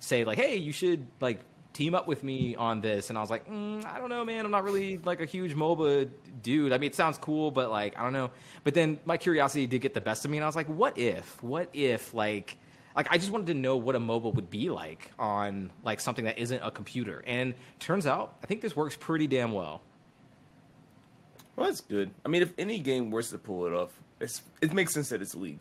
say 0.00 0.24
like, 0.24 0.38
hey, 0.38 0.56
you 0.56 0.72
should 0.72 1.06
like 1.20 1.40
team 1.72 1.94
up 1.94 2.08
with 2.08 2.24
me 2.24 2.56
on 2.56 2.80
this, 2.80 3.08
and 3.08 3.16
I 3.16 3.20
was 3.20 3.30
like, 3.30 3.48
mm, 3.48 3.84
I 3.86 3.98
don't 3.98 4.08
know, 4.08 4.24
man. 4.24 4.44
I'm 4.44 4.50
not 4.50 4.64
really 4.64 4.98
like 4.98 5.20
a 5.20 5.26
huge 5.26 5.54
MOBA 5.54 6.10
dude. 6.42 6.72
I 6.72 6.78
mean, 6.78 6.88
it 6.88 6.96
sounds 6.96 7.18
cool, 7.18 7.52
but 7.52 7.70
like, 7.70 7.96
I 7.96 8.02
don't 8.02 8.12
know. 8.12 8.30
But 8.64 8.74
then 8.74 8.98
my 9.04 9.16
curiosity 9.16 9.66
did 9.66 9.80
get 9.80 9.94
the 9.94 10.00
best 10.00 10.24
of 10.24 10.30
me, 10.30 10.38
and 10.38 10.44
I 10.44 10.48
was 10.48 10.56
like, 10.56 10.68
what 10.68 10.98
if? 10.98 11.40
What 11.42 11.68
if 11.72 12.12
like 12.12 12.58
like 12.96 13.08
I 13.10 13.18
just 13.18 13.30
wanted 13.30 13.46
to 13.48 13.54
know 13.54 13.76
what 13.76 13.94
a 13.94 14.00
mobile 14.00 14.32
would 14.32 14.50
be 14.50 14.70
like 14.70 15.10
on 15.18 15.70
like 15.84 16.00
something 16.00 16.24
that 16.24 16.38
isn't 16.38 16.60
a 16.62 16.70
computer. 16.70 17.22
And 17.26 17.54
turns 17.78 18.06
out 18.06 18.36
I 18.42 18.46
think 18.46 18.60
this 18.60 18.74
works 18.74 18.96
pretty 18.96 19.26
damn 19.26 19.52
well. 19.52 19.82
Well, 21.60 21.68
that's 21.68 21.82
good. 21.82 22.10
I 22.24 22.30
mean, 22.30 22.40
if 22.40 22.54
any 22.56 22.78
game 22.78 23.10
were 23.10 23.22
to 23.22 23.36
pull 23.36 23.66
it 23.66 23.74
off, 23.74 23.90
it's 24.18 24.40
it 24.62 24.72
makes 24.72 24.94
sense 24.94 25.10
that 25.10 25.20
it's 25.20 25.34
League. 25.34 25.60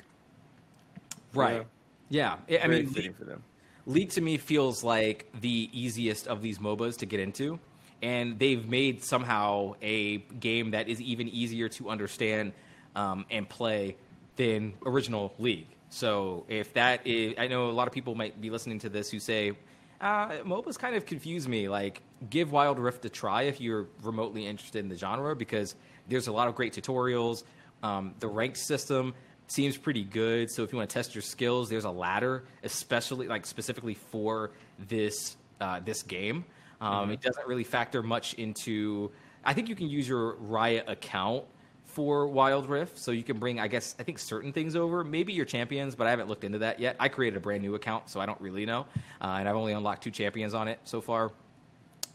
Right. 1.33 1.67
Yeah. 2.07 2.37
I 2.63 2.67
mean, 2.67 2.87
fitting 2.87 3.13
for 3.13 3.25
them. 3.25 3.43
League 3.85 4.09
to 4.11 4.21
me 4.21 4.37
feels 4.37 4.81
like 4.81 5.29
the 5.41 5.69
easiest 5.73 6.25
of 6.27 6.41
these 6.41 6.57
MOBAs 6.57 6.95
to 6.99 7.05
get 7.05 7.19
into. 7.19 7.59
And 8.01 8.39
they've 8.39 8.65
made 8.65 9.03
somehow 9.03 9.75
a 9.81 10.19
game 10.39 10.71
that 10.71 10.87
is 10.87 11.01
even 11.01 11.27
easier 11.27 11.67
to 11.67 11.89
understand 11.89 12.53
um, 12.95 13.25
and 13.29 13.49
play 13.49 13.97
than 14.37 14.75
original 14.85 15.33
League. 15.37 15.67
So 15.89 16.45
if 16.47 16.73
that 16.75 17.05
is, 17.05 17.33
I 17.37 17.47
know 17.47 17.69
a 17.69 17.73
lot 17.73 17.87
of 17.87 17.93
people 17.93 18.15
might 18.15 18.39
be 18.39 18.49
listening 18.49 18.79
to 18.79 18.89
this 18.89 19.11
who 19.11 19.19
say, 19.19 19.51
uh, 19.99 20.29
MOBAs 20.45 20.79
kind 20.79 20.95
of 20.95 21.05
confuse 21.05 21.45
me. 21.45 21.67
Like, 21.67 22.01
give 22.29 22.51
Wild 22.51 22.79
Rift 22.79 23.05
a 23.05 23.09
try 23.09 23.43
if 23.43 23.61
you're 23.61 23.87
remotely 24.03 24.45
interested 24.45 24.79
in 24.79 24.89
the 24.89 24.95
genre 24.95 25.35
because 25.35 25.75
there's 26.07 26.27
a 26.27 26.31
lot 26.31 26.47
of 26.47 26.55
great 26.55 26.73
tutorials. 26.73 27.43
Um, 27.83 28.13
the 28.19 28.27
ranked 28.27 28.57
system 28.57 29.13
seems 29.47 29.77
pretty 29.77 30.03
good. 30.03 30.51
So 30.51 30.63
if 30.63 30.71
you 30.71 30.77
want 30.77 30.89
to 30.89 30.93
test 30.93 31.15
your 31.15 31.21
skills, 31.21 31.69
there's 31.69 31.85
a 31.85 31.91
ladder, 31.91 32.43
especially 32.63 33.27
like 33.27 33.45
specifically 33.45 33.95
for 33.95 34.51
this 34.87 35.37
uh, 35.61 35.79
this 35.79 36.03
game. 36.03 36.45
Um, 36.81 37.11
It 37.11 37.21
doesn't 37.21 37.47
really 37.47 37.63
factor 37.63 38.01
much 38.03 38.33
into. 38.35 39.11
I 39.43 39.53
think 39.53 39.69
you 39.69 39.75
can 39.75 39.89
use 39.89 40.07
your 40.07 40.35
Riot 40.35 40.85
account 40.87 41.45
for 41.85 42.27
Wild 42.27 42.69
Rift, 42.69 42.97
so 42.97 43.11
you 43.11 43.23
can 43.23 43.39
bring, 43.39 43.59
I 43.59 43.67
guess, 43.67 43.95
I 43.99 44.03
think 44.03 44.19
certain 44.19 44.53
things 44.53 44.75
over. 44.75 45.03
Maybe 45.03 45.33
your 45.33 45.45
champions, 45.45 45.95
but 45.95 46.07
I 46.07 46.11
haven't 46.11 46.29
looked 46.29 46.43
into 46.43 46.59
that 46.59 46.79
yet. 46.79 46.95
I 46.99 47.09
created 47.09 47.37
a 47.37 47.39
brand 47.39 47.63
new 47.63 47.75
account, 47.75 48.09
so 48.09 48.19
I 48.19 48.25
don't 48.25 48.39
really 48.39 48.65
know, 48.65 48.85
uh, 49.21 49.37
and 49.39 49.49
I've 49.49 49.55
only 49.55 49.73
unlocked 49.73 50.03
two 50.03 50.11
champions 50.11 50.53
on 50.53 50.67
it 50.67 50.79
so 50.83 51.01
far. 51.01 51.31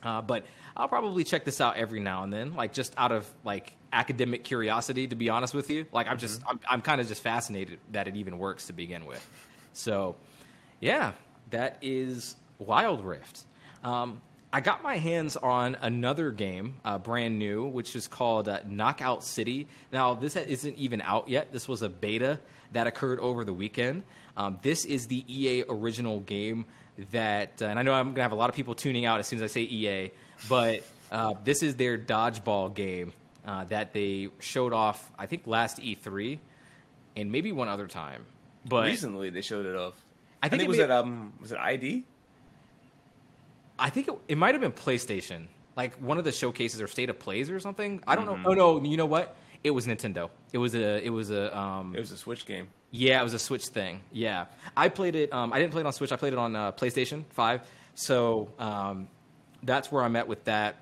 Uh, 0.05 0.21
but 0.21 0.45
I'll 0.77 0.89
probably 0.89 1.25
check 1.25 1.45
this 1.45 1.61
out 1.61 1.77
every 1.77 2.01
now 2.01 2.23
and 2.23 2.33
then, 2.33 2.55
like 2.55 2.73
just 2.73 2.93
out 2.97 3.11
of 3.13 3.29
like 3.45 3.73
academic 3.93 4.45
curiosity. 4.45 5.07
To 5.07 5.17
be 5.17 5.31
honest 5.31 5.55
with 5.55 5.71
you, 5.71 5.87
like 5.93 6.07
I'm 6.09 6.19
just 6.19 6.43
I'm, 6.47 6.61
I'm 6.69 6.83
kind 6.83 7.01
of 7.01 7.09
just 7.09 7.23
fascinated 7.23 7.79
that 7.93 8.07
it 8.07 8.17
even 8.17 8.39
works 8.39 8.67
to 8.67 8.73
begin 8.73 9.07
with. 9.07 9.27
So, 9.73 10.17
yeah, 10.81 11.13
that 11.51 11.79
is 11.81 12.37
Wild 12.59 13.05
Rift. 13.05 13.45
Um, 13.83 14.21
I 14.55 14.61
got 14.61 14.85
my 14.85 14.99
hands 14.99 15.37
on 15.37 15.77
another 15.81 16.31
game, 16.31 16.77
uh, 16.85 16.97
brand 16.99 17.41
new, 17.41 17.65
which 17.65 17.97
is 17.97 18.07
called 18.07 18.49
uh, 18.49 18.61
Knockout 18.69 19.25
City. 19.25 19.67
Now, 19.93 20.15
this 20.15 20.37
isn't 20.37 20.77
even 20.79 21.01
out 21.01 21.29
yet. 21.29 21.51
This 21.51 21.67
was 21.67 21.83
a 21.83 21.89
beta 21.89 22.39
that 22.71 22.87
occurred 22.87 23.19
over 23.19 23.45
the 23.45 23.53
weekend. 23.53 24.05
Um, 24.37 24.61
this 24.63 24.85
is 24.85 25.09
the 25.09 25.25
EA 25.27 25.65
original 25.69 26.21
game 26.21 26.67
that, 27.11 27.61
uh, 27.63 27.65
and 27.65 27.81
I 27.81 27.83
know 27.83 27.95
I'm 27.95 28.07
going 28.07 28.15
to 28.15 28.23
have 28.23 28.31
a 28.31 28.37
lot 28.37 28.49
of 28.49 28.55
people 28.55 28.77
tuning 28.77 29.05
out 29.05 29.19
as 29.19 29.27
soon 29.27 29.41
as 29.41 29.43
I 29.43 29.53
say 29.53 29.63
EA, 29.63 30.13
but 30.49 30.85
uh, 31.11 31.35
this 31.43 31.65
is 31.65 31.75
their 31.75 31.99
dodgeball 31.99 32.75
game 32.77 33.13
uh, 33.45 33.65
that 33.65 33.93
they 33.93 34.29
showed 34.39 34.73
off, 34.73 35.11
I 35.19 35.27
think, 35.27 35.49
last 35.49 35.79
E3 35.81 36.39
and 37.17 37.33
maybe 37.33 37.51
one 37.51 37.67
other 37.67 37.89
time. 37.89 38.25
But 38.65 38.85
Recently, 38.85 39.31
they 39.31 39.41
showed 39.43 39.67
it 39.67 39.75
off. 39.75 39.95
I 40.41 40.47
I 40.47 40.49
think 40.49 40.61
think, 40.61 40.67
it 40.67 40.69
was 40.69 40.79
may- 40.79 40.85
at 40.85 40.91
um 40.93 41.33
was 41.41 41.51
it 41.51 41.59
ID? 41.59 42.05
I 43.79 43.91
think 43.91 44.09
it, 44.09 44.15
it 44.29 44.39
might 44.39 44.55
have 44.55 44.61
been 44.61 44.73
PlayStation, 44.73 45.47
like 45.77 45.95
one 45.97 46.19
of 46.19 46.25
the 46.25 46.33
showcases 46.33 46.81
or 46.81 46.87
state 46.87 47.11
of 47.11 47.19
plays 47.19 47.51
or 47.51 47.59
something. 47.61 48.03
I 48.07 48.15
don't 48.17 48.27
Mm-hmm. 48.27 48.43
know. 48.43 48.51
Oh 48.51 48.79
no, 48.79 48.85
you 48.85 48.97
know 48.97 49.07
what? 49.07 49.37
It 49.63 49.71
was 49.71 49.87
Nintendo. 49.87 50.31
It 50.53 50.59
was 50.59 50.75
a. 50.75 51.05
It 51.05 51.11
was 51.11 51.31
a. 51.31 51.57
Um, 51.57 51.95
It 51.97 52.01
was 52.01 52.11
a 52.13 52.17
Switch 52.17 52.45
game. 52.47 52.69
yeah, 52.91 53.21
it 53.21 53.25
was 53.25 53.35
a 53.35 53.39
Switch 53.39 53.67
thing. 53.67 54.01
Yeah, 54.13 54.47
I 54.77 54.89
played 54.89 55.17
it. 55.17 55.33
Um, 55.33 55.53
I 55.53 55.59
didn't 55.59 55.73
play 55.73 55.81
it 55.81 55.87
on 55.87 55.93
Switch. 55.93 56.13
I 56.13 56.17
played 56.17 56.33
it 56.35 56.39
on 56.39 56.55
uh, 56.55 56.73
PlayStation 56.73 57.25
Five. 57.31 57.63
So 57.95 58.51
um, 58.59 59.09
that's 59.63 59.91
where 59.91 60.03
I'm 60.03 60.17
at 60.17 60.29
with 60.29 60.45
that. 60.45 60.77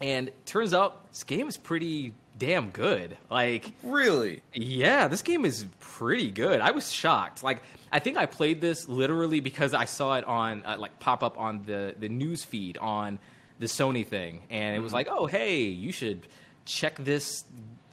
And 0.00 0.30
turns 0.44 0.74
out 0.74 1.08
this 1.10 1.24
game 1.24 1.48
is 1.48 1.56
pretty 1.56 2.12
damn 2.38 2.70
good. 2.70 3.16
Like 3.30 3.72
Really? 3.82 4.42
yeah, 4.52 5.08
this 5.08 5.22
game 5.22 5.44
is 5.44 5.66
pretty 5.80 6.30
good. 6.30 6.60
I 6.60 6.70
was 6.70 6.90
shocked. 6.90 7.42
Like, 7.42 7.62
I 7.92 7.98
think 7.98 8.16
I 8.16 8.26
played 8.26 8.60
this 8.60 8.88
literally 8.88 9.40
because 9.40 9.74
I 9.74 9.84
saw 9.84 10.16
it 10.16 10.24
on 10.24 10.62
uh, 10.64 10.76
like 10.78 10.98
pop 10.98 11.22
up 11.22 11.38
on 11.38 11.62
the 11.64 11.94
the 11.98 12.08
news 12.08 12.44
feed 12.44 12.76
on 12.78 13.18
the 13.60 13.66
Sony 13.66 14.06
thing, 14.06 14.42
and 14.50 14.74
it 14.76 14.80
was 14.80 14.92
like, 14.92 15.08
oh 15.10 15.26
hey, 15.26 15.62
you 15.62 15.92
should 15.92 16.26
check 16.64 16.96
this 16.98 17.44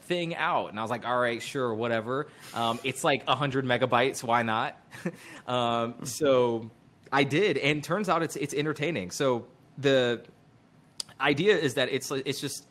thing 0.04 0.36
out. 0.36 0.68
And 0.72 0.80
I 0.80 0.82
was 0.82 0.92
like, 0.92 1.06
all 1.06 1.20
right, 1.20 1.42
sure, 1.42 1.74
whatever. 1.74 2.28
Um, 2.54 2.80
it's 2.84 3.04
like 3.04 3.26
hundred 3.28 3.66
megabytes. 3.66 4.24
Why 4.24 4.42
not? 4.42 4.78
um, 5.48 5.96
so 6.04 6.70
I 7.12 7.24
did, 7.24 7.58
and 7.58 7.84
turns 7.84 8.10
out 8.10 8.24
it's 8.24 8.36
it's 8.36 8.54
entertaining. 8.54 9.12
So 9.12 9.46
the 9.78 10.24
idea 11.20 11.58
is 11.58 11.76
that 11.76 11.89
it's 11.89 12.10
it's 12.12 12.42
just 12.42 12.66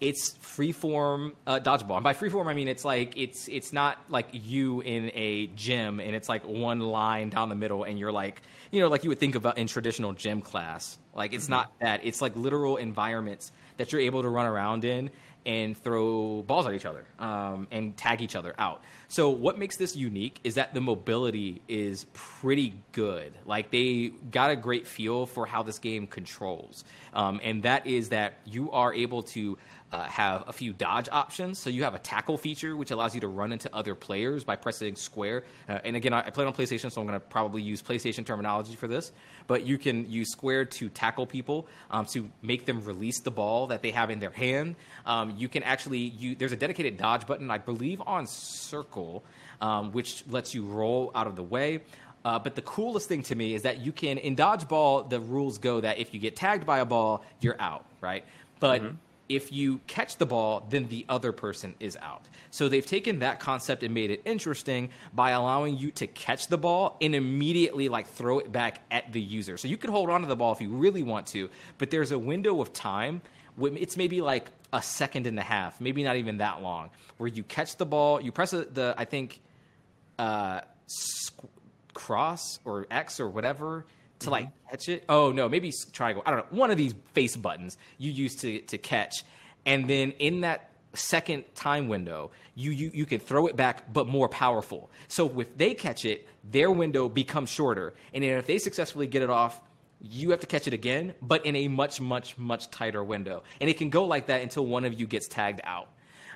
it's 0.00 0.32
freeform 0.42 1.32
uh, 1.46 1.60
dodgeball. 1.60 1.96
And 1.96 2.04
by 2.04 2.14
freeform, 2.14 2.46
I 2.46 2.54
mean 2.54 2.68
it's 2.68 2.84
like 2.84 3.16
it's 3.16 3.48
it's 3.48 3.72
not 3.72 3.98
like 4.08 4.28
you 4.32 4.80
in 4.80 5.10
a 5.14 5.48
gym 5.48 6.00
and 6.00 6.14
it's 6.14 6.28
like 6.28 6.46
one 6.46 6.80
line 6.80 7.28
down 7.28 7.48
the 7.48 7.54
middle, 7.54 7.84
and 7.84 7.98
you're 7.98 8.12
like 8.12 8.42
you 8.70 8.80
know 8.80 8.88
like 8.88 9.04
you 9.04 9.10
would 9.10 9.20
think 9.20 9.34
about 9.34 9.58
in 9.58 9.66
traditional 9.66 10.12
gym 10.12 10.40
class. 10.40 10.98
Like 11.14 11.32
it's 11.34 11.48
not 11.48 11.72
that. 11.80 12.00
It's 12.02 12.22
like 12.22 12.34
literal 12.34 12.76
environments 12.76 13.52
that 13.76 13.92
you're 13.92 14.00
able 14.00 14.22
to 14.22 14.28
run 14.28 14.46
around 14.46 14.84
in 14.84 15.10
and 15.46 15.76
throw 15.76 16.42
balls 16.42 16.66
at 16.66 16.74
each 16.74 16.84
other 16.84 17.04
um, 17.18 17.66
and 17.70 17.96
tag 17.96 18.20
each 18.20 18.36
other 18.36 18.54
out. 18.58 18.82
So 19.08 19.30
what 19.30 19.58
makes 19.58 19.76
this 19.76 19.96
unique 19.96 20.38
is 20.44 20.54
that 20.54 20.74
the 20.74 20.80
mobility 20.80 21.62
is 21.66 22.04
pretty 22.12 22.74
good. 22.92 23.32
Like 23.46 23.70
they 23.70 24.12
got 24.30 24.50
a 24.50 24.56
great 24.56 24.86
feel 24.86 25.26
for 25.26 25.46
how 25.46 25.62
this 25.62 25.78
game 25.78 26.06
controls, 26.06 26.84
um, 27.12 27.40
and 27.42 27.62
that 27.64 27.86
is 27.86 28.10
that 28.10 28.34
you 28.44 28.70
are 28.70 28.94
able 28.94 29.22
to 29.24 29.58
uh, 29.92 30.04
have 30.04 30.44
a 30.46 30.52
few 30.52 30.72
dodge 30.72 31.08
options. 31.10 31.58
So 31.58 31.70
you 31.70 31.82
have 31.84 31.94
a 31.94 31.98
tackle 31.98 32.38
feature, 32.38 32.76
which 32.76 32.90
allows 32.90 33.14
you 33.14 33.20
to 33.22 33.28
run 33.28 33.52
into 33.52 33.74
other 33.74 33.94
players 33.94 34.44
by 34.44 34.56
pressing 34.56 34.94
square. 34.96 35.44
Uh, 35.68 35.78
and 35.84 35.96
again, 35.96 36.12
I, 36.12 36.26
I 36.26 36.30
played 36.30 36.46
on 36.46 36.54
PlayStation, 36.54 36.92
so 36.92 37.00
I'm 37.00 37.06
going 37.06 37.18
to 37.18 37.26
probably 37.26 37.62
use 37.62 37.82
PlayStation 37.82 38.24
terminology 38.24 38.76
for 38.76 38.86
this. 38.86 39.12
But 39.46 39.66
you 39.66 39.78
can 39.78 40.08
use 40.10 40.30
square 40.30 40.64
to 40.64 40.88
tackle 40.88 41.26
people 41.26 41.66
um, 41.90 42.06
to 42.06 42.30
make 42.42 42.66
them 42.66 42.84
release 42.84 43.20
the 43.20 43.32
ball 43.32 43.68
that 43.68 43.82
they 43.82 43.90
have 43.90 44.10
in 44.10 44.20
their 44.20 44.30
hand. 44.30 44.76
Um, 45.06 45.34
you 45.36 45.48
can 45.48 45.62
actually 45.64 45.98
you, 45.98 46.36
there's 46.36 46.52
a 46.52 46.56
dedicated 46.56 46.96
dodge 46.96 47.26
button, 47.26 47.50
I 47.50 47.58
believe, 47.58 48.00
on 48.06 48.26
circle, 48.26 49.24
um, 49.60 49.90
which 49.92 50.24
lets 50.28 50.54
you 50.54 50.64
roll 50.66 51.10
out 51.14 51.26
of 51.26 51.34
the 51.34 51.42
way. 51.42 51.80
Uh, 52.24 52.38
but 52.38 52.54
the 52.54 52.62
coolest 52.62 53.08
thing 53.08 53.22
to 53.22 53.34
me 53.34 53.54
is 53.54 53.62
that 53.62 53.80
you 53.80 53.92
can 53.92 54.18
in 54.18 54.36
dodgeball 54.36 55.08
the 55.08 55.18
rules 55.18 55.58
go 55.58 55.80
that 55.80 55.98
if 55.98 56.12
you 56.12 56.20
get 56.20 56.36
tagged 56.36 56.66
by 56.66 56.80
a 56.80 56.84
ball, 56.84 57.24
you're 57.40 57.56
out, 57.58 57.86
right? 58.00 58.24
But 58.60 58.82
if 59.30 59.52
you 59.52 59.80
catch 59.86 60.16
the 60.16 60.26
ball, 60.26 60.66
then 60.68 60.88
the 60.88 61.06
other 61.08 61.30
person 61.30 61.74
is 61.78 61.96
out. 62.02 62.24
So 62.50 62.68
they've 62.68 62.84
taken 62.84 63.20
that 63.20 63.38
concept 63.38 63.84
and 63.84 63.94
made 63.94 64.10
it 64.10 64.22
interesting 64.24 64.90
by 65.14 65.30
allowing 65.30 65.78
you 65.78 65.92
to 65.92 66.08
catch 66.08 66.48
the 66.48 66.58
ball 66.58 66.96
and 67.00 67.14
immediately 67.14 67.88
like 67.88 68.08
throw 68.08 68.40
it 68.40 68.50
back 68.50 68.82
at 68.90 69.12
the 69.12 69.20
user. 69.20 69.56
So 69.56 69.68
you 69.68 69.76
could 69.76 69.90
hold 69.90 70.10
on 70.10 70.22
to 70.22 70.26
the 70.26 70.34
ball 70.34 70.52
if 70.52 70.60
you 70.60 70.70
really 70.70 71.04
want 71.04 71.28
to, 71.28 71.48
but 71.78 71.90
there's 71.90 72.10
a 72.10 72.18
window 72.18 72.60
of 72.60 72.72
time. 72.72 73.22
It's 73.56 73.96
maybe 73.96 74.20
like 74.20 74.48
a 74.72 74.82
second 74.82 75.28
and 75.28 75.38
a 75.38 75.42
half, 75.42 75.80
maybe 75.80 76.02
not 76.02 76.16
even 76.16 76.38
that 76.38 76.60
long, 76.60 76.90
where 77.18 77.28
you 77.28 77.44
catch 77.44 77.76
the 77.76 77.86
ball, 77.86 78.20
you 78.20 78.32
press 78.32 78.50
the, 78.50 78.94
I 78.98 79.04
think, 79.04 79.40
uh, 80.18 80.62
cross 81.94 82.58
or 82.64 82.88
X 82.90 83.20
or 83.20 83.28
whatever 83.28 83.86
to 84.20 84.30
like 84.30 84.48
catch 84.70 84.88
it. 84.88 85.04
Oh 85.08 85.32
no, 85.32 85.48
maybe 85.48 85.72
triangle. 85.92 86.22
I 86.24 86.30
don't 86.30 86.40
know. 86.40 86.58
One 86.58 86.70
of 86.70 86.76
these 86.76 86.94
face 87.14 87.36
buttons 87.36 87.76
you 87.98 88.10
use 88.10 88.36
to 88.36 88.60
to 88.60 88.78
catch, 88.78 89.24
and 89.66 89.88
then 89.88 90.12
in 90.18 90.40
that 90.42 90.70
second 90.94 91.44
time 91.54 91.88
window, 91.88 92.30
you 92.54 92.70
you 92.70 92.90
you 92.94 93.06
can 93.06 93.20
throw 93.20 93.46
it 93.46 93.56
back, 93.56 93.92
but 93.92 94.06
more 94.06 94.28
powerful. 94.28 94.90
So 95.08 95.40
if 95.40 95.56
they 95.56 95.74
catch 95.74 96.04
it, 96.04 96.28
their 96.50 96.70
window 96.70 97.08
becomes 97.08 97.50
shorter, 97.50 97.94
and 98.14 98.24
then 98.24 98.38
if 98.38 98.46
they 98.46 98.58
successfully 98.58 99.06
get 99.06 99.22
it 99.22 99.30
off. 99.30 99.60
You 100.02 100.30
have 100.30 100.40
to 100.40 100.46
catch 100.46 100.66
it 100.66 100.72
again, 100.72 101.12
but 101.20 101.44
in 101.44 101.54
a 101.54 101.68
much, 101.68 102.00
much, 102.00 102.38
much 102.38 102.70
tighter 102.70 103.04
window. 103.04 103.42
And 103.60 103.68
it 103.68 103.76
can 103.76 103.90
go 103.90 104.06
like 104.06 104.28
that 104.28 104.40
until 104.40 104.64
one 104.64 104.86
of 104.86 104.98
you 104.98 105.06
gets 105.06 105.28
tagged 105.28 105.60
out. 105.62 105.88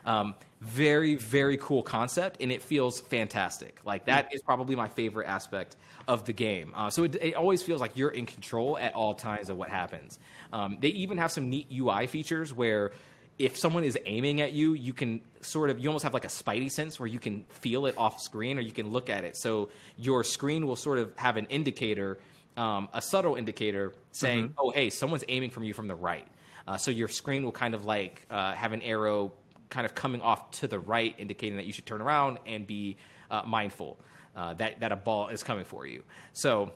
Um, 0.04 0.34
very, 0.64 1.14
very 1.14 1.56
cool 1.58 1.82
concept, 1.82 2.38
and 2.40 2.50
it 2.50 2.62
feels 2.62 3.00
fantastic. 3.00 3.80
Like 3.84 4.04
that 4.06 4.32
is 4.32 4.42
probably 4.42 4.74
my 4.74 4.88
favorite 4.88 5.26
aspect 5.26 5.76
of 6.08 6.24
the 6.24 6.32
game. 6.32 6.72
Uh, 6.74 6.90
so 6.90 7.04
it, 7.04 7.16
it 7.16 7.34
always 7.34 7.62
feels 7.62 7.80
like 7.80 7.92
you're 7.94 8.10
in 8.10 8.26
control 8.26 8.78
at 8.78 8.94
all 8.94 9.14
times 9.14 9.50
of 9.50 9.56
what 9.56 9.68
happens. 9.68 10.18
Um, 10.52 10.78
they 10.80 10.88
even 10.88 11.18
have 11.18 11.32
some 11.32 11.48
neat 11.50 11.66
UI 11.72 12.06
features 12.06 12.52
where 12.52 12.92
if 13.38 13.56
someone 13.58 13.84
is 13.84 13.98
aiming 14.06 14.40
at 14.40 14.52
you, 14.52 14.74
you 14.74 14.92
can 14.92 15.20
sort 15.40 15.68
of 15.70 15.78
you 15.78 15.88
almost 15.88 16.04
have 16.04 16.14
like 16.14 16.24
a 16.24 16.28
spidey 16.28 16.70
sense 16.70 17.00
where 17.00 17.08
you 17.08 17.18
can 17.18 17.44
feel 17.48 17.86
it 17.86 17.94
off 17.98 18.20
screen 18.20 18.58
or 18.58 18.60
you 18.60 18.72
can 18.72 18.90
look 18.90 19.10
at 19.10 19.24
it. 19.24 19.36
So 19.36 19.70
your 19.98 20.24
screen 20.24 20.66
will 20.66 20.76
sort 20.76 20.98
of 20.98 21.12
have 21.16 21.36
an 21.36 21.46
indicator, 21.46 22.18
um, 22.56 22.88
a 22.92 23.02
subtle 23.02 23.34
indicator 23.34 23.92
saying, 24.12 24.44
Mm-hmm. 24.50 24.58
"Oh, 24.58 24.70
hey, 24.70 24.88
someone's 24.88 25.24
aiming 25.28 25.50
from 25.50 25.64
you 25.64 25.74
from 25.74 25.88
the 25.88 25.94
right." 25.94 26.26
Uh, 26.66 26.76
so 26.76 26.90
your 26.90 27.08
screen 27.08 27.44
will 27.44 27.52
kind 27.52 27.74
of 27.74 27.84
like 27.84 28.24
uh, 28.30 28.54
have 28.54 28.72
an 28.72 28.80
arrow 28.82 29.32
kind 29.74 29.84
of 29.84 29.94
coming 29.94 30.20
off 30.20 30.40
to 30.60 30.68
the 30.68 30.78
right, 30.78 31.14
indicating 31.18 31.56
that 31.56 31.66
you 31.66 31.72
should 31.72 31.86
turn 31.92 32.00
around 32.00 32.38
and 32.46 32.66
be 32.66 32.96
uh, 33.30 33.42
mindful 33.44 33.98
uh, 34.36 34.54
that 34.54 34.80
that 34.80 34.92
a 34.92 34.96
ball 34.96 35.28
is 35.28 35.42
coming 35.42 35.64
for 35.64 35.86
you. 35.86 36.02
So 36.32 36.72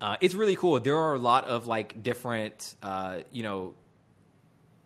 uh, 0.00 0.16
it's 0.20 0.34
really 0.34 0.56
cool. 0.56 0.78
There 0.80 0.96
are 0.96 1.14
a 1.14 1.18
lot 1.18 1.44
of 1.46 1.66
like 1.66 2.02
different, 2.02 2.74
uh, 2.82 3.20
you 3.30 3.42
know, 3.42 3.74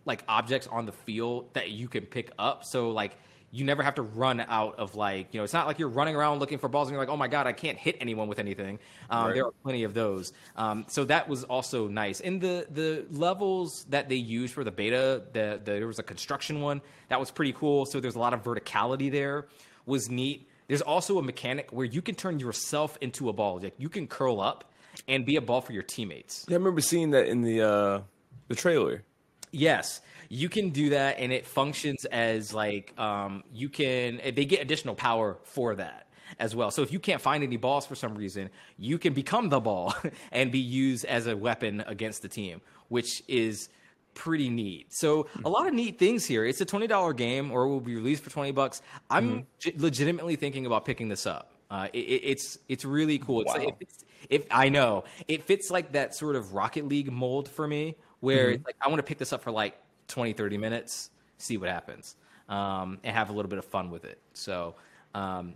like 0.05 0.23
objects 0.29 0.69
on 0.69 0.87
the 0.87 0.93
field 0.93 1.53
that 1.55 1.71
you 1.71 1.89
can 1.89 2.05
pick 2.07 2.31
up. 2.39 2.65
So 2.65 2.91
like 2.91 3.17
you 3.53 3.65
never 3.65 3.83
have 3.83 3.95
to 3.95 4.03
run 4.03 4.41
out 4.41 4.79
of 4.79 4.95
like 4.97 5.29
you 5.33 5.41
know 5.41 5.45
it's 5.45 5.53
not 5.53 5.67
like 5.67 5.79
you're 5.79 5.89
running 5.89 6.17
around 6.17 6.41
looking 6.41 6.59
for 6.59 6.69
balls 6.69 6.89
and 6.89 6.95
you're 6.95 7.03
like 7.03 7.09
oh 7.09 7.17
my 7.17 7.29
god 7.29 7.47
I 7.47 7.53
can't 7.53 7.79
hit 7.79 7.97
anyone 8.01 8.29
with 8.29 8.39
anything. 8.39 8.79
Um, 9.09 9.27
Right. 9.27 9.35
There 9.35 9.47
are 9.47 9.53
plenty 9.63 9.85
of 9.85 9.95
those. 9.95 10.33
Um, 10.57 10.85
so 10.89 11.05
that 11.05 11.29
was 11.29 11.45
also 11.45 11.89
nice. 11.89 12.21
And 12.21 12.41
the 12.41 12.67
the 12.71 13.07
levels 13.11 13.85
that 13.91 14.09
they 14.09 14.17
used 14.17 14.53
for 14.55 14.65
the 14.65 14.71
beta, 14.71 15.23
the, 15.33 15.61
the 15.65 15.73
there 15.73 15.87
was 15.87 15.99
a 15.99 16.03
construction 16.03 16.61
one 16.61 16.81
that 17.09 17.19
was 17.21 17.31
pretty 17.31 17.53
cool. 17.53 17.87
So 17.87 18.01
there's 18.01 18.17
a 18.17 18.19
lot 18.21 18.35
of 18.35 18.43
verticality 18.43 19.11
there. 19.11 19.47
Was 19.87 20.11
neat. 20.11 20.49
There's 20.69 20.83
also 20.83 21.19
a 21.19 21.23
mechanic 21.23 21.71
where 21.71 21.87
you 21.87 22.03
can 22.03 22.17
turn 22.17 22.41
yourself 22.41 22.99
into 23.01 23.29
a 23.29 23.33
ball. 23.33 23.61
Like 23.61 23.75
you 23.79 23.89
can 23.89 24.07
curl 24.09 24.41
up 24.41 24.73
and 25.07 25.25
be 25.25 25.37
a 25.37 25.41
ball 25.41 25.61
for 25.61 25.73
your 25.73 25.85
teammates. 25.85 26.45
Yeah, 26.49 26.57
I 26.57 26.59
remember 26.59 26.81
seeing 26.81 27.11
that 27.13 27.27
in 27.29 27.43
the 27.43 27.63
uh 27.63 28.01
the 28.49 28.55
trailer. 28.57 29.05
Yes, 29.53 30.01
you 30.29 30.49
can 30.49 30.71
do 30.71 30.91
that, 30.91 31.19
and 31.19 31.33
it 31.33 31.47
functions 31.47 32.05
as 32.07 32.53
like 32.55 32.99
um, 32.99 33.43
you 33.53 33.69
can. 33.69 34.21
They 34.35 34.45
get 34.45 34.61
additional 34.61 34.95
power 34.95 35.39
for 35.45 35.75
that 35.77 36.07
as 36.39 36.55
well. 36.57 36.71
So 36.71 36.83
if 36.83 36.93
you 36.93 36.99
can't 36.99 37.21
find 37.23 37.43
any 37.45 37.57
balls 37.57 37.87
for 37.87 37.95
some 37.95 38.15
reason, 38.15 38.51
you 38.79 38.99
can 38.99 39.13
become 39.13 39.49
the 39.49 39.61
ball 39.61 39.95
and 40.33 40.51
be 40.51 40.59
used 40.59 41.05
as 41.05 41.27
a 41.27 41.37
weapon 41.37 41.85
against 41.87 42.23
the 42.23 42.29
team, 42.29 42.61
which 42.89 43.23
is 43.29 43.69
pretty 44.15 44.49
neat. 44.49 44.87
So 44.93 45.27
a 45.45 45.49
lot 45.49 45.67
of 45.67 45.75
neat 45.75 45.99
things 45.99 46.25
here. 46.25 46.45
It's 46.45 46.61
a 46.61 46.65
twenty 46.65 46.87
dollar 46.87 47.13
game, 47.13 47.51
or 47.53 47.65
it 47.65 47.69
will 47.69 47.81
be 47.81 47.95
released 47.95 48.23
for 48.25 48.31
twenty 48.31 48.51
bucks. 48.53 48.83
I'm 49.11 49.47
ge- 49.59 49.75
legitimately 49.77 50.37
thinking 50.37 50.67
about 50.67 50.85
picking 50.85 51.09
this 51.09 51.27
up. 51.27 51.53
Uh, 51.71 51.89
it, 51.93 51.99
it- 51.99 52.23
it's 52.25 52.59
it's 52.69 52.85
really 52.85 53.19
cool. 53.19 53.43
It's, 53.43 53.55
Wow. 53.55 53.75
it, 53.81 53.89
if 54.29 54.47
I 54.51 54.69
know 54.71 55.05
it 55.29 55.45
fits 55.45 55.71
like 55.71 55.93
that 55.93 56.15
sort 56.15 56.35
of 56.35 56.53
Rocket 56.55 56.89
League 56.89 57.13
mold 57.13 57.49
for 57.49 57.69
me, 57.69 57.95
where 58.21 58.51
it's 58.51 58.65
like 58.65 58.75
I 58.81 58.89
want 58.89 58.99
to 58.99 59.03
pick 59.05 59.19
this 59.19 59.33
up 59.33 59.43
for 59.43 59.53
like 59.53 59.77
20, 60.09 60.33
30 60.33 60.59
minutes, 60.59 61.11
see 61.39 61.57
what 61.57 61.69
happens, 61.69 62.17
um, 62.49 62.99
and 63.05 63.15
have 63.15 63.31
a 63.31 63.33
little 63.33 63.49
bit 63.49 63.59
of 63.59 63.65
fun 63.65 63.91
with 63.91 64.05
it. 64.05 64.19
So, 64.35 64.75
um, 65.15 65.55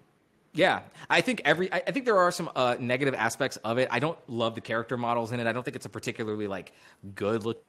yeah, 0.52 0.80
I 1.08 1.20
think 1.20 1.42
every 1.44 1.72
I, 1.72 1.82
I 1.86 1.90
think 1.92 2.04
there 2.04 2.18
are 2.18 2.32
some 2.32 2.50
uh, 2.56 2.76
negative 2.80 3.14
aspects 3.14 3.56
of 3.58 3.78
it. 3.78 3.88
I 3.90 4.00
don't 4.00 4.18
love 4.28 4.54
the 4.54 4.60
character 4.60 4.96
models 4.96 5.32
in 5.32 5.40
it. 5.40 5.46
I 5.46 5.52
don't 5.52 5.62
think 5.62 5.76
it's 5.76 5.86
a 5.86 5.90
particularly 5.90 6.48
like 6.48 6.72
good 7.14 7.44
look. 7.44 7.62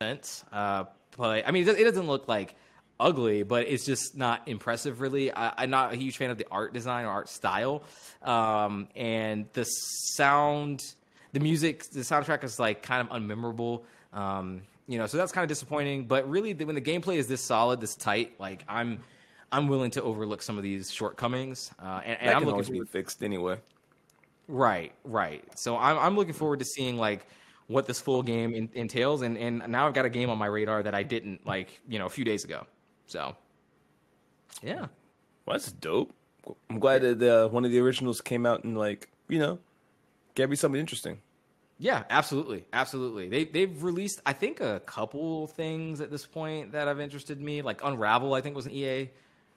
Uh, 0.00 0.84
but 1.16 1.46
I 1.46 1.50
mean, 1.50 1.68
it, 1.68 1.78
it 1.78 1.84
doesn't 1.84 2.06
look 2.06 2.28
like 2.28 2.54
ugly, 2.98 3.42
but 3.42 3.66
it's 3.66 3.84
just 3.84 4.16
not 4.16 4.46
impressive, 4.46 5.00
really. 5.00 5.32
I, 5.32 5.52
I'm 5.56 5.70
not 5.70 5.92
a 5.92 5.96
huge 5.96 6.16
fan 6.16 6.30
of 6.30 6.38
the 6.38 6.46
art 6.50 6.72
design 6.74 7.06
or 7.06 7.08
art 7.08 7.28
style, 7.28 7.82
um, 8.22 8.88
and 8.94 9.46
the 9.54 9.64
sound, 9.64 10.82
the 11.32 11.40
music, 11.40 11.84
the 11.90 12.00
soundtrack 12.00 12.44
is 12.44 12.58
like 12.58 12.82
kind 12.82 13.06
of 13.06 13.14
unmemorable. 13.14 13.82
Um, 14.12 14.62
you 14.90 14.98
know, 14.98 15.06
so 15.06 15.16
that's 15.16 15.30
kind 15.30 15.44
of 15.44 15.48
disappointing. 15.48 16.04
But 16.04 16.28
really, 16.28 16.52
when 16.52 16.74
the 16.74 16.80
gameplay 16.80 17.16
is 17.16 17.28
this 17.28 17.40
solid, 17.40 17.80
this 17.80 17.94
tight, 17.94 18.34
like 18.40 18.64
I'm, 18.66 18.98
I'm 19.52 19.68
willing 19.68 19.92
to 19.92 20.02
overlook 20.02 20.42
some 20.42 20.56
of 20.56 20.64
these 20.64 20.90
shortcomings, 20.90 21.70
uh, 21.80 22.00
and, 22.04 22.18
and 22.18 22.28
That 22.28 22.34
I'm 22.34 22.40
looking 22.42 22.54
always 22.54 22.66
forward 22.66 22.86
be 22.86 22.90
fixed 22.90 23.22
anyway. 23.22 23.58
Right, 24.48 24.92
right. 25.04 25.44
So 25.56 25.76
I'm 25.76 25.96
I'm 25.96 26.16
looking 26.16 26.32
forward 26.34 26.58
to 26.58 26.64
seeing 26.64 26.96
like 26.96 27.28
what 27.68 27.86
this 27.86 28.00
full 28.00 28.20
game 28.20 28.52
in, 28.52 28.68
entails, 28.74 29.22
and 29.22 29.38
and 29.38 29.62
now 29.68 29.86
I've 29.86 29.94
got 29.94 30.06
a 30.06 30.10
game 30.10 30.28
on 30.28 30.38
my 30.38 30.46
radar 30.46 30.82
that 30.82 30.94
I 30.94 31.04
didn't 31.04 31.46
like 31.46 31.80
you 31.88 32.00
know 32.00 32.06
a 32.06 32.10
few 32.10 32.24
days 32.24 32.42
ago. 32.42 32.66
So 33.06 33.36
yeah, 34.60 34.86
Well, 35.46 35.54
that's 35.54 35.70
dope. 35.70 36.12
I'm 36.68 36.80
glad 36.80 37.02
that 37.02 37.22
uh, 37.22 37.48
one 37.48 37.64
of 37.64 37.70
the 37.70 37.78
originals 37.78 38.20
came 38.20 38.44
out 38.44 38.64
and 38.64 38.76
like 38.76 39.08
you 39.28 39.38
know 39.38 39.60
gave 40.34 40.50
me 40.50 40.56
something 40.56 40.80
interesting. 40.80 41.20
Yeah, 41.82 42.04
absolutely, 42.10 42.66
absolutely. 42.74 43.30
They 43.30 43.44
they've 43.44 43.82
released 43.82 44.20
I 44.26 44.34
think 44.34 44.60
a 44.60 44.80
couple 44.80 45.46
things 45.46 46.02
at 46.02 46.10
this 46.10 46.26
point 46.26 46.72
that 46.72 46.86
have 46.88 47.00
interested 47.00 47.40
me. 47.40 47.62
Like 47.62 47.82
Unravel, 47.82 48.34
I 48.34 48.42
think 48.42 48.54
was 48.54 48.66
an 48.66 48.72
EA 48.72 49.08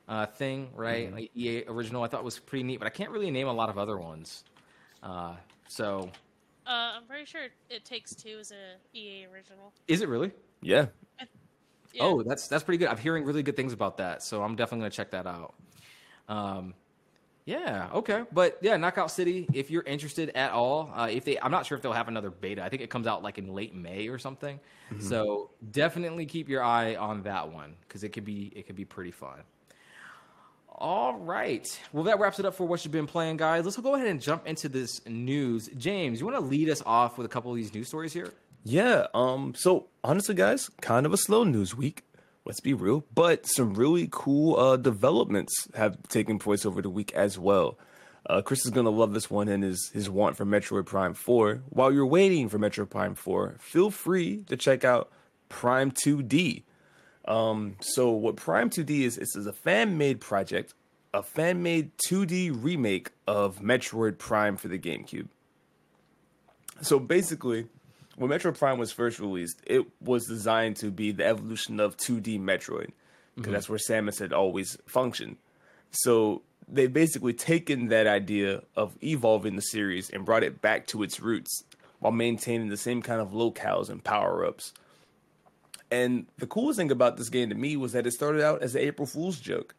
uh, 0.07 0.25
thing, 0.27 0.69
right? 0.73 1.11
Like 1.11 1.31
EA 1.35 1.63
original, 1.67 2.01
I 2.01 2.07
thought 2.07 2.23
was 2.23 2.39
pretty 2.39 2.63
neat, 2.63 2.77
but 2.77 2.87
I 2.87 2.91
can't 2.91 3.11
really 3.11 3.29
name 3.29 3.47
a 3.47 3.53
lot 3.53 3.69
of 3.69 3.77
other 3.77 3.97
ones. 3.97 4.45
Uh, 5.03 5.35
so 5.67 6.09
Uh, 6.65 6.95
I'm 6.95 7.03
pretty 7.05 7.25
sure 7.25 7.41
It 7.69 7.83
Takes 7.83 8.15
Two 8.15 8.39
is 8.39 8.51
a 8.51 8.97
EA 8.97 9.25
original. 9.25 9.73
is 9.89 10.01
it 10.01 10.07
really? 10.07 10.31
Yeah, 10.61 10.87
Yeah. 11.93 12.03
Oh, 12.05 12.23
that's 12.23 12.47
that's 12.47 12.63
pretty 12.63 12.77
good. 12.77 12.87
I'm 12.87 12.97
hearing 12.97 13.25
really 13.25 13.43
good 13.43 13.57
things 13.57 13.73
about 13.73 13.97
that, 13.97 14.23
so 14.23 14.41
I'm 14.43 14.55
definitely 14.55 14.83
gonna 14.83 14.91
check 14.91 15.11
that 15.11 15.27
out. 15.27 15.55
Um, 16.29 16.73
yeah, 17.45 17.89
okay, 17.93 18.23
but 18.31 18.57
yeah, 18.61 18.77
Knockout 18.77 19.11
City. 19.11 19.47
If 19.53 19.69
you're 19.69 19.83
interested 19.83 20.29
at 20.35 20.51
all, 20.51 20.91
uh, 20.95 21.09
if 21.11 21.25
they, 21.25 21.37
I'm 21.39 21.51
not 21.51 21.65
sure 21.65 21.75
if 21.75 21.81
they'll 21.81 21.91
have 21.91 22.07
another 22.07 22.29
beta. 22.29 22.63
I 22.63 22.69
think 22.69 22.81
it 22.81 22.89
comes 22.89 23.05
out 23.05 23.21
like 23.21 23.37
in 23.37 23.53
late 23.53 23.75
May 23.75 24.07
or 24.07 24.17
something. 24.17 24.59
So 24.99 25.49
definitely 25.71 26.25
keep 26.27 26.47
your 26.47 26.63
eye 26.63 26.95
on 26.95 27.23
that 27.23 27.51
one 27.51 27.75
because 27.87 28.03
it 28.03 28.09
could 28.09 28.25
be 28.25 28.51
it 28.55 28.67
could 28.67 28.75
be 28.75 28.85
pretty 28.85 29.11
fun. 29.11 29.39
All 30.69 31.13
right. 31.17 31.67
Well, 31.91 32.03
that 32.05 32.19
wraps 32.19 32.39
it 32.39 32.45
up 32.45 32.55
for 32.55 32.65
what 32.65 32.83
you've 32.83 32.91
been 32.91 33.07
playing, 33.07 33.37
guys. 33.37 33.63
Let's 33.63 33.77
go 33.77 33.95
ahead 33.95 34.07
and 34.07 34.21
jump 34.21 34.47
into 34.47 34.69
this 34.69 35.05
news. 35.07 35.69
James, 35.77 36.19
you 36.19 36.25
want 36.25 36.37
to 36.37 36.43
lead 36.43 36.69
us 36.69 36.81
off 36.85 37.17
with 37.17 37.25
a 37.25 37.29
couple 37.29 37.51
of 37.51 37.57
these 37.57 37.73
news 37.73 37.87
stories 37.87 38.13
here? 38.13 38.31
yeah. 38.63 39.07
Um. 39.13 39.53
So 39.55 39.87
honestly, 40.03 40.35
guys, 40.35 40.69
kind 40.81 41.05
of 41.05 41.13
a 41.13 41.17
slow 41.17 41.43
news 41.43 41.75
week. 41.75 42.03
Let's 42.45 42.59
be 42.59 42.73
real, 42.73 43.05
but 43.13 43.45
some 43.47 43.73
really 43.73 44.09
cool 44.11 44.59
uh, 44.59 44.75
developments 44.75 45.53
have 45.75 45.97
taken 46.09 46.39
place 46.39 46.65
over 46.65 46.81
the 46.81 46.89
week 46.89 47.13
as 47.13 47.39
well. 47.39 47.77
Uh, 48.25 48.41
Chris 48.41 48.65
is 48.65 48.71
gonna 48.71 48.89
love 48.89 49.13
this 49.13 49.29
one 49.29 49.47
and 49.47 49.63
his 49.63 49.89
his 49.93 50.09
want 50.09 50.35
for 50.35 50.45
Metroid 50.45 50.85
Prime 50.85 51.13
Four. 51.13 51.61
While 51.69 51.93
you're 51.93 52.05
waiting 52.05 52.49
for 52.49 52.59
Metroid 52.59 52.89
Prime 52.89 53.15
Four, 53.15 53.55
feel 53.59 53.89
free 53.91 54.43
to 54.47 54.57
check 54.57 54.83
out 54.83 55.09
Prime 55.49 55.91
2D. 55.91 56.63
Um, 57.25 57.77
so 57.79 58.11
what 58.11 58.35
Prime 58.35 58.69
2D 58.69 59.01
is, 59.01 59.15
this 59.15 59.35
is 59.35 59.47
a 59.47 59.53
fan-made 59.53 60.19
project, 60.19 60.73
a 61.13 61.23
fan-made 61.23 61.91
2D 62.09 62.51
remake 62.61 63.11
of 63.27 63.59
Metroid 63.59 64.17
Prime 64.17 64.57
for 64.57 64.67
the 64.67 64.79
GameCube. 64.79 65.27
So 66.81 66.99
basically, 66.99 67.67
when 68.15 68.29
Metroid 68.29 68.57
Prime 68.57 68.77
was 68.77 68.91
first 68.91 69.19
released, 69.19 69.61
it 69.65 69.85
was 70.01 70.25
designed 70.25 70.77
to 70.77 70.91
be 70.91 71.11
the 71.11 71.25
evolution 71.25 71.79
of 71.79 71.97
2D 71.97 72.39
Metroid, 72.39 72.91
because 73.35 73.43
mm-hmm. 73.43 73.51
that's 73.51 73.69
where 73.69 73.79
Samus 73.79 74.19
had 74.19 74.33
always 74.33 74.77
functioned. 74.87 75.37
So 75.91 76.41
they've 76.67 76.91
basically 76.91 77.33
taken 77.33 77.87
that 77.87 78.07
idea 78.07 78.63
of 78.75 78.95
evolving 79.03 79.55
the 79.55 79.61
series 79.61 80.09
and 80.09 80.25
brought 80.25 80.43
it 80.43 80.61
back 80.61 80.87
to 80.87 81.03
its 81.03 81.19
roots 81.19 81.63
while 81.99 82.11
maintaining 82.11 82.69
the 82.69 82.77
same 82.77 83.01
kind 83.01 83.21
of 83.21 83.31
locales 83.31 83.89
and 83.89 84.03
power-ups. 84.03 84.73
And 85.89 86.25
the 86.37 86.47
coolest 86.47 86.77
thing 86.77 86.91
about 86.91 87.17
this 87.17 87.29
game 87.29 87.49
to 87.49 87.55
me 87.55 87.77
was 87.77 87.93
that 87.93 88.07
it 88.07 88.11
started 88.11 88.43
out 88.43 88.61
as 88.61 88.75
an 88.75 88.81
April 88.81 89.05
Fool's 89.05 89.39
joke. 89.39 89.75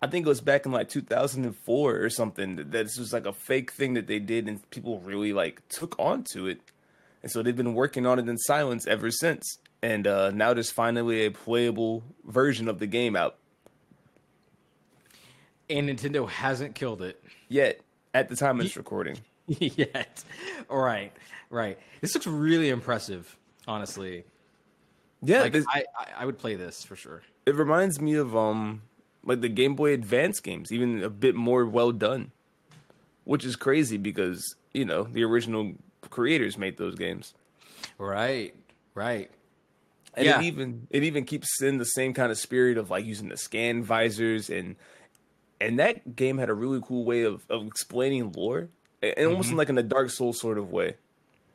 I 0.00 0.08
think 0.08 0.26
it 0.26 0.28
was 0.28 0.40
back 0.40 0.66
in 0.66 0.72
like 0.72 0.88
2004 0.88 1.96
or 1.96 2.10
something 2.10 2.56
that 2.56 2.72
this 2.72 2.98
was 2.98 3.12
like 3.12 3.26
a 3.26 3.32
fake 3.32 3.70
thing 3.70 3.94
that 3.94 4.08
they 4.08 4.18
did 4.18 4.48
and 4.48 4.68
people 4.70 4.98
really 4.98 5.32
like 5.32 5.62
took 5.68 5.94
onto 5.98 6.46
it. 6.46 6.60
And 7.22 7.30
so 7.30 7.42
they've 7.42 7.56
been 7.56 7.74
working 7.74 8.06
on 8.06 8.18
it 8.18 8.28
in 8.28 8.36
silence 8.36 8.86
ever 8.86 9.10
since. 9.10 9.58
And 9.82 10.06
uh, 10.06 10.30
now 10.30 10.54
there's 10.54 10.70
finally 10.70 11.26
a 11.26 11.30
playable 11.30 12.02
version 12.24 12.68
of 12.68 12.78
the 12.78 12.86
game 12.86 13.16
out. 13.16 13.36
And 15.70 15.88
Nintendo 15.88 16.28
hasn't 16.28 16.74
killed 16.74 17.02
it. 17.02 17.22
Yet, 17.48 17.80
at 18.14 18.28
the 18.28 18.36
time 18.36 18.58
of 18.58 18.66
this 18.66 18.76
recording. 18.76 19.18
yet. 19.46 20.24
Right, 20.68 21.12
right. 21.50 21.78
This 22.00 22.14
looks 22.14 22.26
really 22.26 22.68
impressive, 22.68 23.36
honestly. 23.66 24.24
Yeah, 25.22 25.42
Like 25.42 25.52
this, 25.52 25.64
I, 25.68 25.84
I, 25.96 26.06
I 26.18 26.26
would 26.26 26.38
play 26.38 26.56
this 26.56 26.84
for 26.84 26.96
sure. 26.96 27.22
it 27.46 27.54
reminds 27.54 28.00
me 28.00 28.14
of 28.14 28.36
um 28.36 28.82
like 29.24 29.40
the 29.40 29.48
Game 29.48 29.76
Boy 29.76 29.92
Advance 29.92 30.40
games, 30.40 30.72
even 30.72 31.02
a 31.02 31.10
bit 31.10 31.34
more 31.34 31.64
well 31.64 31.92
done. 31.92 32.32
Which 33.24 33.44
is 33.44 33.54
crazy 33.54 33.98
because, 33.98 34.56
you 34.74 34.84
know, 34.84 35.04
the 35.04 35.22
original 35.22 35.74
creators 36.10 36.58
made 36.58 36.76
those 36.76 36.94
games. 36.94 37.34
Right, 37.98 38.54
right. 38.94 39.30
And 40.14 40.26
Yeah. 40.26 40.40
it 40.40 40.44
even 40.44 40.86
it 40.90 41.04
even 41.04 41.24
keeps 41.24 41.62
in 41.62 41.78
the 41.78 41.84
same 41.84 42.12
kind 42.14 42.30
of 42.30 42.38
spirit 42.38 42.76
of 42.78 42.90
like 42.90 43.04
using 43.04 43.28
the 43.28 43.36
scan 43.36 43.82
visors 43.82 44.50
and 44.50 44.76
and 45.60 45.78
that 45.78 46.16
game 46.16 46.38
had 46.38 46.50
a 46.50 46.54
really 46.54 46.80
cool 46.84 47.04
way 47.04 47.22
of, 47.22 47.44
of 47.48 47.66
explaining 47.66 48.32
lore. 48.32 48.68
And 49.02 49.26
almost 49.26 49.46
mm-hmm. 49.46 49.52
in 49.52 49.56
like 49.58 49.68
in 49.68 49.78
a 49.78 49.82
Dark 49.82 50.10
Souls 50.10 50.38
sort 50.40 50.58
of 50.58 50.70
way. 50.70 50.96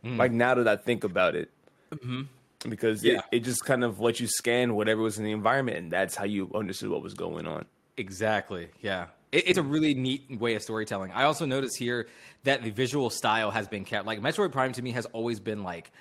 Mm. 0.04 0.18
Like 0.18 0.32
now 0.32 0.56
that 0.56 0.68
I 0.68 0.76
think 0.76 1.04
about 1.04 1.36
it. 1.36 1.52
Mm-hmm. 1.92 2.24
because 2.70 3.04
Yeah. 3.04 3.20
it, 3.32 3.38
it 3.38 3.40
just 3.44 3.64
kind 3.64 3.84
of 3.84 4.00
let 4.00 4.20
you 4.20 4.28
scan 4.28 4.76
whatever 4.76 5.02
was 5.02 5.18
in 5.18 5.24
the 5.24 5.32
environment, 5.32 5.78
and 5.78 5.92
that's 5.92 6.16
how 6.16 6.26
you 6.26 6.52
understood 6.54 6.90
what 6.90 7.02
was 7.02 7.14
going 7.14 7.48
on. 7.48 7.66
Exactly. 7.96 8.70
Yeah. 8.82 9.08
It, 9.32 9.48
it's 9.50 9.58
a 9.58 9.64
really 9.64 9.94
neat 9.94 10.40
way 10.40 10.56
of 10.56 10.62
storytelling. 10.62 11.12
I 11.12 11.24
also 11.24 11.46
notice 11.46 11.76
here 11.76 12.08
that 12.44 12.64
the 12.64 12.70
visual 12.70 13.10
style 13.10 13.52
has 13.52 13.68
been 13.68 13.86
kept. 13.86 14.06
Like 14.06 14.22
Metroid 14.22 14.52
Prime 14.52 14.74
to 14.74 14.82
me 14.82 14.92
has 14.92 15.06
always 15.08 15.40
been 15.40 15.64
like, 15.64 15.92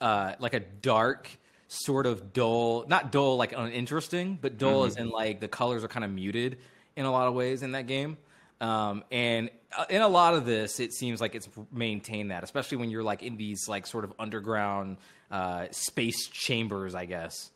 uh, 0.00 0.34
like 0.38 0.54
a 0.54 0.60
dark, 0.60 1.28
sort 1.68 2.06
of 2.06 2.32
dull, 2.32 2.84
not 2.88 3.10
dull 3.10 3.36
like 3.36 3.52
uninteresting, 3.52 4.38
but 4.40 4.58
dull 4.58 4.84
as 4.84 4.96
in 4.96 5.08
like 5.08 5.40
the 5.40 5.48
colors 5.48 5.82
are 5.82 5.88
kind 5.88 6.04
of 6.04 6.10
muted 6.10 6.58
in 6.96 7.04
a 7.04 7.10
lot 7.10 7.26
of 7.26 7.34
ways 7.34 7.62
in 7.62 7.72
that 7.72 7.86
game. 7.86 8.16
Um, 8.60 9.04
and 9.10 9.50
uh, 9.76 9.84
in 9.90 10.02
a 10.02 10.08
lot 10.08 10.34
of 10.34 10.46
this, 10.46 10.78
it 10.78 10.92
seems 10.92 11.20
like 11.20 11.34
it's 11.34 11.48
maintained 11.72 12.30
that, 12.30 12.44
especially 12.44 12.78
when 12.78 12.90
you're 12.90 13.02
like 13.02 13.22
in 13.22 13.36
these 13.36 13.68
like 13.68 13.86
sort 13.86 14.04
of 14.04 14.12
underground 14.18 14.98
uh, 15.30 15.66
space 15.70 16.28
chambers, 16.28 16.94
I 16.94 17.06
guess. 17.06 17.50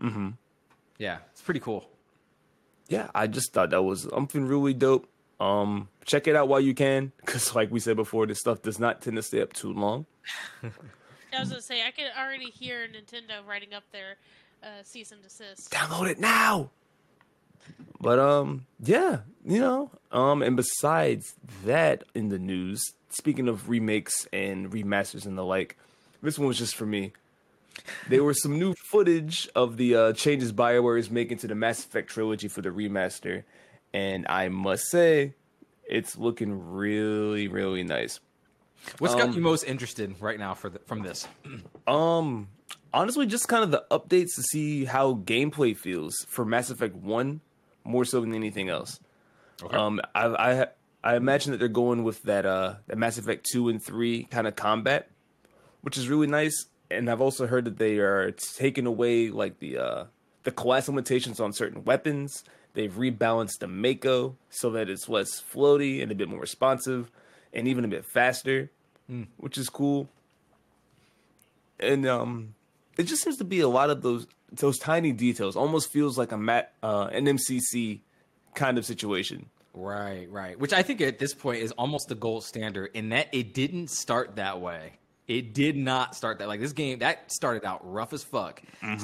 Mm-hmm. 0.00 0.30
Yeah, 0.98 1.18
it's 1.32 1.42
pretty 1.42 1.60
cool. 1.60 1.88
Yeah, 2.88 3.08
I 3.14 3.26
just 3.26 3.52
thought 3.52 3.70
that 3.70 3.82
was 3.82 4.02
something 4.02 4.44
really 4.46 4.74
dope. 4.74 5.08
Um, 5.40 5.88
check 6.04 6.26
it 6.26 6.36
out 6.36 6.48
while 6.48 6.60
you 6.60 6.74
can, 6.74 7.12
because 7.20 7.54
like 7.54 7.70
we 7.70 7.80
said 7.80 7.96
before, 7.96 8.26
this 8.26 8.40
stuff 8.40 8.62
does 8.62 8.78
not 8.78 9.02
tend 9.02 9.16
to 9.16 9.22
stay 9.22 9.40
up 9.40 9.52
too 9.52 9.72
long. 9.72 10.06
I 10.62 11.40
was 11.40 11.48
gonna 11.48 11.62
say 11.62 11.82
I 11.86 11.90
could 11.90 12.10
already 12.16 12.50
hear 12.50 12.86
Nintendo 12.86 13.44
writing 13.46 13.74
up 13.74 13.82
their 13.92 14.16
uh, 14.62 14.82
cease 14.84 15.10
and 15.12 15.22
desist. 15.22 15.70
download 15.70 16.08
it 16.10 16.20
now. 16.20 16.70
But 18.00 18.18
um, 18.18 18.66
yeah, 18.80 19.20
you 19.44 19.60
know, 19.60 19.90
um, 20.12 20.42
and 20.42 20.56
besides 20.56 21.34
that, 21.64 22.04
in 22.14 22.28
the 22.28 22.38
news, 22.38 22.82
speaking 23.08 23.48
of 23.48 23.68
remakes 23.68 24.28
and 24.32 24.70
remasters 24.70 25.26
and 25.26 25.36
the 25.38 25.44
like, 25.44 25.76
this 26.22 26.38
one 26.38 26.48
was 26.48 26.58
just 26.58 26.76
for 26.76 26.86
me. 26.86 27.12
There 28.08 28.24
was 28.24 28.42
some 28.42 28.58
new 28.58 28.74
footage 28.74 29.48
of 29.54 29.76
the 29.76 29.94
uh, 29.96 30.12
changes 30.12 30.52
Bioware 30.52 30.98
is 30.98 31.10
making 31.10 31.38
to 31.38 31.46
the 31.46 31.54
Mass 31.54 31.84
Effect 31.84 32.10
trilogy 32.10 32.48
for 32.48 32.62
the 32.62 32.70
remaster, 32.70 33.44
and 33.92 34.26
I 34.28 34.48
must 34.48 34.90
say, 34.90 35.34
it's 35.88 36.16
looking 36.16 36.72
really, 36.72 37.48
really 37.48 37.84
nice. 37.84 38.20
What's 38.98 39.14
got 39.14 39.28
Um, 39.28 39.32
you 39.32 39.40
most 39.40 39.64
interested 39.64 40.14
right 40.20 40.38
now 40.38 40.54
for 40.54 40.70
the, 40.70 40.78
from 40.80 41.02
this? 41.02 41.26
Um, 41.86 42.48
honestly, 42.94 43.26
just 43.26 43.46
kind 43.46 43.62
of 43.62 43.70
the 43.70 43.84
updates 43.90 44.36
to 44.36 44.42
see 44.42 44.86
how 44.86 45.16
gameplay 45.16 45.76
feels 45.76 46.14
for 46.30 46.46
Mass 46.46 46.70
Effect 46.70 46.96
One, 46.96 47.42
more 47.84 48.06
so 48.06 48.22
than 48.22 48.34
anything 48.34 48.70
else. 48.70 49.00
Okay. 49.62 49.76
Um, 49.76 50.00
I, 50.14 50.26
I 50.26 50.66
I 51.02 51.16
imagine 51.16 51.52
that 51.52 51.58
they're 51.58 51.68
going 51.68 52.04
with 52.04 52.22
that 52.22 52.46
uh 52.46 52.76
that 52.86 52.96
Mass 52.96 53.18
Effect 53.18 53.46
Two 53.52 53.68
and 53.68 53.84
Three 53.84 54.24
kind 54.24 54.46
of 54.46 54.56
combat, 54.56 55.10
which 55.82 55.98
is 55.98 56.08
really 56.08 56.26
nice. 56.26 56.66
And 56.90 57.10
I've 57.10 57.20
also 57.20 57.46
heard 57.46 57.64
that 57.64 57.78
they 57.78 57.98
are 57.98 58.30
taking 58.30 58.86
away 58.86 59.30
like 59.30 59.58
the 59.58 59.78
uh 59.78 60.04
the 60.44 60.50
class 60.50 60.88
limitations 60.88 61.40
on 61.40 61.52
certain 61.52 61.84
weapons. 61.84 62.44
They've 62.74 62.92
rebalanced 62.92 63.60
the 63.60 63.68
Mako 63.68 64.36
so 64.50 64.70
that 64.70 64.90
it's 64.90 65.08
less 65.08 65.40
floaty 65.40 66.02
and 66.02 66.10
a 66.10 66.14
bit 66.14 66.28
more 66.28 66.40
responsive, 66.40 67.10
and 67.52 67.68
even 67.68 67.84
a 67.84 67.88
bit 67.88 68.04
faster, 68.04 68.70
which 69.36 69.56
is 69.56 69.68
cool 69.68 70.08
and 71.80 72.06
um, 72.06 72.54
it 72.96 73.04
just 73.04 73.22
seems 73.22 73.36
to 73.38 73.44
be 73.44 73.60
a 73.60 73.68
lot 73.68 73.90
of 73.90 74.02
those 74.02 74.26
those 74.52 74.78
tiny 74.78 75.12
details. 75.12 75.56
Almost 75.56 75.90
feels 75.90 76.16
like 76.16 76.32
a 76.32 76.38
mat, 76.38 76.72
uh, 76.82 77.08
an 77.12 77.26
MCC 77.26 78.00
kind 78.54 78.78
of 78.78 78.86
situation. 78.86 79.46
Right, 79.72 80.30
right. 80.30 80.58
Which 80.58 80.72
I 80.72 80.82
think 80.82 81.00
at 81.00 81.18
this 81.18 81.34
point 81.34 81.62
is 81.62 81.72
almost 81.72 82.08
the 82.08 82.14
gold 82.14 82.44
standard 82.44 82.90
in 82.94 83.08
that 83.08 83.28
it 83.32 83.54
didn't 83.54 83.90
start 83.90 84.36
that 84.36 84.60
way. 84.60 84.92
It 85.26 85.54
did 85.54 85.76
not 85.76 86.14
start 86.14 86.38
that 86.40 86.48
like 86.48 86.60
this 86.60 86.72
game 86.72 86.98
that 86.98 87.32
started 87.32 87.64
out 87.64 87.80
rough 87.90 88.12
as 88.12 88.22
fuck. 88.22 88.62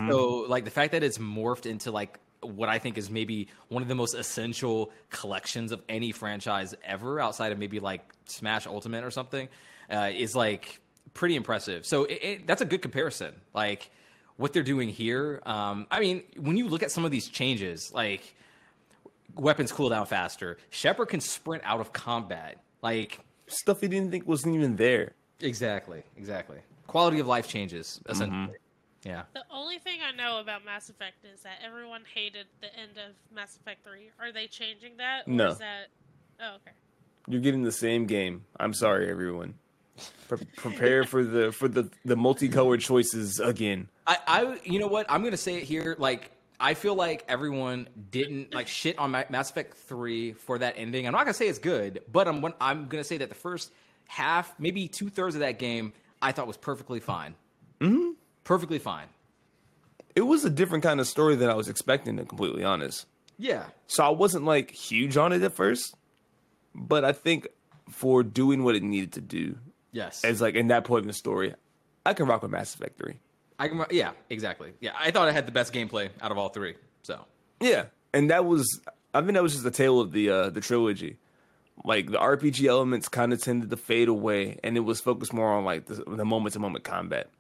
So 0.09 0.45
like 0.49 0.65
the 0.65 0.71
fact 0.71 0.93
that 0.93 1.03
it's 1.03 1.19
morphed 1.19 1.65
into 1.67 1.91
like 1.91 2.19
what 2.43 2.69
I 2.69 2.79
think 2.79 2.99
is 2.99 3.11
maybe 3.11 3.49
one 3.69 3.83
of 3.83 3.89
the 3.89 3.95
most 3.95 4.15
essential 4.15 4.93
collections 5.11 5.73
of 5.73 5.83
any 5.89 6.13
franchise 6.13 6.75
ever 6.85 7.21
outside 7.21 7.53
of 7.53 7.59
maybe 7.59 7.81
like 7.81 8.03
Smash 8.27 8.67
Ultimate 8.67 9.05
or 9.05 9.11
something 9.11 9.49
uh, 9.91 10.11
is 10.15 10.37
like 10.37 10.81
pretty 11.15 11.37
impressive. 11.37 11.87
So 11.87 12.05
it, 12.05 12.19
it, 12.23 12.47
that's 12.47 12.63
a 12.63 12.67
good 12.67 12.83
comparison. 12.83 13.35
Like 13.55 13.91
what 14.37 14.53
they're 14.53 14.63
doing 14.63 14.89
here. 14.89 15.43
Um, 15.45 15.87
I 15.91 16.01
mean, 16.01 16.23
when 16.39 16.57
you 16.57 16.69
look 16.69 16.83
at 16.83 16.91
some 16.91 17.05
of 17.05 17.11
these 17.11 17.29
changes, 17.29 17.93
like 17.93 18.35
weapons 19.35 19.73
cool 19.73 19.89
down 19.89 20.07
faster. 20.07 20.59
Shepard 20.71 21.09
can 21.09 21.21
sprint 21.21 21.63
out 21.65 21.81
of 21.81 21.93
combat. 21.93 22.59
Like 22.83 23.21
Stuff 23.51 23.81
he 23.81 23.89
didn't 23.89 24.13
think 24.13 24.29
wasn't 24.29 24.55
even 24.55 24.77
there. 24.77 25.13
Exactly, 25.43 26.03
exactly. 26.17 26.59
Quality 26.87 27.21
of 27.21 27.27
life 27.27 27.49
changes 27.49 28.01
essentially. 28.09 28.39
Mm-hmm. 28.39 28.53
Yeah. 29.05 29.23
The 29.33 29.45
only 29.51 29.79
thing 29.79 30.01
I 30.07 30.15
know 30.15 30.41
about 30.41 30.65
Mass 30.65 30.91
Effect 30.91 31.25
is 31.25 31.41
that 31.43 31.59
everyone 31.65 32.03
hated 32.13 32.47
the 32.61 32.67
end 32.79 32.93
of 32.99 33.15
Mass 33.35 33.57
Effect 33.57 33.85
3. 33.85 34.11
Are 34.21 34.33
they 34.33 34.47
changing 34.47 34.99
that? 34.99 35.27
Or 35.27 35.31
No. 35.31 35.49
Is 35.49 35.59
that... 35.59 35.87
Oh, 36.41 36.57
okay. 36.57 36.73
You're 37.29 37.41
getting 37.41 37.63
the 37.63 37.73
same 37.73 38.07
game. 38.07 38.45
I'm 38.59 38.75
sorry, 38.75 39.11
everyone. 39.11 39.55
Pre- 40.29 40.39
prepare 40.57 41.05
for 41.05 41.23
the 41.23 41.53
for 41.53 41.69
the 41.69 41.91
the 42.05 42.17
multicolored 42.17 42.81
choices 42.81 43.39
again. 43.41 43.89
I, 44.07 44.19
I, 44.27 44.61
you 44.65 44.79
know 44.79 44.87
what? 44.87 45.07
I'm 45.11 45.23
gonna 45.23 45.37
say 45.37 45.57
it 45.57 45.65
here. 45.65 45.95
Like, 45.99 46.31
I 46.59 46.73
feel 46.75 46.95
like 46.95 47.25
everyone 47.29 47.89
didn't 48.11 48.55
like 48.55 48.67
shit 48.67 48.99
on 48.99 49.11
Ma- 49.11 49.25
Mass 49.29 49.51
Effect 49.51 49.77
Three 49.77 50.33
for 50.33 50.59
that 50.59 50.75
ending. 50.79 51.07
I'm 51.07 51.13
not 51.13 51.21
gonna 51.21 51.35
say 51.35 51.49
it's 51.49 51.59
good, 51.59 52.01
but 52.11 52.27
I'm 52.27 52.45
I'm 52.61 52.87
gonna 52.87 53.05
say 53.05 53.19
that 53.19 53.29
the 53.29 53.35
first 53.35 53.71
half, 54.11 54.53
maybe 54.59 54.89
two 54.89 55.09
thirds 55.09 55.35
of 55.37 55.41
that 55.41 55.59
game, 55.59 55.93
I 56.21 56.33
thought 56.33 56.47
was 56.49 56.57
perfectly 56.57 56.99
fine. 57.01 57.35
Mm-hmm. 57.81 58.11
Perfectly 58.45 58.79
fine. 58.81 59.07
It 60.17 60.23
was 60.23 60.45
a 60.45 60.51
different 60.51 60.83
kind 60.83 60.99
of 60.99 61.07
story 61.07 61.37
than 61.37 61.49
I 61.49 61.55
was 61.55 61.69
expecting. 61.69 62.17
To 62.17 62.25
completely 62.25 62.65
honest, 62.65 63.07
Yeah. 63.39 63.67
so 63.87 64.05
I 64.05 64.09
wasn't 64.11 64.45
like 64.45 64.73
huge 64.73 65.17
on 65.17 65.33
it 65.33 65.43
at 65.43 65.53
first, 65.53 65.95
but 66.75 67.05
I 67.05 67.13
think 67.13 67.47
for 67.89 68.23
doing 68.25 68.65
what 68.65 68.75
it 68.75 68.83
needed 68.83 69.13
to 69.13 69.21
do, 69.21 69.57
Yes. 69.93 70.25
as 70.25 70.41
like 70.41 70.57
in 70.57 70.69
that 70.69 70.85
point 70.85 71.03
in 71.03 71.07
the 71.07 71.13
story, 71.15 71.55
I 72.05 72.13
can 72.15 72.27
rock 72.27 72.43
with 72.43 72.51
Mass 72.51 72.75
Effect 72.75 72.99
Three. 72.99 73.19
I 73.59 73.69
can, 73.69 73.85
yeah, 73.91 74.13
exactly. 74.29 74.73
Yeah, 74.81 74.93
I 74.99 75.11
thought 75.13 75.29
I 75.29 75.33
had 75.33 75.47
the 75.47 75.53
best 75.53 75.73
gameplay 75.73 76.09
out 76.21 76.33
of 76.33 76.39
all 76.39 76.49
three. 76.49 76.75
So 77.03 77.25
Yeah, 77.61 77.85
and 78.13 78.31
that 78.31 78.45
was 78.45 78.67
I 79.15 79.21
think 79.21 79.35
that 79.35 79.43
was 79.43 79.53
just 79.53 79.65
the 79.65 79.71
tale 79.71 80.01
of 80.01 80.11
the 80.13 80.29
uh, 80.31 80.51
the 80.51 80.61
trilogy. 80.61 81.19
Like 81.85 82.11
the 82.11 82.19
RPG 82.19 82.67
elements 82.69 83.09
kind 83.09 83.33
of 83.33 83.43
tended 83.43 83.71
to 83.71 83.77
fade 83.77 84.09
away, 84.09 84.59
and 84.65 84.77
it 84.77 84.81
was 84.81 85.01
focused 85.01 85.33
more 85.33 85.53
on 85.53 85.65
like 85.65 85.87
the, 85.87 86.25
moment 86.25 86.53
to 86.55 86.59
moment 86.61 86.85
combat. 86.85 87.31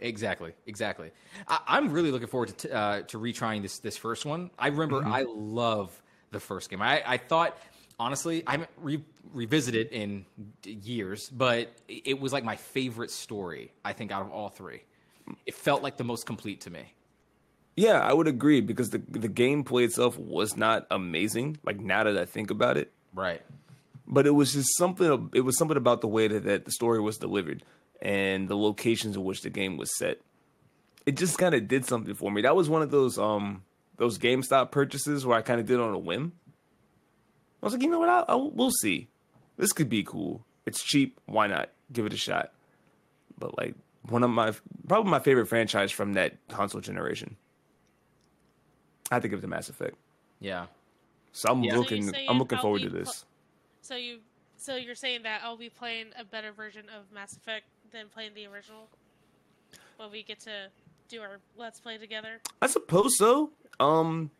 exactly, 0.00 0.52
exactly. 0.66 1.12
I, 1.48 1.60
I'm 1.66 1.90
really 1.92 2.10
looking 2.10 2.28
forward 2.28 2.50
to 2.58 2.68
t- 2.68 2.74
uh, 2.74 3.02
to 3.02 3.18
retrying 3.18 3.62
this 3.62 3.78
this 3.80 3.96
first 3.96 4.26
one. 4.26 4.50
I 4.58 4.68
remember 4.68 5.02
Mm-hmm. 5.02 5.12
I 5.12 5.22
love 5.28 6.02
the 6.32 6.40
first 6.40 6.70
game. 6.70 6.82
I, 6.82 7.02
I 7.06 7.16
thought 7.18 7.58
honestly 8.00 8.42
I 8.46 8.52
haven't 8.52 8.70
re- 8.78 9.04
revisited 9.32 9.88
in 9.92 10.26
years, 10.64 11.30
but 11.30 11.72
it 11.88 12.20
was 12.20 12.32
like 12.32 12.44
my 12.44 12.56
favorite 12.56 13.10
story. 13.12 13.72
I 13.84 13.92
think 13.92 14.12
out 14.12 14.22
of 14.22 14.32
all 14.32 14.48
three, 14.48 14.82
it 15.46 15.54
felt 15.54 15.82
like 15.82 15.96
the 15.98 16.04
most 16.04 16.26
complete 16.26 16.60
to 16.62 16.70
me. 16.70 16.92
Yeah, 17.76 18.00
I 18.00 18.12
would 18.12 18.28
agree 18.28 18.62
because 18.62 18.90
the 18.90 18.98
the 19.10 19.28
gameplay 19.28 19.84
itself 19.84 20.18
was 20.18 20.56
not 20.56 20.86
amazing. 20.90 21.58
Like 21.64 21.80
now 21.80 22.04
that 22.04 22.18
I 22.18 22.24
think 22.26 22.50
about 22.52 22.76
it, 22.78 22.92
Right. 23.14 23.42
but 24.06 24.26
it 24.26 24.32
was 24.32 24.52
just 24.52 24.76
something. 24.76 25.30
It 25.32 25.40
was 25.42 25.56
something 25.56 25.76
about 25.76 26.00
the 26.00 26.08
way 26.08 26.28
that, 26.28 26.44
that 26.44 26.64
the 26.64 26.72
story 26.72 27.00
was 27.00 27.16
delivered 27.18 27.62
and 28.02 28.48
the 28.48 28.56
locations 28.56 29.16
in 29.16 29.24
which 29.24 29.42
the 29.42 29.50
game 29.50 29.76
was 29.76 29.96
set. 29.96 30.18
It 31.06 31.16
just 31.16 31.38
kind 31.38 31.54
of 31.54 31.68
did 31.68 31.84
something 31.86 32.14
for 32.14 32.30
me. 32.30 32.42
That 32.42 32.56
was 32.56 32.68
one 32.68 32.82
of 32.82 32.90
those 32.90 33.18
um 33.18 33.62
those 33.96 34.18
GameStop 34.18 34.70
purchases 34.72 35.24
where 35.24 35.38
I 35.38 35.42
kind 35.42 35.60
of 35.60 35.66
did 35.66 35.78
on 35.78 35.94
a 35.94 35.98
whim. 35.98 36.32
I 37.62 37.66
was 37.66 37.72
like, 37.72 37.82
you 37.82 37.88
know 37.88 38.00
what? 38.00 38.08
I'll, 38.08 38.24
I'll, 38.28 38.50
we'll 38.50 38.70
see. 38.70 39.08
This 39.56 39.72
could 39.72 39.88
be 39.88 40.02
cool. 40.02 40.44
It's 40.66 40.82
cheap. 40.82 41.18
Why 41.26 41.46
not? 41.46 41.70
Give 41.92 42.04
it 42.04 42.12
a 42.12 42.16
shot. 42.16 42.52
But 43.38 43.56
like 43.56 43.74
one 44.08 44.22
of 44.24 44.30
my 44.30 44.52
probably 44.88 45.10
my 45.10 45.20
favorite 45.20 45.46
franchise 45.46 45.92
from 45.92 46.14
that 46.14 46.34
console 46.48 46.80
generation. 46.80 47.36
I 49.10 49.20
give 49.20 49.32
it 49.34 49.40
to 49.42 49.46
Mass 49.46 49.68
Effect. 49.68 49.96
Yeah. 50.40 50.66
So 51.34 51.50
I'm 51.50 51.62
Yeah. 51.64 51.76
Looking. 51.76 52.04
you're 52.04 52.14
I'm 52.30 52.38
looking 52.38 52.58
forward 52.58 52.82
to 52.82 52.88
this. 52.88 53.24
So 53.82 53.96
you, 53.96 54.20
so 54.56 54.76
you're 54.76 54.94
saying 54.94 55.24
that 55.24 55.40
I'll 55.42 55.56
be 55.56 55.68
playing 55.68 56.06
a 56.18 56.24
better 56.24 56.52
version 56.52 56.84
of 56.96 57.12
Mass 57.12 57.36
Effect 57.36 57.64
than 57.92 58.06
playing 58.08 58.30
the 58.34 58.46
original? 58.46 58.88
When 59.96 60.10
we 60.10 60.22
get 60.22 60.40
to 60.40 60.68
do 61.08 61.20
our 61.20 61.38
Let's 61.56 61.80
Play 61.80 61.98
together? 61.98 62.40
I 62.62 62.68
suppose 62.68 63.18
so. 63.18 63.50
Um, 63.80 64.30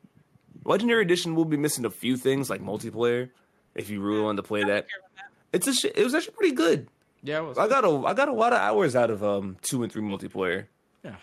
Legendary 0.64 1.02
Edition 1.02 1.34
will 1.34 1.44
be 1.44 1.56
missing 1.56 1.84
a 1.84 1.90
few 1.90 2.16
things 2.16 2.48
like 2.48 2.62
multiplayer. 2.62 3.30
If 3.74 3.90
you 3.90 4.00
really 4.00 4.22
wanted 4.22 4.36
to 4.36 4.42
play 4.44 4.60
that, 4.60 4.86
that. 4.86 5.28
it's 5.52 5.66
a. 5.66 5.74
Sh- 5.74 5.86
it 5.94 6.04
was 6.04 6.14
actually 6.14 6.34
pretty 6.34 6.54
good. 6.54 6.88
Yeah. 7.24 7.40
It 7.40 7.48
was, 7.48 7.58
I 7.58 7.66
got 7.66 7.84
a. 7.84 8.06
I 8.06 8.14
got 8.14 8.28
a 8.28 8.32
lot 8.32 8.52
of 8.52 8.60
hours 8.60 8.94
out 8.94 9.10
of 9.10 9.24
um 9.24 9.56
two 9.62 9.82
and 9.82 9.90
three 9.90 10.02
multiplayer, 10.02 10.66
yeah. 11.04 11.16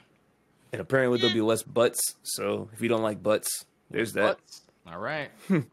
and 0.73 0.81
apparently 0.81 1.17
there'll 1.17 1.33
be 1.33 1.39
less 1.41 1.63
butts. 1.63 2.15
So 2.23 2.69
if 2.73 2.81
you 2.81 2.89
don't 2.89 3.03
like 3.03 3.23
butts, 3.23 3.65
there's 3.89 4.11
that. 4.13 4.37
Butts. 4.37 4.61
All 4.87 4.97
right. 4.99 5.29
But 5.49 5.65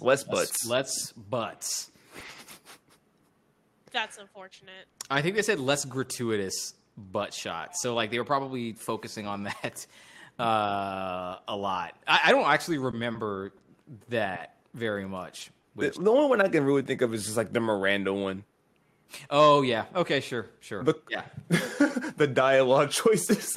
Less 0.00 0.24
butts. 0.24 0.66
Let's 0.66 1.12
butts. 1.12 1.90
that's 3.92 4.18
unfortunate. 4.18 4.86
I 5.10 5.20
think 5.22 5.36
they 5.36 5.42
said 5.42 5.60
less 5.60 5.84
gratuitous 5.84 6.74
butt 6.96 7.34
shot. 7.34 7.76
So 7.76 7.94
like 7.94 8.10
they 8.10 8.18
were 8.18 8.24
probably 8.24 8.72
focusing 8.72 9.26
on 9.26 9.44
that 9.62 9.86
uh, 10.38 11.36
a 11.46 11.56
lot. 11.56 11.94
I, 12.06 12.20
I 12.26 12.30
don't 12.32 12.46
actually 12.46 12.78
remember 12.78 13.52
that 14.08 14.56
very 14.74 15.06
much. 15.06 15.50
Which, 15.74 15.96
The, 15.96 16.02
the 16.02 16.10
only 16.10 16.28
one 16.28 16.40
I 16.40 16.48
can 16.48 16.64
really 16.64 16.82
think 16.82 17.02
of 17.02 17.12
is 17.14 17.24
just 17.24 17.36
like 17.36 17.52
the 17.52 17.60
Miranda 17.60 18.12
one. 18.12 18.44
oh 19.30 19.60
yeah, 19.62 19.84
okay, 19.94 20.20
sure, 20.20 20.46
sure, 20.60 20.82
The- 20.82 20.98
yeah, 21.10 21.24
the 22.16 22.26
dialogue 22.26 22.90
choices. 22.92 23.54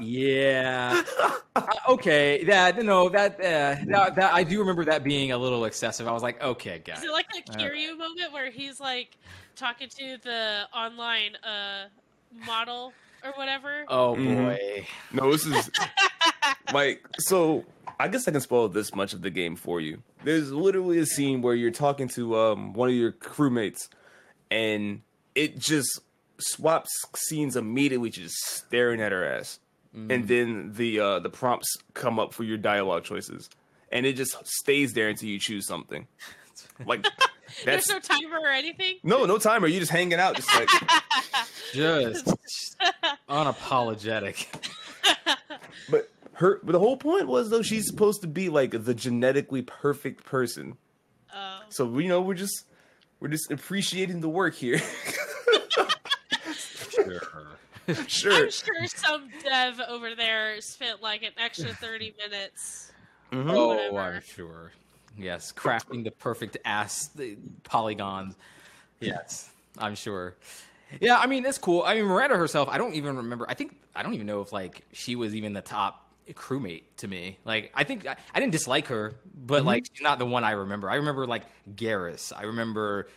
Yeah. 0.00 1.02
Uh, 1.56 1.66
okay, 1.88 2.44
that 2.44 2.80
no, 2.84 3.08
that, 3.08 3.34
uh, 3.40 3.74
that 3.88 4.14
that 4.14 4.32
I 4.32 4.44
do 4.44 4.60
remember 4.60 4.84
that 4.84 5.02
being 5.02 5.32
a 5.32 5.38
little 5.38 5.64
excessive. 5.64 6.06
I 6.06 6.12
was 6.12 6.22
like, 6.22 6.40
okay, 6.40 6.80
guys. 6.84 6.98
Is 6.98 7.04
it 7.06 7.10
like 7.10 7.26
a 7.36 7.50
Kiryu 7.50 7.98
moment 7.98 8.32
where 8.32 8.48
he's 8.48 8.78
like 8.78 9.16
talking 9.56 9.88
to 9.88 10.18
the 10.22 10.68
online 10.72 11.34
uh 11.42 11.86
model 12.46 12.92
or 13.24 13.32
whatever? 13.32 13.84
Oh 13.88 14.14
Mhm. 14.14 14.36
boy. 14.36 14.86
no, 15.10 15.32
this 15.32 15.44
is 15.46 15.68
like 16.72 17.04
so. 17.18 17.64
I 17.98 18.06
guess 18.06 18.28
I 18.28 18.30
can 18.30 18.40
spoil 18.40 18.68
this 18.68 18.94
much 18.94 19.12
of 19.12 19.22
the 19.22 19.30
game 19.30 19.56
for 19.56 19.80
you. 19.80 20.00
There's 20.22 20.52
literally 20.52 20.98
a 20.98 21.06
scene 21.06 21.42
where 21.42 21.56
you're 21.56 21.72
talking 21.72 22.06
to 22.10 22.38
um, 22.38 22.72
one 22.72 22.88
of 22.88 22.94
your 22.94 23.10
crewmates, 23.10 23.88
and 24.48 25.00
it 25.34 25.58
just 25.58 25.98
swaps 26.38 26.90
scenes 27.16 27.56
immediately, 27.56 28.10
just 28.10 28.36
staring 28.46 29.00
at 29.00 29.10
her 29.10 29.24
ass. 29.24 29.58
And 30.10 30.28
then 30.28 30.72
the 30.74 31.00
uh, 31.00 31.18
the 31.18 31.30
prompts 31.30 31.76
come 31.94 32.18
up 32.18 32.32
for 32.32 32.44
your 32.44 32.56
dialogue 32.58 33.04
choices, 33.04 33.48
and 33.90 34.06
it 34.06 34.14
just 34.14 34.36
stays 34.46 34.92
there 34.92 35.08
until 35.08 35.28
you 35.28 35.38
choose 35.38 35.66
something. 35.66 36.06
Like 36.86 37.06
There's 37.64 37.86
that's 37.86 37.90
no 37.90 37.98
timer 37.98 38.40
or 38.40 38.48
anything. 38.48 38.96
no 39.02 39.24
no 39.24 39.38
timer. 39.38 39.66
You 39.66 39.80
just 39.80 39.92
hanging 39.92 40.18
out, 40.18 40.36
just 40.36 40.54
like 40.54 40.68
Just 41.72 42.34
unapologetic. 43.28 44.46
But 45.90 46.10
her, 46.34 46.60
but 46.62 46.72
the 46.72 46.78
whole 46.78 46.96
point 46.96 47.26
was 47.26 47.50
though 47.50 47.62
she's 47.62 47.86
supposed 47.86 48.20
to 48.22 48.28
be 48.28 48.48
like 48.48 48.84
the 48.84 48.94
genetically 48.94 49.62
perfect 49.62 50.24
person. 50.24 50.76
Oh. 51.34 51.60
So 51.70 51.98
you 51.98 52.08
know 52.08 52.20
we're 52.20 52.34
just 52.34 52.64
we're 53.20 53.28
just 53.28 53.50
appreciating 53.50 54.20
the 54.20 54.28
work 54.28 54.54
here. 54.54 54.80
Sure. 58.06 58.06
sure. 58.06 58.32
I'm 58.34 58.50
sure 58.50 58.86
some 58.86 59.28
dev 59.42 59.80
over 59.88 60.14
there 60.14 60.60
spent 60.60 61.02
like 61.02 61.22
an 61.22 61.32
extra 61.38 61.72
30 61.72 62.14
minutes. 62.18 62.92
Mhm. 63.32 63.50
Oh. 63.50 63.96
I'm 63.96 64.20
sure. 64.22 64.72
Yes, 65.16 65.52
crafting 65.52 66.04
the 66.04 66.10
perfect 66.10 66.56
ass 66.64 67.08
the 67.08 67.36
polygons. 67.64 68.36
Yes, 69.00 69.50
I'm 69.78 69.94
sure. 69.94 70.36
Yeah, 71.00 71.18
I 71.18 71.26
mean 71.26 71.44
it's 71.44 71.58
cool. 71.58 71.82
I 71.82 71.94
mean 71.94 72.04
Miranda 72.04 72.36
herself, 72.36 72.68
I 72.70 72.78
don't 72.78 72.94
even 72.94 73.16
remember. 73.16 73.46
I 73.48 73.54
think 73.54 73.76
I 73.94 74.02
don't 74.02 74.14
even 74.14 74.26
know 74.26 74.40
if 74.42 74.52
like 74.52 74.82
she 74.92 75.16
was 75.16 75.34
even 75.34 75.52
the 75.52 75.60
top 75.62 76.04
crewmate 76.32 76.82
to 76.98 77.08
me. 77.08 77.38
Like 77.44 77.72
I 77.74 77.84
think 77.84 78.06
I, 78.06 78.16
I 78.34 78.40
didn't 78.40 78.52
dislike 78.52 78.86
her, 78.88 79.14
but 79.34 79.64
like 79.64 79.86
she's 79.92 80.02
not 80.02 80.18
the 80.18 80.26
one 80.26 80.44
I 80.44 80.52
remember. 80.52 80.88
I 80.90 80.96
remember 80.96 81.26
like 81.26 81.42
Garrus. 81.74 82.32
I 82.36 82.42
remember 82.44 83.08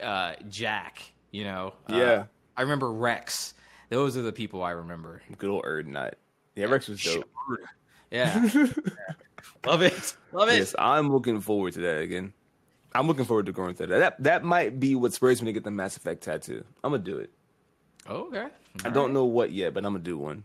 uh, 0.00 0.34
Jack. 0.48 1.02
You 1.30 1.44
know. 1.44 1.74
Uh, 1.90 1.96
Yeah. 1.96 2.24
I 2.56 2.62
remember 2.62 2.90
Wrex. 2.92 3.54
Those 3.88 4.16
are 4.16 4.22
the 4.22 4.32
people 4.32 4.62
I 4.62 4.70
remember. 4.70 5.22
Good 5.38 5.50
old 5.50 5.64
Urdnot. 5.64 6.14
Yeah, 6.54 6.66
Wrex 6.66 6.88
was 6.88 7.02
dope. 7.02 7.24
Yeah. 8.10 8.40
Love 9.66 9.82
it. 9.82 10.16
Love 10.32 10.48
it. 10.48 10.58
yes, 10.58 10.74
I'm 10.78 11.10
looking 11.10 11.40
forward 11.40 11.74
to 11.74 11.80
that 11.80 12.00
again. 12.00 12.32
I'm 12.94 13.06
looking 13.06 13.24
forward 13.24 13.46
to 13.46 13.52
going 13.52 13.74
through 13.74 13.88
that. 13.88 13.98
That 13.98 14.22
that 14.22 14.44
might 14.44 14.80
be 14.80 14.94
what 14.94 15.12
spurs 15.12 15.42
me 15.42 15.46
to 15.46 15.52
get 15.52 15.64
the 15.64 15.70
Mass 15.70 15.96
Effect 15.96 16.22
tattoo. 16.22 16.64
I'm 16.82 16.92
gonna 16.92 17.02
do 17.02 17.18
it. 17.18 17.30
okay. 18.08 18.46
I 18.84 18.90
don't 18.90 19.12
know 19.12 19.24
what 19.24 19.52
yet, 19.52 19.74
but 19.74 19.84
I'm 19.84 19.92
gonna 19.92 20.04
do 20.04 20.18
one. 20.18 20.44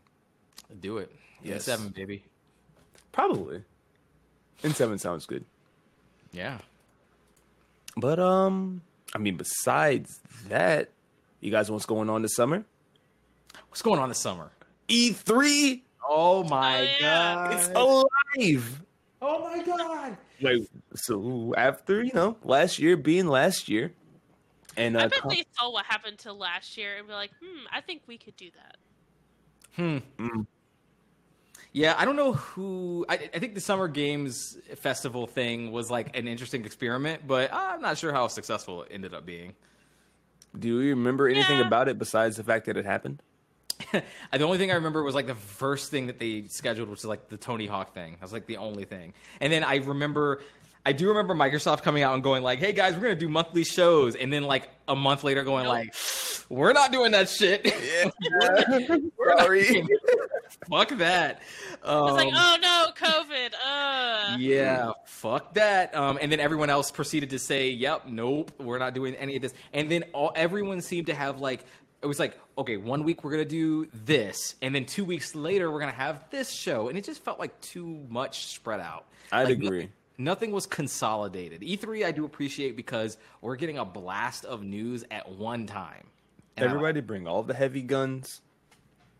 Do 0.79 0.97
it. 0.97 1.11
Yes. 1.41 1.53
Yes. 1.53 1.63
Seven, 1.65 1.89
baby. 1.89 2.23
Probably. 3.11 3.63
And 4.63 4.75
seven 4.75 4.97
sounds 4.99 5.25
good. 5.25 5.45
Yeah. 6.31 6.59
But 7.97 8.19
um, 8.19 8.81
I 9.13 9.17
mean, 9.17 9.35
besides 9.37 10.19
that, 10.47 10.89
you 11.39 11.51
guys, 11.51 11.67
know 11.69 11.73
what's 11.73 11.85
going 11.85 12.09
on 12.09 12.21
this 12.21 12.35
summer? 12.35 12.63
What's 13.69 13.81
going 13.81 13.99
on 13.99 14.09
this 14.09 14.17
summer? 14.19 14.51
E3, 14.89 15.81
Oh 16.07 16.43
my 16.43 16.79
Oh, 16.81 16.83
yeah. 16.99 17.35
god. 17.35 17.53
it's 17.53 17.67
alive. 17.69 18.81
oh 19.21 19.39
my 19.49 19.63
god. 19.63 20.17
Like 20.41 20.63
so, 20.95 21.53
after 21.55 22.03
you 22.03 22.11
know 22.13 22.35
last 22.43 22.79
year 22.79 22.97
being 22.97 23.27
last 23.27 23.69
year, 23.69 23.93
and 24.75 24.97
I 24.97 25.01
uh, 25.05 25.09
bet 25.09 25.19
com- 25.19 25.29
they 25.29 25.43
saw 25.57 25.71
what 25.71 25.85
happened 25.85 26.17
to 26.19 26.33
last 26.33 26.75
year 26.77 26.97
and 26.97 27.07
be 27.07 27.13
like, 27.13 27.29
hmm, 27.41 27.65
I 27.71 27.81
think 27.81 28.01
we 28.07 28.17
could 28.17 28.35
do 28.35 28.49
that. 28.55 28.77
Hmm. 29.75 29.97
Mm. 30.17 30.47
Yeah, 31.73 31.93
I 31.97 32.03
don't 32.03 32.15
know 32.17 32.33
who. 32.33 33.05
I, 33.07 33.29
I 33.33 33.39
think 33.39 33.53
the 33.53 33.61
Summer 33.61 33.87
Games 33.87 34.57
Festival 34.77 35.27
thing 35.27 35.71
was 35.71 35.89
like 35.91 36.17
an 36.17 36.27
interesting 36.27 36.65
experiment, 36.65 37.25
but 37.27 37.53
I'm 37.53 37.79
not 37.81 37.97
sure 37.97 38.11
how 38.11 38.27
successful 38.27 38.81
it 38.83 38.89
ended 38.91 39.13
up 39.13 39.25
being. 39.25 39.53
do 40.57 40.67
you 40.81 40.89
remember 40.89 41.29
anything 41.29 41.59
Yeah. 41.59 41.67
about 41.67 41.87
it 41.87 41.97
besides 41.99 42.35
the 42.37 42.43
fact 42.43 42.65
that 42.65 42.75
it 42.75 42.85
happened? 42.85 43.21
the 44.31 44.43
only 44.43 44.57
thing 44.57 44.71
I 44.71 44.75
remember 44.75 45.03
was 45.03 45.15
like 45.15 45.27
the 45.27 45.35
first 45.35 45.91
thing 45.91 46.07
that 46.07 46.19
they 46.19 46.45
scheduled, 46.47 46.89
which 46.89 46.97
was 46.99 47.05
like 47.05 47.29
the 47.29 47.37
Tony 47.37 47.67
Hawk 47.67 47.93
thing. 47.93 48.13
That 48.13 48.21
was 48.21 48.33
like 48.33 48.45
the 48.47 48.57
only 48.57 48.85
thing. 48.85 49.13
And 49.39 49.51
then 49.51 49.63
I 49.63 49.75
remember, 49.77 50.41
I 50.85 50.93
do 50.93 51.07
remember 51.09 51.33
Microsoft 51.35 51.83
coming 51.83 52.03
out 52.03 52.13
and 52.15 52.23
going 52.23 52.43
like, 52.43 52.59
"Hey 52.59 52.73
guys, 52.73 52.93
we're 52.95 53.01
gonna 53.01 53.15
do 53.15 53.29
monthly 53.29 53.63
shows," 53.63 54.15
and 54.15 54.31
then 54.31 54.43
like 54.43 54.69
a 54.87 54.95
month 54.95 55.23
later 55.23 55.43
going 55.43 55.63
Nope. 55.65 55.73
like, 55.73 55.95
"We're 56.49 56.73
not 56.73 56.91
doing 56.91 57.11
that 57.11 57.29
shit." 57.29 57.63
We're 59.17 59.37
Sorry. 59.39 59.63
doing- 59.67 59.87
Fuck 60.69 60.89
that. 60.97 61.41
Um, 61.83 62.07
It's 62.09 62.17
like, 62.17 62.33
oh 62.35 62.57
no, 62.61 62.87
COVID. 62.95 63.53
Uh. 63.65 64.37
yeah, 64.39 64.91
fuck 65.05 65.53
that. 65.55 65.95
Um, 65.95 66.19
and 66.21 66.31
then 66.31 66.39
everyone 66.39 66.69
else 66.69 66.91
proceeded 66.91 67.29
to 67.31 67.39
say, 67.39 67.69
"Yep, 67.69 68.07
nope, 68.07 68.51
we're 68.59 68.77
not 68.77 68.93
doing 68.93 69.15
any 69.15 69.35
of 69.35 69.41
this." 69.41 69.53
And 69.73 69.89
then 69.89 70.03
all 70.13 70.31
everyone 70.35 70.81
seemed 70.81 71.07
to 71.07 71.13
have 71.15 71.39
like 71.39 71.63
it 72.01 72.05
was 72.07 72.19
like, 72.19 72.37
okay, 72.57 72.77
one 72.77 73.03
week 73.03 73.23
we're 73.23 73.31
gonna 73.31 73.45
do 73.45 73.87
this, 73.93 74.55
and 74.61 74.73
then 74.73 74.85
two 74.85 75.05
weeks 75.05 75.35
later 75.35 75.71
we're 75.71 75.79
gonna 75.79 75.91
have 75.91 76.29
this 76.31 76.49
show, 76.51 76.89
and 76.89 76.97
it 76.97 77.03
just 77.03 77.23
felt 77.23 77.39
like 77.39 77.59
too 77.61 78.05
much 78.09 78.45
spread 78.47 78.79
out. 78.79 79.05
I'd 79.31 79.43
Like, 79.45 79.57
agree. 79.57 79.89
Nothing 80.17 80.51
was 80.51 80.65
consolidated. 80.67 81.61
E3 81.61 82.05
I 82.05 82.11
do 82.11 82.25
appreciate 82.25 82.75
because 82.75 83.17
we're 83.41 83.55
getting 83.55 83.77
a 83.79 83.85
blast 83.85 84.45
of 84.45 84.61
news 84.63 85.03
at 85.09 85.27
one 85.29 85.65
time. 85.65 86.05
And 86.57 86.65
I 86.65 86.67
like- 86.67 86.75
Everybody 86.75 87.01
bring 87.01 87.27
all 87.27 87.41
the 87.43 87.53
heavy 87.53 87.81
guns. 87.81 88.41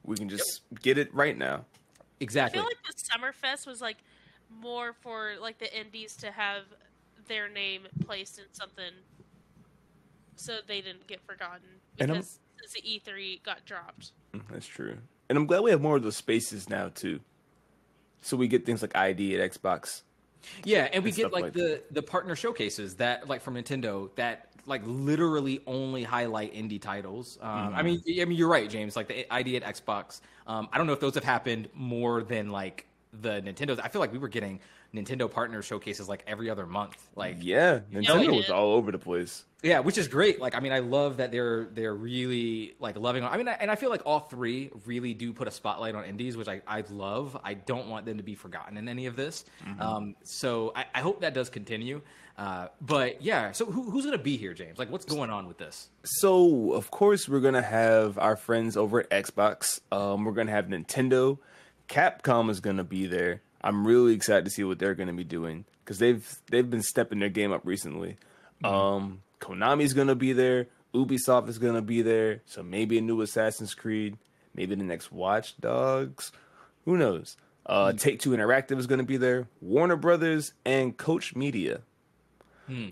We 0.04 0.16
can 0.18 0.30
just 0.30 0.62
get 0.82 0.98
it 0.98 1.14
right 1.14 1.38
now. 1.38 1.66
Exactly. 2.20 2.60
I 2.60 2.64
feel 2.64 2.70
like 2.70 2.84
the 2.86 2.94
Summerfest 2.94 3.66
was 3.66 3.82
like 3.82 3.98
more 4.50 4.94
for 5.02 5.34
like 5.40 5.58
the 5.60 5.80
indies 5.80 6.16
to 6.18 6.32
have 6.32 6.64
their 7.28 7.48
name 7.50 7.88
placed 8.06 8.38
in 8.38 8.46
something 8.52 8.92
so 10.36 10.60
they 10.68 10.82
didn't 10.82 11.08
get 11.08 11.22
forgotten 11.26 11.80
And 12.00 12.12
I'm- 12.12 12.20
because 12.22 12.40
since 12.62 12.74
the 12.74 12.82
E3 12.82 13.44
got 13.44 13.66
dropped. 13.66 14.12
Mm, 14.34 14.42
That's 14.52 14.68
true. 14.68 14.98
And 15.30 15.38
I'm 15.38 15.46
glad 15.46 15.62
we 15.62 15.72
have 15.72 15.82
more 15.82 15.96
of 15.98 16.04
those 16.04 16.18
spaces 16.18 16.70
now 16.70 16.90
too. 16.94 17.20
So 18.22 18.38
we 18.38 18.48
get 18.48 18.66
things 18.66 18.82
like 18.82 18.96
ID 18.96 19.40
at 19.40 19.52
Xbox. 19.52 20.02
Yeah, 20.64 20.90
and 20.92 21.04
we 21.04 21.12
get 21.12 21.32
like, 21.32 21.44
like 21.44 21.54
the 21.54 21.82
the 21.92 22.02
partner 22.02 22.36
showcases 22.36 22.96
that 22.96 23.28
like 23.28 23.42
from 23.42 23.56
Nintendo 23.56 24.10
that 24.16 24.48
like 24.66 24.82
literally 24.86 25.62
only 25.66 26.04
highlight 26.04 26.54
indie 26.54 26.82
titles. 26.82 27.38
Um, 27.42 27.50
Mm-hmm. 27.50 27.76
I 27.76 27.82
mean, 27.84 28.02
I 28.22 28.26
mean 28.26 28.38
you're 28.38 28.48
right, 28.50 28.70
James. 28.70 28.96
Like 28.96 29.08
the 29.08 29.32
ID 29.34 29.58
at 29.58 29.64
Xbox. 29.64 30.22
Um, 30.48 30.68
I 30.72 30.78
don't 30.78 30.88
know 30.88 30.94
if 30.94 31.00
those 31.00 31.16
have 31.16 31.24
happened 31.24 31.70
more 31.74 32.24
than 32.24 32.50
like 32.50 32.86
the 33.22 33.42
Nintendos. 33.42 33.80
I 33.84 33.88
feel 33.88 34.02
like 34.02 34.12
we 34.12 34.18
were 34.20 34.28
getting 34.28 34.60
Nintendo 34.94 35.30
partner 35.32 35.62
showcases 35.62 36.10
like 36.10 36.24
every 36.28 36.50
other 36.50 36.66
month. 36.66 36.98
Like 37.16 37.38
Yeah, 37.40 37.80
Nintendo 37.92 38.32
we 38.32 38.38
was 38.38 38.50
all 38.50 38.74
over 38.74 38.92
the 38.92 39.00
place. 39.00 39.46
Yeah, 39.64 39.80
which 39.80 39.98
is 39.98 40.08
great. 40.08 40.42
Like, 40.42 40.56
I 40.56 40.60
mean, 40.60 40.72
I 40.72 40.80
love 40.80 41.18
that 41.18 41.32
they're 41.32 41.66
they're 41.66 41.94
really 41.94 42.74
like 42.80 42.98
loving. 42.98 43.24
on 43.24 43.32
I 43.32 43.38
mean, 43.38 43.48
I, 43.48 43.54
and 43.54 43.70
I 43.70 43.76
feel 43.76 43.92
like 43.92 44.02
all 44.06 44.22
three 44.22 44.72
really 44.86 45.14
do 45.14 45.34
put 45.34 45.48
a 45.48 45.52
spotlight 45.52 45.94
on 45.94 46.04
indies, 46.06 46.36
which 46.36 46.48
I, 46.48 46.62
I 46.68 46.84
love. 46.90 47.38
I 47.44 47.54
don't 47.54 47.88
want 47.88 48.06
them 48.06 48.18
to 48.18 48.24
be 48.24 48.34
forgotten 48.34 48.78
in 48.78 48.88
any 48.90 49.06
of 49.06 49.16
this. 49.16 49.46
Um, 49.80 50.16
so 50.24 50.72
I, 50.76 50.86
I 50.96 51.02
hope 51.02 51.22
that 51.22 51.34
does 51.34 51.50
continue. 51.50 52.02
Uh, 52.38 52.70
but 52.80 53.22
yeah, 53.22 53.52
so 53.52 53.66
who, 53.66 53.92
who's 53.92 54.06
gonna 54.06 54.18
be 54.18 54.36
here, 54.36 54.54
James? 54.56 54.80
Like, 54.80 54.90
what's 54.92 55.06
going 55.06 55.30
on 55.30 55.48
with 55.48 55.60
this? 55.60 55.90
So 56.04 56.74
of 56.74 56.90
course 56.90 57.30
we're 57.30 57.40
gonna 57.40 57.62
have 57.62 58.18
our 58.18 58.36
friends 58.36 58.76
over 58.76 59.02
at 59.02 59.10
Xbox. 59.12 59.80
Um, 59.92 60.26
we're 60.26 60.32
gonna 60.32 60.52
have 60.52 60.66
Nintendo. 60.66 61.38
Capcom 61.88 62.50
is 62.50 62.62
gonna 62.62 62.84
be 62.84 63.06
there. 63.06 63.42
I'm 63.62 63.86
really 63.86 64.14
excited 64.14 64.46
to 64.46 64.52
see 64.52 64.64
what 64.64 64.80
they're 64.80 64.96
gonna 64.96 65.14
be 65.14 65.24
doing 65.24 65.66
because 65.84 66.00
they've 66.00 66.28
they've 66.50 66.68
been 66.68 66.82
stepping 66.82 67.20
their 67.20 67.30
game 67.30 67.52
up 67.52 67.62
recently. 67.64 68.18
Um, 68.64 69.22
Konami's 69.42 69.94
gonna 69.94 70.16
be 70.16 70.34
there. 70.34 70.68
Ubisoft 70.94 71.50
is 71.50 71.58
gonna 71.58 71.82
be 71.82 72.02
there. 72.02 72.42
So 72.46 72.64
maybe 72.64 72.98
a 72.98 73.02
new 73.02 73.22
Assassin's 73.22 73.74
Creed. 73.74 74.18
Maybe 74.54 74.76
the 74.76 74.84
next 74.84 75.12
Watch 75.12 75.60
Dogs. 75.60 76.32
Who 76.86 76.98
knows? 76.98 77.38
Uh, 77.66 77.94
Take 77.94 78.20
Two 78.20 78.32
Interactive 78.32 78.78
is 78.78 78.88
gonna 78.88 79.04
be 79.04 79.18
there. 79.18 79.48
Warner 79.60 79.96
Brothers 79.96 80.54
and 80.66 80.96
Koch 80.96 81.36
Media. 81.36 81.82
Hmm. 82.68 82.90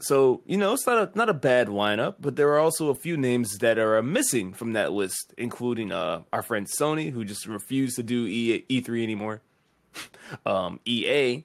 So 0.00 0.42
you 0.46 0.56
know, 0.56 0.72
it's 0.72 0.86
not 0.86 0.98
a 0.98 1.18
not 1.18 1.28
a 1.28 1.34
bad 1.34 1.68
lineup, 1.68 2.16
but 2.20 2.36
there 2.36 2.48
are 2.50 2.58
also 2.58 2.88
a 2.88 2.94
few 2.94 3.16
names 3.16 3.58
that 3.58 3.78
are 3.78 4.00
missing 4.02 4.52
from 4.52 4.74
that 4.74 4.92
list, 4.92 5.34
including 5.36 5.90
uh, 5.90 6.22
our 6.32 6.42
friend 6.42 6.66
Sony, 6.80 7.10
who 7.12 7.24
just 7.24 7.46
refused 7.46 7.96
to 7.96 8.02
do 8.02 8.26
E 8.26 8.64
E3 8.68 9.02
anymore. 9.02 9.42
Um, 10.44 10.78
EA 10.84 11.42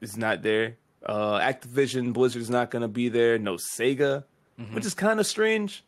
is 0.00 0.16
not 0.16 0.42
there. 0.42 0.78
Uh, 1.06 1.38
Activision 1.38 2.12
Blizzard's 2.12 2.50
not 2.50 2.70
going 2.70 2.82
to 2.82 2.88
be 2.88 3.08
there. 3.08 3.38
No 3.38 3.54
Sega, 3.54 4.24
mm-hmm. 4.58 4.74
which 4.74 4.84
is 4.84 4.92
kind 4.94 5.20
of 5.20 5.26
strange 5.26 5.84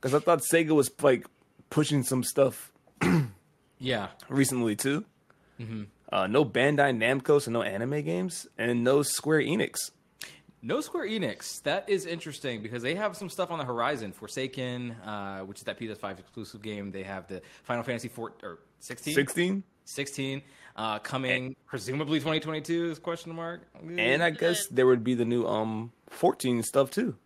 because 0.00 0.14
I 0.14 0.20
thought 0.20 0.40
Sega 0.52 0.70
was 0.70 0.90
like 1.02 1.26
pushing 1.68 2.04
some 2.04 2.22
stuff. 2.22 2.72
yeah, 3.78 4.08
recently 4.28 4.76
too. 4.76 5.04
Mm-hmm. 5.60 5.82
Uh, 6.12 6.26
no 6.28 6.44
Bandai 6.44 6.96
Namco, 6.96 7.42
so 7.42 7.50
no 7.50 7.62
anime 7.62 8.02
games, 8.02 8.46
and 8.56 8.84
no 8.84 9.02
Square 9.02 9.40
Enix. 9.40 9.90
No 10.62 10.80
Square 10.80 11.08
Enix. 11.08 11.62
That 11.64 11.88
is 11.88 12.06
interesting 12.06 12.62
because 12.62 12.82
they 12.82 12.94
have 12.94 13.16
some 13.16 13.28
stuff 13.28 13.50
on 13.50 13.58
the 13.58 13.64
horizon. 13.64 14.12
Forspoken, 14.12 14.94
uh, 15.04 15.44
which 15.44 15.58
is 15.58 15.64
that 15.64 15.78
PS5 15.78 16.20
exclusive 16.20 16.62
game. 16.62 16.92
They 16.92 17.02
have 17.02 17.26
the 17.26 17.42
Final 17.64 17.82
Fantasy 17.82 18.08
4 18.08 18.32
or 18.42 18.58
16. 18.78 19.14
16. 19.14 19.62
16 19.86 20.42
uh, 20.76 20.98
coming 20.98 21.46
and, 21.46 21.56
presumably 21.66 22.18
2022 22.18 22.90
is 22.90 22.98
question 22.98 23.34
mark. 23.34 23.62
And 23.96 24.22
I 24.22 24.30
guess 24.30 24.66
there 24.66 24.86
would 24.86 25.04
be 25.04 25.14
the 25.14 25.24
new 25.24 25.46
um 25.46 25.92
14 26.10 26.62
stuff 26.62 26.90
too. 26.90 27.16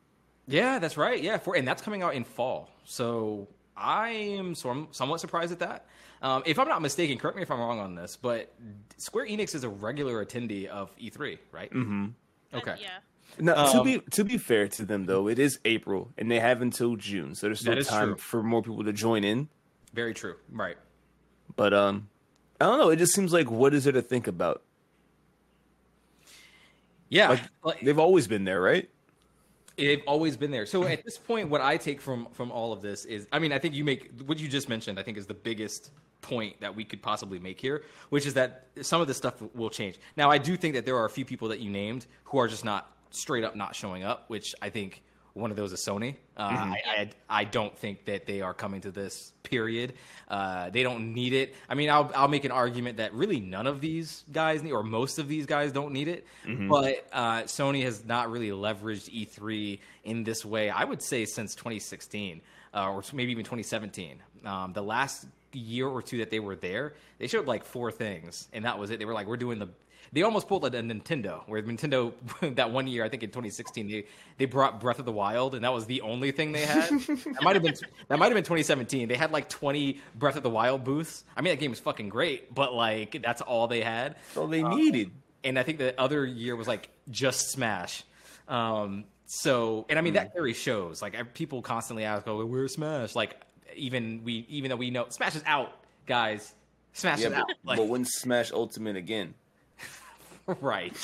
Yeah, 0.46 0.78
that's 0.78 0.96
right. 0.96 1.22
Yeah, 1.22 1.36
for, 1.38 1.56
and 1.56 1.68
that's 1.68 1.82
coming 1.82 2.02
out 2.02 2.14
in 2.14 2.24
fall. 2.24 2.70
So 2.84 3.48
I 3.76 4.10
am 4.10 4.54
somewhat 4.54 5.20
surprised 5.20 5.52
at 5.52 5.58
that. 5.58 5.86
Um, 6.22 6.42
if 6.46 6.58
I'm 6.58 6.68
not 6.68 6.82
mistaken, 6.82 7.18
correct 7.18 7.36
me 7.36 7.42
if 7.42 7.50
I'm 7.50 7.60
wrong 7.60 7.78
on 7.78 7.94
this, 7.94 8.16
but 8.16 8.52
Square 8.96 9.26
Enix 9.26 9.54
is 9.54 9.62
a 9.62 9.68
regular 9.68 10.24
attendee 10.24 10.66
of 10.66 10.96
E3, 10.96 11.38
right? 11.52 11.72
Mm-hmm. 11.72 12.06
Okay. 12.54 12.72
Uh, 12.72 12.76
yeah. 12.80 12.88
No, 13.38 13.54
um, 13.54 13.72
to 13.72 13.84
be 13.84 14.00
to 14.12 14.24
be 14.24 14.38
fair 14.38 14.68
to 14.68 14.86
them 14.86 15.04
though, 15.04 15.28
it 15.28 15.38
is 15.38 15.60
April 15.64 16.10
and 16.16 16.30
they 16.30 16.40
have 16.40 16.62
until 16.62 16.96
June, 16.96 17.34
so 17.34 17.46
there's 17.46 17.60
still 17.60 17.80
time 17.82 18.08
true. 18.08 18.16
for 18.16 18.42
more 18.42 18.62
people 18.62 18.82
to 18.82 18.92
join 18.92 19.22
in. 19.22 19.48
Very 19.92 20.14
true. 20.14 20.36
Right. 20.50 20.76
But 21.54 21.74
um, 21.74 22.08
I 22.60 22.64
don't 22.64 22.78
know. 22.78 22.90
It 22.90 22.96
just 22.96 23.14
seems 23.14 23.32
like 23.32 23.50
what 23.50 23.74
is 23.74 23.84
there 23.84 23.92
to 23.92 24.02
think 24.02 24.26
about? 24.26 24.62
Yeah, 27.08 27.40
like, 27.62 27.80
they've 27.80 27.98
always 27.98 28.26
been 28.26 28.44
there, 28.44 28.60
right? 28.60 28.88
They've 29.76 30.02
always 30.06 30.36
been 30.36 30.50
there. 30.50 30.66
So 30.66 30.82
hmm. 30.82 30.88
at 30.88 31.04
this 31.04 31.16
point, 31.16 31.48
what 31.48 31.60
I 31.60 31.76
take 31.76 32.00
from 32.00 32.28
from 32.32 32.50
all 32.50 32.72
of 32.72 32.82
this 32.82 33.04
is, 33.04 33.26
I 33.32 33.38
mean, 33.38 33.52
I 33.52 33.58
think 33.58 33.74
you 33.74 33.84
make 33.84 34.10
what 34.26 34.38
you 34.38 34.48
just 34.48 34.68
mentioned. 34.68 34.98
I 34.98 35.02
think 35.02 35.16
is 35.16 35.26
the 35.26 35.34
biggest 35.34 35.90
point 36.20 36.60
that 36.60 36.74
we 36.74 36.84
could 36.84 37.00
possibly 37.00 37.38
make 37.38 37.60
here, 37.60 37.84
which 38.10 38.26
is 38.26 38.34
that 38.34 38.66
some 38.82 39.00
of 39.00 39.06
this 39.06 39.16
stuff 39.16 39.34
will 39.54 39.70
change. 39.70 39.98
Now, 40.16 40.30
I 40.30 40.38
do 40.38 40.56
think 40.56 40.74
that 40.74 40.84
there 40.84 40.96
are 40.96 41.04
a 41.04 41.10
few 41.10 41.24
people 41.24 41.48
that 41.48 41.60
you 41.60 41.70
named 41.70 42.06
who 42.24 42.38
are 42.38 42.48
just 42.48 42.64
not 42.64 42.92
straight 43.10 43.44
up 43.44 43.56
not 43.56 43.74
showing 43.74 44.02
up, 44.02 44.24
which 44.28 44.54
I 44.60 44.68
think 44.68 45.02
one 45.34 45.50
of 45.50 45.56
those 45.56 45.72
is 45.72 45.80
Sony. 45.80 46.16
Uh, 46.36 46.50
mm-hmm. 46.50 46.72
I, 46.72 46.80
I, 46.86 47.10
I 47.28 47.44
don't 47.44 47.76
think 47.76 48.04
that 48.06 48.26
they 48.26 48.40
are 48.40 48.54
coming 48.54 48.80
to 48.82 48.90
this 48.90 49.32
period. 49.42 49.94
Uh, 50.28 50.70
they 50.70 50.82
don't 50.82 51.14
need 51.14 51.32
it. 51.32 51.54
I 51.68 51.74
mean, 51.74 51.90
I'll 51.90 52.10
I'll 52.14 52.28
make 52.28 52.44
an 52.44 52.50
argument 52.50 52.98
that 52.98 53.14
really 53.14 53.40
none 53.40 53.66
of 53.66 53.80
these 53.80 54.24
guys 54.32 54.62
need, 54.62 54.72
or 54.72 54.82
most 54.82 55.18
of 55.18 55.28
these 55.28 55.46
guys 55.46 55.72
don't 55.72 55.92
need 55.92 56.08
it. 56.08 56.26
Mm-hmm. 56.46 56.68
But 56.68 57.06
uh, 57.12 57.42
Sony 57.42 57.82
has 57.84 58.04
not 58.04 58.30
really 58.30 58.50
leveraged 58.50 59.10
E3 59.10 59.78
in 60.04 60.24
this 60.24 60.44
way. 60.44 60.70
I 60.70 60.84
would 60.84 61.02
say 61.02 61.24
since 61.24 61.54
2016 61.54 62.40
uh, 62.74 62.90
or 62.90 63.02
maybe 63.12 63.32
even 63.32 63.44
2017. 63.44 64.22
Um, 64.44 64.72
the 64.72 64.82
last 64.82 65.26
year 65.52 65.88
or 65.88 66.02
two 66.02 66.18
that 66.18 66.30
they 66.30 66.40
were 66.40 66.56
there, 66.56 66.94
they 67.18 67.26
showed 67.26 67.46
like 67.46 67.64
four 67.64 67.90
things, 67.90 68.48
and 68.52 68.64
that 68.64 68.78
was 68.78 68.90
it. 68.90 68.98
They 68.98 69.04
were 69.04 69.14
like, 69.14 69.26
"We're 69.26 69.36
doing 69.36 69.58
the." 69.58 69.68
They 70.12 70.22
almost 70.22 70.48
pulled 70.48 70.64
a, 70.64 70.68
a 70.68 70.82
Nintendo, 70.82 71.42
where 71.46 71.62
Nintendo 71.62 72.12
that 72.56 72.70
one 72.70 72.86
year, 72.86 73.04
I 73.04 73.08
think 73.08 73.22
in 73.22 73.30
2016, 73.30 73.88
they 73.88 74.04
they 74.36 74.44
brought 74.46 74.80
Breath 74.80 74.98
of 74.98 75.04
the 75.04 75.12
Wild, 75.12 75.54
and 75.54 75.64
that 75.64 75.72
was 75.72 75.86
the 75.86 76.00
only 76.00 76.30
thing 76.30 76.52
they 76.52 76.64
had. 76.64 76.88
that 76.88 77.38
might 77.42 77.56
have 77.56 77.62
been 77.62 77.74
that 78.08 78.18
might 78.18 78.26
have 78.26 78.34
been 78.34 78.44
2017. 78.44 79.08
They 79.08 79.16
had 79.16 79.32
like 79.32 79.48
20 79.48 80.00
Breath 80.14 80.36
of 80.36 80.42
the 80.42 80.50
Wild 80.50 80.84
booths. 80.84 81.24
I 81.36 81.42
mean, 81.42 81.52
that 81.52 81.60
game 81.60 81.70
was 81.70 81.80
fucking 81.80 82.08
great, 82.08 82.54
but 82.54 82.74
like 82.74 83.22
that's 83.22 83.40
all 83.40 83.68
they 83.68 83.82
had. 83.82 84.16
all 84.36 84.46
they 84.46 84.62
um, 84.62 84.76
needed. 84.76 85.10
And 85.44 85.58
I 85.58 85.62
think 85.62 85.78
the 85.78 85.98
other 86.00 86.26
year 86.26 86.56
was 86.56 86.66
like 86.66 86.88
just 87.10 87.50
Smash. 87.50 88.02
Um, 88.48 89.04
so, 89.26 89.86
and 89.88 89.98
I 89.98 90.02
mean 90.02 90.14
mm. 90.14 90.16
that 90.16 90.32
carries 90.32 90.56
shows. 90.56 91.02
Like 91.02 91.34
people 91.34 91.62
constantly 91.62 92.04
ask, 92.04 92.26
"Oh, 92.26 92.44
where's 92.44 92.74
Smash?" 92.74 93.14
Like 93.14 93.36
even 93.76 94.22
we, 94.24 94.46
even 94.48 94.70
though 94.70 94.76
we 94.76 94.90
know 94.90 95.06
Smash 95.10 95.36
is 95.36 95.44
out, 95.46 95.72
guys. 96.06 96.54
Smash 96.94 97.20
yeah, 97.20 97.26
is 97.26 97.32
but, 97.32 97.38
out. 97.40 97.50
Like, 97.62 97.76
but 97.76 97.88
when 97.88 98.04
Smash 98.04 98.50
Ultimate 98.50 98.96
again? 98.96 99.34
right. 100.60 100.94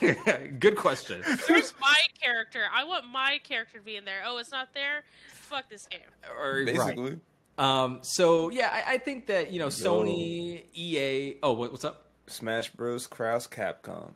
Good 0.58 0.76
question. 0.76 1.22
Where's 1.48 1.74
my 1.80 1.94
character? 2.20 2.64
I 2.74 2.84
want 2.84 3.06
my 3.06 3.38
character 3.44 3.78
to 3.78 3.84
be 3.84 3.96
in 3.96 4.04
there. 4.04 4.22
Oh, 4.26 4.38
it's 4.38 4.50
not 4.50 4.74
there. 4.74 5.04
Fuck 5.32 5.70
this 5.70 5.86
game. 5.86 6.00
Or, 6.36 6.64
Basically. 6.64 7.12
Right. 7.12 7.20
Um, 7.58 7.98
so 8.02 8.50
yeah, 8.50 8.70
I, 8.72 8.94
I, 8.94 8.98
think 8.98 9.26
that 9.26 9.52
you 9.52 9.58
know 9.58 9.66
Sony, 9.66 10.62
EA. 10.74 11.36
Oh, 11.42 11.52
what, 11.52 11.70
what's 11.72 11.84
up? 11.84 12.06
Smash 12.26 12.70
Bros. 12.70 13.06
Cross 13.06 13.48
Capcom. 13.48 14.12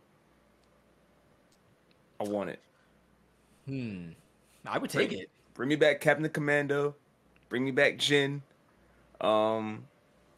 I 2.18 2.24
want 2.24 2.50
it. 2.50 2.60
Hmm. 3.66 4.08
I 4.66 4.78
would 4.78 4.88
take 4.88 5.10
bring, 5.10 5.20
it. 5.20 5.30
Bring 5.52 5.68
me 5.68 5.76
back 5.76 6.00
Captain 6.00 6.26
Commando. 6.30 6.94
Bring 7.48 7.64
me 7.64 7.70
back 7.70 7.98
Jin. 7.98 8.42
Um, 9.20 9.84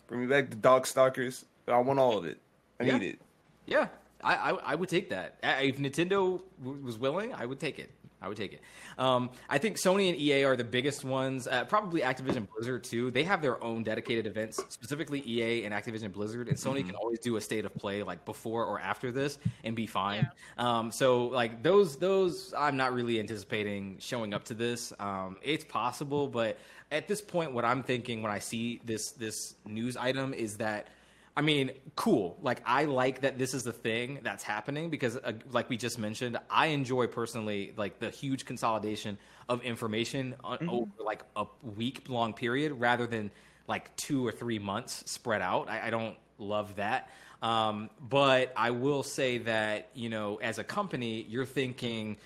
bring 0.09 0.21
me 0.21 0.27
back 0.27 0.51
the 0.51 0.57
Darkstalkers. 0.57 1.45
I 1.69 1.79
want 1.79 1.99
all 2.01 2.19
of 2.19 2.25
it. 2.25 2.39
I 2.81 2.85
yeah. 2.85 2.99
need 2.99 3.09
it. 3.11 3.21
Yeah, 3.67 3.89
I, 4.23 4.35
I, 4.35 4.51
I 4.51 4.75
would 4.75 4.89
take 4.89 5.11
that. 5.11 5.39
If 5.43 5.79
Nintendo 5.79 6.41
was 6.63 6.99
willing, 6.99 7.35
I 7.35 7.47
would 7.47 7.61
take 7.61 7.79
it. 7.79 7.91
I 8.21 8.29
would 8.29 8.37
take 8.37 8.55
it. 8.55 8.63
Um, 8.99 9.31
I 9.49 9.59
think 9.59 9.77
Sony 9.77 10.09
and 10.09 10.19
EA 10.19 10.45
are 10.45 10.57
the 10.57 10.65
biggest 10.65 11.05
ones. 11.05 11.47
Uh, 11.47 11.65
probably 11.65 12.01
Activision 12.01 12.49
Blizzard 12.51 12.83
too. 12.83 13.11
They 13.11 13.25
have 13.25 13.43
their 13.43 13.63
own 13.63 13.83
dedicated 13.83 14.27
events, 14.27 14.61
specifically 14.71 15.23
EA 15.27 15.65
and 15.65 15.75
Activision 15.75 16.13
Blizzard. 16.13 16.49
And 16.49 16.57
Sony 16.57 16.79
mm-hmm. 16.79 16.89
can 16.89 16.97
always 16.97 17.19
do 17.19 17.37
a 17.37 17.41
state 17.41 17.65
of 17.65 17.75
play 17.75 18.03
like 18.03 18.25
before 18.25 18.65
or 18.65 18.81
after 18.81 19.13
this 19.13 19.39
and 19.65 19.77
be 19.77 19.87
fine. 19.87 20.29
Yeah. 20.59 20.79
Um, 20.79 20.91
so 20.91 21.27
like 21.27 21.63
those 21.63 21.97
those 21.97 22.55
I'm 22.57 22.77
not 22.77 22.95
really 22.95 23.21
anticipating 23.21 23.99
showing 24.01 24.33
up 24.33 24.45
to 24.45 24.55
this. 24.55 24.93
Um, 24.99 25.37
it's 25.43 25.65
possible, 25.65 26.27
but 26.27 26.59
at 26.91 27.09
this 27.09 27.21
point, 27.21 27.53
what 27.53 27.65
I'm 27.65 27.83
thinking 27.83 28.23
when 28.23 28.33
I 28.33 28.39
see 28.39 28.81
this 28.85 29.11
this 29.13 29.57
news 29.67 29.97
item 29.97 30.33
is 30.33 30.57
that 30.57 30.89
I 31.37 31.43
mean, 31.43 31.73
cool. 31.97 32.39
Like 32.41 32.63
I 32.65 32.85
like 32.85 33.21
that 33.21 33.39
this 33.39 33.53
is 33.53 33.63
the 33.63 33.73
thing 33.73 34.21
that's 34.23 34.43
happening 34.43 34.89
because, 34.89 35.17
uh, 35.17 35.33
like 35.53 35.69
we 35.69 35.77
just 35.77 35.99
mentioned, 35.99 36.39
I 36.49 36.69
enjoy 36.69 37.09
personally 37.09 37.75
like 37.77 37.99
the 37.99 38.09
huge 38.09 38.47
consolidation 38.47 39.19
of 39.49 39.63
information 39.63 40.35
on, 40.43 40.59
mm-hmm. 40.59 40.71
over 40.71 40.91
like 40.99 41.23
a 41.37 41.45
week 41.77 42.09
long 42.09 42.33
period 42.33 42.73
rather 42.73 43.07
than 43.07 43.31
like 43.69 43.95
two 43.97 44.27
or 44.27 44.33
three 44.33 44.59
months 44.59 45.03
spread 45.11 45.43
out. 45.43 45.69
I, 45.69 45.89
I 45.89 45.91
don't 45.91 46.17
love 46.39 46.77
that. 46.77 47.11
Um, 47.43 47.91
but 48.01 48.53
I 48.57 48.71
will 48.71 49.03
say 49.03 49.37
that 49.39 49.91
you 49.95 50.09
know, 50.09 50.37
as 50.37 50.59
a 50.59 50.65
company, 50.65 51.27
you're 51.29 51.45
thinking, 51.45 52.17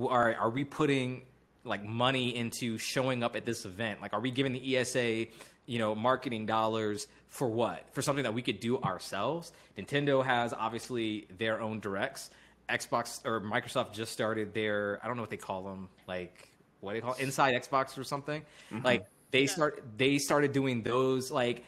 are 0.00 0.34
are 0.34 0.50
we 0.50 0.64
putting 0.64 1.22
like 1.64 1.84
money 1.84 2.34
into 2.34 2.78
showing 2.78 3.22
up 3.22 3.36
at 3.36 3.44
this 3.44 3.66
event? 3.66 4.00
Like, 4.00 4.14
are 4.14 4.20
we 4.20 4.30
giving 4.30 4.54
the 4.54 4.76
ESA 4.78 5.26
you 5.66 5.78
know 5.78 5.94
marketing 5.94 6.46
dollars? 6.46 7.08
For 7.28 7.48
what? 7.48 7.84
For 7.92 8.02
something 8.02 8.24
that 8.24 8.34
we 8.34 8.42
could 8.42 8.60
do 8.60 8.78
ourselves. 8.78 9.52
Nintendo 9.76 10.24
has 10.24 10.52
obviously 10.52 11.26
their 11.38 11.60
own 11.60 11.80
directs. 11.80 12.30
Xbox 12.68 13.24
or 13.24 13.40
Microsoft 13.40 13.92
just 13.92 14.12
started 14.12 14.52
their 14.52 15.00
I 15.02 15.06
don't 15.06 15.16
know 15.16 15.22
what 15.22 15.30
they 15.30 15.36
call 15.36 15.62
them, 15.62 15.88
like 16.06 16.48
what 16.80 16.92
do 16.92 17.00
they 17.00 17.04
call 17.04 17.14
it? 17.14 17.20
inside 17.20 17.54
Xbox 17.54 17.96
or 17.98 18.04
something. 18.04 18.42
Mm-hmm. 18.72 18.84
Like 18.84 19.06
they 19.30 19.42
yeah. 19.42 19.46
start 19.46 19.82
they 19.96 20.18
started 20.18 20.52
doing 20.52 20.82
those 20.82 21.30
like 21.30 21.64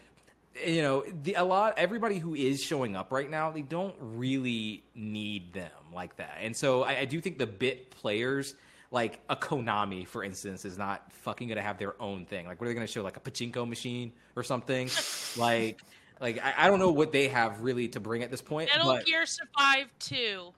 you 0.64 0.82
know 0.82 1.04
the, 1.22 1.34
a 1.34 1.44
lot 1.44 1.74
everybody 1.76 2.18
who 2.18 2.34
is 2.34 2.62
showing 2.62 2.96
up 2.96 3.12
right 3.12 3.30
now 3.30 3.50
they 3.50 3.62
don't 3.62 3.94
really 4.00 4.82
need 4.94 5.52
them 5.52 5.70
like 5.94 6.16
that 6.16 6.38
and 6.40 6.56
so 6.56 6.82
I, 6.82 7.00
I 7.00 7.04
do 7.04 7.20
think 7.20 7.38
the 7.38 7.46
bit 7.46 7.90
players 7.90 8.54
like 8.90 9.20
a 9.28 9.36
Konami, 9.36 10.06
for 10.06 10.24
instance, 10.24 10.64
is 10.64 10.76
not 10.76 11.12
fucking 11.12 11.48
gonna 11.48 11.62
have 11.62 11.78
their 11.78 12.00
own 12.02 12.24
thing. 12.26 12.46
Like, 12.46 12.60
what 12.60 12.66
are 12.66 12.70
they 12.70 12.74
gonna 12.74 12.86
show? 12.86 13.02
Like 13.02 13.16
a 13.16 13.20
pachinko 13.20 13.68
machine 13.68 14.12
or 14.36 14.42
something? 14.42 14.90
like, 15.36 15.80
like 16.20 16.42
I, 16.44 16.54
I, 16.58 16.68
don't 16.68 16.78
know 16.78 16.90
what 16.90 17.12
they 17.12 17.28
have 17.28 17.60
really 17.60 17.88
to 17.88 18.00
bring 18.00 18.22
at 18.22 18.30
this 18.30 18.42
point. 18.42 18.70
Metal 18.74 18.94
but... 18.94 19.06
Gear 19.06 19.26
Survive 19.26 19.86
Two. 19.98 20.52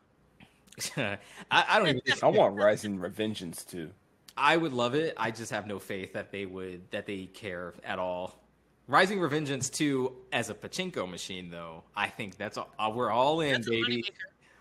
I, 0.96 1.18
I, 1.50 1.78
don't 1.78 1.88
even. 1.88 2.00
I 2.22 2.26
want 2.28 2.56
Rising 2.56 2.98
Revengeance 2.98 3.66
too. 3.66 3.90
I 4.36 4.56
would 4.56 4.72
love 4.72 4.94
it. 4.94 5.14
I 5.18 5.30
just 5.30 5.50
have 5.50 5.66
no 5.66 5.78
faith 5.78 6.14
that 6.14 6.32
they 6.32 6.46
would 6.46 6.90
that 6.90 7.06
they 7.06 7.26
care 7.26 7.74
at 7.84 7.98
all. 7.98 8.38
Rising 8.88 9.20
Revengeance 9.20 9.70
2 9.70 10.12
as 10.32 10.50
a 10.50 10.54
pachinko 10.54 11.08
machine, 11.08 11.50
though, 11.50 11.84
I 11.94 12.08
think 12.08 12.36
that's 12.36 12.58
all, 12.58 12.68
uh, 12.78 12.90
we're 12.92 13.10
all 13.10 13.40
in, 13.40 13.52
that's 13.52 13.68
baby. 13.68 14.04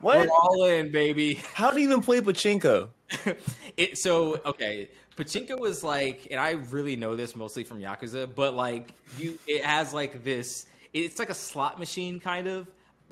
What? 0.02 0.18
We're 0.18 0.30
all 0.30 0.66
in, 0.66 0.92
baby. 0.92 1.36
How 1.54 1.70
do 1.70 1.80
you 1.80 1.88
even 1.88 2.02
play 2.02 2.22
pachinko? 2.22 2.90
it 3.78 3.98
so 3.98 4.42
okay. 4.46 4.90
Pachinko 5.16 5.60
was 5.60 5.84
like, 5.84 6.28
and 6.32 6.40
I 6.40 6.52
really 6.72 6.96
know 6.96 7.16
this 7.16 7.36
mostly 7.36 7.64
from 7.64 7.80
Yakuza, 7.80 8.34
but 8.34 8.56
like 8.56 8.94
you, 9.18 9.38
it 9.46 9.64
has 9.64 9.94
like 9.94 10.24
this. 10.24 10.66
It's 10.94 11.20
like 11.20 11.30
a 11.30 11.36
slot 11.36 11.78
machine 11.78 12.20
kind 12.20 12.48
of, 12.48 12.68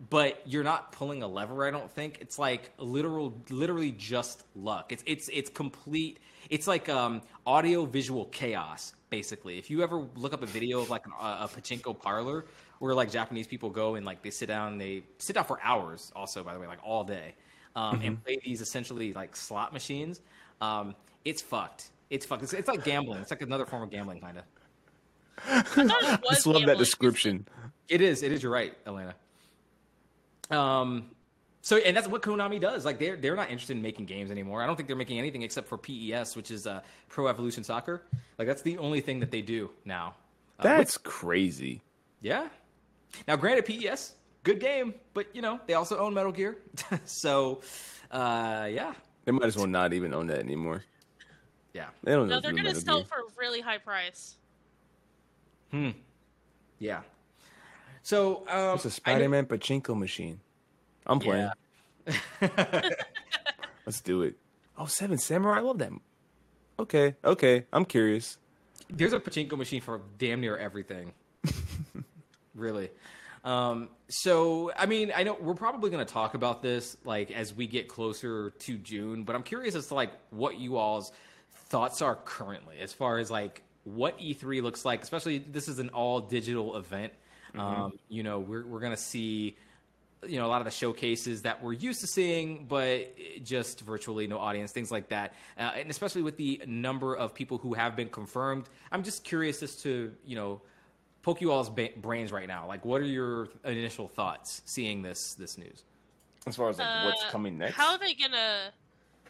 but 0.09 0.41
you're 0.45 0.63
not 0.63 0.91
pulling 0.91 1.21
a 1.21 1.27
lever. 1.27 1.67
I 1.67 1.71
don't 1.71 1.91
think 1.91 2.17
it's 2.21 2.39
like 2.39 2.71
literal, 2.79 3.39
literally 3.51 3.91
just 3.91 4.45
luck. 4.55 4.91
It's 4.91 5.03
it's 5.05 5.29
it's 5.31 5.49
complete. 5.49 6.19
It's 6.49 6.65
like 6.67 6.89
um, 6.89 7.21
audio 7.45 7.85
visual 7.85 8.25
chaos, 8.25 8.93
basically. 9.11 9.59
If 9.59 9.69
you 9.69 9.83
ever 9.83 10.07
look 10.15 10.33
up 10.33 10.41
a 10.41 10.47
video 10.47 10.79
of 10.79 10.89
like 10.89 11.05
an, 11.05 11.11
a 11.19 11.47
pachinko 11.47 11.99
parlor 11.99 12.45
where 12.79 12.93
like 12.93 13.11
Japanese 13.11 13.47
people 13.47 13.69
go 13.69 13.95
and 13.95 14.05
like 14.05 14.21
they 14.21 14.31
sit 14.31 14.47
down, 14.47 14.77
they 14.77 15.03
sit 15.17 15.33
down 15.33 15.45
for 15.45 15.59
hours. 15.61 16.11
Also, 16.15 16.43
by 16.43 16.53
the 16.53 16.59
way, 16.59 16.67
like 16.67 16.79
all 16.83 17.03
day, 17.03 17.35
um, 17.75 17.95
mm-hmm. 17.95 18.07
and 18.07 18.23
play 18.23 18.39
these 18.43 18.61
essentially 18.61 19.13
like 19.13 19.35
slot 19.35 19.71
machines. 19.71 20.21
Um, 20.61 20.95
it's 21.25 21.41
fucked. 21.41 21.89
It's 22.09 22.25
fucked. 22.25 22.43
It's, 22.43 22.53
it's 22.53 22.67
like 22.67 22.83
gambling. 22.83 23.21
It's 23.21 23.31
like 23.31 23.41
another 23.41 23.65
form 23.65 23.83
of 23.83 23.91
gambling, 23.91 24.21
kind 24.21 24.39
of. 24.39 24.43
I 25.45 26.19
just 26.29 26.47
love 26.47 26.65
that 26.65 26.77
description. 26.77 27.47
It 27.87 28.01
is. 28.01 28.23
It 28.23 28.31
is. 28.31 28.43
You're 28.43 28.51
right, 28.51 28.75
Elena. 28.85 29.15
Um, 30.49 31.11
so 31.61 31.77
and 31.77 31.95
that's 31.95 32.07
what 32.07 32.21
Konami 32.21 32.59
does. 32.59 32.85
Like 32.85 32.99
they're 32.99 33.15
they're 33.15 33.35
not 33.35 33.49
interested 33.49 33.75
in 33.75 33.81
making 33.81 34.05
games 34.05 34.31
anymore. 34.31 34.63
I 34.63 34.65
don't 34.65 34.75
think 34.75 34.87
they're 34.87 34.95
making 34.95 35.19
anything 35.19 35.43
except 35.43 35.67
for 35.67 35.77
PES, 35.77 36.35
which 36.35 36.51
is 36.51 36.65
uh, 36.65 36.81
Pro 37.09 37.27
Evolution 37.27 37.63
Soccer. 37.63 38.03
Like 38.37 38.47
that's 38.47 38.61
the 38.61 38.77
only 38.77 39.01
thing 39.01 39.19
that 39.19 39.31
they 39.31 39.41
do 39.41 39.69
now. 39.85 40.15
Uh, 40.59 40.63
that's 40.63 40.97
which, 40.97 41.03
crazy. 41.03 41.81
Yeah. 42.21 42.47
Now, 43.27 43.35
granted, 43.35 43.65
PES 43.65 44.13
good 44.43 44.59
game, 44.59 44.93
but 45.13 45.27
you 45.33 45.41
know 45.41 45.59
they 45.67 45.73
also 45.73 45.97
own 45.97 46.13
Metal 46.13 46.31
Gear, 46.31 46.57
so 47.05 47.61
uh, 48.11 48.67
yeah. 48.71 48.93
They 49.25 49.31
might 49.31 49.45
as 49.45 49.55
well 49.55 49.67
not 49.67 49.93
even 49.93 50.13
own 50.13 50.27
that 50.27 50.39
anymore. 50.39 50.83
Yeah. 51.73 51.87
They 52.03 52.13
don't. 52.13 52.27
No, 52.27 52.39
they're 52.39 52.53
gonna 52.53 52.73
sell 52.73 52.99
Gear. 52.99 53.05
for 53.05 53.15
a 53.19 53.23
really 53.37 53.61
high 53.61 53.77
price. 53.77 54.35
Hmm. 55.71 55.89
Yeah. 56.79 57.01
So 58.01 58.47
um, 58.47 58.75
it's 58.75 58.85
a 58.85 58.91
Spider-Man 58.91 59.45
pachinko 59.45 59.95
machine. 59.95 60.39
I'm 61.05 61.19
playing. 61.19 61.51
Yeah. 62.07 62.13
Let's 63.85 64.01
do 64.01 64.23
it. 64.23 64.35
Oh, 64.77 64.87
Seven 64.87 65.17
Samurai. 65.19 65.57
I 65.57 65.61
love 65.61 65.77
that. 65.79 65.91
Okay, 66.79 67.15
okay. 67.23 67.65
I'm 67.73 67.85
curious. 67.85 68.37
There's 68.89 69.13
a 69.13 69.19
pachinko 69.19 69.57
machine 69.57 69.81
for 69.81 70.01
damn 70.17 70.41
near 70.41 70.57
everything. 70.57 71.13
Really. 72.59 72.89
Um, 73.43 73.89
so, 74.09 74.71
I 74.77 74.85
mean, 74.85 75.11
I 75.15 75.23
know 75.23 75.37
we're 75.39 75.53
probably 75.53 75.89
going 75.89 76.05
to 76.05 76.13
talk 76.13 76.33
about 76.33 76.61
this 76.61 76.97
like 77.05 77.31
as 77.31 77.53
we 77.53 77.67
get 77.67 77.87
closer 77.87 78.51
to 78.51 78.77
June, 78.77 79.23
but 79.23 79.35
I'm 79.35 79.43
curious 79.43 79.75
as 79.75 79.87
to 79.87 79.93
like 79.93 80.11
what 80.29 80.59
you 80.59 80.77
all's 80.77 81.11
thoughts 81.67 82.01
are 82.01 82.15
currently 82.15 82.79
as 82.79 82.91
far 82.91 83.19
as 83.19 83.31
like 83.31 83.61
what 83.85 84.19
E3 84.19 84.61
looks 84.61 84.83
like. 84.83 85.01
Especially, 85.01 85.37
this 85.37 85.67
is 85.67 85.79
an 85.79 85.89
all 85.89 86.19
digital 86.19 86.75
event. 86.75 87.13
Mm-hmm. 87.55 87.59
Um, 87.59 87.99
you 88.09 88.23
know, 88.23 88.39
we're 88.39 88.65
we're 88.65 88.81
going 88.81 88.95
to 88.95 89.01
see 89.01 89.55
you 90.27 90.37
know 90.37 90.45
a 90.45 90.49
lot 90.49 90.59
of 90.59 90.65
the 90.65 90.71
showcases 90.71 91.43
that 91.43 91.63
we're 91.63 91.73
used 91.73 92.01
to 92.01 92.07
seeing, 92.07 92.65
but 92.65 93.15
just 93.43 93.81
virtually 93.81 94.27
no 94.27 94.37
audience, 94.37 94.71
things 94.71 94.91
like 94.91 95.09
that, 95.09 95.33
uh, 95.57 95.71
and 95.75 95.89
especially 95.89 96.21
with 96.21 96.37
the 96.37 96.61
number 96.67 97.15
of 97.15 97.33
people 97.33 97.57
who 97.57 97.73
have 97.73 97.95
been 97.95 98.09
confirmed. 98.09 98.65
I'm 98.91 99.03
just 99.03 99.23
curious 99.23 99.63
as 99.63 99.75
to 99.83 100.13
you 100.25 100.35
know 100.35 100.61
poke 101.21 101.41
you 101.41 101.51
all's 101.51 101.69
ba- 101.69 101.89
brains 101.97 102.31
right 102.31 102.47
now. 102.47 102.67
Like, 102.67 102.85
what 102.85 103.01
are 103.01 103.05
your 103.05 103.49
initial 103.63 104.07
thoughts 104.07 104.61
seeing 104.65 105.01
this 105.01 105.33
this 105.35 105.57
news? 105.57 105.83
As 106.47 106.55
far 106.55 106.69
as 106.69 106.79
like 106.79 106.87
uh, 106.87 107.03
what's 107.05 107.23
coming 107.25 107.57
next, 107.57 107.75
how 107.75 107.91
are 107.91 107.99
they 107.99 108.13
gonna 108.13 108.71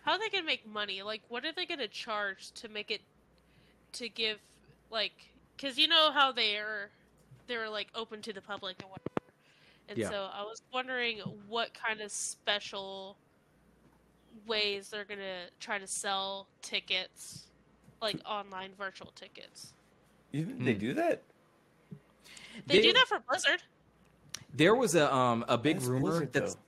how 0.03 0.13
are 0.13 0.19
they 0.19 0.29
gonna 0.29 0.45
make 0.45 0.67
money? 0.67 1.01
Like, 1.01 1.21
what 1.29 1.45
are 1.45 1.51
they 1.51 1.65
gonna 1.65 1.87
charge 1.87 2.51
to 2.53 2.69
make 2.69 2.91
it 2.91 3.01
to 3.93 4.09
give 4.09 4.37
like 4.91 5.13
because 5.55 5.77
you 5.77 5.87
know 5.87 6.11
how 6.11 6.31
they're 6.31 6.89
they're 7.47 7.69
like 7.69 7.87
open 7.95 8.21
to 8.21 8.33
the 8.33 8.41
public 8.41 8.75
and 8.81 8.89
whatever 8.89 9.09
and 9.89 9.97
yeah. 9.97 10.09
so 10.09 10.29
I 10.31 10.43
was 10.43 10.61
wondering 10.71 11.17
what 11.47 11.73
kind 11.73 11.99
of 11.99 12.11
special 12.11 13.17
ways 14.45 14.89
they're 14.89 15.03
going 15.03 15.19
to 15.19 15.49
try 15.59 15.79
to 15.79 15.87
sell 15.87 16.47
tickets, 16.61 17.47
like 17.99 18.17
online 18.23 18.71
virtual 18.77 19.11
tickets. 19.15 19.73
Even 20.31 20.63
they 20.63 20.73
hmm. 20.73 20.79
do 20.79 20.93
that? 20.93 21.23
They, 22.67 22.77
they, 22.77 22.81
do 22.81 22.93
that 22.93 23.07
for 23.07 23.19
Blizzard. 23.27 23.61
There 24.53 24.75
was 24.75 24.95
a 24.95 25.13
um 25.13 25.45
a 25.47 25.57
big 25.57 25.77
that's 25.77 25.87
rumor 25.87 26.01
Blizzard, 26.01 26.33
that's 26.33 26.55
though. 26.55 26.61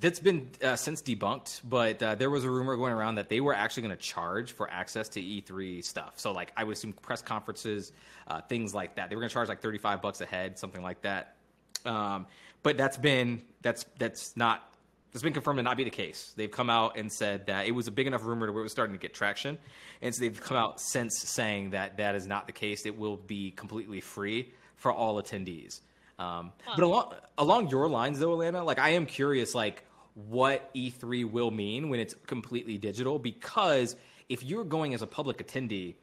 that's 0.00 0.20
been 0.20 0.50
uh, 0.62 0.76
since 0.76 1.02
debunked, 1.02 1.60
but 1.64 2.02
uh, 2.02 2.14
there 2.14 2.30
was 2.30 2.44
a 2.44 2.50
rumor 2.50 2.76
going 2.76 2.92
around 2.92 3.16
that 3.16 3.28
they 3.28 3.40
were 3.40 3.54
actually 3.54 3.84
going 3.84 3.96
to 3.96 4.02
charge 4.02 4.52
for 4.52 4.70
access 4.70 5.08
to 5.10 5.20
E3 5.20 5.84
stuff. 5.84 6.14
So 6.16 6.32
like 6.32 6.52
I 6.56 6.64
would 6.64 6.76
assume 6.76 6.92
press 6.92 7.22
conferences, 7.22 7.92
uh, 8.26 8.40
things 8.42 8.74
like 8.74 8.96
that. 8.96 9.10
They 9.10 9.16
were 9.16 9.22
going 9.22 9.30
to 9.30 9.34
charge 9.34 9.48
like 9.48 9.62
35 9.62 10.02
bucks 10.02 10.20
a 10.20 10.26
head, 10.26 10.58
something 10.58 10.82
like 10.82 11.02
that. 11.02 11.36
Um, 11.84 12.26
but 12.62 12.76
that's 12.76 12.96
been 12.96 13.42
that's 13.62 13.86
that's 13.98 14.36
not 14.36 14.70
that's 15.12 15.22
been 15.22 15.32
confirmed 15.32 15.58
to 15.58 15.62
not 15.62 15.76
be 15.76 15.84
the 15.84 15.90
case. 15.90 16.32
They've 16.36 16.50
come 16.50 16.70
out 16.70 16.96
and 16.96 17.12
said 17.12 17.46
that 17.46 17.66
it 17.66 17.72
was 17.72 17.88
a 17.88 17.90
big 17.90 18.06
enough 18.06 18.24
rumor 18.24 18.46
to 18.46 18.52
where 18.52 18.60
it 18.60 18.64
was 18.64 18.72
starting 18.72 18.94
to 18.94 19.00
get 19.00 19.14
traction, 19.14 19.58
and 20.02 20.14
so 20.14 20.20
they've 20.20 20.40
come 20.40 20.56
out 20.56 20.80
since 20.80 21.18
saying 21.18 21.70
that 21.70 21.96
that 21.96 22.14
is 22.14 22.26
not 22.26 22.46
the 22.46 22.52
case. 22.52 22.86
It 22.86 22.96
will 22.96 23.16
be 23.16 23.50
completely 23.52 24.00
free 24.00 24.52
for 24.80 24.92
all 24.92 25.22
attendees. 25.22 25.80
Um, 26.18 26.52
huh. 26.64 26.74
But 26.76 26.84
along 26.84 27.14
along 27.38 27.68
your 27.68 27.88
lines, 27.88 28.18
though, 28.18 28.32
Elena, 28.32 28.64
like 28.64 28.78
I 28.78 28.90
am 28.90 29.06
curious, 29.06 29.54
like 29.54 29.84
what 30.14 30.74
E3 30.74 31.30
will 31.30 31.50
mean 31.52 31.88
when 31.88 32.00
it's 32.00 32.14
completely 32.26 32.76
digital, 32.76 33.18
because 33.18 33.94
if 34.28 34.42
you're 34.42 34.64
going 34.64 34.92
as 34.94 35.02
a 35.02 35.06
public 35.06 35.46
attendee 35.46 35.94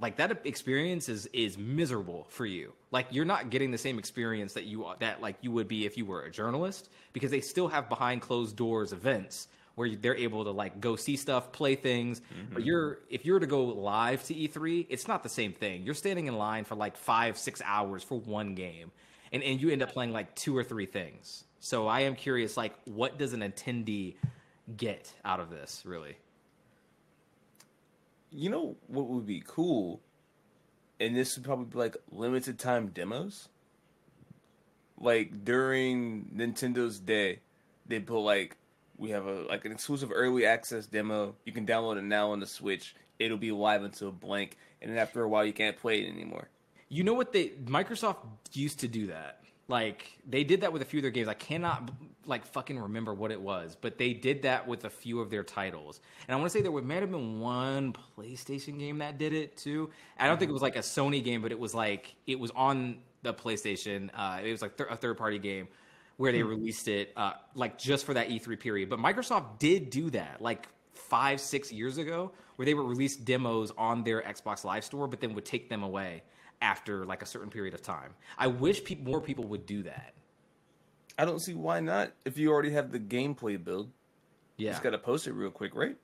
like 0.00 0.16
that 0.16 0.44
experience 0.44 1.08
is 1.08 1.26
is 1.32 1.56
miserable 1.56 2.26
for 2.28 2.44
you 2.44 2.72
like 2.90 3.06
you're 3.10 3.24
not 3.24 3.50
getting 3.50 3.70
the 3.70 3.78
same 3.78 3.98
experience 3.98 4.52
that 4.52 4.64
you 4.64 4.84
that 4.98 5.22
like 5.22 5.36
you 5.40 5.50
would 5.52 5.68
be 5.68 5.86
if 5.86 5.96
you 5.96 6.04
were 6.04 6.22
a 6.22 6.30
journalist 6.30 6.90
because 7.12 7.30
they 7.30 7.40
still 7.40 7.68
have 7.68 7.88
behind 7.88 8.20
closed 8.20 8.56
doors 8.56 8.92
events 8.92 9.48
where 9.74 9.88
they're 9.96 10.16
able 10.16 10.44
to 10.44 10.50
like 10.50 10.80
go 10.80 10.96
see 10.96 11.16
stuff 11.16 11.52
play 11.52 11.74
things 11.74 12.20
mm-hmm. 12.20 12.54
but 12.54 12.64
you're 12.64 12.98
if 13.08 13.24
you're 13.24 13.38
to 13.38 13.46
go 13.46 13.64
live 13.64 14.22
to 14.24 14.34
e3 14.34 14.86
it's 14.88 15.08
not 15.08 15.22
the 15.22 15.28
same 15.28 15.52
thing 15.52 15.82
you're 15.82 15.94
standing 15.94 16.26
in 16.26 16.36
line 16.36 16.64
for 16.64 16.74
like 16.74 16.96
five 16.96 17.38
six 17.38 17.60
hours 17.64 18.02
for 18.02 18.18
one 18.20 18.54
game 18.54 18.90
and, 19.32 19.42
and 19.42 19.60
you 19.60 19.70
end 19.70 19.82
up 19.82 19.92
playing 19.92 20.12
like 20.12 20.34
two 20.34 20.56
or 20.56 20.64
three 20.64 20.86
things 20.86 21.44
so 21.60 21.86
i 21.86 22.00
am 22.00 22.14
curious 22.14 22.56
like 22.56 22.74
what 22.84 23.18
does 23.18 23.32
an 23.32 23.40
attendee 23.40 24.14
get 24.76 25.12
out 25.24 25.40
of 25.40 25.50
this 25.50 25.82
really 25.84 26.16
you 28.32 28.50
know 28.50 28.76
what 28.88 29.06
would 29.06 29.26
be 29.26 29.42
cool, 29.46 30.00
and 30.98 31.14
this 31.14 31.36
would 31.36 31.44
probably 31.44 31.66
be 31.66 31.78
like 31.78 31.96
limited 32.10 32.58
time 32.58 32.88
demos. 32.88 33.48
Like 34.98 35.44
during 35.44 36.30
Nintendo's 36.34 36.98
day, 36.98 37.40
they 37.86 38.00
put 38.00 38.20
like 38.20 38.56
we 39.02 39.10
have 39.10 39.26
a 39.26 39.42
like 39.42 39.64
an 39.64 39.72
exclusive 39.72 40.10
early 40.14 40.46
access 40.46 40.86
demo. 40.86 41.34
You 41.44 41.52
can 41.52 41.66
download 41.66 41.98
it 41.98 42.04
now 42.04 42.30
on 42.30 42.38
the 42.38 42.46
Switch. 42.46 42.94
It'll 43.18 43.36
be 43.36 43.50
live 43.50 43.82
until 43.82 44.12
blank, 44.12 44.56
and 44.80 44.90
then 44.90 44.96
after 44.98 45.22
a 45.22 45.28
while, 45.28 45.44
you 45.44 45.52
can't 45.52 45.76
play 45.76 46.02
it 46.02 46.08
anymore. 46.08 46.48
You 46.88 47.02
know 47.02 47.12
what 47.12 47.32
they 47.32 47.48
Microsoft 47.66 48.18
used 48.52 48.78
to 48.80 48.88
do 48.88 49.08
that. 49.08 49.40
Like 49.66 50.18
they 50.28 50.44
did 50.44 50.60
that 50.60 50.72
with 50.72 50.82
a 50.82 50.84
few 50.84 51.00
of 51.00 51.02
their 51.02 51.10
games. 51.10 51.26
I 51.26 51.34
cannot 51.34 51.90
like 52.26 52.46
fucking 52.46 52.78
remember 52.78 53.12
what 53.12 53.32
it 53.32 53.40
was, 53.40 53.76
but 53.78 53.98
they 53.98 54.12
did 54.12 54.42
that 54.42 54.68
with 54.68 54.84
a 54.84 54.90
few 54.90 55.18
of 55.18 55.30
their 55.30 55.42
titles. 55.42 56.00
And 56.28 56.34
I 56.34 56.38
want 56.38 56.52
to 56.52 56.56
say 56.56 56.62
there 56.62 56.70
might 56.70 57.00
have 57.00 57.10
been 57.10 57.40
one 57.40 57.96
PlayStation 58.16 58.78
game 58.78 58.98
that 58.98 59.18
did 59.18 59.32
it 59.32 59.56
too. 59.56 59.90
I 60.16 60.28
don't 60.28 60.38
think 60.38 60.48
it 60.48 60.52
was 60.52 60.62
like 60.62 60.76
a 60.76 60.80
Sony 60.80 61.24
game, 61.24 61.42
but 61.42 61.50
it 61.50 61.58
was 61.58 61.74
like 61.74 62.14
it 62.28 62.38
was 62.38 62.52
on 62.52 62.98
the 63.22 63.34
PlayStation. 63.34 64.10
Uh, 64.14 64.40
it 64.44 64.52
was 64.52 64.62
like 64.62 64.76
th- 64.76 64.88
a 64.90 64.96
third 64.96 65.18
party 65.18 65.40
game 65.40 65.66
where 66.22 66.30
they 66.30 66.38
hmm. 66.38 66.50
released 66.50 66.86
it 66.86 67.12
uh, 67.16 67.32
like 67.56 67.76
just 67.76 68.06
for 68.06 68.14
that 68.14 68.28
E3 68.28 68.56
period. 68.60 68.88
But 68.88 69.00
Microsoft 69.00 69.58
did 69.58 69.90
do 69.90 70.08
that 70.10 70.40
like 70.40 70.68
five 70.92 71.40
six 71.40 71.72
years 71.72 71.98
ago, 71.98 72.30
where 72.54 72.64
they 72.64 72.74
would 72.74 72.86
release 72.86 73.16
demos 73.16 73.72
on 73.76 74.04
their 74.04 74.22
Xbox 74.22 74.62
Live 74.62 74.84
Store, 74.84 75.08
but 75.08 75.20
then 75.20 75.34
would 75.34 75.44
take 75.44 75.68
them 75.68 75.82
away 75.82 76.22
after 76.60 77.04
like 77.04 77.22
a 77.22 77.26
certain 77.26 77.50
period 77.50 77.74
of 77.74 77.82
time. 77.82 78.14
I 78.38 78.46
wish 78.46 78.84
pe- 78.84 78.94
more 79.02 79.20
people 79.20 79.48
would 79.48 79.66
do 79.66 79.82
that. 79.82 80.14
I 81.18 81.24
don't 81.24 81.40
see 81.40 81.54
why 81.54 81.80
not. 81.80 82.12
If 82.24 82.38
you 82.38 82.52
already 82.52 82.70
have 82.70 82.92
the 82.92 83.00
gameplay 83.00 83.62
build, 83.62 83.90
yeah, 84.58 84.70
just 84.70 84.84
gotta 84.84 84.98
post 84.98 85.26
it 85.26 85.32
real 85.32 85.50
quick, 85.50 85.74
right? 85.74 85.96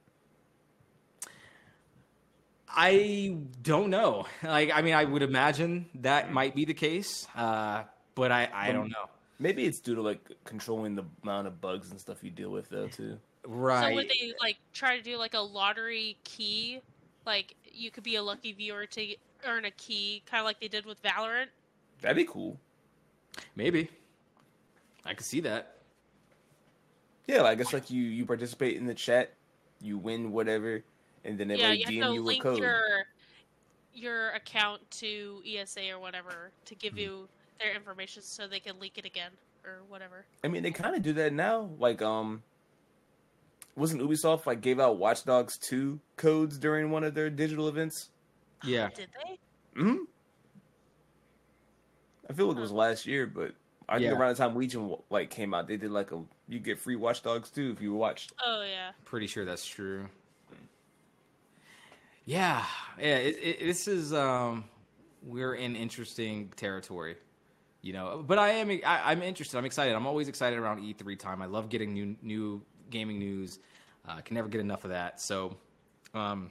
I 2.69 3.37
don't 3.63 3.89
know. 3.89 4.27
Like, 4.43 4.73
I 4.75 4.83
mean, 4.83 4.95
I 4.95 5.05
would 5.05 5.23
imagine 5.23 5.87
that 6.01 6.33
might 6.33 6.57
be 6.57 6.65
the 6.65 6.75
case, 6.75 7.29
uh, 7.37 7.85
but 8.17 8.33
I, 8.33 8.49
I 8.53 8.73
don't 8.73 8.89
know. 8.89 9.09
Maybe 9.39 9.65
it's 9.67 9.79
due 9.81 9.95
to 9.95 10.03
like 10.03 10.21
controlling 10.45 10.95
the 10.95 11.05
amount 11.23 11.47
of 11.47 11.61
bugs 11.61 11.91
and 11.91 12.01
stuff 12.01 12.23
you 12.23 12.31
deal 12.31 12.51
with, 12.51 12.69
though, 12.69 12.89
too. 12.89 13.19
Right. 13.47 13.91
So 13.91 13.95
would 13.95 14.09
they 14.09 14.35
like 14.41 14.57
try 14.73 14.97
to 14.97 15.03
do 15.03 15.17
like 15.17 15.35
a 15.35 15.41
lottery 15.41 16.17
key? 16.25 16.81
Like 17.25 17.55
you 17.65 17.91
could 17.91 18.05
be 18.05 18.17
a 18.17 18.23
lucky 18.23 18.53
viewer 18.53 18.87
to 18.87 19.15
earn 19.47 19.65
a 19.65 19.71
key, 19.73 20.23
kind 20.27 20.41
of 20.41 20.45
like 20.45 20.61
they 20.61 20.69
did 20.69 20.85
with 20.85 21.03
Valorant. 21.03 21.47
That'd 22.01 22.17
be 22.17 22.25
cool. 22.25 22.59
Maybe. 23.57 23.91
I 25.05 25.15
could 25.15 25.27
see 25.27 25.41
that. 25.41 25.77
Yeah, 27.27 27.43
I 27.43 27.55
guess 27.55 27.73
like 27.73 27.91
you 27.91 28.03
you 28.03 28.25
participate 28.25 28.77
in 28.77 28.87
the 28.87 28.95
chat, 28.95 29.35
you 29.81 29.99
win 29.99 30.33
whatever, 30.33 30.83
and 31.25 31.39
then 31.39 31.49
they 31.49 31.57
yeah, 31.57 31.69
like 31.69 31.91
you 31.91 32.03
DM 32.03 32.15
you 32.15 32.23
link 32.23 32.43
code. 32.43 32.59
Your, 32.59 32.81
your 33.93 34.31
account 34.31 34.81
to 34.93 35.43
ESA 35.47 35.91
or 35.91 35.99
whatever 35.99 36.51
to 36.65 36.75
give 36.75 36.95
mm-hmm. 36.95 37.01
you 37.01 37.29
their 37.61 37.75
information 37.75 38.23
so 38.23 38.47
they 38.47 38.61
can 38.61 38.79
leak 38.79 38.99
it 38.99 39.05
again. 39.05 39.31
or 39.65 39.83
whatever. 39.89 40.25
I 40.45 40.49
mean, 40.49 40.63
they 40.63 40.71
kind 40.71 40.95
of 40.95 41.03
do 41.03 41.13
that 41.15 41.33
now. 41.33 41.71
Like, 41.79 42.01
um, 42.01 42.43
wasn't 43.77 44.03
Ubisoft 44.03 44.47
like 44.47 44.61
gave 44.61 44.81
out 44.81 44.99
Watch 44.99 45.25
Dogs 45.25 45.59
2 45.59 46.01
codes 46.17 46.59
during 46.59 46.91
one 46.91 47.05
of 47.05 47.15
their 47.15 47.31
digital 47.31 47.69
events? 47.69 48.11
Yeah. 48.65 48.89
Did 48.95 49.09
they? 49.25 49.39
Hmm. 49.81 49.97
I 52.29 52.33
feel 52.33 52.47
like 52.47 52.57
it 52.59 52.61
was 52.61 52.73
last 52.73 53.07
year, 53.07 53.27
but 53.27 53.53
I 53.89 53.99
think 53.99 54.13
around 54.13 54.37
the 54.37 54.43
time 54.45 54.55
Legion 54.55 54.95
like 55.09 55.31
came 55.31 55.55
out, 55.55 55.67
they 55.67 55.77
did 55.79 55.91
like 55.91 56.13
a 56.13 56.21
you 56.49 56.59
get 56.59 56.79
free 56.79 56.97
Watch 56.97 57.23
Dogs 57.23 57.51
2 57.51 57.73
if 57.77 57.81
you 57.81 57.95
watched. 57.95 58.33
Oh 58.45 58.63
yeah. 58.63 58.91
Pretty 59.05 59.27
sure 59.27 59.45
that's 59.45 59.65
true. 59.67 60.09
Yeah, 62.27 62.65
yeah. 62.99 63.17
It, 63.17 63.39
it, 63.43 63.61
this 63.61 63.89
is 63.89 64.13
um, 64.13 64.65
we're 65.23 65.55
in 65.55 65.75
interesting 65.77 66.53
territory, 66.57 67.17
you 67.83 67.93
know. 67.93 68.25
But 68.27 68.39
I 68.39 68.51
am 68.51 68.71
I, 68.71 69.13
I'm 69.13 69.23
interested. 69.23 69.57
I'm 69.59 69.65
excited. 69.65 69.95
I'm 69.95 70.07
always 70.07 70.29
excited 70.29 70.59
around 70.59 70.81
E3 70.81 71.19
time. 71.19 71.43
I 71.43 71.47
love 71.47 71.69
getting 71.69 71.93
new 71.93 72.17
new 72.23 72.63
gaming 72.91 73.19
news. 73.19 73.59
Uh, 74.09 74.21
can 74.21 74.35
never 74.35 74.49
get 74.49 74.61
enough 74.61 74.85
of 74.85 74.91
that. 74.91 75.21
So, 75.21 75.57
um, 76.15 76.51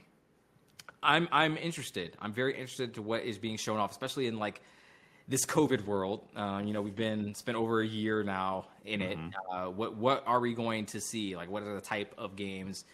I'm 1.02 1.28
I'm 1.32 1.56
interested. 1.56 2.16
I'm 2.20 2.32
very 2.32 2.54
interested 2.54 2.94
to 2.94 3.02
what 3.02 3.22
is 3.22 3.38
being 3.38 3.56
shown 3.56 3.78
off, 3.78 3.90
especially 3.90 4.26
in 4.26 4.38
like 4.38 4.60
this 5.26 5.44
COVID 5.44 5.84
world. 5.84 6.22
Uh, 6.36 6.62
you 6.64 6.72
know, 6.72 6.82
we've 6.82 6.96
been 6.96 7.34
spent 7.34 7.56
over 7.56 7.80
a 7.80 7.86
year 7.86 8.22
now 8.22 8.66
in 8.84 9.02
it. 9.02 9.18
Uh, 9.52 9.66
what 9.66 9.96
what 9.96 10.22
are 10.26 10.40
we 10.40 10.54
going 10.54 10.86
to 10.86 11.00
see? 11.00 11.36
Like, 11.36 11.50
what 11.50 11.62
are 11.62 11.74
the 11.74 11.80
type 11.80 12.14
of 12.16 12.36
games 12.36 12.84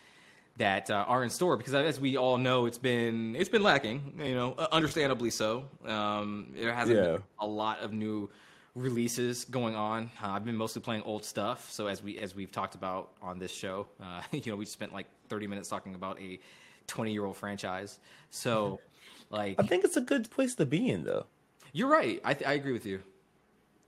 that 0.56 0.90
uh, 0.90 1.04
are 1.08 1.24
in 1.24 1.30
store? 1.30 1.56
Because 1.56 1.74
as 1.74 1.98
we 2.00 2.16
all 2.16 2.38
know, 2.38 2.66
it's 2.66 2.78
been 2.78 3.34
it's 3.36 3.48
been 3.48 3.62
lacking. 3.62 4.14
You 4.22 4.34
know, 4.34 4.52
uh, 4.58 4.68
understandably 4.72 5.30
so. 5.30 5.64
Um, 5.86 6.52
there 6.54 6.72
hasn't 6.74 6.96
Yeah. 6.98 7.04
been 7.12 7.22
a 7.40 7.46
lot 7.46 7.80
of 7.80 7.92
new 7.92 8.30
releases 8.74 9.44
going 9.44 9.74
on. 9.76 10.10
Uh, 10.22 10.28
I've 10.30 10.44
been 10.44 10.56
mostly 10.56 10.82
playing 10.82 11.02
old 11.02 11.24
stuff. 11.24 11.70
So 11.70 11.86
as 11.86 12.02
we 12.02 12.18
as 12.18 12.34
we've 12.34 12.50
talked 12.50 12.74
about 12.74 13.10
on 13.22 13.38
this 13.38 13.52
show, 13.52 13.86
uh, 14.02 14.22
you 14.32 14.42
know, 14.52 14.56
we 14.56 14.64
spent 14.66 14.92
like 14.92 15.06
30 15.28 15.46
minutes 15.46 15.68
talking 15.68 15.94
about 15.94 16.20
a 16.20 16.38
20 16.86 17.12
year 17.12 17.24
old 17.24 17.36
franchise. 17.36 17.98
So, 18.30 18.80
like, 19.30 19.56
I 19.58 19.66
think 19.66 19.84
it's 19.84 19.96
a 19.96 20.00
good 20.02 20.30
place 20.30 20.54
to 20.56 20.66
be 20.66 20.88
in 20.88 21.04
though. 21.04 21.26
you're 21.72 21.88
right. 21.88 22.20
I, 22.24 22.34
th- 22.34 22.48
I 22.48 22.52
agree 22.54 22.72
with 22.72 22.84
you. 22.86 23.00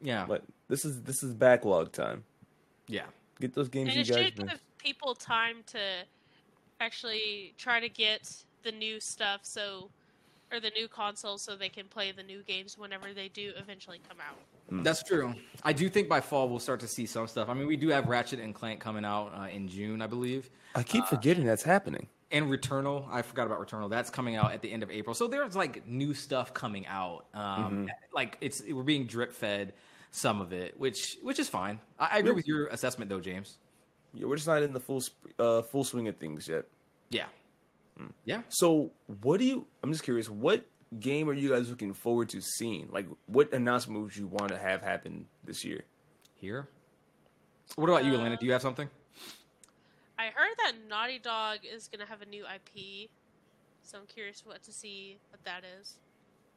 Yeah. 0.01 0.25
But 0.29 0.45
this 0.69 0.85
is 0.85 1.03
this 1.03 1.23
is 1.23 1.33
backlog 1.35 1.93
time. 1.93 2.25
yeah. 2.89 3.05
Get 3.41 3.53
those 3.55 3.69
games 3.69 3.89
And 3.89 3.97
you 3.97 4.01
it 4.03 4.09
guys. 4.09 4.25
should 4.25 4.49
give 4.49 4.61
people 4.79 5.15
time 5.15 5.57
to 5.67 5.79
actually 6.81 7.55
try 7.57 7.81
to 7.81 7.89
get 7.89 8.31
the 8.63 8.73
new 8.73 9.01
stuff 9.01 9.41
so 9.43 9.91
or 10.53 10.61
the 10.61 10.71
new 10.71 10.87
console 10.87 11.39
so 11.39 11.57
they 11.57 11.69
can 11.69 11.87
play 11.87 12.13
the 12.13 12.23
new 12.23 12.43
games 12.43 12.79
whenever 12.79 13.13
they 13.13 13.29
do 13.29 13.53
eventually 13.57 14.01
come 14.09 14.19
out. 14.21 14.39
That's 14.85 15.03
true. 15.03 15.35
I 15.65 15.73
do 15.73 15.89
think 15.89 16.09
by 16.09 16.21
fall 16.21 16.49
we'll 16.49 16.61
start 16.61 16.81
to 16.81 16.89
see 16.89 17.07
some 17.07 17.27
stuff. 17.27 17.49
I 17.49 17.55
mean, 17.55 17.67
we 17.67 17.77
do 17.77 17.89
have 17.89 18.07
Ratchet 18.07 18.39
and 18.39 18.55
Clank 18.55 18.81
coming 18.81 19.05
out 19.05 19.33
uh, 19.37 19.49
in 19.49 19.69
June, 19.69 20.01
I 20.01 20.07
believe. 20.07 20.51
I 20.75 20.83
keep 20.83 21.05
forgetting 21.07 21.45
that's 21.45 21.63
happening. 21.63 22.07
And 22.33 22.47
Returnal, 22.47 23.07
I 23.11 23.23
forgot 23.23 23.47
about 23.47 23.65
Returnal. 23.65 23.89
That's 23.89 24.11
coming 24.11 24.37
out 24.37 24.53
at 24.53 24.63
the 24.63 24.73
end 24.73 24.83
of 24.83 24.91
April. 24.91 25.15
So 25.15 25.29
there's 25.29 25.55
like 25.55 25.87
new 25.87 26.13
stuff 26.15 26.53
coming 26.53 26.87
out. 26.87 27.27
Um, 27.35 27.89
Like 28.13 28.37
it's 28.41 28.63
we're 28.69 28.83
being 28.83 29.07
drip 29.07 29.33
fed 29.33 29.75
some 30.11 30.41
of 30.41 30.53
it, 30.53 30.79
which 30.79 31.19
which 31.23 31.39
is 31.39 31.49
fine. 31.49 31.79
I, 31.99 32.09
I 32.13 32.19
agree 32.19 32.33
with 32.33 32.47
your 32.47 32.67
assessment 32.69 33.11
though, 33.11 33.21
James. 33.21 33.59
Yeah, 34.17 34.27
we're 34.27 34.37
just 34.37 34.49
not 34.49 34.63
in 34.63 34.73
the 34.73 34.81
full 34.81 35.03
uh, 35.39 35.63
full 35.63 35.85
swing 35.85 36.09
of 36.09 36.17
things 36.17 36.49
yet. 36.49 36.65
Yeah, 37.11 37.27
yeah. 38.25 38.43
So, 38.49 38.91
what 39.23 39.39
do 39.41 39.47
you? 39.47 39.67
I'm 39.83 39.93
just 39.93 40.05
curious. 40.05 40.29
What 40.29 40.65
game 40.99 41.29
are 41.29 41.35
you 41.35 41.51
guys 41.51 41.69
looking 41.69 41.93
forward 41.93 42.31
to 42.31 42.41
seeing? 42.41 42.89
Like, 42.91 43.07
what 43.27 43.53
announcement 43.53 44.03
would 44.03 44.17
you 44.17 44.27
want 44.27 44.49
to 44.49 44.59
have 44.59 44.83
happen 44.83 45.27
this 45.45 45.65
year? 45.65 45.85
Here. 46.35 46.69
What 47.75 47.89
about 47.89 48.05
you, 48.05 48.15
Elena? 48.15 48.37
Do 48.37 48.47
you 48.47 48.53
have 48.53 48.63
something? 48.63 48.89
I 50.19 50.27
heard 50.27 50.55
that 50.59 50.73
Naughty 50.89 51.19
Dog 51.19 51.59
is 51.63 51.89
going 51.89 52.01
to 52.01 52.07
have 52.07 52.23
a 52.23 52.27
new 52.27 52.45
IP, 52.45 53.11
so 53.83 53.99
I'm 53.99 54.07
curious 54.07 54.43
what 54.47 54.63
to 54.63 54.73
see 54.73 55.19
what 55.31 55.45
that 55.45 55.63
is. 55.79 55.97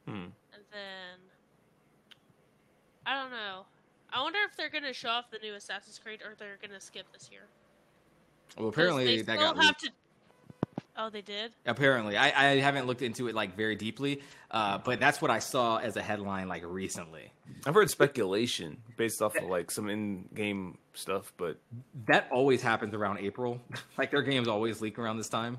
Hmm. 0.06 0.32
And 0.52 0.62
then 0.72 1.18
I 3.04 3.20
don't 3.20 3.30
know. 3.30 3.64
I 4.12 4.22
wonder 4.22 4.38
if 4.48 4.56
they're 4.56 4.70
going 4.70 4.84
to 4.84 4.92
show 4.92 5.08
off 5.10 5.30
the 5.30 5.38
new 5.38 5.54
Assassin's 5.54 5.98
Creed 5.98 6.20
or 6.22 6.34
they're 6.38 6.58
going 6.60 6.72
to 6.78 6.80
skip 6.84 7.06
this 7.12 7.28
year. 7.30 7.42
Well, 8.56 8.66
'Cause 8.70 8.74
apparently 8.74 9.04
they 9.04 9.22
that 9.22 9.38
still 9.38 9.52
got 9.54 9.56
have 9.56 9.64
leaked. 9.64 9.80
to. 9.82 9.90
Oh, 10.96 11.08
they 11.08 11.22
did. 11.22 11.52
Apparently, 11.64 12.16
I, 12.16 12.26
I 12.26 12.56
haven't 12.56 12.86
looked 12.86 13.00
into 13.00 13.28
it 13.28 13.34
like 13.34 13.56
very 13.56 13.74
deeply, 13.76 14.20
uh, 14.50 14.76
but 14.78 15.00
that's 15.00 15.22
what 15.22 15.30
I 15.30 15.38
saw 15.38 15.78
as 15.78 15.96
a 15.96 16.02
headline 16.02 16.46
like 16.48 16.62
recently. 16.66 17.32
I've 17.64 17.74
heard 17.74 17.88
speculation 17.88 18.76
based 18.96 19.22
off 19.22 19.34
of 19.36 19.44
like 19.44 19.70
some 19.70 19.88
in-game 19.88 20.76
stuff, 20.94 21.32
but 21.38 21.58
That 22.06 22.28
always 22.30 22.60
happens 22.60 22.92
around 22.92 23.18
April. 23.18 23.60
like 23.98 24.10
their 24.10 24.22
games 24.22 24.46
always 24.48 24.80
leak 24.82 24.98
around 24.98 25.16
this 25.16 25.28
time. 25.28 25.58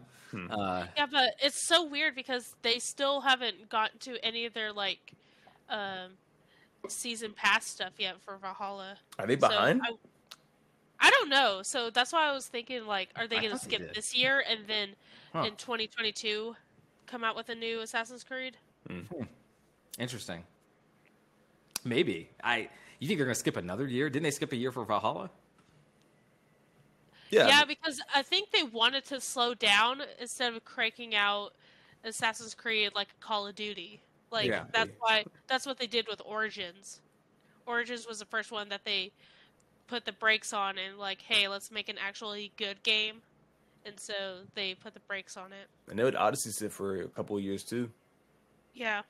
Uh, 0.52 0.86
Yeah, 0.95 1.07
but 1.11 1.32
it's 1.41 1.68
so 1.68 1.86
weird 1.86 2.14
because 2.14 2.53
they 2.61 2.78
still 2.80 3.22
haven't 3.22 3.68
gotten 3.69 3.98
to 3.99 4.23
any 4.23 4.45
of 4.45 4.53
their 4.53 4.72
like 4.73 5.14
um, 5.69 6.11
season 6.87 7.33
pass 7.33 7.65
stuff 7.65 7.93
yet 7.97 8.21
for 8.21 8.37
Valhalla. 8.37 8.97
are 9.19 9.27
they 9.27 9.35
So 9.37 9.47
behind? 9.47 9.81
I, 9.83 9.91
I 10.99 11.09
don't 11.09 11.29
know. 11.29 11.61
So 11.63 11.89
that's 11.89 12.11
why 12.13 12.27
I 12.29 12.33
was 12.33 12.47
thinking 12.47 12.85
like, 12.85 13.09
are 13.15 13.27
they 13.27 13.37
going 13.39 13.51
to 13.51 13.57
skip 13.57 13.79
did. 13.79 13.95
this 13.95 14.15
year 14.15 14.43
and 14.47 14.61
then 14.67 14.89
Huh. 15.33 15.43
in 15.43 15.55
2022 15.55 16.55
come 17.07 17.23
out 17.23 17.35
with 17.37 17.47
a 17.49 17.55
new 17.55 17.79
Assassin's 17.81 18.23
Creed? 18.23 18.57
Hmm. 18.87 18.99
Hmm. 19.01 19.23
interesting. 19.99 20.43
Maybe 21.83 22.29
I. 22.43 22.69
You 22.99 23.07
think 23.07 23.17
they're 23.17 23.25
gonna 23.25 23.33
skip 23.33 23.57
another 23.57 23.87
year? 23.87 24.09
Didn't 24.09 24.23
they 24.23 24.31
skip 24.31 24.51
a 24.51 24.55
year 24.55 24.71
for 24.71 24.85
Valhalla? 24.85 25.31
Yeah, 27.31 27.47
Yeah, 27.47 27.65
because 27.65 27.99
I 28.13 28.21
think 28.21 28.51
they 28.51 28.63
wanted 28.63 29.05
to 29.05 29.19
slow 29.21 29.53
down 29.55 30.03
instead 30.19 30.53
of 30.53 30.63
cranking 30.65 31.15
out 31.15 31.53
Assassin's 32.03 32.53
Creed 32.53 32.91
like 32.93 33.07
Call 33.19 33.47
of 33.47 33.55
Duty. 33.55 34.01
Like 34.31 34.47
Yeah. 34.47 34.63
that's 34.71 34.91
why 34.99 35.25
that's 35.47 35.65
what 35.65 35.77
they 35.77 35.87
did 35.87 36.07
with 36.07 36.21
Origins. 36.25 37.01
Origins 37.65 38.07
was 38.07 38.19
the 38.19 38.25
first 38.25 38.51
one 38.51 38.69
that 38.69 38.85
they 38.85 39.11
put 39.87 40.05
the 40.05 40.13
brakes 40.13 40.53
on 40.53 40.77
and 40.77 40.97
like, 40.97 41.21
hey, 41.21 41.47
let's 41.47 41.69
make 41.71 41.89
an 41.89 41.97
actually 41.99 42.51
good 42.57 42.81
game. 42.83 43.21
And 43.85 43.99
so 43.99 44.13
they 44.55 44.75
put 44.75 44.93
the 44.93 45.01
brakes 45.01 45.37
on 45.37 45.51
it. 45.51 45.67
I 45.89 45.93
know 45.93 46.11
Odyssey 46.17 46.51
sit 46.51 46.71
for 46.71 47.01
a 47.01 47.07
couple 47.07 47.35
of 47.35 47.43
years 47.43 47.63
too. 47.63 47.89
Yeah. 48.73 49.01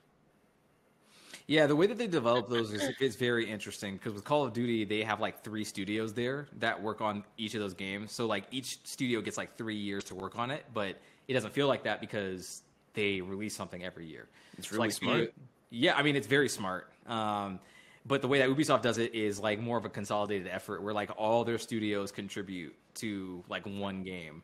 Yeah, 1.47 1.67
the 1.67 1.75
way 1.75 1.87
that 1.87 1.97
they 1.97 2.07
develop 2.07 2.49
those 2.49 2.71
is, 2.71 2.89
is 2.99 3.15
very 3.15 3.49
interesting 3.49 3.95
because 3.95 4.13
with 4.13 4.23
Call 4.23 4.45
of 4.45 4.53
Duty, 4.53 4.85
they 4.85 5.03
have 5.03 5.19
like 5.19 5.43
three 5.43 5.63
studios 5.63 6.13
there 6.13 6.47
that 6.59 6.81
work 6.81 7.01
on 7.01 7.23
each 7.37 7.55
of 7.55 7.61
those 7.61 7.73
games. 7.73 8.13
So 8.13 8.25
like 8.25 8.45
each 8.51 8.79
studio 8.85 9.21
gets 9.21 9.37
like 9.37 9.57
three 9.57 9.75
years 9.75 10.03
to 10.05 10.15
work 10.15 10.37
on 10.37 10.51
it, 10.51 10.65
but 10.73 11.01
it 11.27 11.33
doesn't 11.33 11.53
feel 11.53 11.67
like 11.67 11.83
that 11.83 11.99
because 11.99 12.63
they 12.93 13.21
release 13.21 13.55
something 13.55 13.83
every 13.83 14.05
year. 14.07 14.27
It's 14.57 14.71
really 14.71 14.87
like, 14.87 14.91
smart. 14.91 15.15
studio- 15.17 15.31
yeah, 15.69 15.95
I 15.95 16.03
mean 16.03 16.15
it's 16.15 16.27
very 16.27 16.49
smart. 16.49 16.91
Um, 17.07 17.59
but 18.05 18.21
the 18.21 18.27
way 18.27 18.39
that 18.39 18.49
Ubisoft 18.49 18.81
does 18.81 18.97
it 18.97 19.13
is 19.13 19.39
like 19.39 19.59
more 19.59 19.77
of 19.77 19.85
a 19.85 19.89
consolidated 19.89 20.47
effort 20.47 20.81
where 20.81 20.93
like 20.93 21.11
all 21.17 21.43
their 21.43 21.57
studios 21.59 22.11
contribute 22.11 22.75
to 22.95 23.43
like 23.47 23.65
one 23.65 24.03
game. 24.03 24.43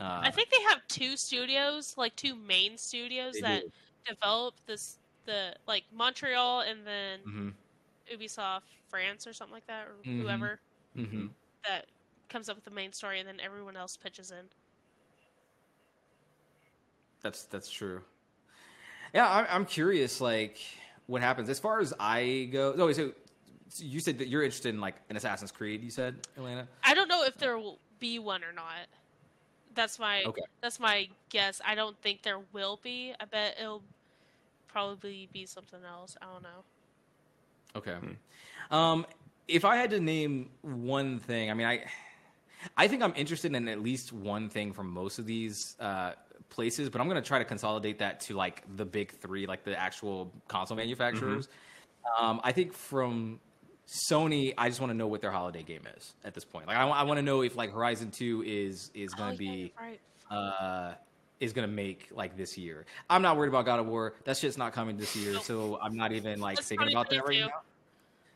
Uh, 0.00 0.20
I 0.24 0.30
think 0.30 0.50
they 0.50 0.60
have 0.62 0.80
two 0.88 1.16
studios, 1.16 1.94
like 1.96 2.16
two 2.16 2.34
main 2.34 2.76
studios 2.76 3.34
that 3.42 3.62
do. 3.62 3.70
develop 4.14 4.54
this 4.66 4.98
the 5.26 5.54
like 5.68 5.84
Montreal 5.92 6.60
and 6.62 6.86
then 6.86 7.20
mhm, 7.26 7.52
Ubisoft 8.12 8.62
France 8.88 9.26
or 9.26 9.32
something 9.32 9.54
like 9.54 9.66
that 9.66 9.86
or 9.86 9.94
Mhm. 10.04 10.20
whoever. 10.22 10.60
mhm. 10.96 11.30
that 11.68 11.86
comes 12.28 12.48
up 12.48 12.56
with 12.56 12.64
the 12.64 12.70
main 12.70 12.92
story 12.92 13.20
and 13.20 13.28
then 13.28 13.38
everyone 13.40 13.76
else 13.76 13.96
pitches 13.96 14.30
in. 14.30 14.44
That's 17.24 17.44
that's 17.44 17.70
true. 17.70 18.02
Yeah, 19.14 19.28
I'm, 19.28 19.46
I'm 19.48 19.64
curious, 19.64 20.20
like 20.20 20.58
what 21.06 21.22
happens 21.22 21.48
as 21.48 21.58
far 21.58 21.80
as 21.80 21.94
I 21.98 22.50
go. 22.52 22.74
Oh, 22.76 22.92
so, 22.92 23.12
so 23.68 23.84
you 23.84 23.98
said 23.98 24.18
that 24.18 24.28
you're 24.28 24.42
interested 24.42 24.74
in 24.74 24.80
like 24.80 24.96
an 25.08 25.16
Assassin's 25.16 25.50
Creed. 25.50 25.82
You 25.82 25.90
said, 25.90 26.16
Atlanta. 26.36 26.68
I 26.84 26.94
don't 26.94 27.08
know 27.08 27.24
if 27.24 27.36
there 27.38 27.58
will 27.58 27.78
be 27.98 28.18
one 28.18 28.44
or 28.44 28.52
not. 28.52 28.86
That's 29.74 29.98
my 29.98 30.22
Okay. 30.24 30.42
that's 30.60 30.78
my 30.78 31.08
guess. 31.30 31.62
I 31.66 31.74
don't 31.74 31.98
think 32.02 32.22
there 32.22 32.40
will 32.52 32.78
be. 32.82 33.14
I 33.18 33.24
bet 33.24 33.56
it'll 33.58 33.82
probably 34.68 35.28
be 35.32 35.46
something 35.46 35.80
else. 35.88 36.18
I 36.20 36.26
don't 36.26 36.42
know. 36.42 36.62
Okay. 37.76 37.96
Um, 38.70 39.06
if 39.48 39.64
I 39.64 39.76
had 39.76 39.90
to 39.90 40.00
name 40.00 40.50
one 40.60 41.18
thing, 41.20 41.50
I 41.50 41.54
mean, 41.54 41.66
I, 41.66 41.84
I 42.76 42.86
think 42.86 43.02
I'm 43.02 43.14
interested 43.16 43.54
in 43.54 43.68
at 43.68 43.80
least 43.80 44.12
one 44.12 44.48
thing 44.48 44.72
from 44.72 44.90
most 44.90 45.18
of 45.18 45.26
these 45.26 45.76
uh, 45.80 46.12
places, 46.50 46.88
but 46.90 47.00
I'm 47.00 47.08
going 47.08 47.20
to 47.22 47.26
try 47.26 47.38
to 47.38 47.44
consolidate 47.44 47.98
that 47.98 48.20
to 48.22 48.34
like 48.34 48.62
the 48.76 48.84
big 48.84 49.12
three, 49.12 49.46
like 49.46 49.64
the 49.64 49.78
actual 49.78 50.32
console 50.48 50.76
manufacturers. 50.76 51.48
Um, 52.18 52.40
I 52.44 52.52
think 52.52 52.72
from 52.72 53.40
Sony, 53.86 54.54
I 54.56 54.68
just 54.68 54.80
want 54.80 54.90
to 54.90 54.96
know 54.96 55.06
what 55.06 55.20
their 55.20 55.30
holiday 55.30 55.62
game 55.62 55.82
is 55.96 56.14
at 56.24 56.34
this 56.34 56.44
point. 56.44 56.66
Like, 56.66 56.76
I, 56.76 57.02
want 57.02 57.18
to 57.18 57.22
know 57.22 57.42
if 57.42 57.56
like 57.56 57.72
Horizon 57.72 58.10
Two 58.10 58.42
is 58.46 58.90
is 58.94 59.12
going 59.14 59.34
Oh, 59.34 59.36
to 59.36 59.44
yeah, 59.44 59.50
be 59.52 59.72
right. 59.80 60.00
uh, 60.30 60.94
is 61.40 61.52
going 61.52 61.68
to 61.68 61.74
make 61.74 62.08
like 62.12 62.36
this 62.36 62.56
year. 62.56 62.86
I'm 63.10 63.22
not 63.22 63.36
worried 63.36 63.48
about 63.48 63.64
God 63.66 63.80
of 63.80 63.86
War. 63.86 64.14
That 64.24 64.36
shit's 64.36 64.56
not 64.56 64.72
coming 64.72 64.96
this 64.96 65.14
year, 65.16 65.38
so 65.40 65.78
I'm 65.82 65.96
not 65.96 66.12
even 66.12 66.40
like 66.40 66.56
That's 66.56 66.68
thinking 66.68 66.90
about 66.90 67.10
that 67.10 67.26
right 67.26 67.40
now. 67.40 67.48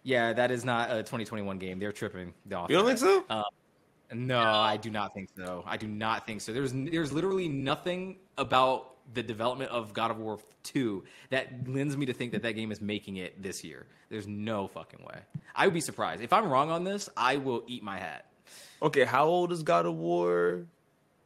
Yeah, 0.02 0.32
that 0.32 0.50
is 0.50 0.64
not 0.64 0.90
a 0.90 0.98
2021 0.98 1.58
game. 1.58 1.78
They're 1.78 1.92
tripping. 1.92 2.32
You 2.48 2.66
don't 2.68 2.86
think 2.86 2.98
so? 2.98 3.24
Uh, 3.28 3.42
no, 4.12 4.40
I 4.40 4.76
do 4.76 4.90
not 4.90 5.14
think 5.14 5.28
so. 5.36 5.62
I 5.66 5.76
do 5.76 5.86
not 5.86 6.26
think 6.26 6.40
so. 6.40 6.52
There's 6.52 6.72
there's 6.72 7.12
literally 7.12 7.48
nothing 7.48 8.16
about 8.36 8.94
the 9.14 9.22
development 9.22 9.70
of 9.70 9.92
God 9.94 10.10
of 10.10 10.18
War 10.18 10.38
2 10.64 11.02
that 11.30 11.66
lends 11.66 11.96
me 11.96 12.04
to 12.06 12.12
think 12.12 12.32
that 12.32 12.42
that 12.42 12.52
game 12.52 12.70
is 12.70 12.80
making 12.80 13.16
it 13.16 13.42
this 13.42 13.64
year. 13.64 13.86
There's 14.10 14.26
no 14.26 14.68
fucking 14.68 15.00
way. 15.04 15.20
I 15.54 15.66
would 15.66 15.74
be 15.74 15.80
surprised. 15.80 16.22
If 16.22 16.32
I'm 16.32 16.48
wrong 16.50 16.70
on 16.70 16.84
this, 16.84 17.08
I 17.16 17.36
will 17.36 17.62
eat 17.66 17.82
my 17.82 17.98
hat. 17.98 18.26
Okay, 18.82 19.04
how 19.04 19.24
old 19.26 19.50
is 19.52 19.62
God 19.62 19.86
of 19.86 19.94
War? 19.94 20.64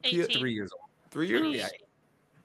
18. 0.05 0.39
Three 0.39 0.53
years 0.53 0.71
old. 0.73 0.89
Three 1.11 1.29
years? 1.29 1.57
Yeah. 1.57 1.69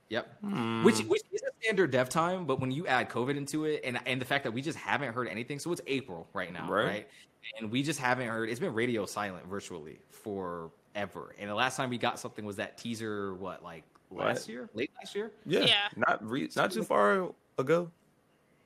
Yep. 0.10 0.40
Hmm. 0.42 0.84
Which 0.84 1.00
which 1.00 1.22
is 1.34 1.42
a 1.42 1.52
standard 1.62 1.92
dev 1.92 2.08
time, 2.10 2.46
but 2.46 2.60
when 2.60 2.72
you 2.72 2.88
add 2.88 3.10
COVID 3.10 3.36
into 3.36 3.66
it, 3.66 3.82
and 3.84 4.00
and 4.06 4.22
the 4.22 4.26
fact 4.26 4.44
that 4.46 4.52
we 4.52 4.62
just 4.62 4.78
haven't 4.78 5.14
heard 5.14 5.28
anything, 5.28 5.60
so 5.60 5.72
it's 5.72 5.82
April 5.88 6.28
right 6.34 6.52
now, 6.52 6.70
Right. 6.72 6.86
right? 6.86 7.08
And 7.60 7.72
we 7.72 7.84
just 7.84 8.00
haven't 8.00 8.28
heard. 8.28 8.50
It's 8.50 8.60
been 8.60 8.74
radio 8.74 9.06
silent 9.06 9.46
virtually 9.48 10.00
forever. 10.12 11.36
And 11.40 11.50
the 11.50 11.56
last 11.56 11.78
time 11.78 11.90
we 11.90 11.98
got 11.98 12.20
something 12.20 12.46
was 12.46 12.58
that 12.58 12.78
teaser. 12.78 13.34
What 13.36 13.64
like 13.64 13.84
last 14.12 14.42
What? 14.42 14.48
year? 14.50 14.70
Late 14.74 14.92
last 15.02 15.16
year? 15.16 15.32
yeah, 15.46 15.62
Yeah. 15.62 15.88
not 15.96 16.28
re- 16.28 16.50
not 16.56 16.72
too 16.72 16.84
far 16.84 17.30
ago. 17.58 17.92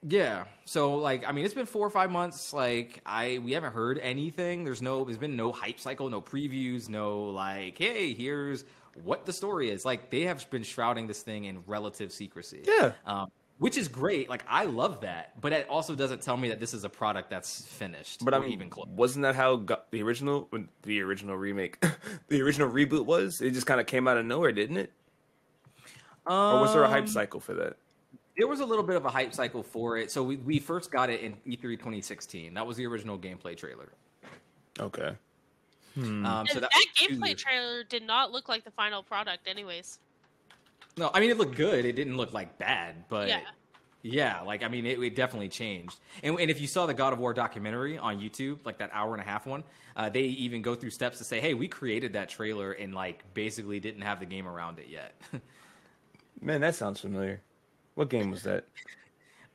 Yeah. 0.03 0.45
So 0.65 0.95
like, 0.95 1.27
I 1.27 1.31
mean, 1.31 1.45
it's 1.45 1.53
been 1.53 1.65
four 1.67 1.85
or 1.85 1.89
five 1.91 2.09
months. 2.11 2.53
Like, 2.53 3.01
I 3.05 3.39
we 3.43 3.51
haven't 3.53 3.73
heard 3.73 3.99
anything. 3.99 4.63
There's 4.63 4.81
no, 4.81 5.03
there's 5.05 5.17
been 5.17 5.35
no 5.35 5.51
hype 5.51 5.79
cycle, 5.79 6.09
no 6.09 6.21
previews, 6.21 6.89
no 6.89 7.23
like, 7.25 7.77
hey, 7.77 8.13
here's 8.13 8.65
what 9.03 9.25
the 9.25 9.31
story 9.33 9.69
is. 9.69 9.85
Like, 9.85 10.09
they 10.09 10.21
have 10.23 10.49
been 10.49 10.63
shrouding 10.63 11.07
this 11.07 11.21
thing 11.21 11.45
in 11.45 11.63
relative 11.67 12.11
secrecy. 12.11 12.63
Yeah. 12.65 12.91
Um, 13.05 13.31
which 13.61 13.77
is 13.77 13.87
great. 13.87 14.27
Like, 14.27 14.43
I 14.49 14.65
love 14.65 15.01
that, 15.01 15.39
but 15.39 15.53
it 15.53 15.67
also 15.69 15.93
doesn't 15.93 16.23
tell 16.23 16.35
me 16.35 16.49
that 16.49 16.59
this 16.59 16.73
is 16.73 16.83
a 16.83 16.89
product 16.89 17.29
that's 17.29 17.61
finished. 17.61 18.25
But 18.25 18.33
I'm 18.33 18.41
mean, 18.41 18.53
even 18.53 18.71
close. 18.71 18.87
wasn't 18.87 19.21
that 19.21 19.35
how 19.35 19.57
go- 19.57 19.83
the 19.91 20.01
original, 20.01 20.49
the 20.81 20.99
original 21.01 21.37
remake, 21.37 21.77
the 22.27 22.41
original 22.41 22.71
reboot 22.71 23.05
was? 23.05 23.39
It 23.39 23.51
just 23.51 23.67
kind 23.67 23.79
of 23.79 23.85
came 23.85 24.07
out 24.07 24.17
of 24.17 24.25
nowhere, 24.25 24.51
didn't 24.51 24.77
it? 24.77 24.91
Or 26.25 26.59
was 26.59 26.73
there 26.73 26.81
a 26.81 26.87
hype 26.87 27.01
Um, 27.01 27.07
cycle 27.07 27.39
for 27.39 27.53
that? 27.53 27.77
There 28.35 28.47
was 28.47 28.61
a 28.61 28.65
little 28.65 28.83
bit 28.83 28.95
of 28.95 29.05
a 29.05 29.11
hype 29.11 29.31
cycle 29.31 29.61
for 29.61 29.95
it. 29.95 30.09
So 30.09 30.23
we, 30.23 30.37
we 30.37 30.57
first 30.57 30.89
got 30.89 31.11
it 31.11 31.21
in 31.21 31.37
E 31.45 31.55
E3 31.55 31.77
2016. 31.77 32.55
That 32.55 32.65
was 32.65 32.77
the 32.77 32.87
original 32.87 33.19
gameplay 33.19 33.55
trailer. 33.55 33.89
Okay. 34.79 35.15
Um, 35.97 36.47
so 36.49 36.59
that, 36.59 36.71
was 36.73 36.85
two 36.95 37.15
gameplay 37.15 37.37
trailer 37.37 37.83
did 37.83 38.01
not 38.01 38.31
look 38.31 38.49
like 38.49 38.63
the 38.63 38.71
final 38.71 39.03
product, 39.03 39.47
anyways. 39.47 39.99
No, 41.01 41.09
I 41.13 41.19
mean 41.19 41.31
it 41.31 41.37
looked 41.37 41.55
good. 41.55 41.83
It 41.83 41.93
didn't 41.95 42.15
look 42.15 42.31
like 42.31 42.57
bad, 42.59 43.05
but 43.09 43.27
Yeah. 43.27 43.41
yeah, 44.03 44.41
like 44.41 44.61
I 44.63 44.67
mean 44.67 44.85
it, 44.85 44.99
it 45.01 45.15
definitely 45.15 45.49
changed. 45.49 45.99
And, 46.21 46.39
and 46.39 46.51
if 46.51 46.61
you 46.61 46.67
saw 46.67 46.85
the 46.85 46.93
God 46.93 47.11
of 47.11 47.17
War 47.19 47.33
documentary 47.33 47.97
on 47.97 48.19
YouTube, 48.19 48.59
like 48.65 48.77
that 48.77 48.91
hour 48.93 49.13
and 49.13 49.21
a 49.21 49.25
half 49.25 49.47
one, 49.47 49.63
uh, 49.97 50.09
they 50.09 50.21
even 50.21 50.61
go 50.61 50.75
through 50.75 50.91
steps 50.91 51.17
to 51.17 51.23
say, 51.23 51.41
"Hey, 51.41 51.55
we 51.55 51.67
created 51.67 52.13
that 52.13 52.29
trailer 52.29 52.71
and 52.73 52.93
like 52.93 53.23
basically 53.33 53.79
didn't 53.79 54.01
have 54.03 54.19
the 54.19 54.27
game 54.27 54.47
around 54.47 54.77
it 54.77 54.87
yet." 54.89 55.19
Man, 56.41 56.61
that 56.61 56.75
sounds 56.75 56.99
familiar. 57.01 57.41
What 57.95 58.09
game 58.09 58.29
was 58.31 58.43
that? 58.43 58.65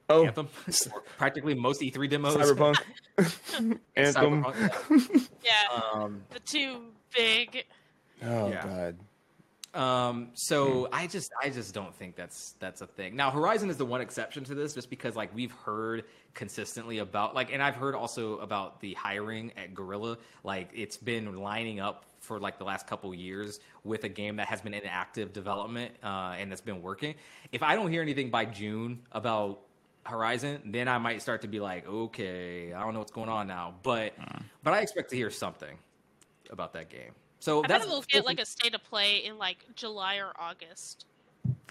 Oh, 0.09 0.25
Anthem, 0.25 0.47
practically 1.19 1.55
most 1.57 1.81
E3 1.81 2.09
demos. 2.09 2.37
Cyberpunk. 2.37 2.77
Anthem. 3.97 4.45
Cyberpunk, 4.45 5.29
Yeah, 5.43 5.51
yeah. 5.73 5.81
Um, 5.95 6.23
the 6.31 6.39
two 6.39 6.83
big. 7.13 7.65
Oh 8.23 8.49
Yeah. 8.51 8.65
God. 8.65 8.97
Um, 9.77 10.31
so 10.33 10.89
I 10.91 11.07
just 11.07 11.31
I 11.43 11.51
just 11.51 11.75
don't 11.75 11.95
think 11.95 12.17
that's 12.17 12.55
that's 12.59 12.81
a 12.81 12.87
thing. 12.87 13.15
Now 13.15 13.31
Horizon 13.31 13.69
is 13.69 13.77
the 13.77 13.85
one 13.85 14.01
exception 14.01 14.43
to 14.45 14.55
this, 14.55 14.73
just 14.73 14.89
because 14.89 15.17
like 15.17 15.35
we've 15.35 15.53
heard 15.53 16.05
consistently 16.33 16.99
about 16.99 17.35
like, 17.35 17.53
and 17.53 17.63
I've 17.63 17.77
heard 17.77 17.95
also 17.95 18.39
about 18.39 18.81
the 18.81 18.95
hiring 18.95 19.53
at 19.57 19.75
Guerrilla. 19.75 20.17
Like 20.45 20.71
it's 20.75 20.97
been 20.97 21.37
lining 21.37 21.79
up 21.79 22.07
for 22.21 22.41
like 22.41 22.59
the 22.59 22.65
last 22.65 22.87
couple 22.87 23.15
years 23.15 23.61
with 23.85 24.05
a 24.05 24.09
game 24.09 24.37
that 24.37 24.47
has 24.49 24.63
been 24.63 24.73
in 24.73 24.85
active 24.87 25.35
development 25.35 25.95
uh, 26.03 26.35
and 26.39 26.51
that's 26.51 26.63
been 26.63 26.81
working. 26.81 27.15
If 27.53 27.63
I 27.63 27.77
don't 27.77 27.91
hear 27.91 28.01
anything 28.03 28.31
by 28.31 28.47
June 28.47 29.03
about 29.13 29.61
Horizon, 30.05 30.63
then 30.65 30.89
I 30.89 30.97
might 30.97 31.21
start 31.21 31.43
to 31.43 31.49
be 31.49 31.61
like, 31.61 31.87
okay, 31.87 32.73
I 32.73 32.81
don't 32.81 32.95
know 32.95 33.01
what's 33.01 33.13
going 33.13 33.29
on 33.29 33.47
now, 33.47 33.75
but 33.83 34.15
but 34.63 34.73
I 34.73 34.81
expect 34.81 35.11
to 35.11 35.17
hear 35.17 35.31
something 35.31 35.77
about 36.51 36.73
that 36.73 36.89
game. 36.89 37.13
So 37.47 37.63
I 37.63 37.69
that's 37.69 37.87
we'll 37.87 38.03
get 38.09 38.27
like 38.27 38.41
a 38.41 38.45
state 38.45 38.75
of 38.75 38.83
play 38.83 39.19
in 39.19 39.39
like 39.39 39.59
July 39.77 40.17
or 40.17 40.33
August. 40.37 41.07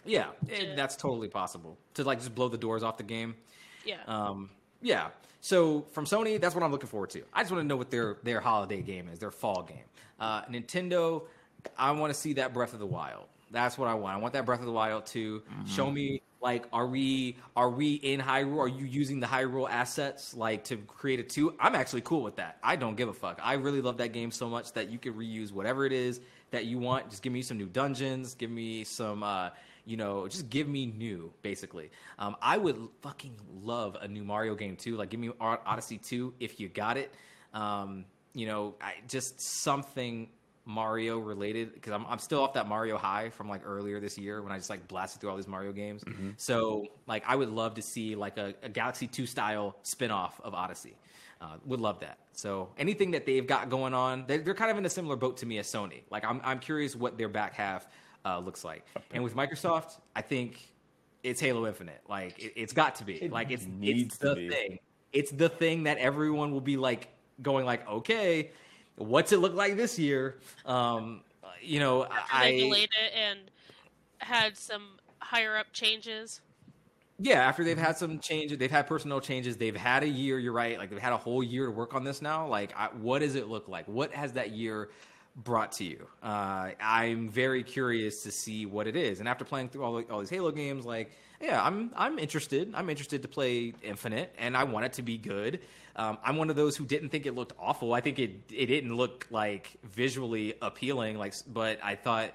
Yeah, 0.06 0.28
Yeah. 0.48 0.56
it, 0.56 0.76
that's 0.78 0.96
totally 0.96 1.28
possible 1.28 1.78
to 1.96 2.06
like 2.06 2.20
just 2.20 2.34
blow 2.34 2.48
the 2.48 2.58
doors 2.58 2.82
off 2.82 2.96
the 2.96 3.04
game. 3.04 3.36
Yeah. 3.84 3.98
Um, 4.08 4.50
yeah. 4.82 5.10
So 5.42 5.82
from 5.92 6.06
Sony, 6.06 6.40
that's 6.40 6.56
what 6.56 6.64
I'm 6.64 6.72
looking 6.72 6.88
forward 6.88 7.10
to. 7.10 7.24
I 7.34 7.42
just 7.42 7.52
want 7.52 7.62
to 7.62 7.68
know 7.68 7.76
what 7.76 7.92
their 7.92 8.16
their 8.24 8.40
holiday 8.40 8.82
game 8.82 9.10
is, 9.10 9.20
their 9.20 9.32
fall 9.32 9.64
game. 9.64 9.84
Uh, 10.18 10.44
Nintendo, 10.46 11.24
I 11.78 11.92
want 11.92 12.14
to 12.14 12.18
see 12.18 12.32
that 12.34 12.54
Breath 12.54 12.72
of 12.72 12.80
the 12.80 12.86
Wild. 12.86 13.26
That's 13.52 13.78
what 13.78 13.90
I 13.90 13.96
want. 13.96 14.16
I 14.16 14.20
want 14.22 14.34
that 14.36 14.46
Breath 14.46 14.62
of 14.62 14.68
the 14.68 14.72
Wild 14.72 15.06
to 15.08 15.44
show 15.68 15.92
me 15.92 16.22
like, 16.46 16.68
are 16.72 16.86
we 16.86 17.38
are 17.56 17.72
we 17.72 17.96
in 17.96 18.22
Hyrule? 18.22 18.60
Are 18.60 18.68
you 18.68 18.86
using 18.86 19.20
the 19.20 19.26
Hyrule 19.26 19.68
assets 19.68 20.36
like 20.36 20.64
to 20.66 20.78
create 20.78 21.20
a 21.20 21.24
two? 21.24 21.56
I'm 21.60 21.74
actually 21.74 22.02
cool 22.02 22.22
with 22.22 22.36
that. 22.36 22.60
I 22.62 22.76
don't 22.76 22.96
give 22.96 23.10
a 23.10 23.14
fuck. 23.14 23.40
I 23.44 23.54
really 23.54 23.82
love 23.82 23.98
that 23.98 24.14
game 24.14 24.30
so 24.30 24.48
much 24.48 24.72
that 24.74 24.92
you 24.92 25.00
can 25.00 25.16
reuse 25.16 25.52
whatever 25.52 25.88
it 25.88 25.92
is 25.92 26.22
that 26.52 26.66
you 26.66 26.78
want. 26.78 27.10
Just 27.10 27.24
give 27.24 27.34
me 27.34 27.42
some 27.42 27.58
new 27.58 27.66
dungeons. 27.66 28.36
Give 28.36 28.52
me 28.52 28.84
some. 28.84 29.24
Uh, 29.24 29.50
you 29.88 29.98
know, 29.98 30.28
just 30.28 30.50
give 30.52 30.68
me 30.68 30.86
new, 30.86 31.34
basically. 31.42 31.90
Um, 32.20 32.36
I 32.42 32.58
would 32.58 32.78
fucking 33.02 33.36
love 33.64 33.98
a 34.00 34.08
new 34.08 34.24
Mario 34.24 34.54
game 34.54 34.76
too. 34.76 34.98
Like, 34.98 35.10
give 35.10 35.20
me 35.20 35.32
Odyssey 35.40 35.98
2 35.98 36.36
if 36.40 36.60
you 36.60 36.70
got 36.70 36.98
it. 36.98 37.14
Um, 37.54 38.06
you 38.34 38.48
know, 38.48 38.76
I, 38.82 38.94
just 39.08 39.40
something 39.40 40.30
Mario 40.66 41.20
related 41.20 41.74
because 41.74 41.94
I'm, 41.94 42.06
I'm 42.08 42.20
still 42.20 42.42
off 42.42 42.54
that 42.54 42.68
Mario 42.68 42.98
high 42.98 43.30
from 43.30 43.48
like 43.48 43.62
earlier 43.66 44.00
this 44.00 44.18
year 44.18 44.42
when 44.42 44.52
I 44.52 44.58
just 44.58 44.70
like 44.70 44.88
blasted 44.88 45.22
through 45.22 45.30
all 45.30 45.36
these 45.36 45.48
Mario 45.48 45.72
games. 45.72 46.04
So, 46.38 46.88
like, 47.08 47.24
I 47.28 47.36
would 47.36 47.50
love 47.50 47.76
to 47.76 47.82
see 47.82 48.16
like 48.16 48.38
a, 48.38 48.56
a 48.64 48.70
Galaxy 48.70 49.08
2 49.08 49.26
style 49.26 49.76
spin 49.84 50.12
off 50.12 50.42
of 50.44 50.54
Odyssey. 50.54 50.96
Uh, 51.42 51.58
would 51.66 51.80
love 51.82 52.00
that. 52.00 52.18
So 52.32 52.70
anything 52.78 53.12
that 53.12 53.26
they've 53.26 53.46
got 53.46 53.70
going 53.70 53.94
on, 53.94 54.26
they're, 54.26 54.40
they're 54.40 54.56
kind 54.56 54.72
of 54.72 54.78
in 54.78 54.86
a 54.86 54.90
similar 54.90 55.16
boat 55.16 55.38
to 55.38 55.46
me 55.46 55.60
as 55.60 55.68
Sony. 55.68 56.02
Like 56.10 56.26
I'm, 56.26 56.42
I'm 56.44 56.60
curious 56.60 56.96
what 56.96 57.18
their 57.18 57.30
back 57.30 57.54
half 57.54 57.88
uh, 58.26 58.40
looks 58.40 58.64
like. 58.64 58.86
And 59.12 59.24
with 59.24 59.36
Microsoft, 59.36 60.00
I 60.16 60.22
think 60.22 60.72
it's 61.24 61.40
Halo 61.40 61.68
Infinite. 61.68 62.02
Like 62.10 62.40
it, 62.40 62.54
it's 62.56 62.74
got 62.74 62.96
to 62.96 63.04
be. 63.04 63.16
It 63.16 63.32
like 63.32 63.52
it's 63.52 63.66
needs 63.66 64.14
it's 64.14 64.18
to 64.20 64.30
the 64.30 64.36
be. 64.36 64.50
thing. 64.50 64.80
It's 65.14 65.32
the 65.32 65.50
thing 65.50 65.84
that 65.84 65.98
everyone 65.98 66.52
will 66.52 66.62
be 66.62 66.78
like 66.78 67.10
going 67.42 67.66
like, 67.66 67.88
okay, 67.88 68.52
what's 68.98 69.32
it 69.32 69.40
look 69.40 69.54
like 69.54 69.78
this 69.78 69.98
year? 70.00 70.38
Um, 70.66 71.22
you 71.62 71.80
know, 71.80 72.08
I 72.32 72.50
it 72.50 72.90
and 73.16 73.40
had 74.20 74.58
some 74.58 75.00
higher 75.20 75.58
up 75.58 75.68
changes. 75.74 76.42
Yeah, 77.18 77.40
after 77.48 77.64
they've 77.64 77.78
had 77.78 77.98
some 77.98 78.20
changes, 78.20 78.58
they've 78.58 78.70
had 78.70 78.88
personnel 78.88 79.22
changes. 79.22 79.56
They've 79.56 79.76
had 79.76 80.04
a 80.04 80.08
year. 80.08 80.38
You're 80.38 80.54
right. 80.54 80.78
Like 80.78 80.90
they've 80.90 81.00
had 81.00 81.14
a 81.14 81.18
whole 81.18 81.42
year 81.42 81.66
to 81.66 81.72
work 81.72 81.96
on 81.96 82.04
this 82.04 82.22
now. 82.22 82.46
Like, 82.48 82.74
I, 82.76 82.88
what 82.88 83.20
does 83.20 83.36
it 83.36 83.48
look 83.48 83.70
like? 83.70 83.88
What 83.88 84.12
has 84.14 84.34
that 84.34 84.52
year 84.52 84.90
brought 85.38 85.72
to 85.74 85.86
you? 85.86 86.08
Uh, 86.22 86.72
I'm 86.82 87.30
very 87.30 87.64
curious 87.64 88.22
to 88.24 88.32
see 88.32 88.66
what 88.66 88.86
it 88.86 88.98
is. 88.98 89.22
And 89.22 89.30
after 89.30 89.46
playing 89.46 89.70
through 89.70 89.84
all, 89.84 89.94
the- 89.96 90.12
all 90.12 90.20
these 90.20 90.30
Halo 90.30 90.52
games, 90.52 90.86
like, 90.86 91.12
yeah, 91.42 91.64
I'm 91.64 91.92
I'm 91.96 92.20
interested. 92.20 92.72
I'm 92.74 92.90
interested 92.90 93.22
to 93.22 93.28
play 93.28 93.74
Infinite, 93.82 94.34
and 94.38 94.56
I 94.58 94.64
want 94.66 94.86
it 94.86 94.94
to 94.94 95.02
be 95.02 95.18
good. 95.18 95.62
Um, 95.96 96.18
I'm 96.24 96.36
one 96.38 96.50
of 96.50 96.56
those 96.56 96.76
who 96.76 96.86
didn't 96.86 97.10
think 97.10 97.26
it 97.26 97.36
looked 97.36 97.54
awful. 97.60 97.94
I 97.94 98.02
think 98.02 98.20
it 98.20 98.32
it 98.52 98.66
didn't 98.66 98.96
look 98.96 99.28
like 99.30 99.70
visually 99.84 100.56
appealing. 100.62 101.18
Like, 101.18 101.34
but 101.48 101.80
I 101.84 101.96
thought 101.96 102.32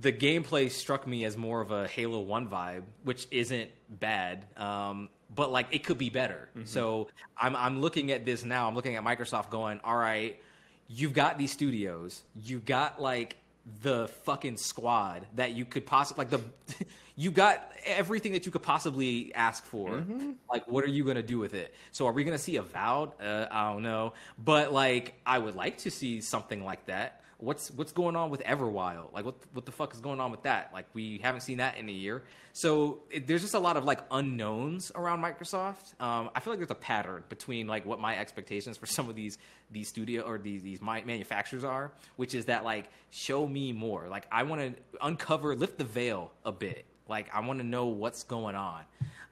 the 0.00 0.12
gameplay 0.12 0.70
struck 0.70 1.06
me 1.06 1.24
as 1.24 1.36
more 1.36 1.60
of 1.60 1.70
a 1.70 1.88
Halo 1.88 2.20
One 2.20 2.48
vibe, 2.48 2.82
which 3.02 3.26
isn't 3.30 3.70
bad. 3.88 4.46
Um, 4.56 5.08
but 5.34 5.50
like 5.50 5.66
it 5.72 5.84
could 5.84 5.98
be 5.98 6.10
better. 6.10 6.48
So 6.64 7.08
I'm 7.36 7.56
I'm 7.56 7.80
looking 7.80 8.12
at 8.12 8.24
this 8.24 8.44
now. 8.44 8.68
I'm 8.68 8.74
looking 8.74 8.96
at 8.96 9.04
Microsoft 9.04 9.50
going, 9.50 9.80
all 9.82 9.96
right, 9.96 10.40
you've 10.88 11.12
got 11.12 11.38
these 11.38 11.52
studios, 11.52 12.22
you've 12.44 12.64
got 12.64 13.00
like 13.00 13.36
the 13.82 14.08
fucking 14.24 14.58
squad 14.58 15.26
that 15.34 15.52
you 15.52 15.64
could 15.64 15.86
possibly 15.86 16.26
like 16.26 16.30
the 16.30 16.84
you 17.16 17.30
got 17.30 17.70
everything 17.84 18.32
that 18.32 18.44
you 18.46 18.52
could 18.52 18.62
possibly 18.62 19.32
ask 19.34 19.64
for. 19.64 20.04
Like, 20.50 20.66
what 20.66 20.84
are 20.84 20.88
you 20.88 21.04
gonna 21.04 21.22
do 21.22 21.38
with 21.38 21.54
it? 21.54 21.74
So, 21.92 22.06
are 22.06 22.12
we 22.12 22.24
gonna 22.24 22.38
see 22.38 22.56
Avowed? 22.56 23.12
Uh, 23.20 23.46
I 23.50 23.72
don't 23.72 23.82
know, 23.82 24.14
but 24.38 24.72
like, 24.72 25.14
I 25.24 25.38
would 25.38 25.54
like 25.54 25.78
to 25.78 25.90
see 25.90 26.20
something 26.20 26.64
like 26.64 26.86
that. 26.86 27.20
What's 27.38 27.70
what's 27.72 27.92
going 27.92 28.16
on 28.16 28.30
with 28.30 28.42
Everwild? 28.42 29.12
Like, 29.12 29.24
what 29.24 29.34
what 29.52 29.64
the 29.64 29.72
fuck 29.72 29.92
is 29.94 30.00
going 30.00 30.18
on 30.20 30.30
with 30.30 30.42
that? 30.44 30.70
Like, 30.72 30.86
we 30.94 31.18
haven't 31.18 31.42
seen 31.42 31.58
that 31.58 31.76
in 31.76 31.88
a 31.88 31.92
year. 31.92 32.24
So, 32.52 33.02
it, 33.10 33.26
there's 33.26 33.42
just 33.42 33.54
a 33.54 33.58
lot 33.58 33.76
of 33.76 33.84
like 33.84 34.00
unknowns 34.10 34.90
around 34.94 35.22
Microsoft. 35.22 36.00
Um, 36.00 36.30
I 36.34 36.40
feel 36.40 36.52
like 36.52 36.58
there's 36.58 36.70
a 36.70 36.74
pattern 36.76 37.22
between 37.28 37.66
like 37.66 37.84
what 37.86 38.00
my 38.00 38.16
expectations 38.18 38.76
for 38.76 38.86
some 38.96 39.08
of 39.08 39.14
these 39.14 39.38
these 39.70 39.88
studio 39.88 40.22
or 40.22 40.38
these 40.38 40.62
these 40.62 40.80
manufacturers 40.80 41.64
are, 41.64 41.92
which 42.16 42.34
is 42.34 42.46
that 42.46 42.64
like 42.64 42.88
show 43.10 43.46
me 43.46 43.72
more. 43.72 44.08
Like, 44.08 44.26
I 44.32 44.42
want 44.44 44.62
to 44.62 44.74
uncover, 45.00 45.54
lift 45.54 45.78
the 45.78 45.84
veil 45.84 46.32
a 46.44 46.50
bit. 46.52 46.86
Like, 47.08 47.32
I 47.34 47.40
want 47.40 47.58
to 47.60 47.66
know 47.66 47.86
what's 47.86 48.22
going 48.24 48.56
on. 48.56 48.82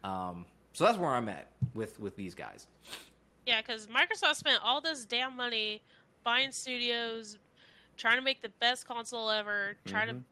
Um, 0.05 0.47
so 0.73 0.85
that's 0.85 0.99
where 0.99 1.11
I'm 1.11 1.29
at 1.29 1.49
with 1.75 1.99
with 2.01 2.17
these 2.17 2.35
guys. 2.35 2.67
Yeah, 3.47 3.61
because 3.61 3.87
Microsoft 3.89 4.37
spent 4.37 4.61
all 4.63 4.81
this 4.81 5.05
damn 5.05 5.37
money 5.37 5.83
buying 6.25 6.53
studios, 6.53 7.39
trying 7.97 8.17
to 8.17 8.23
make 8.23 8.41
the 8.43 8.51
best 8.61 8.87
console 8.87 9.31
ever, 9.31 9.77
trying 9.85 10.09
Mhm. 10.09 10.19
to 10.19 10.25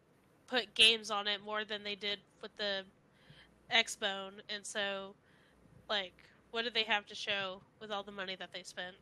put 0.47 0.75
games 0.75 1.11
on 1.11 1.27
it 1.27 1.43
more 1.43 1.65
than 1.65 1.83
they 1.83 1.95
did 1.95 2.21
with 2.43 2.57
the 2.57 2.85
Xbone, 3.71 4.41
and 4.49 4.65
so, 4.67 5.15
like, 5.89 6.13
what 6.51 6.63
did 6.63 6.75
they 6.75 6.83
have 6.85 7.07
to 7.07 7.15
show 7.15 7.63
with 7.81 7.91
all 7.91 8.03
the 8.03 8.13
money 8.13 8.37
that 8.37 8.53
they 8.53 8.63
spent? 8.63 8.97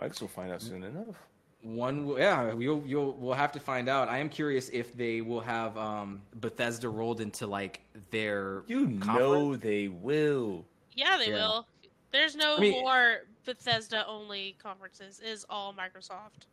I 0.00 0.06
guess 0.08 0.20
we'll 0.20 0.28
find 0.28 0.52
out 0.52 0.62
soon 0.62 0.84
enough. 0.84 1.16
One, 1.62 2.06
will- 2.06 2.18
yeah, 2.18 2.54
you'll 2.56 2.82
you'll 2.86 3.14
we'll 3.14 3.34
have 3.34 3.50
to 3.52 3.60
find 3.60 3.88
out. 3.88 4.08
I 4.08 4.18
am 4.18 4.28
curious 4.28 4.68
if 4.68 4.96
they 4.96 5.20
will 5.22 5.40
have 5.40 5.76
um, 5.76 6.22
Bethesda 6.36 6.88
rolled 6.88 7.20
into 7.20 7.46
like 7.48 7.80
their 8.10 8.62
You 8.68 8.86
conference. 9.00 9.06
know 9.06 9.56
they 9.56 9.88
will. 9.88 10.64
Yeah, 10.94 11.16
they 11.18 11.30
Yeah. 11.30 11.34
will. 11.48 11.66
There's 12.12 12.36
no 12.36 12.56
I 12.56 12.60
mean- 12.60 12.80
more 12.80 13.18
Bethesda 13.44 14.06
only 14.06 14.54
conferences. 14.62 15.20
Is 15.20 15.44
all 15.50 15.74
Microsoft. 15.74 16.46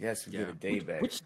Yes, 0.00 0.26
we 0.26 0.32
Yeah. 0.34 0.40
get 0.40 0.48
a 0.48 0.52
day 0.52 0.78
back. 0.80 1.02
Which, 1.02 1.20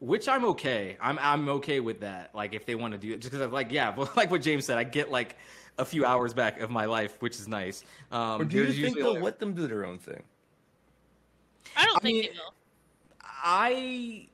which 0.00 0.26
I'm 0.28 0.44
okay. 0.46 0.96
I'm 1.00 1.18
I'm 1.18 1.48
okay 1.50 1.80
with 1.80 2.00
that. 2.00 2.34
Like 2.34 2.54
if 2.54 2.64
they 2.64 2.74
want 2.74 2.92
to 2.92 2.98
do 2.98 3.12
it, 3.12 3.20
just 3.20 3.30
because 3.32 3.44
I'm 3.44 3.52
like 3.52 3.70
yeah, 3.70 3.94
well, 3.96 4.10
like 4.16 4.30
what 4.30 4.40
James 4.40 4.64
said, 4.64 4.78
I 4.78 4.84
get 4.84 5.10
like 5.10 5.36
a 5.76 5.84
few 5.84 6.06
hours 6.06 6.32
back 6.32 6.58
of 6.60 6.70
my 6.70 6.86
life, 6.86 7.16
which 7.20 7.34
is 7.36 7.46
nice. 7.48 7.84
Um, 8.10 8.40
or 8.40 8.44
do 8.46 8.64
you 8.64 8.72
think 8.72 8.96
they'll 8.96 9.12
like- 9.14 9.22
let 9.22 9.38
them 9.38 9.52
do 9.52 9.66
their 9.68 9.84
own 9.84 9.98
thing? 9.98 10.22
I 11.76 11.84
don't 11.84 11.96
I 11.96 12.00
think 12.00 12.14
mean- 12.14 12.22
they 12.32 12.38
will. 12.38 12.54
I 13.42 14.28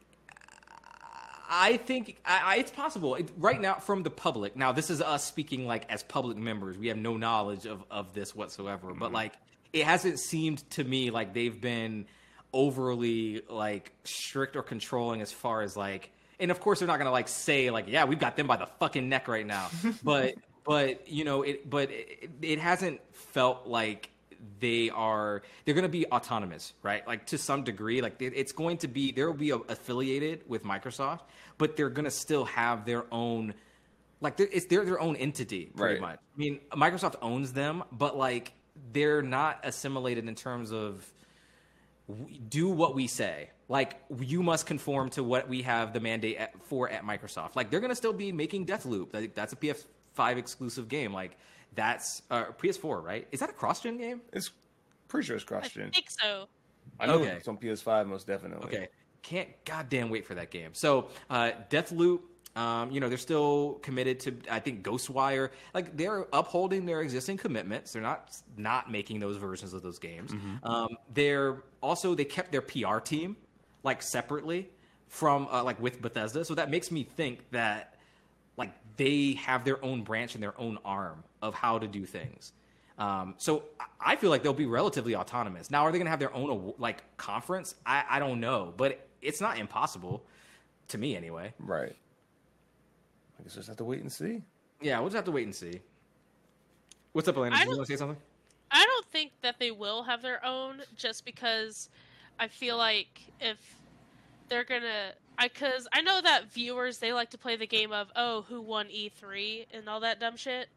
I 1.48 1.76
think 1.76 2.16
I, 2.24 2.40
I, 2.44 2.56
it's 2.56 2.70
possible 2.70 3.14
It- 3.16 3.30
right 3.36 3.60
now 3.60 3.74
from 3.74 4.02
the 4.02 4.10
public. 4.10 4.56
Now 4.56 4.72
this 4.72 4.90
is 4.90 5.00
us 5.00 5.24
speaking 5.24 5.66
like 5.66 5.90
as 5.90 6.02
public 6.02 6.36
members. 6.36 6.78
We 6.78 6.88
have 6.88 6.96
no 6.96 7.16
knowledge 7.16 7.66
of 7.66 7.84
of 7.90 8.12
this 8.14 8.34
whatsoever. 8.34 8.88
But 8.94 9.06
mm-hmm. 9.06 9.14
like 9.14 9.34
it 9.72 9.84
hasn't 9.84 10.18
seemed 10.18 10.68
to 10.70 10.84
me 10.84 11.10
like 11.10 11.34
they've 11.34 11.60
been 11.60 12.06
overly 12.52 13.42
like 13.48 13.92
strict 14.04 14.56
or 14.56 14.62
controlling 14.62 15.20
as 15.20 15.32
far 15.32 15.62
as 15.62 15.76
like. 15.76 16.10
And 16.40 16.50
of 16.50 16.60
course 16.60 16.80
they're 16.80 16.88
not 16.88 16.98
gonna 16.98 17.10
like 17.10 17.28
say 17.28 17.70
like 17.70 17.86
yeah 17.88 18.04
we've 18.04 18.18
got 18.18 18.36
them 18.36 18.46
by 18.46 18.56
the 18.56 18.66
fucking 18.78 19.08
neck 19.08 19.28
right 19.28 19.46
now. 19.46 19.70
but 20.02 20.34
but 20.64 21.06
you 21.08 21.24
know 21.24 21.42
it 21.42 21.68
but 21.68 21.90
it, 21.90 22.30
it 22.40 22.58
hasn't 22.58 23.00
felt 23.12 23.66
like 23.66 24.10
they 24.60 24.90
are 24.90 25.42
they're 25.64 25.74
going 25.74 25.82
to 25.82 25.88
be 25.88 26.06
autonomous 26.06 26.72
right? 26.82 27.06
Like 27.06 27.26
to 27.26 27.38
some 27.38 27.64
degree 27.64 28.00
like 28.00 28.20
it's 28.20 28.52
going 28.52 28.78
to 28.78 28.88
be 28.88 29.12
there 29.12 29.26
will 29.26 29.38
be 29.38 29.50
affiliated 29.50 30.42
with 30.48 30.64
microsoft 30.64 31.20
but 31.58 31.76
they're 31.76 31.90
going 31.90 32.04
to 32.04 32.10
still 32.10 32.44
have 32.44 32.84
their 32.84 33.04
own 33.12 33.54
like 34.20 34.36
they're, 34.36 34.48
it's 34.50 34.66
they're 34.66 34.84
their 34.84 35.00
own 35.00 35.16
entity 35.16 35.70
pretty 35.76 35.94
Right. 35.94 36.00
much. 36.00 36.18
I 36.34 36.38
mean 36.38 36.60
microsoft 36.72 37.16
owns 37.22 37.52
them 37.52 37.84
but 37.92 38.16
like 38.16 38.52
they're 38.92 39.22
not 39.22 39.60
assimilated 39.64 40.26
in 40.28 40.34
terms 40.34 40.72
of 40.72 41.04
do 42.48 42.68
what 42.68 42.94
we 42.94 43.06
say. 43.06 43.50
Like 43.68 44.00
you 44.20 44.42
must 44.42 44.66
conform 44.66 45.10
to 45.10 45.22
what 45.24 45.48
we 45.48 45.62
have 45.62 45.92
the 45.92 46.00
mandate 46.00 46.36
at, 46.36 46.52
for 46.64 46.88
at 46.90 47.02
microsoft. 47.04 47.56
Like 47.56 47.70
they're 47.70 47.80
going 47.80 47.90
to 47.92 47.96
still 47.96 48.12
be 48.12 48.30
making 48.30 48.66
deathloop. 48.66 49.14
Like, 49.14 49.34
that's 49.34 49.52
a 49.52 49.56
ps5 49.56 50.36
exclusive 50.36 50.88
game. 50.88 51.12
Like 51.14 51.38
that's 51.74 52.22
uh, 52.30 52.46
ps4 52.52 53.02
right 53.02 53.26
is 53.32 53.40
that 53.40 53.50
a 53.50 53.52
cross-gen 53.52 53.96
game 53.98 54.20
It's 54.32 54.50
pretty 55.08 55.26
sure 55.26 55.36
it's 55.36 55.44
cross 55.44 55.70
gen. 55.70 55.88
I 55.88 55.90
think 55.90 56.10
so. 56.10 56.48
I 57.00 57.06
know 57.06 57.14
Okay. 57.20 57.30
it's 57.30 57.48
on 57.48 57.56
PS5 57.58 58.06
most 58.06 58.26
definitely. 58.26 58.66
Okay. 58.66 58.88
Can't 59.22 59.48
goddamn 59.64 60.10
wait 60.10 60.26
for 60.26 60.34
that 60.34 60.50
game. 60.50 60.70
So, 60.74 61.08
uh, 61.30 61.52
Deathloop, 61.70 62.20
um, 62.56 62.90
you 62.90 63.00
know, 63.00 63.08
they're 63.08 63.16
still 63.18 63.74
committed 63.82 64.20
to, 64.20 64.36
I 64.50 64.60
think, 64.60 64.84
Ghostwire. 64.84 65.50
Like, 65.72 65.96
they're 65.96 66.26
upholding 66.32 66.84
their 66.86 67.00
existing 67.00 67.36
commitments. 67.38 67.92
They're 67.92 68.02
not 68.02 68.36
not 68.56 68.90
making 68.90 69.20
those 69.20 69.36
versions 69.38 69.72
of 69.72 69.82
those 69.82 69.98
games. 69.98 70.32
Um, 70.62 70.96
they're 71.12 71.62
also, 71.82 72.14
they 72.14 72.24
kept 72.26 72.52
their 72.52 72.62
PR 72.62 72.98
team, 72.98 73.36
like, 73.82 74.02
separately 74.02 74.68
from, 75.08 75.48
uh, 75.50 75.62
like, 75.64 75.80
with 75.80 76.00
Bethesda. 76.02 76.44
So 76.44 76.54
that 76.54 76.70
makes 76.70 76.90
me 76.90 77.02
think 77.02 77.50
that, 77.50 77.96
like, 78.56 78.72
they 78.96 79.32
have 79.34 79.64
their 79.64 79.82
own 79.84 80.02
branch 80.02 80.34
and 80.34 80.42
their 80.42 80.58
own 80.60 80.78
arm 80.84 81.24
of 81.44 81.54
how 81.54 81.78
to 81.78 81.86
do 81.86 82.04
things. 82.06 82.52
Um, 82.98 83.34
so 83.38 83.64
I- 83.78 83.84
I 84.12 84.16
feel 84.16 84.30
like 84.30 84.42
they'll 84.42 84.52
be 84.52 84.66
relatively 84.66 85.14
autonomous. 85.16 85.70
Now, 85.70 85.82
are 85.84 85.92
they 85.92 85.98
going 85.98 86.06
to 86.06 86.10
have 86.10 86.18
their 86.20 86.34
own 86.34 86.74
like 86.78 87.02
conference? 87.16 87.74
I, 87.86 88.04
I 88.08 88.18
don't 88.18 88.40
know, 88.40 88.72
but 88.76 89.06
it's 89.22 89.40
not 89.40 89.58
impossible 89.58 90.24
to 90.88 90.98
me 90.98 91.16
anyway. 91.16 91.52
Right. 91.58 91.94
I 93.38 93.42
guess 93.42 93.54
we'll 93.54 93.60
just 93.60 93.68
have 93.68 93.76
to 93.78 93.84
wait 93.84 94.00
and 94.00 94.10
see. 94.12 94.42
Yeah, 94.80 94.98
we'll 95.00 95.08
just 95.08 95.16
have 95.16 95.24
to 95.24 95.32
wait 95.32 95.44
and 95.44 95.54
see. 95.54 95.80
What's 97.12 97.28
up, 97.28 97.36
Elena? 97.36 97.56
I 97.56 97.60
Did 97.60 97.68
you 97.70 97.76
want 97.76 97.86
to 97.88 97.92
say 97.92 97.98
something? 97.98 98.18
I 98.70 98.84
don't 98.84 99.06
think 99.06 99.32
that 99.42 99.58
they 99.58 99.70
will 99.70 100.02
have 100.02 100.22
their 100.22 100.44
own 100.44 100.82
just 100.96 101.24
because 101.24 101.88
I 102.38 102.48
feel 102.48 102.76
like 102.76 103.20
if 103.40 103.58
they're 104.48 104.64
gonna 104.64 105.12
I 105.38 105.48
cuz 105.48 105.86
I 105.92 106.00
know 106.02 106.20
that 106.20 106.52
viewers 106.52 106.98
they 106.98 107.12
like 107.12 107.30
to 107.30 107.38
play 107.38 107.56
the 107.56 107.66
game 107.66 107.92
of 107.92 108.10
oh 108.16 108.42
who 108.42 108.60
won 108.60 108.88
E3 108.88 109.66
and 109.72 109.88
all 109.88 110.00
that 110.00 110.18
dumb 110.20 110.36
shit 110.36 110.68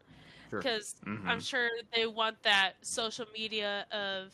Sure. 0.50 0.62
cuz 0.62 0.96
Mhm. 1.04 1.28
I'm 1.28 1.40
sure 1.40 1.68
they 1.94 2.06
want 2.06 2.42
that 2.42 2.74
social 2.82 3.26
media 3.34 3.86
of 3.90 4.32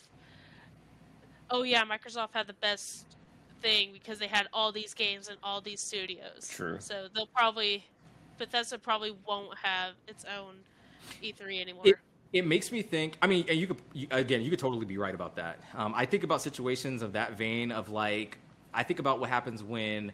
oh 1.51 1.63
yeah 1.63 1.85
Microsoft 1.85 2.33
had 2.33 2.47
the 2.47 2.55
best 2.55 3.07
thing 3.61 3.93
because 3.93 4.19
they 4.19 4.27
had 4.27 4.47
all 4.53 4.73
these 4.73 4.95
games 4.95 5.29
and 5.29 5.39
all 5.43 5.61
these 5.61 5.81
studios. 5.81 6.49
True. 6.49 6.77
So 6.81 7.09
they'll 7.15 7.27
probably 7.35 7.85
Bethesda 8.39 8.79
probably 8.79 9.13
won't 9.27 9.57
have 9.59 9.95
its 10.07 10.25
own 10.25 10.57
E3 11.23 11.61
anymore. 11.61 11.87
It, 11.87 11.97
it 12.33 12.47
makes 12.47 12.73
me 12.73 12.83
think. 12.83 13.17
I 13.23 13.27
mean, 13.27 13.45
and 13.49 13.59
you 13.59 13.67
could 13.67 13.81
you, 13.93 14.07
again, 14.11 14.43
you 14.43 14.51
could 14.51 14.59
totally 14.59 14.85
be 14.85 14.99
right 14.99 15.15
about 15.15 15.37
that. 15.37 15.61
Um, 15.75 15.95
I 15.97 16.05
think 16.05 16.25
about 16.25 16.43
situations 16.43 17.03
of 17.03 17.13
that 17.13 17.39
vein 17.39 17.71
of 17.71 17.89
like, 17.89 18.39
I 18.73 18.83
think 18.83 18.99
about 18.99 19.21
what 19.21 19.31
happens 19.31 19.63
when 19.63 20.13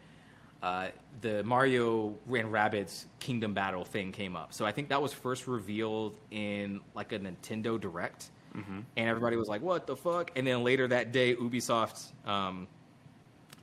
uh, 0.62 0.88
the 1.20 1.42
Mario 1.44 2.14
and 2.28 2.52
Rabbids 2.52 3.06
Kingdom 3.18 3.54
Battle 3.54 3.84
thing 3.84 4.12
came 4.12 4.36
up. 4.36 4.52
So 4.52 4.66
I 4.66 4.72
think 4.72 4.88
that 4.90 5.00
was 5.00 5.12
first 5.12 5.46
revealed 5.46 6.16
in 6.30 6.80
like 6.94 7.12
a 7.12 7.18
Nintendo 7.18 7.80
Direct, 7.80 8.30
and 8.54 8.84
everybody 8.96 9.36
was 9.36 9.48
like, 9.48 9.62
"What 9.62 9.86
the 9.86 9.96
fuck?" 9.96 10.32
And 10.36 10.46
then 10.46 10.62
later 10.64 10.86
that 10.88 11.12
day, 11.12 11.34
Ubisoft. 11.36 12.12
Um, 12.26 12.66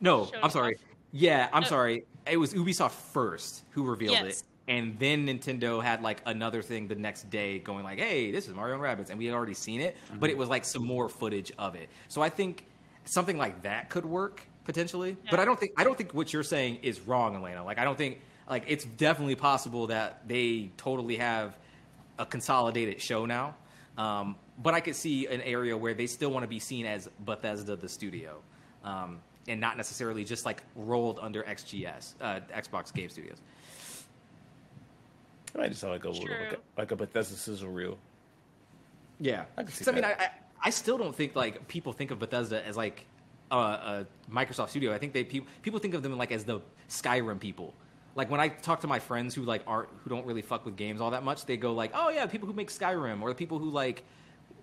no, 0.01 0.25
Showed 0.25 0.35
I'm 0.41 0.49
sorry. 0.49 0.75
off. 0.75 0.81
Yeah, 1.11 1.49
I'm 1.53 1.63
No. 1.63 1.69
sorry. 1.69 2.05
It 2.29 2.37
was 2.37 2.53
Ubisoft 2.53 2.91
first 2.91 3.63
who 3.71 3.83
revealed 3.83 4.13
Yes. 4.13 4.41
it, 4.41 4.71
and 4.71 4.97
then 4.99 5.25
Nintendo 5.27 5.81
had 5.83 6.01
like 6.01 6.21
another 6.25 6.61
thing 6.61 6.87
the 6.87 6.95
next 6.95 7.29
day, 7.29 7.59
going 7.59 7.83
like, 7.83 7.99
"Hey, 7.99 8.31
this 8.31 8.47
is 8.47 8.53
Mario 8.53 8.75
and 8.75 8.83
Rabbids," 8.83 9.09
and 9.09 9.19
we 9.19 9.25
had 9.25 9.33
already 9.35 9.53
seen 9.53 9.81
it, 9.81 9.97
but 10.19 10.29
it 10.29 10.37
was 10.37 10.49
like 10.49 10.65
some 10.65 10.85
more 10.85 11.09
footage 11.09 11.51
of 11.57 11.75
it. 11.75 11.89
So 12.07 12.21
I 12.21 12.29
think 12.29 12.65
something 13.05 13.37
like 13.37 13.61
that 13.61 13.89
could 13.89 14.05
work 14.05 14.41
potentially. 14.68 15.18
But 15.31 15.39
I 15.39 15.45
don't 15.45 15.60
think 15.60 15.72
I 15.77 15.84
don't 15.84 15.98
think 15.98 16.14
what 16.14 16.31
you're 16.31 16.44
saying 16.44 16.80
is 16.84 16.99
wrong, 16.99 17.35
Elena. 17.35 17.64
Like 17.64 17.80
I 17.80 17.84
don't 17.84 17.98
think 17.98 18.22
like 18.48 18.65
it's 18.68 18.85
definitely 18.85 19.35
possible 19.35 19.88
that 19.88 20.27
they 20.27 20.69
totally 20.77 21.15
have 21.15 21.57
a 22.19 22.26
consolidated 22.26 23.02
show 23.02 23.26
now. 23.26 23.56
Um, 23.98 24.35
but 24.60 24.76
I 24.76 24.80
could 24.80 24.95
see 24.95 25.26
an 25.27 25.41
area 25.41 25.76
where 25.76 25.95
they 25.95 26.06
still 26.06 26.30
want 26.30 26.44
to 26.44 26.48
be 26.48 26.60
seen 26.60 26.85
as 26.85 27.10
Bethesda, 27.22 27.76
the 27.76 27.89
studio, 27.89 28.39
um, 28.84 29.19
and 29.48 29.60
not 29.60 29.77
necessarily 29.77 30.23
just 30.23 30.45
like 30.45 30.61
rolled 30.76 31.18
under 31.19 31.41
XGS, 31.44 32.14
uh, 32.22 32.41
Xbox 32.56 32.94
Game 32.94 33.10
Studios. 33.10 33.38
It 35.56 35.57
might 35.57 35.69
just 35.69 35.81
sound 35.81 35.94
like 35.94 36.03
a, 36.03 36.10
little, 36.10 36.27
like 36.27 36.53
a 36.53 36.57
like 36.77 36.91
a 36.91 36.95
Bethesda 36.95 37.35
sizzle 37.35 37.69
reel. 37.69 37.98
Yeah, 39.19 39.45
I 39.57 39.64
can 39.64 39.72
see 39.72 39.85
'Cause, 39.85 39.88
I 39.88 39.95
mean, 39.95 40.06
I. 40.06 40.11
I 40.14 40.30
I 40.60 40.72
still 40.72 40.98
don't 40.98 41.15
think 41.15 41.35
like 41.35 41.68
people 41.68 41.94
think 41.94 42.10
of 42.10 42.18
Bethesda 42.18 42.65
as 42.65 42.76
like 42.76 43.06
a, 43.51 43.55
a 43.55 44.07
Microsoft 44.31 44.69
studio. 44.69 44.93
I 44.93 44.97
think 44.97 45.13
they 45.13 45.23
people 45.23 45.47
people 45.61 45.79
think 45.79 45.93
of 45.93 46.03
them 46.03 46.17
like 46.17 46.31
as 46.31 46.43
the 46.43 46.61
Skyrim 46.89 47.39
people. 47.39 47.73
Like 48.15 48.31
when 48.31 48.39
I 48.39 48.47
talk 48.49 48.81
to 48.81 48.87
my 48.87 48.99
friends 48.99 49.35
who 49.35 49.43
like 49.43 49.61
aren't 49.67 49.89
who 50.03 50.09
don't 50.09 50.25
really 50.25 50.41
fuck 50.41 50.65
with 50.65 50.75
games 50.75 51.01
all 51.01 51.11
that 51.11 51.23
much, 51.23 51.45
they 51.45 51.57
go 51.57 51.73
like, 51.73 51.91
"Oh 51.93 52.09
yeah, 52.09 52.25
people 52.25 52.47
who 52.47 52.53
make 52.53 52.69
Skyrim 52.69 53.21
or 53.21 53.29
the 53.29 53.35
people 53.35 53.59
who 53.59 53.69
like 53.69 54.03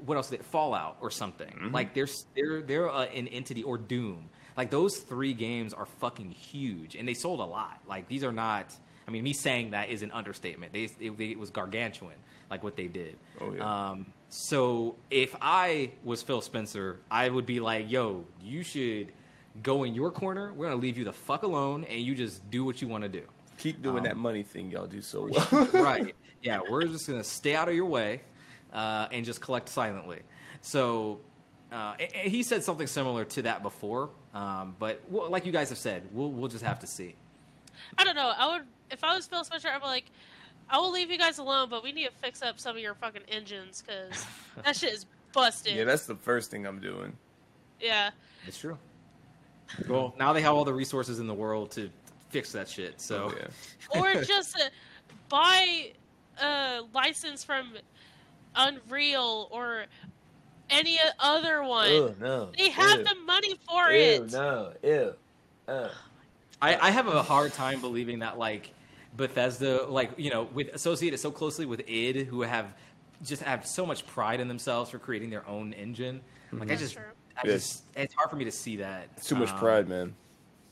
what 0.05 0.17
else? 0.17 0.31
Did, 0.31 0.45
Fallout 0.45 0.97
or 1.01 1.11
something." 1.11 1.71
Like 1.73 1.95
they're 1.95 2.09
they're 2.35 2.63
they're 2.63 2.91
uh, 2.91 3.05
an 3.07 3.29
entity 3.29 3.63
or 3.63 3.79
Doom. 3.79 4.29
Like 4.57 4.71
those 4.71 4.99
three 4.99 5.35
games 5.35 5.73
are 5.73 5.87
fucking 5.87 6.31
huge, 6.31 6.97
and 6.97 7.07
they 7.07 7.15
sold 7.15 7.41
a 7.41 7.45
lot. 7.45 7.81
Like 7.89 8.09
these 8.09 8.25
are 8.25 8.33
not. 8.33 8.73
I 9.07 9.11
mean, 9.11 9.23
me 9.23 9.35
saying 9.35 9.73
that 9.73 9.91
is 9.91 10.03
an 10.03 10.11
understatement. 10.13 10.73
They, 10.73 10.85
it, 10.99 11.21
it 11.21 11.39
was 11.39 11.51
gargantuan, 11.51 12.15
like 12.51 12.65
what 12.65 12.75
they 12.75 12.87
did. 12.87 13.19
Oh, 13.39 13.53
yeah. 13.53 13.91
Um, 13.91 14.07
so 14.37 14.97
if 15.13 15.33
I 15.41 15.93
was 16.03 16.21
Phil 16.21 16.41
Spencer, 16.41 16.99
I 17.09 17.29
would 17.29 17.47
be 17.47 17.61
like, 17.61 17.89
"Yo, 17.89 18.25
you 18.43 18.65
should 18.65 19.13
go 19.63 19.85
in 19.85 19.95
your 19.95 20.11
corner. 20.11 20.53
We're 20.53 20.67
gonna 20.67 20.81
leave 20.81 20.99
you 20.99 21.05
the 21.05 21.13
fuck 21.13 21.45
alone, 21.45 21.85
and 21.85 22.01
you 22.01 22.17
just 22.17 22.51
do 22.51 22.65
what 22.65 22.83
you 22.83 22.89
want 22.89 23.03
to 23.05 23.09
do." 23.09 23.23
Keep 23.59 23.83
doing 23.83 23.99
Um, 23.99 24.03
that 24.05 24.17
money 24.17 24.43
thing 24.43 24.73
y'all 24.73 24.89
do 24.89 25.01
so 25.01 25.29
well. 25.31 25.69
right? 25.73 26.17
Yeah, 26.43 26.61
we're 26.69 26.85
just 26.87 27.07
gonna 27.07 27.23
stay 27.23 27.55
out 27.55 27.69
of 27.69 27.77
your 27.77 27.87
way 27.87 28.23
uh, 28.73 29.07
and 29.13 29.25
just 29.25 29.41
collect 29.41 29.69
silently. 29.69 30.21
So. 30.61 31.21
Uh, 31.73 31.95
and- 31.99 32.15
and 32.15 32.31
he 32.31 32.43
said 32.45 32.63
something 32.63 32.87
similar 32.87 33.25
to 33.25 33.43
that 33.43 33.61
before, 33.63 34.11
um, 34.33 34.77
but 34.79 35.01
well, 35.09 35.29
like 35.31 35.45
you 35.47 35.51
guys 35.51 35.69
have 35.71 35.79
said, 35.79 36.09
we'll 36.13 36.31
we'll 36.31 36.49
just 36.49 36.65
have 36.65 36.79
to 36.81 36.87
see. 36.87 37.15
I 37.99 38.05
don't 38.05 38.15
know. 38.15 38.33
I 38.37 38.47
would 38.53 38.67
if 38.91 39.03
I 39.03 39.15
was 39.17 39.27
Phil 39.27 39.43
Spencer, 39.45 39.69
I'd 39.69 39.81
be 39.81 39.87
like, 39.87 40.05
I 40.71 40.79
will 40.79 40.91
leave 40.93 41.11
you 41.11 41.19
guys 41.19 41.39
alone, 41.39 41.69
but 41.69 41.83
we 41.85 41.93
need 41.93 42.07
to 42.07 42.13
fix 42.23 42.43
up 42.43 42.59
some 42.59 42.77
of 42.77 42.83
your 42.83 42.95
fucking 42.95 43.23
engines 43.29 43.83
because 43.87 44.25
that 44.65 44.77
shit 44.77 44.93
is 44.93 45.07
busted. 45.33 45.75
Yeah, 45.77 45.85
that's 45.85 46.07
the 46.07 46.15
first 46.17 46.51
thing 46.51 46.67
I'm 46.67 46.81
doing. 46.81 47.17
yeah. 47.81 48.11
It's 48.47 48.59
true. 48.59 48.77
Well, 49.89 50.15
now 50.19 50.33
they 50.35 50.43
have 50.43 50.55
all 50.55 50.65
the 50.65 50.75
resources 50.75 51.19
in 51.19 51.27
the 51.27 51.35
world 51.35 51.71
to 51.73 51.89
fix 52.29 52.53
that 52.53 52.69
shit. 52.69 53.01
So 53.01 53.33
Oh, 53.33 53.35
yeah. 53.95 54.01
or 54.19 54.23
just 54.25 54.57
uh, 54.61 54.65
buy 55.31 55.93
a 56.43 56.81
license 56.93 57.43
from 57.43 57.73
Unreal 58.55 59.49
or 59.51 59.87
any 60.71 60.99
other 61.19 61.63
one. 61.63 61.91
Ew, 61.91 62.15
no. 62.21 62.51
They 62.57 62.69
have 62.71 62.99
ew, 62.99 63.05
the 63.05 63.15
money 63.27 63.55
for 63.69 63.91
ew, 63.91 63.99
it. 63.99 64.33
no, 64.33 64.73
ew. 64.83 65.15
Uh. 65.67 65.89
I, 66.61 66.89
I 66.89 66.91
have 66.91 67.07
a 67.09 67.23
hard 67.23 67.53
time 67.53 67.81
believing 67.81 68.21
that 68.21 68.39
like 68.39 68.71
Bethesda, 69.17 69.85
like 69.87 70.11
you 70.17 70.31
know, 70.31 70.45
with 70.53 70.69
associated 70.75 71.19
so 71.21 71.31
closely 71.31 71.67
with 71.67 71.83
id, 71.89 72.25
who 72.25 72.43
have 72.43 72.75
just 73.23 73.43
have 73.43 73.67
so 73.67 73.87
much 73.87 74.07
pride 74.07 74.41
in 74.41 74.49
themselves 74.49 74.91
for 74.91 74.99
creating 74.99 75.31
their 75.31 75.47
own 75.49 75.73
engine. 75.73 76.21
Like 76.53 76.63
I 76.63 76.65
That's 76.67 76.81
just. 76.81 76.99
I 77.37 77.49
Yes. 77.49 77.55
just, 77.63 77.83
it's 77.97 78.15
hard 78.15 78.31
for 78.31 78.37
me 78.37 78.45
to 78.45 78.53
see 78.53 78.77
that. 78.77 79.09
It's 79.17 79.27
too 79.29 79.35
much 79.35 79.51
Um, 79.51 79.59
pride, 79.59 79.89
man. 79.89 80.15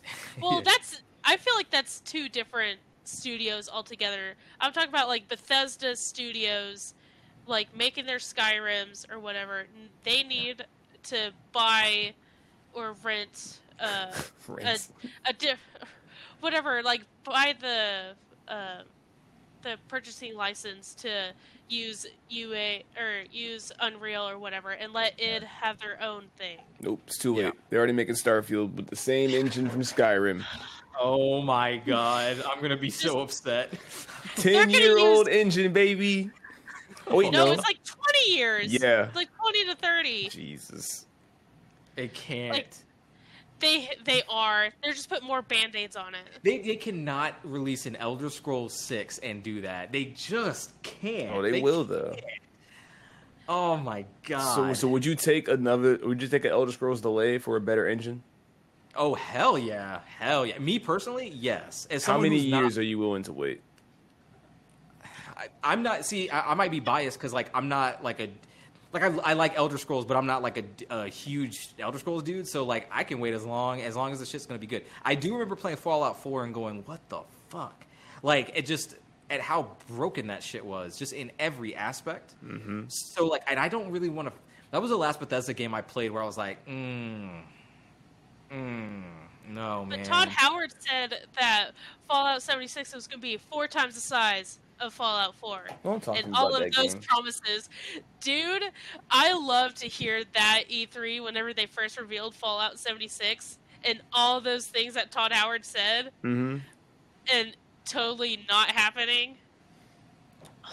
Well, 0.41 0.57
Yeah. 0.57 0.61
that's. 0.65 1.03
I 1.25 1.37
feel 1.37 1.55
like 1.57 1.71
that's 1.71 2.01
two 2.01 2.29
different 2.29 2.79
studios 3.05 3.69
altogether. 3.69 4.35
I'm 4.61 4.73
talking 4.73 4.89
about 4.89 5.09
like 5.09 5.29
Bethesda 5.29 5.97
Studios, 5.97 6.95
like 7.47 7.75
making 7.77 8.07
their 8.07 8.19
Skyrims 8.19 9.11
or 9.13 9.19
whatever. 9.19 9.67
They 10.05 10.23
need 10.23 10.65
to 11.05 11.33
buy 11.53 12.15
or 12.73 12.95
rent 13.03 13.59
uh, 13.81 14.13
a 14.49 14.53
Rinse. 14.53 14.93
a 15.27 15.33
diff, 15.33 15.59
whatever. 16.41 16.83
Like 16.83 17.03
buy 17.25 17.55
the 17.61 18.15
uh, 18.53 18.83
the 19.63 19.77
purchasing 19.89 20.37
license 20.37 20.95
to 20.97 21.33
use 21.69 22.07
UA 22.29 22.81
or 22.99 23.23
use 23.31 23.73
Unreal 23.81 24.29
or 24.29 24.39
whatever, 24.39 24.71
and 24.71 24.93
let 24.93 25.15
it 25.19 25.43
have 25.45 25.79
their 25.79 26.01
own 26.03 26.25
thing. 26.37 26.59
Nope, 26.81 27.01
it's 27.07 27.19
too 27.19 27.35
late. 27.35 27.45
Yeah. 27.45 27.51
They're 27.71 27.79
already 27.79 27.93
making 27.93 28.17
Starfield 28.17 28.75
with 28.75 28.89
the 28.89 28.97
same 28.97 29.31
engine 29.31 29.69
from 29.71 29.81
Skyrim. 29.83 30.43
Oh 31.01 31.41
my 31.43 31.77
god, 31.87 32.43
I'm 32.49 32.61
gonna 32.61 32.77
be 32.77 32.91
so 32.91 33.21
upset. 33.21 33.73
Ten 34.37 34.69
year 34.71 34.99
old 34.99 35.29
use- 35.29 35.37
engine, 35.37 35.73
baby. 35.73 36.31
Oh 37.07 37.17
wait, 37.17 37.33
No, 37.33 37.47
no. 37.47 37.53
it's 37.53 37.65
like 37.65 37.83
20 37.85 38.31
years. 38.37 38.73
Yeah. 38.73 39.07
It's 39.07 39.17
like 39.17 39.29
20 39.37 39.65
to 39.67 39.75
30. 39.77 40.29
Jesus. 40.29 41.07
It 41.97 42.15
can't. 42.15 42.53
Like- 42.55 42.71
They 43.63 43.89
they 44.05 44.23
are. 44.29 44.69
They're 44.83 44.93
just 44.93 45.09
putting 45.09 45.27
more 45.27 45.41
band-aids 45.41 45.97
on 45.97 46.15
it. 46.15 46.21
they, 46.43 46.59
they 46.59 46.77
cannot 46.77 47.35
release 47.45 47.87
an 47.87 47.97
Elder 47.97 48.29
Scrolls 48.29 48.75
Six 48.75 49.19
and 49.19 49.43
do 49.43 49.63
that. 49.63 49.93
They 49.93 50.07
just 50.07 50.73
can't. 50.83 51.35
Oh, 51.35 51.41
they, 51.43 51.63
will 51.63 51.85
though. 51.85 52.15
Oh 53.49 53.77
my 53.77 54.05
god. 54.25 54.55
So, 54.55 54.75
so 54.75 54.89
would 54.89 55.05
you 55.05 55.15
take 55.15 55.49
another? 55.49 55.99
Would 56.03 56.21
you 56.21 56.29
take 56.29 56.45
an 56.45 56.51
Elder 56.51 56.73
Scrolls 56.73 57.01
delay 57.01 57.39
for 57.39 57.57
a 57.57 57.61
better 57.61 57.89
engine? 57.89 58.23
oh 58.95 59.15
hell 59.15 59.57
yeah, 59.57 60.01
hell 60.19 60.45
yeah. 60.45 60.59
Me 60.59 60.79
personally, 60.79 61.31
yes. 61.35 61.89
As 61.91 62.05
How 62.05 62.19
many 62.19 62.39
who's 62.43 62.51
not- 62.51 62.61
years 62.61 62.79
are 62.79 62.83
you 62.83 62.99
willing 62.99 63.23
to 63.23 63.33
wait? 63.33 63.63
I, 65.37 65.49
I'm 65.65 65.83
not. 65.83 66.05
See, 66.05 66.29
I, 66.31 66.51
I 66.51 66.55
might 66.55 66.71
be 66.71 66.81
biased 66.81 67.19
because 67.19 67.33
like 67.33 67.51
I'm 67.55 67.69
not 67.69 68.05
like 68.05 68.21
a 68.21 68.29
like 68.93 69.03
I, 69.03 69.07
I 69.19 69.33
like 69.33 69.57
Elder 69.57 69.79
Scrolls, 69.79 70.05
but 70.05 70.17
I'm 70.17 70.27
not 70.27 70.43
like 70.43 70.59
a, 70.59 70.65
a 70.91 71.09
huge 71.09 71.69
Elder 71.79 71.99
Scrolls 71.99 72.23
dude. 72.23 72.47
So 72.47 72.65
like 72.65 72.89
I 72.91 73.05
can 73.05 73.21
wait 73.21 73.35
as 73.35 73.45
long 73.45 73.81
as 73.81 73.97
long 73.97 74.13
as 74.13 74.21
the 74.21 74.27
shit's 74.27 74.47
gonna 74.47 74.59
be 74.59 74.67
good. 74.67 74.85
I 75.05 75.15
do 75.15 75.33
remember 75.33 75.57
playing 75.57 75.79
Fallout 75.79 76.23
4 76.23 76.45
and 76.45 76.55
going, 76.55 76.83
what 76.85 77.01
the 77.09 77.21
fuck? 77.49 77.85
Like 78.23 78.53
it 78.55 78.67
just 78.67 78.97
at 79.31 79.41
how 79.41 79.69
broken 79.89 80.27
that 80.27 80.43
shit 80.43 80.65
was, 80.65 80.99
just 80.99 81.15
in 81.15 81.33
every 81.39 81.75
aspect. 81.75 82.35
Mm-hmm. 82.45 82.83
So 82.89 83.27
like, 83.27 83.43
and 83.49 83.59
I 83.59 83.69
don't 83.69 83.91
really 83.91 84.11
want 84.11 84.29
to. 84.29 84.35
That 84.71 84.81
was 84.81 84.91
the 84.91 84.97
last 84.97 85.21
Bethesda 85.21 85.55
game 85.55 85.75
I 85.75 85.83
played 85.83 86.11
where 86.11 86.23
I 86.23 86.27
was 86.27 86.39
like, 86.39 86.65
mm, 86.67 87.43
mm, 88.51 89.03
no 89.49 89.87
But 89.89 89.99
man. 89.99 90.05
Todd 90.05 90.29
Howard 90.29 90.73
said 90.79 91.27
that 91.39 91.71
Fallout 92.09 92.43
76 92.43 92.95
was 92.95 93.07
going 93.07 93.21
to 93.21 93.23
be 93.23 93.37
four 93.37 93.67
times 93.67 93.95
the 93.95 94.01
size 94.01 94.59
of 94.81 94.93
Fallout 94.95 95.35
4. 95.37 95.61
Don't 95.85 96.03
talk 96.03 96.17
to 96.17 96.25
and 96.25 96.35
all 96.35 96.55
of 96.55 96.73
those 96.73 96.95
game. 96.95 97.03
promises. 97.03 97.69
Dude, 98.21 98.65
I 99.11 99.33
love 99.33 99.75
to 99.77 99.87
hear 99.87 100.23
that 100.35 100.65
E3 100.71 101.23
whenever 101.25 101.53
they 101.55 101.67
first 101.67 101.99
revealed 101.99 102.35
Fallout 102.35 102.79
76 102.79 103.59
and 103.85 104.01
all 104.13 104.41
those 104.41 104.67
things 104.67 104.95
that 104.95 105.11
Todd 105.11 105.33
Howard 105.33 105.65
said 105.65 106.11
Mm-hmm. 106.25 106.59
and 107.33 107.57
totally 107.85 108.45
not 108.49 108.71
happening. 108.71 109.37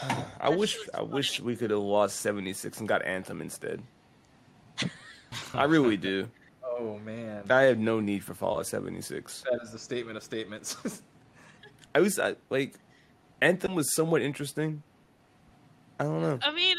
I 0.39 0.49
wish 0.49 0.77
I 0.93 1.01
wish 1.01 1.39
we 1.41 1.55
could 1.55 1.71
have 1.71 1.80
lost 1.80 2.17
seventy 2.21 2.53
six 2.53 2.80
and 2.80 2.88
got 2.88 3.03
Anthem 3.03 3.41
instead. 3.41 3.81
I 5.53 5.63
really 5.65 5.97
do. 5.97 6.30
oh 6.63 6.97
man, 6.99 7.43
I 7.49 7.63
have 7.63 7.77
no 7.80 7.99
need 7.99 8.23
for 8.23 8.34
Fallout 8.34 8.67
seventy 8.67 9.01
six. 9.01 9.43
that 9.51 9.59
is 9.63 9.71
the 9.71 9.80
statement 9.80 10.15
of 10.17 10.23
statements. 10.23 11.01
I 11.95 11.99
was 11.99 12.19
I, 12.19 12.35
like, 12.51 12.76
Anthem 13.41 13.75
was 13.75 13.93
somewhat 13.95 14.21
interesting. 14.21 14.83
I 15.99 16.03
don't 16.05 16.21
know. 16.21 16.39
I 16.41 16.51
mean, 16.53 16.77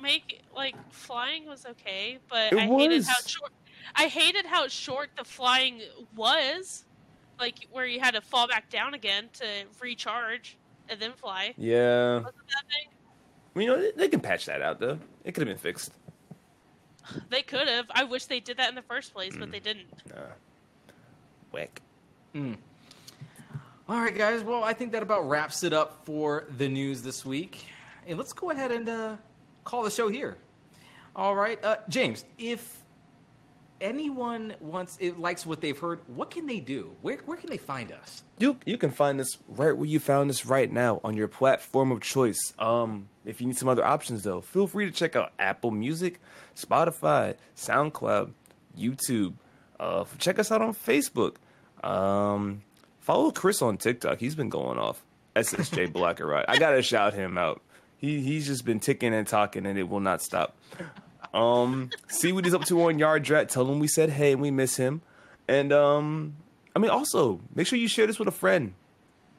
make 0.00 0.42
like 0.54 0.74
flying 0.92 1.46
was 1.46 1.64
okay, 1.66 2.18
but 2.28 2.52
It 2.52 2.58
I 2.58 2.66
hated 2.66 3.04
how 3.04 3.14
short. 3.26 3.52
I 3.96 4.06
hated 4.08 4.46
how 4.46 4.68
short 4.68 5.10
the 5.16 5.24
flying 5.24 5.80
was, 6.14 6.84
like 7.40 7.66
where 7.72 7.86
you 7.86 8.00
had 8.00 8.14
to 8.14 8.20
fall 8.20 8.46
back 8.48 8.68
down 8.70 8.94
again 8.94 9.28
to 9.34 9.46
recharge 9.80 10.56
and 10.88 11.00
then 11.00 11.12
fly. 11.12 11.54
Yeah, 11.56 12.16
Wasn't 12.18 12.24
that 12.36 12.64
thing? 13.54 13.62
you 13.62 13.68
know 13.68 13.80
they, 13.80 13.90
they 13.92 14.08
can 14.08 14.20
patch 14.20 14.46
that 14.46 14.62
out 14.62 14.80
though. 14.80 14.98
It 15.24 15.32
could 15.32 15.46
have 15.46 15.54
been 15.54 15.62
fixed. 15.62 15.92
They 17.30 17.42
could 17.42 17.66
have. 17.68 17.86
I 17.90 18.04
wish 18.04 18.26
they 18.26 18.40
did 18.40 18.58
that 18.58 18.68
in 18.68 18.74
the 18.74 18.82
first 18.82 19.12
place, 19.12 19.34
Mm. 19.34 19.40
but 19.40 19.50
they 19.50 19.60
didn't. 19.60 19.86
Nah. 20.08 20.14
Whack. 21.52 21.80
All 23.92 24.00
right, 24.00 24.16
guys. 24.16 24.42
Well, 24.42 24.64
I 24.64 24.72
think 24.72 24.92
that 24.92 25.02
about 25.02 25.28
wraps 25.28 25.64
it 25.64 25.74
up 25.74 26.06
for 26.06 26.46
the 26.56 26.66
news 26.66 27.02
this 27.02 27.26
week. 27.26 27.66
And 28.06 28.16
let's 28.16 28.32
go 28.32 28.50
ahead 28.50 28.72
and 28.72 28.88
uh, 28.88 29.16
call 29.64 29.82
the 29.82 29.90
show 29.90 30.08
here. 30.08 30.38
All 31.14 31.36
right, 31.36 31.62
uh, 31.62 31.76
James. 31.90 32.24
If 32.38 32.84
anyone 33.82 34.54
wants, 34.60 34.96
it 34.98 35.18
likes 35.18 35.44
what 35.44 35.60
they've 35.60 35.78
heard, 35.78 36.00
what 36.06 36.30
can 36.30 36.46
they 36.46 36.58
do? 36.58 36.96
Where 37.02 37.18
where 37.26 37.36
can 37.36 37.50
they 37.50 37.58
find 37.58 37.92
us? 37.92 38.22
You 38.38 38.56
you 38.64 38.78
can 38.78 38.90
find 38.90 39.20
us 39.20 39.36
right 39.46 39.76
where 39.76 39.86
you 39.86 40.00
found 40.00 40.30
us 40.30 40.46
right 40.46 40.72
now 40.72 41.02
on 41.04 41.14
your 41.14 41.28
platform 41.28 41.92
of 41.92 42.00
choice. 42.00 42.54
Um, 42.58 43.10
if 43.26 43.42
you 43.42 43.46
need 43.46 43.58
some 43.58 43.68
other 43.68 43.84
options 43.84 44.22
though, 44.22 44.40
feel 44.40 44.66
free 44.66 44.86
to 44.86 44.90
check 44.90 45.16
out 45.16 45.32
Apple 45.38 45.70
Music, 45.70 46.18
Spotify, 46.56 47.36
SoundCloud, 47.58 48.32
YouTube. 48.74 49.34
Uh, 49.78 50.06
check 50.16 50.38
us 50.38 50.50
out 50.50 50.62
on 50.62 50.72
Facebook. 50.72 51.36
Um, 51.84 52.62
follow 53.02 53.30
Chris 53.30 53.60
on 53.60 53.76
TikTok. 53.76 54.18
He's 54.18 54.34
been 54.34 54.48
going 54.48 54.78
off. 54.78 55.04
SSJ 55.36 55.92
Blacker 55.92 56.26
Rod. 56.26 56.46
I 56.48 56.58
gotta 56.58 56.80
shout 56.82 57.12
him 57.12 57.36
out. 57.36 57.60
He 57.98 58.20
he's 58.22 58.46
just 58.46 58.64
been 58.64 58.80
ticking 58.80 59.12
and 59.12 59.26
talking, 59.26 59.66
and 59.66 59.78
it 59.78 59.88
will 59.88 60.00
not 60.00 60.22
stop. 60.22 60.56
Um, 61.34 61.90
see 62.08 62.32
what 62.32 62.44
he's 62.44 62.54
up 62.54 62.64
to 62.66 62.82
on 62.84 62.98
Yard 62.98 63.22
Drat. 63.22 63.48
Tell 63.48 63.70
him 63.70 63.78
we 63.78 63.88
said 63.88 64.10
hey 64.10 64.32
and 64.32 64.40
we 64.40 64.50
miss 64.50 64.76
him. 64.76 65.02
And 65.48 65.72
um, 65.72 66.36
I 66.74 66.78
mean, 66.78 66.90
also 66.90 67.40
make 67.54 67.66
sure 67.66 67.78
you 67.78 67.88
share 67.88 68.06
this 68.06 68.18
with 68.18 68.28
a 68.28 68.32
friend 68.32 68.74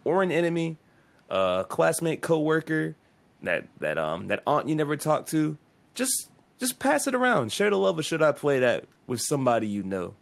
or 0.03 0.23
an 0.23 0.31
enemy, 0.31 0.77
uh, 1.29 1.63
classmate, 1.63 2.21
coworker, 2.21 2.95
that 3.43 3.67
that 3.79 3.97
um 3.97 4.27
that 4.27 4.41
aunt 4.47 4.67
you 4.67 4.75
never 4.75 4.97
talked 4.97 5.29
to. 5.29 5.57
Just 5.93 6.29
just 6.59 6.79
pass 6.79 7.07
it 7.07 7.15
around. 7.15 7.51
Share 7.51 7.69
the 7.69 7.77
love 7.77 7.99
of 7.99 8.05
should 8.05 8.23
I 8.23 8.31
play 8.31 8.59
that 8.59 8.85
with 9.05 9.21
somebody 9.21 9.67
you 9.67 9.83
know, 9.83 10.15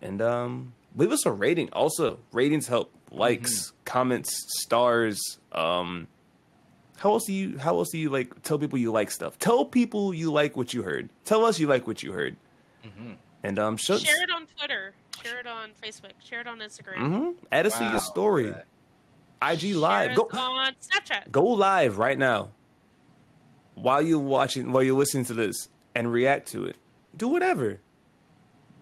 and 0.00 0.22
um 0.22 0.72
leave 0.94 1.12
us 1.12 1.26
a 1.26 1.32
rating. 1.32 1.70
Also, 1.72 2.18
ratings 2.32 2.66
help. 2.66 2.92
Likes, 3.10 3.72
comments, 3.84 4.44
stars. 4.60 5.20
Um, 5.52 6.08
how 6.96 7.12
else 7.12 7.26
do 7.26 7.32
you 7.32 7.58
how 7.58 7.76
else 7.78 7.90
do 7.90 7.98
you 7.98 8.10
like 8.10 8.42
tell 8.42 8.58
people 8.58 8.78
you 8.78 8.90
like 8.90 9.10
stuff? 9.10 9.38
Tell 9.38 9.64
people 9.64 10.12
you 10.12 10.32
like 10.32 10.56
what 10.56 10.74
you 10.74 10.82
heard. 10.82 11.10
Tell 11.24 11.44
us 11.44 11.60
you 11.60 11.66
like 11.66 11.86
what 11.86 12.02
you 12.02 12.12
heard. 12.12 12.36
And 13.42 13.58
um, 13.58 13.76
show, 13.76 13.98
Share 13.98 14.22
it 14.22 14.30
on 14.30 14.46
Twitter. 14.58 14.94
Share 15.22 15.38
it 15.38 15.46
on 15.46 15.70
Facebook. 15.82 16.12
Share 16.24 16.40
it 16.40 16.46
on 16.46 16.58
Instagram. 16.60 16.96
Mm-hmm. 16.96 17.30
Add 17.52 17.66
us 17.66 17.78
to 17.78 17.84
your 17.84 18.00
story. 18.00 18.54
IG 19.42 19.60
Share 19.60 19.76
live. 19.76 20.10
us 20.12 20.16
Go 20.16 20.28
on 20.38 20.72
Snapchat. 20.80 21.30
go 21.30 21.44
live 21.44 21.98
right 21.98 22.18
now. 22.18 22.50
While 23.74 24.02
you're 24.02 24.18
watching, 24.18 24.72
while 24.72 24.82
you're 24.82 24.96
listening 24.96 25.26
to 25.26 25.34
this, 25.34 25.68
and 25.94 26.10
react 26.10 26.48
to 26.52 26.64
it. 26.64 26.76
Do 27.16 27.28
whatever. 27.28 27.80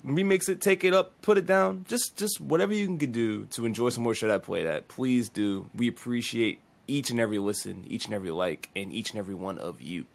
Remix 0.05 0.49
it, 0.49 0.61
take 0.61 0.83
it 0.83 0.93
up, 0.93 1.21
put 1.23 1.39
it 1.39 1.47
down. 1.47 1.85
Just 1.89 2.17
just 2.17 2.41
whatever 2.41 2.75
you 2.75 2.87
can 2.87 3.13
do 3.13 3.45
to 3.47 3.65
enjoy 3.65 3.89
some 3.91 4.03
more. 4.03 4.15
Should 4.15 4.31
I 4.31 4.39
play 4.39 4.65
that? 4.65 4.89
Please 4.89 5.29
do. 5.29 5.71
We 5.75 5.89
appreciate 5.89 6.61
each 6.89 7.11
and 7.11 7.21
every 7.21 7.39
listen, 7.39 7.85
each 7.87 8.07
and 8.07 8.15
every 8.15 8.31
like, 8.31 8.69
and 8.75 8.93
each 8.93 9.11
and 9.11 9.19
every 9.19 9.35
one 9.35 9.59
of 9.59 9.81
you. 9.81 10.07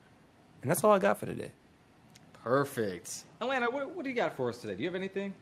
And 0.62 0.70
that's 0.70 0.84
all 0.84 0.92
I 0.92 1.00
got 1.00 1.20
for 1.20 1.26
today. 1.26 1.52
Perfect. 2.44 3.24
Elena, 3.42 3.70
what, 3.70 3.96
what 3.96 4.04
do 4.04 4.10
you 4.10 4.16
got 4.16 4.36
for 4.36 4.50
us 4.50 4.58
today? 4.58 4.76
Do 4.76 4.84
you 4.84 4.88
have 4.90 4.96
anything? 4.96 5.34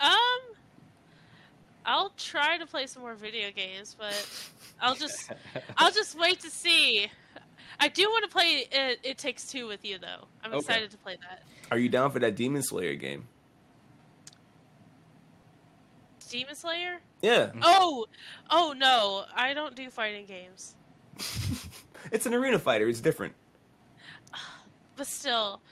Um, 0.00 0.10
I'll 1.84 2.12
try 2.16 2.58
to 2.58 2.66
play 2.66 2.86
some 2.86 3.02
more 3.02 3.14
video 3.14 3.50
games, 3.50 3.96
but 3.98 4.26
I'll 4.80 4.94
just 4.94 5.30
I'll 5.76 5.92
just 5.92 6.18
wait 6.18 6.40
to 6.40 6.50
see. 6.50 7.10
I 7.80 7.88
do 7.88 8.04
want 8.08 8.24
to 8.24 8.30
play 8.30 8.66
it, 8.70 9.00
it 9.02 9.18
Takes 9.18 9.46
Two 9.46 9.66
with 9.66 9.84
you, 9.84 9.98
though. 9.98 10.26
I'm 10.44 10.50
Okay. 10.52 10.58
excited 10.58 10.90
to 10.92 10.98
play 10.98 11.16
that. 11.28 11.42
Are 11.70 11.78
you 11.78 11.88
down 11.88 12.10
for 12.10 12.18
that 12.20 12.36
Demon 12.36 12.62
Slayer 12.62 12.94
game? 12.94 13.26
Demon 16.28 16.54
Slayer? 16.54 17.00
Yeah, 17.20 17.46
mm-hmm. 17.46 17.60
Oh, 17.62 18.06
oh 18.50 18.74
no, 18.76 19.24
I 19.34 19.52
don't 19.54 19.74
do 19.76 19.90
fighting 19.90 20.24
games. 20.26 20.74
it's 22.12 22.24
an 22.26 22.34
arena 22.34 22.58
fighter. 22.58 22.88
It's 22.88 23.00
different. 23.00 23.34
But 24.94 25.06
still, 25.06 25.62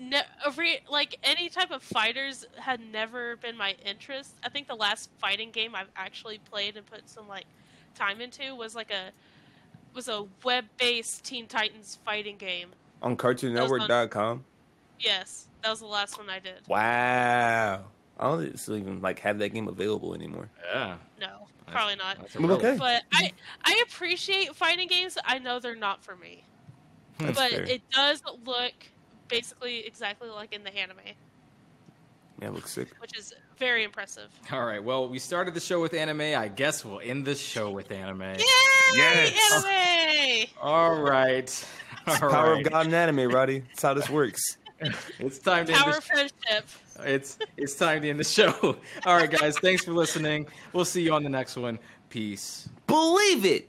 ne- 0.00 0.24
a 0.44 0.50
re- 0.50 0.80
like 0.90 1.20
any 1.22 1.48
type 1.48 1.70
of 1.70 1.84
fighters 1.84 2.44
had 2.58 2.80
never 2.80 3.36
been 3.36 3.56
my 3.56 3.76
interest. 3.84 4.34
I 4.42 4.48
think 4.48 4.66
the 4.66 4.74
last 4.74 5.08
fighting 5.18 5.52
game 5.52 5.76
I've 5.76 5.88
actually 5.94 6.38
played 6.38 6.76
and 6.76 6.84
put 6.84 7.08
some 7.08 7.28
like 7.28 7.46
time 7.94 8.20
into 8.20 8.56
was 8.56 8.74
like 8.74 8.90
a 8.90 9.12
was 9.96 10.08
a 10.08 10.24
web-based 10.44 11.24
Teen 11.24 11.46
Titans 11.46 11.98
fighting 12.04 12.36
game. 12.36 12.68
On 13.02 13.16
was 13.16 13.24
on- 13.24 13.34
CartoonNetwork.com. 13.34 14.44
Yes, 15.00 15.48
that 15.62 15.70
was 15.70 15.80
the 15.80 15.86
last 15.86 16.16
one 16.18 16.30
I 16.30 16.38
did. 16.38 16.60
Wow. 16.68 17.84
I 18.18 18.24
don't 18.24 18.58
still 18.58 18.76
even 18.76 19.02
like 19.02 19.18
have 19.20 19.38
that 19.40 19.50
game 19.50 19.68
available 19.68 20.14
anymore. 20.14 20.48
Yeah. 20.72 20.96
No, 21.20 21.46
probably 21.66 21.96
not. 21.96 22.18
Okay. 22.34 22.76
But 22.78 23.02
I 23.12 23.32
I 23.64 23.84
appreciate 23.86 24.54
fighting 24.56 24.88
games. 24.88 25.18
I 25.24 25.38
know 25.38 25.58
they're 25.58 25.76
not 25.76 26.02
for 26.02 26.16
me, 26.16 26.42
That's 27.18 27.38
but 27.38 27.50
fair. 27.50 27.62
it 27.64 27.82
does 27.90 28.22
look 28.46 28.72
basically 29.28 29.86
exactly 29.86 30.30
like 30.30 30.54
in 30.54 30.64
the 30.64 30.74
anime, 30.74 30.96
yeah, 32.40 32.48
it 32.48 32.54
looks 32.54 32.70
sick. 32.70 32.88
which 33.00 33.18
is 33.18 33.34
very 33.58 33.84
impressive. 33.84 34.28
All 34.52 34.64
right. 34.64 34.82
Well, 34.82 35.08
we 35.08 35.18
started 35.18 35.54
the 35.54 35.60
show 35.60 35.80
with 35.80 35.94
anime. 35.94 36.20
I 36.20 36.48
guess 36.48 36.84
we'll 36.84 37.00
end 37.00 37.24
the 37.24 37.34
show 37.34 37.70
with 37.70 37.90
anime. 37.90 38.22
Yay! 38.22 38.44
Yes. 38.94 39.64
Anime! 39.64 40.46
All 40.60 41.00
right. 41.00 41.66
All 42.06 42.16
Power 42.16 42.52
right. 42.52 42.66
of 42.66 42.72
God 42.72 42.86
and 42.86 42.94
anime, 42.94 43.30
Roddy. 43.30 43.60
That's 43.60 43.82
how 43.82 43.94
this 43.94 44.08
works. 44.10 44.58
It's 45.18 45.38
time 45.38 45.66
to 45.66 45.72
end 45.72 45.80
Power 45.82 45.92
the 45.92 45.98
of 45.98 46.04
friendship. 46.04 46.64
it's 47.00 47.38
it's 47.56 47.74
time 47.74 48.02
to 48.02 48.10
end 48.10 48.20
the 48.20 48.24
show. 48.24 48.76
All 49.06 49.16
right, 49.16 49.30
guys. 49.30 49.58
Thanks 49.58 49.84
for 49.84 49.92
listening. 49.92 50.46
We'll 50.72 50.84
see 50.84 51.02
you 51.02 51.14
on 51.14 51.22
the 51.24 51.30
next 51.30 51.56
one. 51.56 51.78
Peace. 52.10 52.68
Believe 52.86 53.44
it. 53.44 53.68